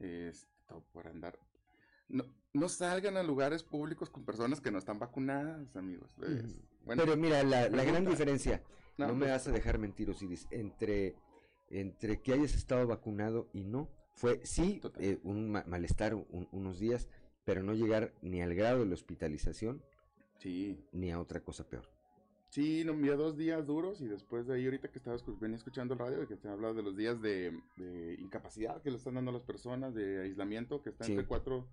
este, 0.00 0.50
por 0.92 1.06
andar 1.06 1.38
no, 2.12 2.24
no 2.52 2.68
salgan 2.68 3.16
a 3.16 3.22
lugares 3.22 3.62
públicos 3.62 4.10
con 4.10 4.24
personas 4.24 4.60
que 4.60 4.70
no 4.70 4.78
están 4.78 4.98
vacunadas, 4.98 5.74
amigos. 5.74 6.14
Pero 6.86 7.16
mira, 7.16 7.42
la, 7.42 7.68
gran 7.68 8.04
diferencia, 8.04 8.62
no, 8.98 9.08
me 9.08 9.20
pues 9.20 9.30
vas 9.30 9.48
a 9.48 9.52
dejar 9.52 9.78
mentir, 9.78 10.10
Osiris, 10.10 10.46
entre, 10.50 11.16
entre 11.72 12.20
que 12.20 12.32
hayas 12.32 12.54
estado 12.54 12.86
vacunado 12.86 13.48
y 13.52 13.64
no, 13.64 13.88
fue 14.14 14.40
sí 14.44 14.80
eh, 14.98 15.18
un 15.22 15.50
malestar 15.50 16.14
unos 16.14 16.78
días, 16.78 17.08
pero 17.44 17.62
no 17.62 17.74
llegar 17.74 18.12
ni 18.22 18.42
al 18.42 18.54
grado 18.54 18.80
de 18.80 18.86
la 18.86 18.94
hospitalización, 18.94 19.82
sí. 20.38 20.78
ni 20.92 21.10
a 21.10 21.18
otra 21.18 21.40
cosa 21.40 21.68
peor. 21.68 21.88
Sí, 22.50 22.84
no, 22.84 22.92
mira, 22.92 23.16
dos 23.16 23.38
días 23.38 23.66
duros 23.66 24.02
y 24.02 24.08
después 24.08 24.46
de 24.46 24.54
ahí, 24.54 24.66
ahorita 24.66 24.88
que 24.88 24.98
estaba 24.98 25.16
venía 25.40 25.56
escuchando 25.56 25.94
el 25.94 26.00
radio, 26.00 26.28
que 26.28 26.36
se 26.36 26.48
ha 26.48 26.52
hablado 26.52 26.74
de 26.74 26.82
los 26.82 26.94
días 26.94 27.20
de, 27.22 27.58
incapacidad 28.20 28.82
que 28.82 28.90
le 28.90 28.98
están 28.98 29.14
dando 29.14 29.30
a 29.30 29.34
las 29.34 29.42
personas, 29.42 29.94
de 29.94 30.20
aislamiento, 30.20 30.82
que 30.82 30.90
están 30.90 31.10
entre 31.10 31.26
cuatro 31.26 31.66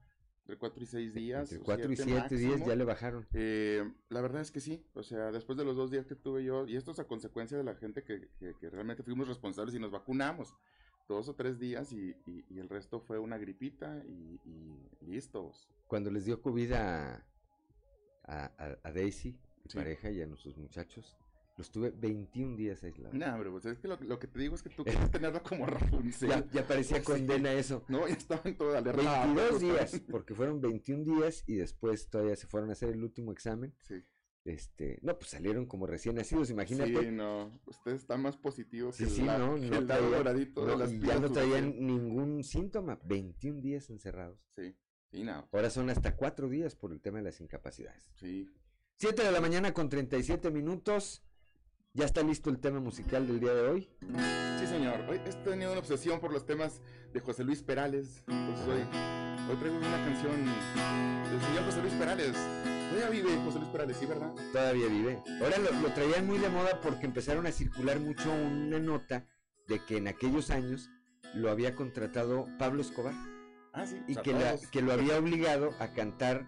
entre 0.50 0.58
4 0.58 0.84
y 0.84 0.88
6 0.88 1.14
días. 1.14 1.52
Entre 1.52 1.64
4 1.64 1.92
y 1.92 1.96
7 1.96 2.36
días 2.36 2.66
ya 2.66 2.76
le 2.76 2.84
bajaron. 2.84 3.28
Eh, 3.34 3.88
la 4.10 4.22
verdad 4.22 4.42
es 4.42 4.50
que 4.50 4.60
sí, 4.60 4.84
o 4.96 5.04
sea, 5.04 5.32
después 5.32 5.58
de 5.60 5.64
los 5.64 5.76
dos 5.76 5.92
días 5.92 6.08
que 6.08 6.16
tuve 6.16 6.44
yo, 6.44 6.66
y 6.66 6.76
esto 6.76 6.92
es 6.92 6.98
a 6.98 7.06
consecuencia 7.06 7.56
de 7.56 7.64
la 7.64 7.76
gente 7.76 8.04
que, 8.04 8.30
que, 8.40 8.70
realmente 8.72 9.04
fuimos 9.04 9.28
responsables 9.28 9.76
y 9.76 9.80
nos 9.80 9.92
vacunamos, 9.92 10.56
dos 11.08 11.30
o 11.30 11.36
tres 11.36 11.60
días 11.60 11.92
y, 11.92 12.16
y, 12.26 12.60
el 12.60 12.68
resto 12.68 13.00
fue 13.00 13.20
una 13.20 13.38
gripita 13.38 14.04
y, 14.08 14.40
listos. 15.06 15.70
Cuando 15.88 16.10
les 16.10 16.26
dio 16.26 16.42
COVID 16.42 16.72
a, 16.74 17.24
a, 18.24 18.92
Daisy, 18.92 19.38
pareja, 19.74 20.10
y 20.10 20.22
a 20.22 20.26
nuestros 20.26 20.58
muchachos, 20.58 21.16
los 21.60 21.70
tuve 21.72 21.92
21 21.92 22.56
días 22.56 22.82
aislados. 22.86 23.14
No, 23.14 23.38
pero 23.38 23.52
pues 23.52 23.66
es 23.66 23.80
que 23.80 23.90
lo, 23.90 23.98
que 24.18 24.28
te 24.28 24.40
digo 24.40 24.56
es 24.56 24.64
que 24.64 24.70
tú 24.70 24.86
quieres 24.86 25.12
tenerlo 25.12 25.44
como 25.44 25.66
Rapunzel. 25.66 26.30
Ya, 26.30 26.46
ya 26.52 26.66
parecía 26.66 27.04
condena 27.04 27.52
eso. 27.52 27.84
No, 27.90 28.08
ya 28.08 28.14
estaban 28.14 28.56
todas 28.56 28.82
22 28.82 29.60
días, 29.60 30.02
porque 30.10 30.34
fueron 30.34 30.62
21 30.62 31.04
días 31.04 31.44
y 31.48 31.56
después 31.56 32.10
todavía 32.10 32.38
se 32.38 32.48
fueron 32.48 32.70
a 32.70 32.74
hacer 32.74 32.92
el 32.92 33.04
último 33.04 33.34
examen. 33.34 33.76
Sí. 33.82 34.02
Este, 34.46 35.00
no, 35.02 35.20
pues 35.20 35.32
salieron 35.32 35.66
como 35.66 35.86
recién 35.86 36.16
nacidos, 36.16 36.50
imagínate. 36.50 36.98
Sí, 36.98 37.12
no, 37.12 37.60
usted 37.66 37.92
está 37.92 38.16
más 38.16 38.38
positivo 38.38 38.94
sí, 38.94 39.04
que 39.04 39.10
sí, 39.10 39.22
no, 39.24 39.38
no, 39.38 39.58
Ya 39.58 41.20
no 41.20 41.32
traían 41.32 41.86
ningún 41.86 42.42
síntoma, 42.46 43.00
21 43.04 43.60
días 43.60 43.90
encerrados. 43.90 44.40
Sí, 44.56 44.74
sí, 45.12 45.26
no. 45.26 45.50
Ahora 45.52 45.70
son 45.70 45.90
hasta 45.90 46.16
4 46.16 46.48
días 46.48 46.74
por 46.76 46.94
el 46.94 47.02
tema 47.02 47.18
de 47.18 47.26
las 47.26 47.42
incapacidades. 47.42 48.10
Sí. 48.16 48.50
7 48.96 49.24
de 49.24 49.32
la 49.32 49.42
mañana 49.42 49.74
con 49.74 49.90
37 49.90 50.52
minutos. 50.52 51.22
¿Ya 51.94 52.06
está 52.06 52.22
listo 52.22 52.52
el 52.52 52.60
tema 52.60 52.80
musical 52.80 53.26
del 53.26 53.40
día 53.40 53.54
de 53.54 53.62
hoy? 53.68 53.90
Sí, 54.60 54.68
señor. 54.68 55.02
Hoy 55.10 55.20
he 55.26 55.34
tenido 55.44 55.72
una 55.72 55.80
obsesión 55.80 56.20
por 56.20 56.32
los 56.32 56.46
temas 56.46 56.82
de 57.12 57.20
José 57.20 57.44
Luis 57.44 57.64
Perales. 57.64 58.24
Entonces 58.28 58.68
hoy, 58.68 58.82
hoy 59.50 59.56
traigo 59.58 59.78
una 59.78 60.06
canción 60.06 60.46
del 60.46 61.42
señor 61.42 61.66
José 61.66 61.82
Luis 61.82 61.94
Perales. 61.96 62.34
Todavía 62.92 63.10
vive 63.10 63.36
José 63.44 63.58
Luis 63.58 63.72
Perales, 63.72 63.98
¿sí, 63.98 64.06
verdad? 64.06 64.32
Todavía 64.52 64.88
vive. 64.88 65.20
Ahora 65.42 65.58
lo, 65.58 65.72
lo 65.82 65.94
traían 65.94 66.28
muy 66.28 66.38
de 66.38 66.50
moda 66.50 66.80
porque 66.82 67.08
empezaron 67.08 67.48
a 67.48 67.52
circular 67.52 68.00
mucho 68.00 68.32
una 68.32 68.78
nota 68.78 69.26
de 69.68 69.84
que 69.84 69.98
en 69.98 70.08
aquellos 70.08 70.52
años 70.52 70.92
lo 71.34 71.50
había 71.50 71.74
contratado 71.74 72.48
Pablo 72.60 72.82
Escobar. 72.82 73.14
Ah, 73.74 73.88
sí. 73.88 74.00
Y 74.08 74.16
que, 74.16 74.36
que 74.72 74.82
lo 74.84 74.94
había 74.94 75.18
obligado 75.18 75.74
a 75.80 75.94
cantar 75.94 76.48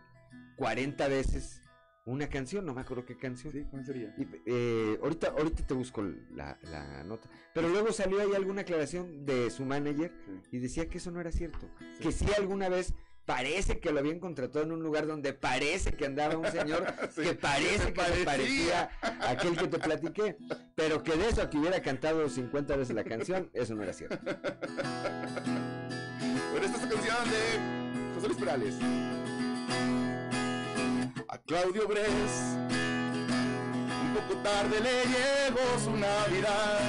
40 0.57 1.07
veces 1.07 1.60
una 2.05 2.27
canción, 2.29 2.65
no 2.65 2.73
me 2.73 2.81
acuerdo 2.81 3.05
qué 3.05 3.15
canción. 3.17 3.53
Sí, 3.53 3.63
¿cuál 3.69 3.85
sería? 3.85 4.15
Eh, 4.45 4.97
ahorita, 5.01 5.27
ahorita 5.37 5.67
te 5.67 5.73
busco 5.73 6.03
la, 6.33 6.57
nota. 7.05 7.29
Pero 7.53 7.69
luego 7.69 7.91
salió 7.91 8.19
ahí 8.21 8.33
alguna 8.35 8.61
aclaración 8.61 9.25
de 9.25 9.51
su 9.51 9.65
manager 9.65 10.11
y 10.51 10.59
decía 10.59 10.87
que 10.87 10.97
eso 10.97 11.11
no 11.11 11.21
era 11.21 11.31
cierto. 11.31 11.69
Que 11.99 12.11
sí 12.11 12.25
alguna 12.37 12.69
vez 12.69 12.93
parece 13.25 13.79
que 13.79 13.91
lo 13.91 13.99
habían 13.99 14.19
contratado 14.19 14.65
en 14.65 14.71
un 14.71 14.81
lugar 14.81 15.05
donde 15.05 15.33
parece 15.33 15.93
que 15.93 16.07
andaba 16.07 16.35
un 16.37 16.51
señor 16.51 16.85
que 17.15 17.35
parece 17.35 17.93
que 17.93 18.25
parecía 18.25 18.89
aquel 19.21 19.55
que 19.55 19.67
te 19.67 19.77
platiqué, 19.77 20.37
pero 20.75 21.03
que 21.03 21.15
de 21.15 21.29
eso 21.29 21.43
a 21.43 21.49
que 21.49 21.59
hubiera 21.59 21.81
cantado 21.81 22.27
50 22.27 22.75
veces 22.75 22.95
la 22.95 23.03
canción, 23.03 23.51
eso 23.53 23.75
no 23.75 23.83
era 23.83 23.93
cierto. 23.93 24.17
Pero 26.53 26.65
esta 26.65 26.77
es 26.77 26.83
la 26.83 26.89
canción 26.89 27.29
de 27.29 28.13
José 28.13 28.27
Luis 28.27 28.39
Perales 28.39 28.75
a 31.31 31.37
Claudio 31.37 31.87
Bres. 31.87 32.57
Un 34.03 34.13
poco 34.13 34.41
tarde 34.43 34.81
le 34.81 35.05
llegó 35.05 35.79
su 35.81 35.91
Navidad. 35.91 36.79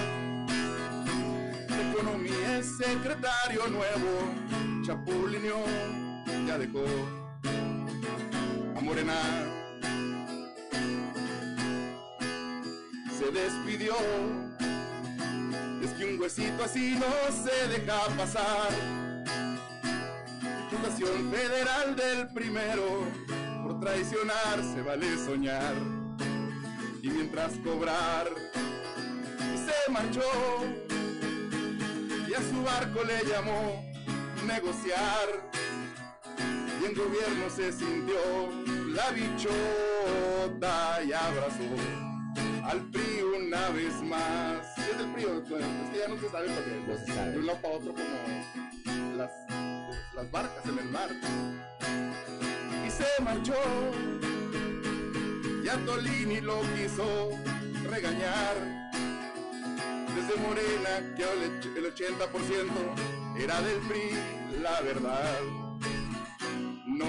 Economía 1.90 2.58
es 2.58 2.76
secretario 2.76 3.68
nuevo, 3.68 4.82
Chapulinio 4.84 5.58
ya 6.46 6.58
dejó 6.58 6.84
a 8.76 8.80
Morena. 8.80 9.14
Se 13.16 13.30
despidió, 13.30 13.94
es 15.82 15.90
que 15.92 16.04
un 16.04 16.20
huesito 16.20 16.64
así 16.64 16.98
no 16.98 17.32
se 17.44 17.68
deja 17.68 18.00
pasar. 18.16 18.70
Fundación 20.68 21.30
Federal 21.30 21.94
del 21.94 22.28
Primero 22.32 23.06
por 23.62 23.78
traicionar 23.80 24.62
se 24.74 24.82
vale 24.82 25.16
soñar 25.18 25.74
y 27.02 27.08
mientras 27.08 27.52
cobrar 27.64 28.28
se 29.54 29.90
marchó 29.90 30.22
y 32.28 32.34
a 32.34 32.40
su 32.40 32.62
barco 32.62 33.04
le 33.04 33.24
llamó 33.30 33.84
negociar 34.46 35.50
y 36.80 36.84
en 36.86 36.94
gobierno 36.94 37.48
se 37.48 37.72
sintió 37.72 38.18
la 38.88 39.10
bichota 39.10 41.02
y 41.04 41.12
abrazó 41.12 42.12
al 42.64 42.80
PRI 42.90 43.22
una 43.22 43.68
vez 43.70 44.02
más. 44.02 44.66
¿Qué 44.76 44.90
es 44.92 44.98
el 44.98 45.12
PRI? 45.12 45.22
Es 45.24 45.90
que 45.90 45.98
ya 45.98 46.08
no 46.08 46.20
se 46.20 46.28
sabe 46.30 46.48
porque 46.48 46.82
pues, 46.86 47.06
de 47.06 47.38
un 47.38 47.46
lado 47.46 47.60
para 47.60 47.74
otro 47.74 47.92
como 47.92 49.16
las, 49.16 49.30
las 50.14 50.30
barcas 50.30 50.66
en 50.66 50.78
el 50.78 50.84
mar. 50.86 51.10
Se 52.96 53.22
marchó 53.22 53.54
y 55.64 55.68
a 55.68 55.76
Tolini 55.86 56.40
lo 56.40 56.60
quiso 56.74 57.30
regañar. 57.88 58.54
Desde 60.14 60.36
Morena 60.42 61.14
que 61.16 61.22
el 61.78 61.94
80% 61.94 63.38
era 63.38 63.60
del 63.62 63.78
PRI, 63.88 64.60
la 64.60 64.80
verdad. 64.82 65.40
No 66.86 67.06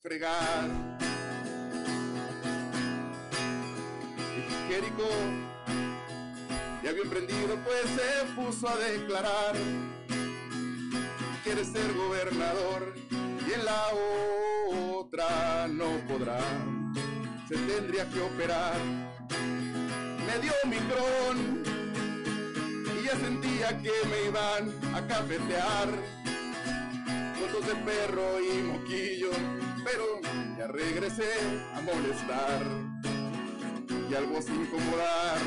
fregar. 0.00 0.68
Y 4.36 4.72
Jerico 4.72 5.08
ya 6.82 6.90
había 6.90 7.02
emprendido, 7.02 7.56
pues 7.64 7.84
se 7.94 8.32
puso 8.34 8.68
a 8.68 8.76
declarar. 8.76 9.54
Quiere 11.44 11.64
ser 11.64 11.92
gobernador 11.94 12.94
y 13.46 13.52
en 13.52 13.64
la 13.64 13.88
otra 14.98 15.68
no 15.68 15.86
podrá. 16.08 16.38
Se 17.48 17.56
tendría 17.56 18.08
que 18.08 18.20
operar. 18.20 18.74
Me 20.26 20.38
dio 20.40 20.52
micrón 20.66 21.62
y 22.98 23.04
ya 23.04 23.16
sentía 23.16 23.68
que 23.82 23.92
me 24.08 24.28
iban 24.28 24.94
a 24.94 25.06
cafetear. 25.06 25.88
Fotos 27.38 27.66
de 27.66 27.74
perro 27.84 28.40
y 28.40 28.62
moquillo, 28.62 29.30
pero 29.84 30.20
ya 30.56 30.66
regresé 30.68 31.32
a 31.74 31.80
molestar 31.82 32.62
y 34.10 34.14
algo 34.14 34.40
sin 34.40 34.62
incomodar 34.62 35.38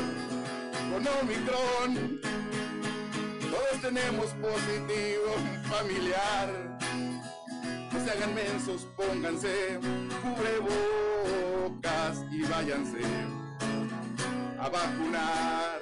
con 0.92 1.08
Omicron. 1.22 2.22
Todos 3.50 3.82
tenemos 3.82 4.28
positivo 4.36 5.34
familiar. 5.70 6.78
No 7.92 8.00
se 8.04 8.12
hagan 8.12 8.36
mensos, 8.36 8.88
pónganse 8.96 9.80
cubrebocas 10.22 12.24
y 12.32 12.44
váyanse 12.44 13.00
a 14.60 14.70
vacunar. 14.70 15.82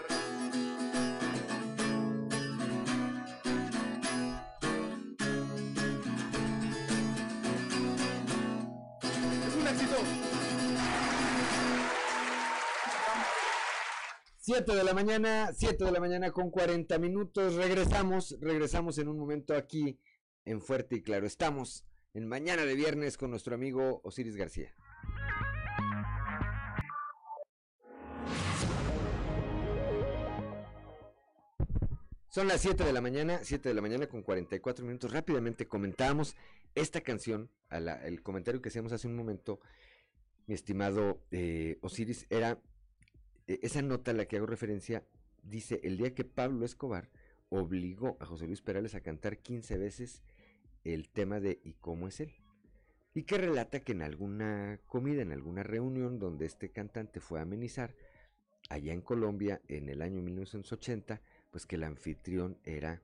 Es 9.47 9.55
un 9.55 9.67
éxito. 9.67 9.95
7 14.39 14.75
de 14.75 14.83
la 14.83 14.93
mañana, 14.93 15.51
7 15.57 15.85
de 15.85 15.91
la 15.91 15.99
mañana 15.99 16.31
con 16.31 16.51
40 16.51 16.99
minutos. 16.99 17.55
Regresamos, 17.55 18.37
regresamos 18.39 18.99
en 18.99 19.07
un 19.07 19.17
momento 19.17 19.55
aquí 19.55 19.99
en 20.45 20.61
Fuerte 20.61 20.97
y 20.97 21.01
Claro. 21.01 21.25
Estamos 21.25 21.83
en 22.15 22.27
mañana 22.27 22.65
de 22.65 22.75
viernes 22.75 23.17
con 23.17 23.29
nuestro 23.29 23.55
amigo 23.55 23.99
Osiris 24.05 24.37
García. 24.37 24.73
Son 32.29 32.47
las 32.47 32.61
7 32.61 32.85
de 32.85 32.93
la 32.93 33.01
mañana, 33.01 33.39
7 33.43 33.67
de 33.67 33.75
la 33.75 33.81
mañana 33.81 34.07
con 34.07 34.21
44 34.21 34.85
minutos. 34.85 35.11
Rápidamente 35.11 35.67
comentábamos 35.67 36.35
esta 36.73 37.01
canción, 37.01 37.49
el 37.69 38.23
comentario 38.23 38.61
que 38.61 38.69
hacíamos 38.69 38.93
hace 38.93 39.07
un 39.07 39.15
momento, 39.15 39.59
mi 40.47 40.55
estimado 40.55 41.21
eh, 41.31 41.77
Osiris, 41.81 42.27
era 42.29 42.61
eh, 43.47 43.59
esa 43.61 43.81
nota 43.81 44.11
a 44.11 44.13
la 44.13 44.25
que 44.25 44.37
hago 44.37 44.45
referencia, 44.45 45.03
dice, 45.43 45.81
el 45.83 45.97
día 45.97 46.13
que 46.13 46.23
Pablo 46.23 46.65
Escobar 46.65 47.09
obligó 47.49 48.15
a 48.21 48.25
José 48.25 48.47
Luis 48.47 48.61
Perales 48.61 48.95
a 48.95 49.01
cantar 49.01 49.37
15 49.37 49.77
veces 49.77 50.21
el 50.85 51.09
tema 51.09 51.39
de 51.39 51.59
¿Y 51.63 51.73
cómo 51.73 52.07
es 52.07 52.19
él? 52.21 52.33
Y 53.13 53.23
que 53.23 53.37
relata 53.37 53.81
que 53.81 53.93
en 53.93 54.01
alguna 54.01 54.79
comida, 54.87 55.21
en 55.21 55.31
alguna 55.31 55.63
reunión 55.63 56.19
donde 56.19 56.45
este 56.45 56.71
cantante 56.71 57.19
fue 57.19 57.39
a 57.39 57.43
amenizar, 57.43 57.95
allá 58.69 58.93
en 58.93 59.01
Colombia, 59.01 59.61
en 59.67 59.89
el 59.89 60.01
año 60.01 60.21
1980, 60.21 61.21
pues 61.51 61.65
que 61.65 61.75
el 61.75 61.83
anfitrión 61.83 62.59
era 62.63 63.01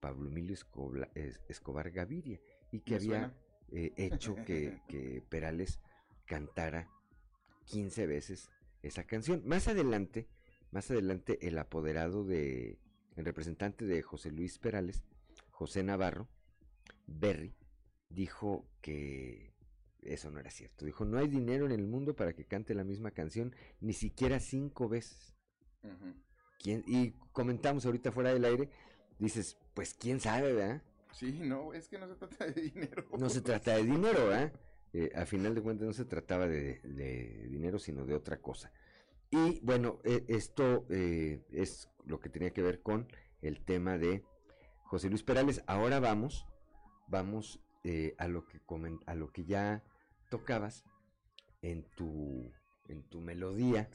Pablo 0.00 0.28
Emilio 0.28 0.54
Escobar, 0.54 1.10
Escobar 1.48 1.90
Gaviria 1.90 2.40
y 2.72 2.80
que 2.80 2.96
había 2.96 3.34
eh, 3.70 3.92
hecho 3.96 4.34
que, 4.44 4.80
que 4.88 5.22
Perales 5.28 5.80
cantara 6.26 6.88
15 7.66 8.06
veces 8.06 8.50
esa 8.82 9.04
canción. 9.04 9.42
Más 9.46 9.68
adelante, 9.68 10.28
más 10.70 10.90
adelante, 10.90 11.38
el 11.46 11.58
apoderado 11.58 12.24
de, 12.24 12.78
el 13.16 13.24
representante 13.24 13.84
de 13.84 14.02
José 14.02 14.32
Luis 14.32 14.58
Perales, 14.58 15.04
José 15.50 15.82
Navarro, 15.82 16.28
Berry, 17.06 17.54
dijo 18.08 18.68
que 18.80 19.54
eso 20.02 20.30
no 20.30 20.40
era 20.40 20.50
cierto. 20.50 20.84
Dijo, 20.84 21.04
no 21.04 21.18
hay 21.18 21.28
dinero 21.28 21.66
en 21.66 21.72
el 21.72 21.86
mundo 21.86 22.14
para 22.16 22.32
que 22.32 22.44
cante 22.44 22.74
la 22.74 22.84
misma 22.84 23.12
canción, 23.12 23.54
ni 23.80 23.92
siquiera 23.92 24.40
cinco 24.40 24.88
veces. 24.88 25.34
Y 26.64 27.12
comentamos 27.32 27.86
ahorita 27.86 28.12
fuera 28.12 28.32
del 28.32 28.44
aire, 28.44 28.70
dices, 29.18 29.58
pues 29.74 29.94
quién 29.94 30.20
sabe, 30.20 30.52
¿verdad? 30.52 30.82
Sí, 31.12 31.32
no, 31.32 31.74
es 31.74 31.88
que 31.88 31.98
no 31.98 32.08
se 32.08 32.14
trata 32.14 32.46
de 32.46 32.62
dinero. 32.62 33.04
No 33.18 33.28
se 33.28 33.40
trata 33.40 33.76
de 33.76 33.84
dinero, 33.84 34.28
¿verdad? 34.28 34.52
Eh, 34.92 35.10
a 35.14 35.26
final 35.26 35.54
de 35.54 35.62
cuentas 35.62 35.86
no 35.86 35.92
se 35.92 36.04
trataba 36.04 36.46
de, 36.46 36.80
de 36.80 37.48
dinero, 37.48 37.78
sino 37.78 38.04
de 38.04 38.14
otra 38.14 38.40
cosa. 38.40 38.72
Y 39.30 39.60
bueno, 39.60 39.98
eh, 40.04 40.24
esto 40.28 40.86
eh, 40.90 41.42
es 41.50 41.88
lo 42.04 42.20
que 42.20 42.28
tenía 42.28 42.52
que 42.52 42.62
ver 42.62 42.82
con 42.82 43.08
el 43.40 43.64
tema 43.64 43.96
de 43.96 44.22
José 44.84 45.08
Luis 45.08 45.22
Perales. 45.22 45.62
Ahora 45.66 46.00
vamos, 46.00 46.46
vamos 47.12 47.60
eh, 47.84 48.14
a 48.18 48.26
lo 48.26 48.46
que 48.46 48.58
a 49.06 49.14
lo 49.14 49.30
que 49.30 49.44
ya 49.44 49.84
tocabas 50.30 50.84
en 51.60 51.84
tu 51.94 52.50
en 52.88 53.02
tu 53.04 53.20
melodía 53.20 53.88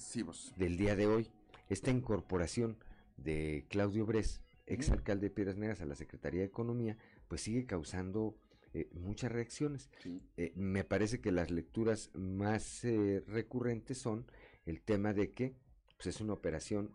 del 0.56 0.78
día 0.78 0.96
de 0.96 1.08
hoy. 1.08 1.32
Esta 1.68 1.92
incorporación 1.92 2.78
de 3.18 3.66
Claudio 3.70 4.06
Bres, 4.06 4.42
ex 4.68 4.90
alcalde 4.92 5.28
de 5.28 5.36
Piedras 5.36 5.58
Negras, 5.58 5.82
a 5.82 5.86
la 5.86 5.96
Secretaría 5.96 6.42
de 6.42 6.48
Economía, 6.48 6.98
pues 7.28 7.42
sigue 7.42 7.66
causando 7.66 8.38
eh, 8.74 8.88
muchas 8.94 9.32
reacciones. 9.32 9.90
Eh, 10.38 10.54
me 10.56 10.84
parece 10.84 11.20
que 11.20 11.32
las 11.32 11.50
lecturas 11.52 12.12
más 12.14 12.86
eh, 12.86 13.24
recurrentes 13.28 13.98
son 13.98 14.26
el 14.66 14.82
tema 14.82 15.14
de 15.14 15.32
que 15.32 15.56
pues, 15.98 16.08
es 16.08 16.22
una 16.22 16.34
operación 16.34 16.94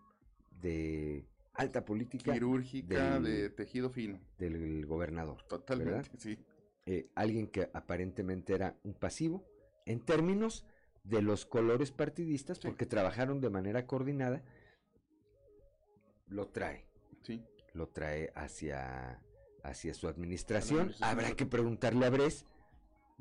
de 0.60 1.26
alta 1.54 1.84
política 1.84 2.32
Quirúrgica 2.32 3.20
del- 3.20 3.24
de 3.24 3.50
tejido 3.50 3.90
fino. 3.90 4.18
del 4.38 4.86
gobernador. 4.86 5.42
Totalmente, 5.48 5.92
¿verdad? 5.94 6.10
sí. 6.18 6.38
Eh, 6.86 7.08
alguien 7.14 7.46
que 7.46 7.70
aparentemente 7.74 8.54
era 8.54 8.76
un 8.82 8.94
pasivo 8.94 9.44
en 9.86 10.00
términos 10.00 10.64
de 11.04 11.22
los 11.22 11.46
colores 11.46 11.92
partidistas, 11.92 12.58
porque 12.58 12.86
trabajaron 12.86 13.40
de 13.40 13.50
manera 13.50 13.86
coordinada, 13.86 14.42
lo 16.28 16.48
trae. 16.48 16.86
Sí. 17.22 17.44
Lo 17.74 17.88
trae 17.88 18.32
hacia, 18.34 19.20
hacia 19.62 19.94
su 19.94 20.08
administración. 20.08 20.92
Habrá 21.00 21.32
que 21.36 21.46
preguntarle 21.46 22.06
a 22.06 22.10
Bres 22.10 22.46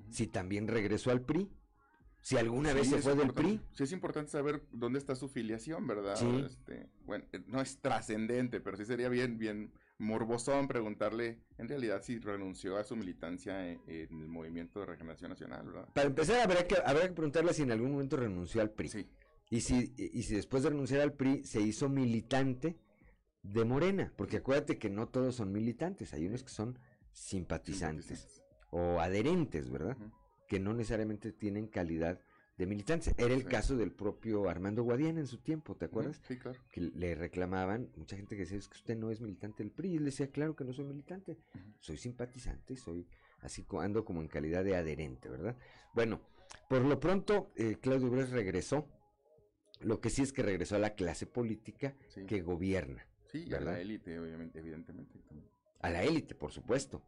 si 0.09 0.27
también 0.27 0.67
regresó 0.67 1.11
al 1.11 1.21
PRI, 1.21 1.49
si 2.21 2.37
alguna 2.37 2.73
vez 2.73 2.87
Sí, 2.87 2.93
se 2.93 3.01
fue 3.01 3.15
del 3.15 3.33
PRI. 3.33 3.59
Sí, 3.73 3.83
es 3.83 3.91
importante 3.91 4.31
saber 4.31 4.63
dónde 4.71 4.99
está 4.99 5.15
su 5.15 5.27
filiación, 5.27 5.87
¿verdad? 5.87 6.15
Sí. 6.15 6.43
Este, 6.45 6.89
bueno, 7.05 7.25
eh, 7.31 7.41
no 7.47 7.61
es 7.61 7.79
trascendente, 7.79 8.61
pero 8.61 8.77
sí 8.77 8.85
sería 8.85 9.09
bien, 9.09 9.37
bien 9.37 9.71
morbosón 9.97 10.67
preguntarle 10.67 11.39
en 11.57 11.67
realidad 11.67 12.01
si 12.03 12.19
renunció 12.19 12.77
a 12.77 12.83
su 12.83 12.95
militancia 12.95 13.69
en, 13.69 13.81
en 13.87 14.21
el 14.21 14.27
Movimiento 14.27 14.79
de 14.79 14.87
Regeneración 14.87 15.29
Nacional, 15.29 15.65
¿verdad? 15.65 15.89
Para 15.93 16.07
empezar, 16.07 16.39
habrá 16.41 16.65
que, 16.67 16.75
habrá 16.83 17.07
que 17.07 17.13
preguntarle 17.13 17.53
si 17.53 17.63
en 17.63 17.71
algún 17.71 17.91
momento 17.91 18.17
renunció 18.17 18.61
al 18.61 18.71
PRI. 18.71 19.07
Y, 19.49 19.61
si, 19.61 19.93
y 19.97 20.19
y 20.19 20.23
si 20.23 20.35
después 20.35 20.63
de 20.63 20.69
renunciar 20.69 21.01
al 21.01 21.13
PRI 21.13 21.43
se 21.43 21.61
hizo 21.61 21.89
militante 21.89 22.77
de 23.43 23.65
Morena. 23.65 24.13
Porque 24.15 24.37
acuérdate 24.37 24.77
que 24.77 24.89
no 24.89 25.07
todos 25.07 25.35
son 25.35 25.51
militantes. 25.51 26.13
Hay 26.13 26.25
unos 26.25 26.43
que 26.43 26.49
son 26.49 26.79
simpatizantes 27.11 28.41
o 28.69 28.99
adherentes, 28.99 29.69
¿verdad? 29.69 29.97
Que 30.51 30.59
no 30.59 30.73
necesariamente 30.73 31.31
tienen 31.31 31.67
calidad 31.67 32.19
de 32.57 32.65
militantes. 32.65 33.13
Era 33.17 33.33
el 33.33 33.43
Sí. 33.43 33.47
caso 33.47 33.77
del 33.77 33.93
propio 33.93 34.49
Armando 34.49 34.83
Guadiana 34.83 35.21
en 35.21 35.27
su 35.27 35.37
tiempo, 35.37 35.77
¿te 35.77 35.85
acuerdas? 35.85 36.19
Sí, 36.27 36.35
claro. 36.37 36.59
Que 36.69 36.81
le 36.81 37.15
reclamaban, 37.15 37.89
mucha 37.95 38.17
gente 38.17 38.35
que 38.35 38.41
decía, 38.41 38.57
es 38.57 38.67
que 38.67 38.75
usted 38.75 38.97
no 38.97 39.11
es 39.11 39.21
militante 39.21 39.63
del 39.63 39.71
PRI. 39.71 39.91
Y 39.93 39.95
él 39.95 40.03
decía, 40.03 40.27
claro 40.29 40.53
que 40.53 40.65
no 40.65 40.73
soy 40.73 40.83
militante. 40.83 41.37
Soy 41.79 41.95
simpatizante, 41.95 42.75
soy 42.75 43.07
así, 43.39 43.65
ando 43.79 44.03
como 44.03 44.19
en 44.19 44.27
calidad 44.27 44.65
de 44.65 44.75
adherente, 44.75 45.29
¿verdad? 45.29 45.55
Bueno, 45.93 46.19
por 46.67 46.81
lo 46.83 46.99
pronto, 46.99 47.53
eh, 47.55 47.77
Claudio 47.79 48.09
Bres 48.09 48.29
regresó 48.31 48.89
Lo 49.79 50.01
que 50.01 50.09
sí 50.09 50.21
es 50.21 50.33
que 50.33 50.43
regresó 50.43 50.75
a 50.75 50.79
la 50.79 50.95
clase 50.95 51.27
política 51.27 51.95
Sí. 52.09 52.25
que 52.25 52.41
gobierna. 52.41 53.07
Sí, 53.31 53.45
y 53.47 53.53
a 53.53 53.57
¿verdad? 53.57 53.71
la 53.75 53.79
élite, 53.79 54.19
obviamente, 54.19 54.59
evidentemente. 54.59 55.17
también. 55.27 55.49
A 55.79 55.89
la 55.89 56.03
élite, 56.03 56.35
por 56.35 56.51
supuesto, 56.51 57.01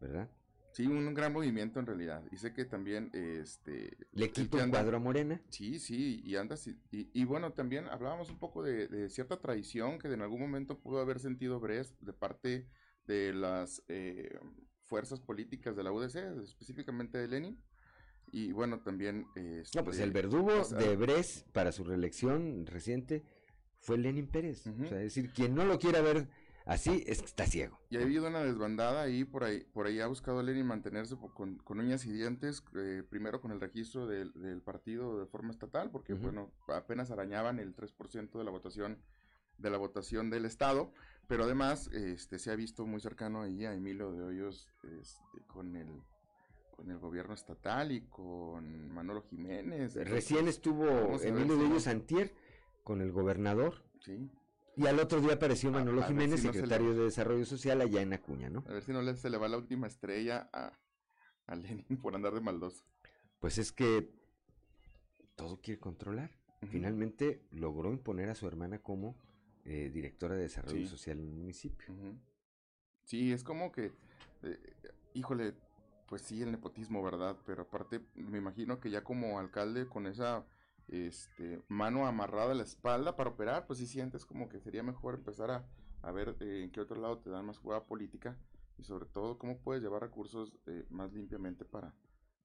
¿verdad? 0.00 0.28
Sí, 0.72 0.86
un, 0.86 1.12
gran 1.14 1.32
movimiento 1.32 1.80
en 1.80 1.86
realidad. 1.86 2.22
Y 2.30 2.36
sé 2.36 2.52
que 2.52 2.64
también, 2.64 3.10
este... 3.12 3.96
Le 4.12 4.26
el 4.26 4.48
un 4.52 4.60
anda- 4.60 4.78
cuadro 4.78 4.96
a 4.98 5.00
Morena. 5.00 5.40
Sí, 5.48 5.78
sí, 5.80 6.20
y 6.24 6.36
anda 6.36 6.54
así- 6.54 6.78
y, 6.92 7.10
y 7.12 7.24
bueno, 7.24 7.52
también 7.52 7.86
hablábamos 7.88 8.30
un 8.30 8.38
poco 8.38 8.62
de, 8.62 8.86
de 8.86 9.08
cierta 9.10 9.40
traición 9.40 9.98
que 9.98 10.08
en 10.08 10.22
algún 10.22 10.40
momento 10.40 10.78
pudo 10.78 11.00
haber 11.00 11.18
sentido 11.18 11.58
Bres 11.58 11.94
de 12.00 12.12
parte 12.12 12.68
de 13.06 13.32
las 13.34 13.82
eh, 13.88 14.38
fuerzas 14.84 15.20
políticas 15.20 15.74
de 15.74 15.82
la 15.82 15.90
UDC, 15.92 16.16
específicamente 16.44 17.18
de 17.18 17.28
Lenin. 17.28 17.58
Y 18.30 18.52
bueno, 18.52 18.80
también... 18.80 19.26
No, 19.74 19.84
pues 19.84 19.98
el 19.98 20.12
verdugo 20.12 20.62
sea, 20.64 20.78
de 20.78 20.96
Bres 20.96 21.44
para 21.52 21.72
su 21.72 21.82
reelección 21.82 22.66
reciente 22.66 23.24
fue 23.80 23.96
Lenin 23.96 24.26
Pérez. 24.28 24.66
O 24.66 24.74
sea, 24.86 24.98
es 24.98 25.14
decir, 25.14 25.32
quien 25.32 25.54
no 25.54 25.64
lo 25.64 25.78
quiera 25.78 26.02
ver 26.02 26.28
así 26.68 27.02
es 27.06 27.20
que 27.20 27.26
está 27.26 27.46
ciego. 27.46 27.80
Y 27.90 27.96
ha 27.96 28.02
habido 28.02 28.28
una 28.28 28.42
desbandada 28.42 29.02
ahí, 29.02 29.24
por 29.24 29.44
ahí, 29.44 29.64
por 29.72 29.86
ahí 29.86 30.00
ha 30.00 30.06
buscado 30.06 30.42
Lenin 30.42 30.66
mantenerse 30.66 31.16
con, 31.16 31.56
con 31.56 31.80
uñas 31.80 32.06
y 32.06 32.12
dientes, 32.12 32.62
eh, 32.76 33.02
primero 33.08 33.40
con 33.40 33.50
el 33.50 33.60
registro 33.60 34.06
del, 34.06 34.32
del 34.34 34.62
partido 34.62 35.18
de 35.18 35.26
forma 35.26 35.50
estatal, 35.50 35.90
porque 35.90 36.14
bueno, 36.14 36.52
apenas 36.68 37.10
arañaban 37.10 37.58
el 37.58 37.74
3% 37.74 38.38
de 38.38 38.44
la 38.44 38.50
votación 38.50 38.98
de 39.58 39.70
la 39.70 39.78
votación 39.78 40.30
del 40.30 40.44
estado, 40.44 40.92
pero 41.26 41.44
además 41.44 41.88
este 41.88 42.38
se 42.38 42.52
ha 42.52 42.56
visto 42.56 42.86
muy 42.86 43.00
cercano 43.00 43.42
ahí 43.42 43.66
a 43.66 43.74
Emilio 43.74 44.12
de 44.12 44.22
Hoyos 44.22 44.68
este, 44.84 45.42
con 45.48 45.74
el 45.74 45.88
con 46.78 46.92
el 46.92 46.98
gobierno 47.00 47.34
estatal 47.34 47.90
y 47.90 48.02
con 48.02 48.92
Manolo 48.92 49.22
Jiménez. 49.22 49.96
Recién 49.96 50.46
estuvo 50.46 50.86
Emilio 51.20 51.56
de 51.56 51.66
ellos 51.66 51.88
Antier 51.88 52.32
con 52.84 53.00
el 53.00 53.10
gobernador. 53.10 53.82
Sí. 53.98 54.30
Y 54.78 54.86
al 54.86 54.98
otro 55.00 55.20
día 55.20 55.32
apareció 55.34 55.72
Manolo 55.72 56.02
a 56.02 56.06
Jiménez, 56.06 56.40
si 56.40 56.46
no 56.46 56.52
se 56.52 56.58
le- 56.60 56.64
secretario 56.66 56.94
de 56.94 57.04
Desarrollo 57.04 57.44
Social 57.44 57.80
allá 57.80 58.00
en 58.00 58.12
Acuña, 58.12 58.48
¿no? 58.48 58.64
A 58.68 58.72
ver 58.72 58.82
si 58.84 58.92
no 58.92 59.16
se 59.16 59.28
le 59.28 59.36
va 59.36 59.48
la 59.48 59.56
última 59.58 59.88
estrella 59.88 60.48
a, 60.52 60.72
a 61.46 61.56
Lenin 61.56 61.98
por 62.00 62.14
andar 62.14 62.32
de 62.32 62.40
maldoso. 62.40 62.84
Pues 63.40 63.58
es 63.58 63.72
que 63.72 64.08
todo 65.34 65.60
quiere 65.60 65.80
controlar. 65.80 66.30
Finalmente 66.70 67.42
logró 67.50 67.92
imponer 67.92 68.28
a 68.30 68.34
su 68.36 68.46
hermana 68.46 68.78
como 68.80 69.16
eh, 69.64 69.90
directora 69.92 70.34
de 70.36 70.42
Desarrollo 70.42 70.78
Sí. 70.78 70.86
Social 70.86 71.18
en 71.18 71.26
el 71.28 71.34
municipio. 71.34 71.92
Sí, 73.02 73.32
es 73.32 73.42
como 73.44 73.72
que, 73.72 73.92
eh, 74.42 74.58
híjole, 75.14 75.54
pues 76.08 76.22
sí, 76.22 76.40
el 76.42 76.52
nepotismo, 76.52 77.02
¿verdad? 77.02 77.36
Pero 77.46 77.62
aparte, 77.62 78.00
me 78.14 78.38
imagino 78.38 78.78
que 78.80 78.90
ya 78.90 79.02
como 79.02 79.38
alcalde 79.40 79.86
con 79.88 80.06
esa 80.06 80.46
este, 80.88 81.62
mano 81.68 82.06
amarrada 82.06 82.52
a 82.52 82.54
la 82.54 82.62
espalda 82.62 83.16
para 83.16 83.30
operar, 83.30 83.66
pues 83.66 83.78
sí 83.78 83.86
sientes 83.86 84.24
como 84.24 84.48
que 84.48 84.60
sería 84.60 84.82
mejor 84.82 85.14
empezar 85.14 85.50
a, 85.50 85.66
a 86.02 86.12
ver 86.12 86.36
eh, 86.40 86.62
en 86.64 86.70
qué 86.70 86.80
otro 86.80 87.00
lado 87.00 87.18
te 87.18 87.30
dan 87.30 87.46
más 87.46 87.58
jugada 87.58 87.84
política 87.84 88.36
y 88.78 88.84
sobre 88.84 89.06
todo 89.06 89.38
cómo 89.38 89.58
puedes 89.58 89.82
llevar 89.82 90.02
recursos 90.02 90.58
eh, 90.66 90.84
más 90.90 91.12
limpiamente 91.12 91.64
para, 91.64 91.94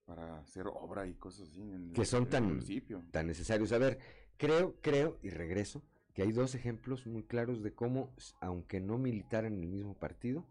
para 0.06 0.40
hacer 0.40 0.68
obra 0.68 1.08
y 1.08 1.14
cosas 1.14 1.50
así 1.50 1.62
en 1.62 1.74
el, 1.74 1.94
que 1.94 2.06
son 2.06 2.22
en 2.22 2.26
el 2.26 2.32
tan, 2.32 2.48
municipio. 2.48 3.04
tan 3.12 3.28
necesarios. 3.28 3.72
A 3.72 3.78
ver, 3.78 4.00
creo, 4.38 4.76
creo, 4.82 5.18
y 5.22 5.30
regreso, 5.30 5.84
que 6.14 6.24
hay 6.24 6.32
dos 6.32 6.56
ejemplos 6.56 7.08
muy 7.08 7.24
claros 7.24 7.64
de 7.64 7.74
cómo, 7.74 8.14
aunque 8.42 8.80
no 8.80 8.98
militaran 8.98 9.54
en 9.54 9.64
el 9.64 9.70
mismo 9.70 9.96
partido, 9.96 10.46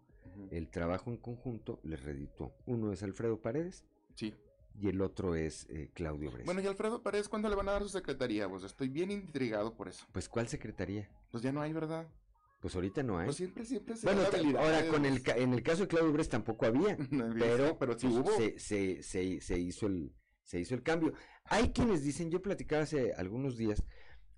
el 0.49 0.69
trabajo 0.69 1.11
en 1.11 1.17
conjunto 1.17 1.79
les 1.83 2.01
redituó. 2.01 2.53
Uno 2.65 2.91
es 2.91 3.03
Alfredo 3.03 3.39
Paredes 3.39 3.85
Sí. 4.15 4.33
Y 4.75 4.89
el 4.89 5.01
otro 5.01 5.35
es 5.35 5.67
eh, 5.69 5.89
Claudio 5.93 6.31
Bres. 6.31 6.45
Bueno, 6.45 6.61
y 6.61 6.67
Alfredo 6.67 7.01
Paredes, 7.01 7.29
¿cuándo 7.29 7.49
le 7.49 7.55
van 7.55 7.69
a 7.69 7.73
dar 7.73 7.83
su 7.83 7.89
secretaría? 7.89 8.49
Pues 8.49 8.63
estoy 8.63 8.89
bien 8.89 9.11
intrigado 9.11 9.75
por 9.75 9.87
eso. 9.87 10.05
Pues, 10.11 10.27
¿cuál 10.29 10.47
secretaría? 10.47 11.09
Pues 11.31 11.43
ya 11.43 11.51
no 11.51 11.61
hay, 11.61 11.73
¿verdad? 11.73 12.07
Pues 12.59 12.75
ahorita 12.75 13.03
no 13.03 13.17
hay. 13.17 13.25
Pues 13.25 13.37
siempre, 13.37 13.65
siempre 13.65 13.95
se 13.97 14.05
Bueno, 14.07 14.21
ahora 14.57 14.87
con 14.87 15.05
el 15.05 15.21
ca- 15.21 15.35
en 15.37 15.53
el 15.53 15.61
caso 15.63 15.81
de 15.83 15.87
Claudio 15.89 16.13
Bres 16.13 16.29
tampoco 16.29 16.65
había, 16.67 16.97
pero, 17.37 17.77
pero 17.77 17.97
sí 17.99 18.07
pues, 18.07 18.19
hubo. 18.19 18.31
Se, 18.37 18.57
se, 18.57 19.03
se, 19.03 19.41
se 19.41 19.59
hizo 19.59 19.87
el 19.87 20.13
se 20.43 20.59
hizo 20.59 20.75
el 20.75 20.83
cambio. 20.83 21.13
Hay 21.45 21.71
quienes 21.71 22.03
dicen, 22.03 22.29
yo 22.29 22.41
platicaba 22.41 22.83
hace 22.83 23.13
algunos 23.13 23.57
días 23.57 23.83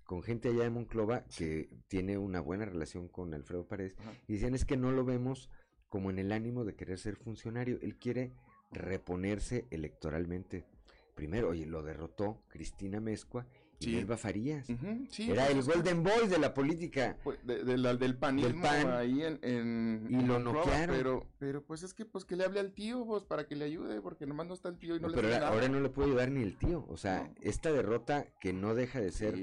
con 0.04 0.22
gente 0.22 0.48
allá 0.50 0.62
de 0.62 0.70
Monclova 0.70 1.24
que 1.36 1.68
tiene 1.88 2.16
una 2.16 2.40
buena 2.40 2.64
relación 2.64 3.08
con 3.08 3.34
Alfredo 3.34 3.66
Paredes 3.66 3.96
y 4.28 4.34
dicen 4.34 4.54
es 4.54 4.64
que 4.64 4.76
no 4.76 4.92
lo 4.92 5.04
vemos 5.04 5.50
como 5.88 6.10
en 6.10 6.18
el 6.20 6.30
ánimo 6.32 6.64
de 6.64 6.74
querer 6.76 6.98
ser 6.98 7.16
funcionario, 7.16 7.78
él 7.80 7.96
quiere 7.96 8.32
reponerse 8.72 9.66
electoralmente. 9.70 10.66
Primero, 11.14 11.50
oye, 11.50 11.66
lo 11.66 11.82
derrotó 11.82 12.42
Cristina 12.48 13.00
Mezcua 13.00 13.46
y 13.78 13.84
Sí. 13.86 13.92
Nelva 13.94 14.16
Farías. 14.16 14.68
Ujú, 14.70 15.06
sí, 15.10 15.30
Era 15.30 15.48
el 15.48 15.62
Golden 15.62 16.02
Boy 16.02 16.28
de 16.28 16.38
la 16.38 16.54
política. 16.54 17.18
Pues, 17.22 17.38
de- 17.46 17.62
de 17.62 17.76
la- 17.76 17.94
del 17.94 18.16
panismo 18.16 18.62
PAN. 18.62 18.90
ahí 18.90 19.22
en, 19.22 19.38
en- 19.42 20.06
Y 20.10 20.14
en 20.14 20.28
lo 20.28 20.38
noquearon. 20.38 20.96
pero 20.96 21.26
pero 21.38 21.62
pues 21.64 21.82
es 21.82 21.92
que 21.92 22.04
pues 22.06 22.24
que 22.24 22.36
le 22.36 22.44
hable 22.44 22.60
al 22.60 22.72
tío 22.72 23.04
pues 23.06 23.24
para 23.24 23.46
que 23.46 23.54
le 23.54 23.66
ayude 23.66 24.00
porque 24.00 24.26
nomás 24.26 24.46
no 24.46 24.54
está 24.54 24.68
el 24.70 24.78
tío 24.78 24.96
y 24.96 25.00
no, 25.00 25.08
No, 25.08 25.08
le 25.10 25.16
pero 25.16 25.28
ahora, 25.28 25.40
nada. 25.40 25.52
ahora 25.52 25.68
no 25.68 25.80
le 25.80 25.88
puede 25.90 26.08
ayudar 26.08 26.30
ni 26.30 26.42
el 26.42 26.56
tío. 26.56 26.86
O 26.88 26.96
sea, 26.96 27.30
esta 27.42 27.70
derrota 27.70 28.26
que 28.40 28.52
no 28.54 28.74
deja 28.74 28.98
de 29.00 29.12
ser 29.12 29.36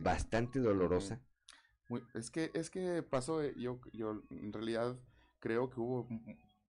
bastante 0.00 0.58
dolorosa. 0.60 1.20
Muy- 1.88 2.02
es 2.14 2.30
que 2.30 2.50
es 2.54 2.68
que 2.70 3.02
pasó 3.02 3.42
eh, 3.42 3.54
yo 3.56 3.80
yo 3.92 4.22
en 4.30 4.52
realidad 4.52 4.98
creo 5.40 5.68
que 5.70 5.80
hubo 5.80 6.08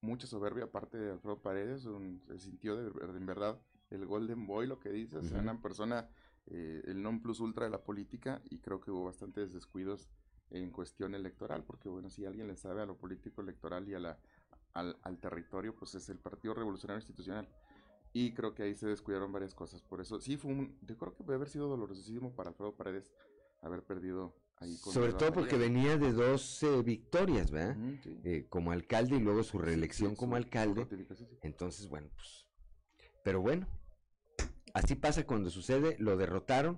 mucha 0.04 0.28
soberbia 0.28 0.66
aparte 0.66 0.98
de 0.98 1.12
Alfredo 1.12 1.42
Paredes 1.42 1.86
un- 1.86 2.22
se 2.28 2.38
sintió 2.38 2.76
de, 2.76 2.88
en 3.18 3.26
verdad 3.26 3.60
el 3.90 4.06
Golden 4.06 4.46
Boy 4.46 4.68
lo 4.68 4.80
que 4.80 4.90
dices 4.90 5.32
Ujú. 5.32 5.40
una 5.40 5.60
persona 5.62 6.10
eh, 6.48 6.82
el 6.86 7.02
non 7.02 7.22
plus 7.22 7.40
ultra 7.40 7.64
de 7.66 7.72
la 7.72 7.82
política 7.84 8.42
y 8.50 8.60
creo 8.60 8.82
que 8.82 8.92
hubo 8.92 9.06
bastantes 9.06 9.54
descuidos 9.54 10.10
en 10.52 10.72
cuestión 10.72 11.16
electoral 11.16 11.64
porque 11.64 11.88
bueno 11.88 12.10
si 12.10 12.26
alguien 12.26 12.48
le 12.48 12.58
sabe 12.58 12.82
a 12.82 12.86
lo 12.86 12.98
político 12.98 13.42
electoral 13.42 13.88
y 13.88 13.94
a 13.96 14.00
la 14.00 14.20
al, 14.74 14.98
al 15.04 15.18
territorio 15.20 15.74
pues 15.74 15.96
es 15.96 16.10
el 16.10 16.20
Partido 16.20 16.54
Revolucionario 16.54 17.00
Institucional 17.00 17.48
y 18.12 18.34
creo 18.34 18.54
que 18.54 18.64
ahí 18.64 18.76
se 18.76 18.88
descuidaron 18.88 19.32
varias 19.32 19.56
cosas 19.56 19.82
por 19.82 20.02
eso 20.02 20.20
sí 20.20 20.36
fue 20.36 20.52
un 20.52 20.78
yo 20.82 20.98
creo 20.98 21.14
que 21.16 21.24
debe 21.24 21.36
haber 21.36 21.50
sido 21.50 21.70
dolorosísimo 21.70 22.36
para 22.36 22.50
Alfredo 22.50 22.76
Paredes 22.76 23.14
haber 23.62 23.84
perdido 23.84 24.36
ahí 24.64 24.76
Sobre 24.78 25.14
todo 25.14 25.34
porque 25.34 25.58
venía 25.58 25.98
de 25.98 26.12
dos 26.12 26.64
eh, 26.64 26.82
victorias, 26.84 27.52
¿verdad? 27.52 27.78
Sí. 28.04 28.20
Eh, 28.24 28.46
como 28.50 28.72
alcalde 28.72 29.18
y 29.18 29.20
luego 29.20 29.44
su 29.44 29.60
reelección 29.60 30.12
sí, 30.12 30.16
como 30.18 30.36
alcalde. 30.36 30.88
Entonces, 31.42 31.88
bueno, 31.90 32.10
pues. 32.16 32.48
Pero 33.24 33.42
bueno, 33.42 33.68
así 34.74 34.96
pasa 34.96 35.26
cuando 35.26 35.50
sucede. 35.50 35.96
Lo 36.00 36.18
derrotaron 36.18 36.78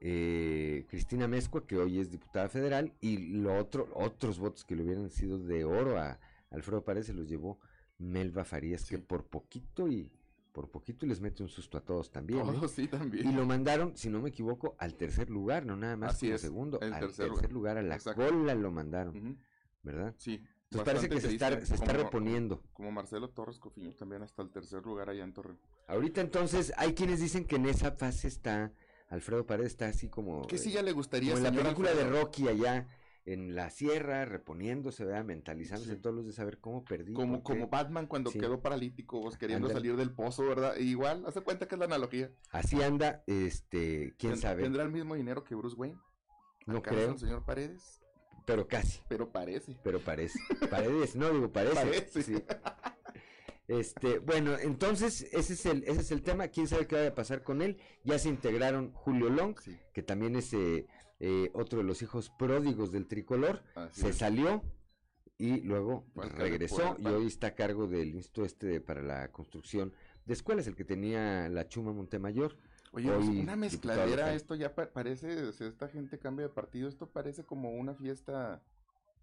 eh, 0.00 0.84
Cristina 0.88 1.26
Mezcua, 1.26 1.66
que 1.66 1.76
hoy 1.76 1.98
es 1.98 2.10
diputada 2.10 2.48
federal, 2.48 2.92
y 3.00 3.18
lo 3.18 3.56
otro, 3.56 3.88
otros 3.94 4.38
votos 4.38 4.64
que 4.64 4.76
le 4.76 4.82
hubieran 4.82 5.10
sido 5.10 5.38
de 5.38 5.64
oro 5.64 5.98
a 5.98 6.20
Alfredo 6.50 6.84
Paredes 6.84 7.06
se 7.06 7.14
los 7.14 7.28
llevó 7.28 7.58
Melva 7.98 8.44
Farías, 8.44 8.88
que 8.88 8.98
por 8.98 9.24
poquito 9.24 9.88
y 9.88 10.12
por 10.56 10.70
poquito 10.70 11.04
les 11.04 11.20
mete 11.20 11.42
un 11.42 11.50
susto 11.50 11.76
a 11.76 11.82
todos 11.82 12.10
también. 12.10 12.40
¿eh? 12.40 12.52
Todos, 12.54 12.70
sí, 12.72 12.88
también. 12.88 13.28
Y 13.28 13.32
lo 13.34 13.44
mandaron, 13.44 13.94
si 13.94 14.08
no 14.08 14.22
me 14.22 14.30
equivoco, 14.30 14.74
al 14.78 14.94
tercer 14.94 15.28
lugar, 15.28 15.66
no 15.66 15.76
nada 15.76 15.98
más 15.98 16.14
Así 16.14 16.26
como 16.28 16.34
es, 16.36 16.40
segundo, 16.40 16.78
al 16.80 16.98
tercer 16.98 17.00
tercer, 17.08 17.28
lugar. 17.28 17.52
lugar, 17.52 17.76
a 17.76 17.82
la 17.82 17.94
Exacto. 17.96 18.22
cola 18.26 18.54
lo 18.54 18.70
mandaron, 18.72 19.38
¿verdad? 19.82 20.14
Sí. 20.16 20.42
Entonces 20.70 20.84
parece 20.94 21.08
que 21.10 21.20
se 21.20 21.32
está, 21.34 21.50
se 21.60 21.74
está 21.74 21.92
como- 21.92 22.04
reponiendo. 22.04 22.62
Como 22.72 22.90
Marcelo 22.90 23.28
Torres 23.28 23.58
Cofiño 23.58 23.92
también 23.92 24.22
hasta 24.22 24.40
el 24.40 24.50
tercer 24.50 24.82
lugar 24.86 25.10
allá 25.10 25.24
en 25.24 25.34
Torreón. 25.34 25.58
Ahorita 25.88 26.22
entonces 26.22 26.72
hay 26.78 26.94
quienes 26.94 27.20
dicen 27.20 27.44
que 27.44 27.56
en 27.56 27.66
esa 27.66 27.92
fase 27.92 28.26
está 28.26 28.72
Alfredo 29.08 29.46
Paredes 29.46 29.72
está 29.72 29.86
así 29.88 30.08
como 30.08 30.46
Que 30.46 30.56
sí 30.58 30.70
eh, 30.70 30.72
ya 30.72 30.82
le 30.82 30.92
gustaría 30.92 31.34
como 31.34 31.46
en 31.46 31.54
la 31.54 31.62
película 31.62 31.92
de. 31.94 32.08
Rocky 32.10 32.48
allá 32.48 32.88
en 33.26 33.54
la 33.56 33.70
sierra 33.70 34.24
reponiéndose, 34.24 35.04
¿verdad? 35.04 35.24
mentalizándose 35.24 35.96
todos 35.96 36.14
los 36.14 36.26
de 36.26 36.32
saber 36.32 36.58
cómo 36.58 36.84
perdí. 36.84 37.12
Como, 37.12 37.42
Batman 37.68 38.06
cuando 38.06 38.30
Sí. 38.30 38.38
quedó 38.38 38.62
paralítico, 38.62 39.20
vos 39.20 39.36
queriendo 39.36 39.68
salir 39.68 39.96
del 39.96 40.12
pozo, 40.12 40.46
¿verdad? 40.46 40.76
E 40.76 40.82
igual, 40.84 41.24
hace 41.26 41.40
cuenta 41.40 41.66
que 41.66 41.74
es 41.74 41.78
la 41.80 41.86
analogía. 41.86 42.30
Así 42.50 42.80
anda, 42.82 43.24
este, 43.26 44.14
quién 44.16 44.36
sabe, 44.38 44.62
¿Tendrá 44.62 44.84
el 44.84 44.90
mismo 44.92 45.16
dinero 45.16 45.42
que 45.44 45.54
Bruce 45.56 45.76
Wayne? 45.76 45.98
no 46.66 46.78
¿Acaso 46.78 46.96
creo, 46.96 47.10
el 47.12 47.18
señor 47.18 47.44
Paredes? 47.44 48.00
pero 48.46 48.68
casi. 48.68 49.00
Pero 49.08 49.30
parece. 49.32 49.76
Pero 49.82 50.00
parece. 50.00 50.38
Paredes, 50.70 51.16
no 51.16 51.30
digo 51.30 51.50
parece. 51.52 51.74
Parece. 51.74 52.22
sí. 52.22 52.34
Este, 53.68 54.20
bueno, 54.20 54.56
entonces 54.56 55.22
ese 55.32 55.54
es 55.54 55.66
el 55.66 55.82
ese 55.84 56.00
es 56.00 56.12
el 56.12 56.22
tema, 56.22 56.46
quién 56.48 56.68
sabe 56.68 56.86
qué 56.86 56.94
vaya 56.94 57.08
a 57.08 57.14
pasar 57.16 57.42
con 57.42 57.62
él. 57.62 57.78
Ya 58.04 58.16
se 58.20 58.28
integraron 58.28 58.92
Julio 58.92 59.28
Long, 59.28 59.56
que 59.92 60.02
también 60.04 60.36
es 60.36 60.52
eh, 60.54 60.86
eh, 61.20 61.50
otro 61.54 61.78
de 61.78 61.84
los 61.84 62.02
hijos 62.02 62.30
pródigos 62.30 62.92
del 62.92 63.06
tricolor, 63.06 63.62
Así 63.74 64.02
se 64.02 64.08
es. 64.10 64.16
salió 64.16 64.62
y 65.38 65.60
luego 65.60 66.04
regresó 66.36 66.96
y 66.98 67.06
hoy 67.06 67.26
está 67.26 67.48
a 67.48 67.54
cargo 67.54 67.86
del 67.86 68.14
instituto 68.14 68.44
este 68.46 68.66
de- 68.66 68.80
para 68.80 69.02
la 69.02 69.30
construcción 69.32 69.92
de 70.24 70.32
escuelas, 70.34 70.66
el 70.66 70.74
que 70.76 70.84
tenía 70.84 71.48
la 71.48 71.68
Chuma 71.68 71.92
Montemayor. 71.92 72.56
Oye, 72.92 73.10
hoy 73.10 73.40
una 73.40 73.56
mezcladera, 73.56 74.34
esto 74.34 74.54
ya 74.54 74.74
pa- 74.74 74.90
parece, 74.92 75.42
o 75.44 75.52
sea, 75.52 75.66
esta 75.68 75.88
gente 75.88 76.18
cambia 76.18 76.46
de 76.48 76.52
partido, 76.54 76.88
esto 76.88 77.10
parece 77.10 77.44
como 77.44 77.70
una 77.72 77.94
fiesta, 77.94 78.62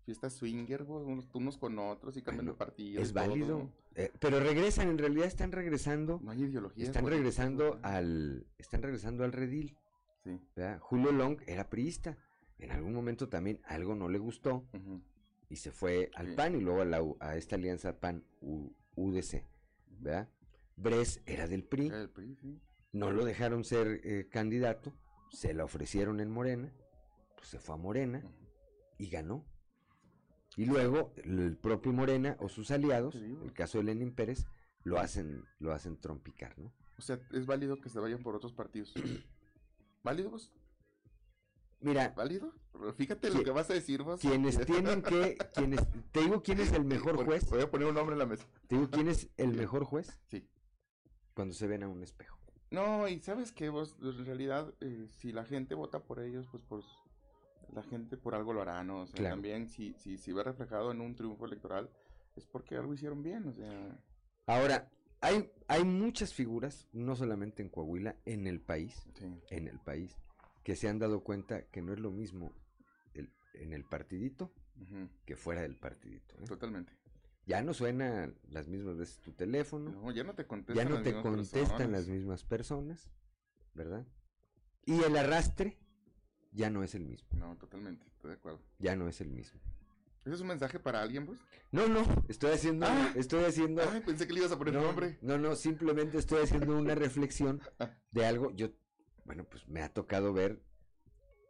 fiesta 0.06 0.30
swinger, 0.30 0.84
unos, 0.84 1.28
unos 1.34 1.58
con 1.58 1.80
otros 1.80 2.16
y 2.18 2.22
cambian 2.22 2.46
de 2.48 2.54
partido. 2.54 3.02
Es 3.02 3.14
válido, 3.14 3.70
eh, 3.96 4.12
pero 4.20 4.40
regresan, 4.40 4.90
en 4.90 4.98
realidad 5.00 5.26
están 5.26 5.52
regresando. 5.52 6.20
No 6.22 6.30
hay 6.32 6.44
ideologías 6.44 6.90
Están 6.90 7.08
regresando 7.08 7.80
al, 7.82 8.46
están 8.60 8.84
regresando 8.84 9.24
al 9.24 9.32
redil. 9.32 9.76
Julio 10.80 11.12
Long 11.12 11.40
era 11.48 11.70
priista. 11.70 12.18
En 12.60 12.72
algún 12.72 12.94
momento 12.94 13.28
también 13.30 13.60
algo 13.66 13.96
no 13.96 14.08
le 14.08 14.20
gustó 14.20 14.68
y 15.50 15.58
se 15.58 15.72
fue 15.72 16.10
al 16.16 16.36
PAN 16.36 16.56
y 16.56 16.62
luego 16.62 16.82
a, 16.82 16.86
la, 16.86 17.02
a 17.20 17.36
esta 17.36 17.56
alianza 17.56 18.00
PAN-UDC. 18.00 19.44
¿verdad? 20.00 20.30
Bres 20.76 21.22
era 21.26 21.48
del 21.48 21.64
PRI. 21.64 21.92
No 22.92 23.12
lo 23.12 23.26
dejaron 23.26 23.64
ser 23.64 24.02
eh, 24.04 24.28
candidato. 24.30 24.94
Se 25.32 25.54
la 25.54 25.64
ofrecieron 25.64 26.20
en 26.20 26.30
Morena. 26.30 26.72
Pues 27.36 27.50
se 27.50 27.60
fue 27.60 27.76
a 27.76 27.78
Morena 27.78 28.24
y 28.98 29.10
ganó. 29.10 29.46
Y 30.56 30.66
luego 30.66 31.14
el 31.24 31.58
propio 31.58 31.92
Morena 31.92 32.38
o 32.40 32.48
sus 32.48 32.70
aliados, 32.70 33.16
el 33.16 33.54
caso 33.54 33.80
de 33.80 33.86
Lenin 33.86 34.14
Pérez, 34.14 34.46
lo 34.84 35.00
hacen, 35.00 35.44
lo 35.60 35.74
hacen 35.74 36.00
trompicar, 36.00 36.58
¿no? 36.60 36.72
O 36.98 37.02
sea, 37.02 37.20
es 37.32 37.46
válido 37.48 37.82
que 37.82 37.90
se 37.90 38.00
vayan 38.00 38.22
por 38.22 38.36
otros 38.36 38.54
partidos. 38.54 38.94
¿Válido 40.04 40.32
vos? 40.32 40.52
Mira, 41.80 42.14
¿válido? 42.16 42.54
Fíjate 42.96 43.30
lo 43.30 43.44
que 43.44 43.52
vas 43.52 43.70
a 43.70 43.74
decir 43.74 44.04
vos. 44.04 44.20
Quienes 44.20 44.66
tienen 44.66 45.02
que, 45.02 45.38
quienes, 45.56 45.82
te 46.12 46.22
digo 46.22 46.42
quién 46.42 46.60
es 46.60 46.72
el 46.74 46.86
mejor 46.86 47.24
juez. 47.26 47.50
Voy 47.50 47.62
a 47.62 47.70
poner 47.70 47.88
un 47.88 47.96
nombre 47.96 48.14
en 48.14 48.20
la 48.20 48.26
mesa. 48.26 48.46
Te 48.68 48.76
digo 48.76 48.90
quién 48.90 49.08
es 49.08 49.30
el 49.38 49.54
mejor 49.54 49.84
juez. 49.84 50.20
Sí. 50.28 50.48
Cuando 51.34 51.54
se 51.54 51.68
ven 51.68 51.84
a 51.84 51.88
un 51.88 52.04
espejo. 52.04 52.38
No, 52.72 53.08
y 53.08 53.20
sabes 53.20 53.52
que 53.52 53.70
vos, 53.70 53.96
en 54.02 54.26
realidad, 54.26 54.74
eh, 54.82 55.08
si 55.10 55.32
la 55.32 55.46
gente 55.46 55.76
vota 55.76 56.04
por 56.04 56.20
ellos, 56.20 56.48
pues 56.50 56.64
por 56.64 56.84
la 57.72 57.84
gente 57.84 58.18
por 58.18 58.34
algo 58.34 58.54
lo 58.54 58.62
hará, 58.62 58.84
¿no? 58.84 59.02
O 59.02 59.06
sea, 59.06 59.30
también 59.30 59.68
si, 59.68 59.94
si, 59.94 60.18
si 60.18 60.32
ve 60.32 60.44
reflejado 60.44 60.92
en 60.92 61.02
un 61.02 61.16
triunfo 61.16 61.46
electoral, 61.46 61.90
es 62.36 62.46
porque 62.46 62.76
algo 62.76 62.94
hicieron 62.94 63.22
bien, 63.22 63.48
o 63.48 63.54
sea. 63.54 64.00
Ahora, 64.48 64.90
hay, 65.24 65.50
hay 65.70 65.86
muchas 65.86 66.34
figuras, 66.34 66.86
no 66.92 67.16
solamente 67.16 67.64
en 67.64 67.70
Coahuila, 67.70 68.18
en 68.26 68.46
el 68.46 68.60
país, 68.60 69.08
en 69.50 69.70
el 69.70 69.80
país, 69.80 70.14
que 70.64 70.76
se 70.76 70.90
han 70.90 71.00
dado 71.00 71.24
cuenta 71.24 71.64
que 71.68 71.82
no 71.82 71.94
es 71.94 72.00
lo 72.00 72.12
mismo 72.12 72.54
el, 73.14 73.32
en 73.54 73.72
el 73.72 73.86
partidito 73.86 74.54
que 75.26 75.38
fuera 75.38 75.62
del 75.62 75.78
partidito. 75.78 76.36
¿eh? 76.42 76.46
Totalmente. 76.46 76.92
Ya 77.46 77.62
no 77.62 77.74
suena 77.74 78.34
las 78.50 78.68
mismas 78.68 78.98
veces 78.98 79.20
tu 79.20 79.32
teléfono. 79.32 79.92
No, 79.92 80.12
ya 80.12 80.26
no 80.26 80.36
te 80.36 80.46
contestan, 80.46 80.76
ya 80.88 80.94
no 80.94 81.02
te 81.02 81.14
contestan 81.22 81.94
las 81.94 82.08
mismas 82.08 82.44
personas, 82.44 83.10
¿verdad? 83.74 84.06
Y 84.86 85.04
el 85.04 85.16
arrastre 85.16 85.80
ya 86.52 86.70
no 86.70 86.84
es 86.84 86.96
el 86.96 87.06
mismo. 87.06 87.30
No, 87.32 87.56
totalmente, 87.58 88.06
estoy 88.08 88.32
de 88.32 88.36
acuerdo. 88.36 88.60
Ya 88.78 88.98
no 88.98 89.08
es 89.08 89.22
el 89.22 89.30
mismo. 89.30 89.62
¿Ese 90.26 90.36
es 90.36 90.42
un 90.42 90.48
mensaje 90.48 90.80
para 90.80 91.02
alguien, 91.02 91.26
pues? 91.26 91.40
No, 91.72 91.88
no, 91.88 92.06
estoy 92.30 92.52
haciendo, 92.52 92.86
ah. 92.86 93.12
estoy 93.16 93.44
haciendo. 93.44 93.82
Ay, 93.90 94.02
pensé 94.02 94.26
que 94.26 94.34
le 94.34 94.40
ibas 94.40 94.54
a 94.54 94.58
poner 94.58 94.74
no, 94.74 94.82
nombre. 94.82 95.18
No, 95.22 95.38
no, 95.38 95.56
simplemente 95.56 96.18
estoy 96.18 96.44
haciendo 96.44 96.78
una 96.78 96.96
reflexión 96.96 97.62
de 98.12 98.26
algo. 98.26 98.52
Yo, 98.52 98.70
bueno, 99.26 99.44
pues 99.44 99.68
me 99.68 99.82
ha 99.82 99.94
tocado 99.94 100.32
ver 100.32 100.64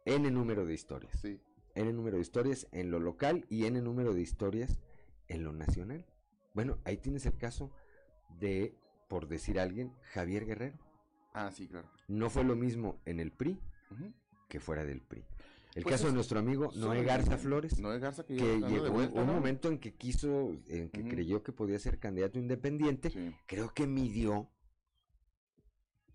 N 0.06 0.28
número 0.30 0.66
de 0.66 0.74
historias. 0.74 1.16
Sí. 1.20 1.40
N 1.76 1.92
número 1.92 2.16
de 2.16 2.22
historias 2.22 2.66
en 2.72 2.90
lo 2.90 2.98
local 2.98 3.46
y 3.48 3.66
N 3.66 3.80
número 3.80 4.12
de 4.12 4.22
historias 4.22 4.80
en 5.28 5.44
lo 5.44 5.52
nacional. 5.52 6.04
Bueno, 6.52 6.78
ahí 6.84 6.96
tienes 6.96 7.26
el 7.26 7.36
caso 7.36 7.70
de, 8.40 8.76
por 9.08 9.28
decir 9.28 9.60
alguien, 9.60 9.92
Javier 10.12 10.46
Guerrero. 10.46 10.78
Ah, 11.32 11.50
sí, 11.52 11.68
claro. 11.68 11.88
No 12.08 12.28
fue 12.28 12.42
lo 12.42 12.56
mismo 12.56 13.00
en 13.04 13.20
el 13.20 13.30
PRI 13.30 13.60
que 14.48 14.60
fuera 14.60 14.84
del 14.84 15.00
PRI. 15.00 15.24
El 15.74 15.82
pues 15.82 15.94
caso 15.94 16.06
de 16.06 16.12
nuestro 16.12 16.38
amigo 16.38 16.70
Noé 16.76 17.02
Garza 17.02 17.36
Flores, 17.36 17.80
Noé 17.80 17.98
Garza 17.98 18.24
que, 18.24 18.34
llegó 18.34 18.92
un 18.92 19.26
momento 19.26 19.68
en 19.68 19.78
que 19.78 19.94
quiso, 19.94 20.52
en 20.68 20.88
que 20.88 21.02
creyó 21.08 21.42
que 21.42 21.52
podía 21.52 21.78
ser 21.80 21.98
candidato 21.98 22.38
independiente, 22.38 23.12
creo 23.46 23.74
que 23.74 23.88
midió 23.88 24.50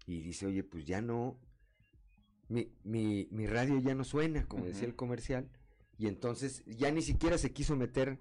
y 0.05 0.21
dice, 0.21 0.45
oye, 0.45 0.63
pues 0.63 0.85
ya 0.85 1.01
no, 1.01 1.37
mi, 2.47 2.71
mi, 2.83 3.27
mi 3.31 3.47
radio 3.47 3.79
ya 3.79 3.93
no 3.93 4.05
suena, 4.05 4.45
como 4.47 4.65
decía 4.65 4.87
el 4.87 4.95
comercial, 4.95 5.49
y 5.97 6.07
entonces 6.07 6.63
ya 6.65 6.89
ni 6.89 7.01
siquiera 7.01 7.37
se 7.37 7.51
quiso 7.51 7.75
meter 7.75 8.17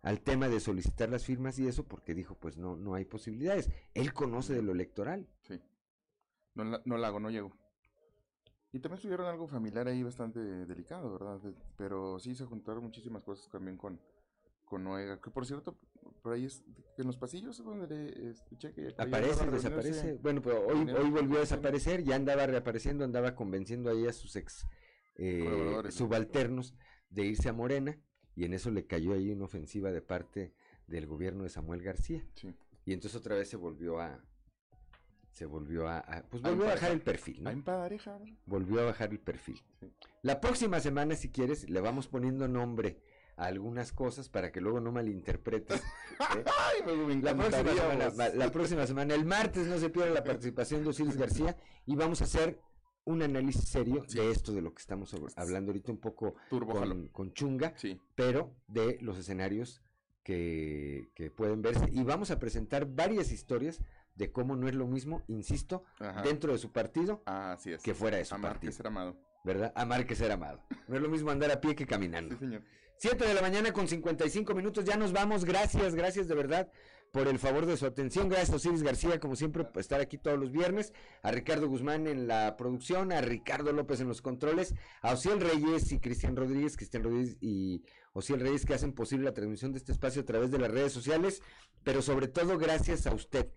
al 0.00 0.22
tema 0.22 0.48
de 0.48 0.58
solicitar 0.58 1.10
las 1.10 1.24
firmas 1.24 1.58
y 1.58 1.66
eso 1.66 1.84
porque 1.84 2.14
dijo, 2.14 2.34
pues 2.34 2.56
no, 2.56 2.76
no 2.76 2.94
hay 2.94 3.04
posibilidades. 3.04 3.68
Él 3.92 4.14
conoce 4.14 4.54
de 4.54 4.62
lo 4.62 4.72
electoral. 4.72 5.28
Sí. 5.42 5.60
No, 6.54 6.64
no 6.64 6.96
la 6.96 7.08
hago, 7.08 7.20
no 7.20 7.30
llego. 7.30 7.52
Y 8.72 8.80
también 8.80 9.00
tuvieron 9.00 9.26
algo 9.26 9.46
familiar 9.46 9.88
ahí 9.88 10.02
bastante 10.02 10.40
delicado, 10.40 11.12
¿verdad? 11.12 11.40
Pero 11.76 12.18
sí 12.18 12.34
se 12.34 12.44
juntaron 12.44 12.84
muchísimas 12.84 13.22
cosas 13.22 13.48
también 13.50 13.78
con, 13.78 13.98
con 14.64 14.84
Noega. 14.84 15.20
Que 15.20 15.30
por 15.30 15.46
cierto, 15.46 15.78
por 16.22 16.34
ahí 16.34 16.44
es, 16.44 16.62
en 16.98 17.06
los 17.06 17.16
pasillos 17.16 17.62
donde 17.64 18.30
escuché 18.30 18.72
que... 18.72 18.94
Aparece, 18.98 19.46
desaparece. 19.46 20.18
Bueno, 20.22 20.42
pero 20.42 20.66
hoy, 20.66 20.90
hoy 20.90 21.10
volvió 21.10 21.38
a 21.38 21.40
desaparecer, 21.40 22.04
ya 22.04 22.16
andaba 22.16 22.46
reapareciendo, 22.46 23.04
andaba 23.04 23.34
convenciendo 23.34 23.90
ahí 23.90 24.06
a 24.06 24.12
sus 24.12 24.36
ex 24.36 24.66
eh, 25.16 25.82
subalternos 25.90 26.74
de 27.10 27.24
irse 27.24 27.48
a 27.48 27.52
Morena 27.52 27.98
y 28.34 28.44
en 28.44 28.54
eso 28.54 28.70
le 28.70 28.86
cayó 28.86 29.14
ahí 29.14 29.30
una 29.30 29.46
ofensiva 29.46 29.90
de 29.90 30.02
parte 30.02 30.54
del 30.86 31.06
gobierno 31.06 31.42
de 31.42 31.48
Samuel 31.48 31.82
García. 31.82 32.24
Sí. 32.34 32.54
Y 32.84 32.92
entonces 32.92 33.18
otra 33.18 33.34
vez 33.34 33.48
se 33.48 33.56
volvió 33.56 34.00
a, 34.00 34.22
se 35.38 35.46
volvió 35.46 35.86
a, 35.86 36.02
pues 36.28 36.42
volvió 36.42 36.64
a, 36.64 36.70
bajar 36.70 36.90
el 36.90 37.00
perfil, 37.00 37.44
¿no? 37.44 37.50
Volvió 38.44 38.80
a 38.80 38.86
bajar 38.86 39.10
el 39.10 39.20
perfil. 39.20 39.62
La 40.22 40.40
próxima 40.40 40.80
semana, 40.80 41.14
si 41.14 41.30
quieres, 41.30 41.70
le 41.70 41.80
vamos 41.80 42.08
poniendo 42.08 42.48
nombre 42.48 43.00
a 43.36 43.44
algunas 43.44 43.92
cosas 43.92 44.28
para 44.28 44.50
que 44.50 44.60
luego 44.60 44.80
no 44.80 44.90
malinterpretes. 44.90 45.80
¿eh? 46.36 47.20
la, 47.22 47.36
próxima 47.36 47.72
semana, 47.72 48.28
la 48.34 48.50
próxima 48.50 48.86
semana, 48.88 49.14
el 49.14 49.24
martes, 49.24 49.68
no 49.68 49.78
se 49.78 49.90
pierda 49.90 50.10
la 50.10 50.24
participación 50.24 50.82
de 50.82 50.90
Osiris 50.90 51.16
García 51.16 51.56
y 51.86 51.94
vamos 51.94 52.20
a 52.20 52.24
hacer 52.24 52.58
un 53.04 53.22
análisis 53.22 53.68
serio 53.68 54.04
de 54.12 54.32
esto, 54.32 54.52
de 54.52 54.60
lo 54.60 54.74
que 54.74 54.80
estamos 54.80 55.14
hablando 55.36 55.70
ahorita, 55.70 55.92
un 55.92 56.00
poco 56.00 56.34
con, 56.50 57.06
con, 57.08 57.32
chunga, 57.32 57.74
pero 58.16 58.56
de 58.66 58.98
los 59.02 59.16
escenarios 59.16 59.82
que, 60.24 61.10
que 61.14 61.30
pueden 61.30 61.62
verse. 61.62 61.88
Y 61.92 62.02
vamos 62.02 62.32
a 62.32 62.40
presentar 62.40 62.86
varias 62.86 63.30
historias 63.30 63.80
de 64.18 64.32
cómo 64.32 64.56
no 64.56 64.68
es 64.68 64.74
lo 64.74 64.86
mismo, 64.86 65.22
insisto, 65.28 65.84
dentro 66.24 66.52
de 66.52 66.58
su 66.58 66.72
partido 66.72 67.22
que 67.82 67.94
fuera 67.94 68.18
de 68.18 68.24
su 68.24 68.34
Amar 68.34 68.52
partido. 68.52 68.70
que 68.72 68.76
ser 68.76 68.86
amado. 68.88 69.16
¿Verdad? 69.44 69.72
Amar 69.76 70.04
que 70.06 70.16
ser 70.16 70.32
amado. 70.32 70.60
No 70.88 70.96
es 70.96 71.00
lo 71.02 71.08
mismo 71.08 71.30
andar 71.30 71.50
a 71.52 71.60
pie 71.60 71.74
que 71.74 71.86
caminando. 71.86 72.34
Sí, 72.34 72.40
señor. 72.40 72.62
7 72.96 73.24
de 73.24 73.32
la 73.32 73.40
mañana 73.40 73.72
con 73.72 73.86
55 73.86 74.54
minutos, 74.54 74.84
ya 74.84 74.96
nos 74.96 75.12
vamos. 75.12 75.44
Gracias, 75.44 75.94
gracias 75.94 76.26
de 76.26 76.34
verdad 76.34 76.68
por 77.12 77.28
el 77.28 77.38
favor 77.38 77.64
de 77.64 77.76
su 77.76 77.86
atención. 77.86 78.28
Gracias 78.28 78.50
a 78.50 78.56
Osiris 78.56 78.82
García, 78.82 79.20
como 79.20 79.36
siempre, 79.36 79.64
por 79.64 79.80
estar 79.80 80.00
aquí 80.00 80.18
todos 80.18 80.36
los 80.36 80.50
viernes. 80.50 80.92
A 81.22 81.30
Ricardo 81.30 81.68
Guzmán 81.68 82.08
en 82.08 82.26
la 82.26 82.56
producción, 82.56 83.12
a 83.12 83.20
Ricardo 83.20 83.72
López 83.72 84.00
en 84.00 84.08
los 84.08 84.20
controles, 84.20 84.74
a 85.00 85.12
Ociel 85.12 85.40
Reyes 85.40 85.92
y 85.92 86.00
Cristian 86.00 86.34
Rodríguez, 86.34 86.76
Cristian 86.76 87.04
Rodríguez 87.04 87.36
y 87.40 87.84
Ociel 88.14 88.40
Reyes 88.40 88.66
que 88.66 88.74
hacen 88.74 88.92
posible 88.92 89.26
la 89.26 89.32
transmisión 89.32 89.70
de 89.70 89.78
este 89.78 89.92
espacio 89.92 90.22
a 90.22 90.24
través 90.24 90.50
de 90.50 90.58
las 90.58 90.70
redes 90.72 90.92
sociales, 90.92 91.40
pero 91.84 92.02
sobre 92.02 92.26
todo 92.26 92.58
gracias 92.58 93.06
a 93.06 93.14
usted 93.14 93.48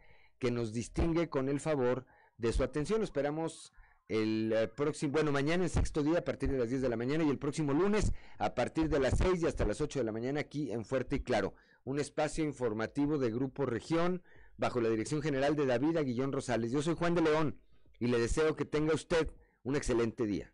que 0.41 0.49
nos 0.49 0.73
distingue 0.73 1.29
con 1.29 1.49
el 1.49 1.59
favor 1.59 2.07
de 2.39 2.51
su 2.51 2.63
atención. 2.63 3.03
Esperamos 3.03 3.71
el 4.07 4.51
eh, 4.51 4.67
próximo, 4.67 5.13
bueno, 5.13 5.31
mañana 5.31 5.63
en 5.63 5.69
sexto 5.69 6.01
día 6.01 6.17
a 6.17 6.25
partir 6.25 6.51
de 6.51 6.57
las 6.57 6.67
10 6.67 6.81
de 6.81 6.89
la 6.89 6.97
mañana 6.97 7.23
y 7.23 7.29
el 7.29 7.37
próximo 7.37 7.73
lunes 7.73 8.11
a 8.39 8.55
partir 8.55 8.89
de 8.89 8.99
las 8.99 9.19
6 9.19 9.43
y 9.43 9.45
hasta 9.45 9.65
las 9.65 9.81
8 9.81 9.99
de 9.99 10.05
la 10.05 10.11
mañana 10.11 10.39
aquí 10.39 10.71
en 10.71 10.83
Fuerte 10.83 11.17
y 11.17 11.19
Claro. 11.19 11.53
Un 11.83 11.99
espacio 11.99 12.43
informativo 12.43 13.19
de 13.19 13.29
Grupo 13.29 13.67
Región 13.67 14.23
bajo 14.57 14.81
la 14.81 14.89
dirección 14.89 15.21
general 15.21 15.55
de 15.55 15.67
David 15.67 15.97
Aguillón 15.97 16.31
Rosales. 16.31 16.71
Yo 16.71 16.81
soy 16.81 16.95
Juan 16.95 17.13
de 17.13 17.21
León 17.21 17.59
y 17.99 18.07
le 18.07 18.19
deseo 18.19 18.55
que 18.55 18.65
tenga 18.65 18.95
usted 18.95 19.29
un 19.61 19.75
excelente 19.75 20.25
día. 20.25 20.51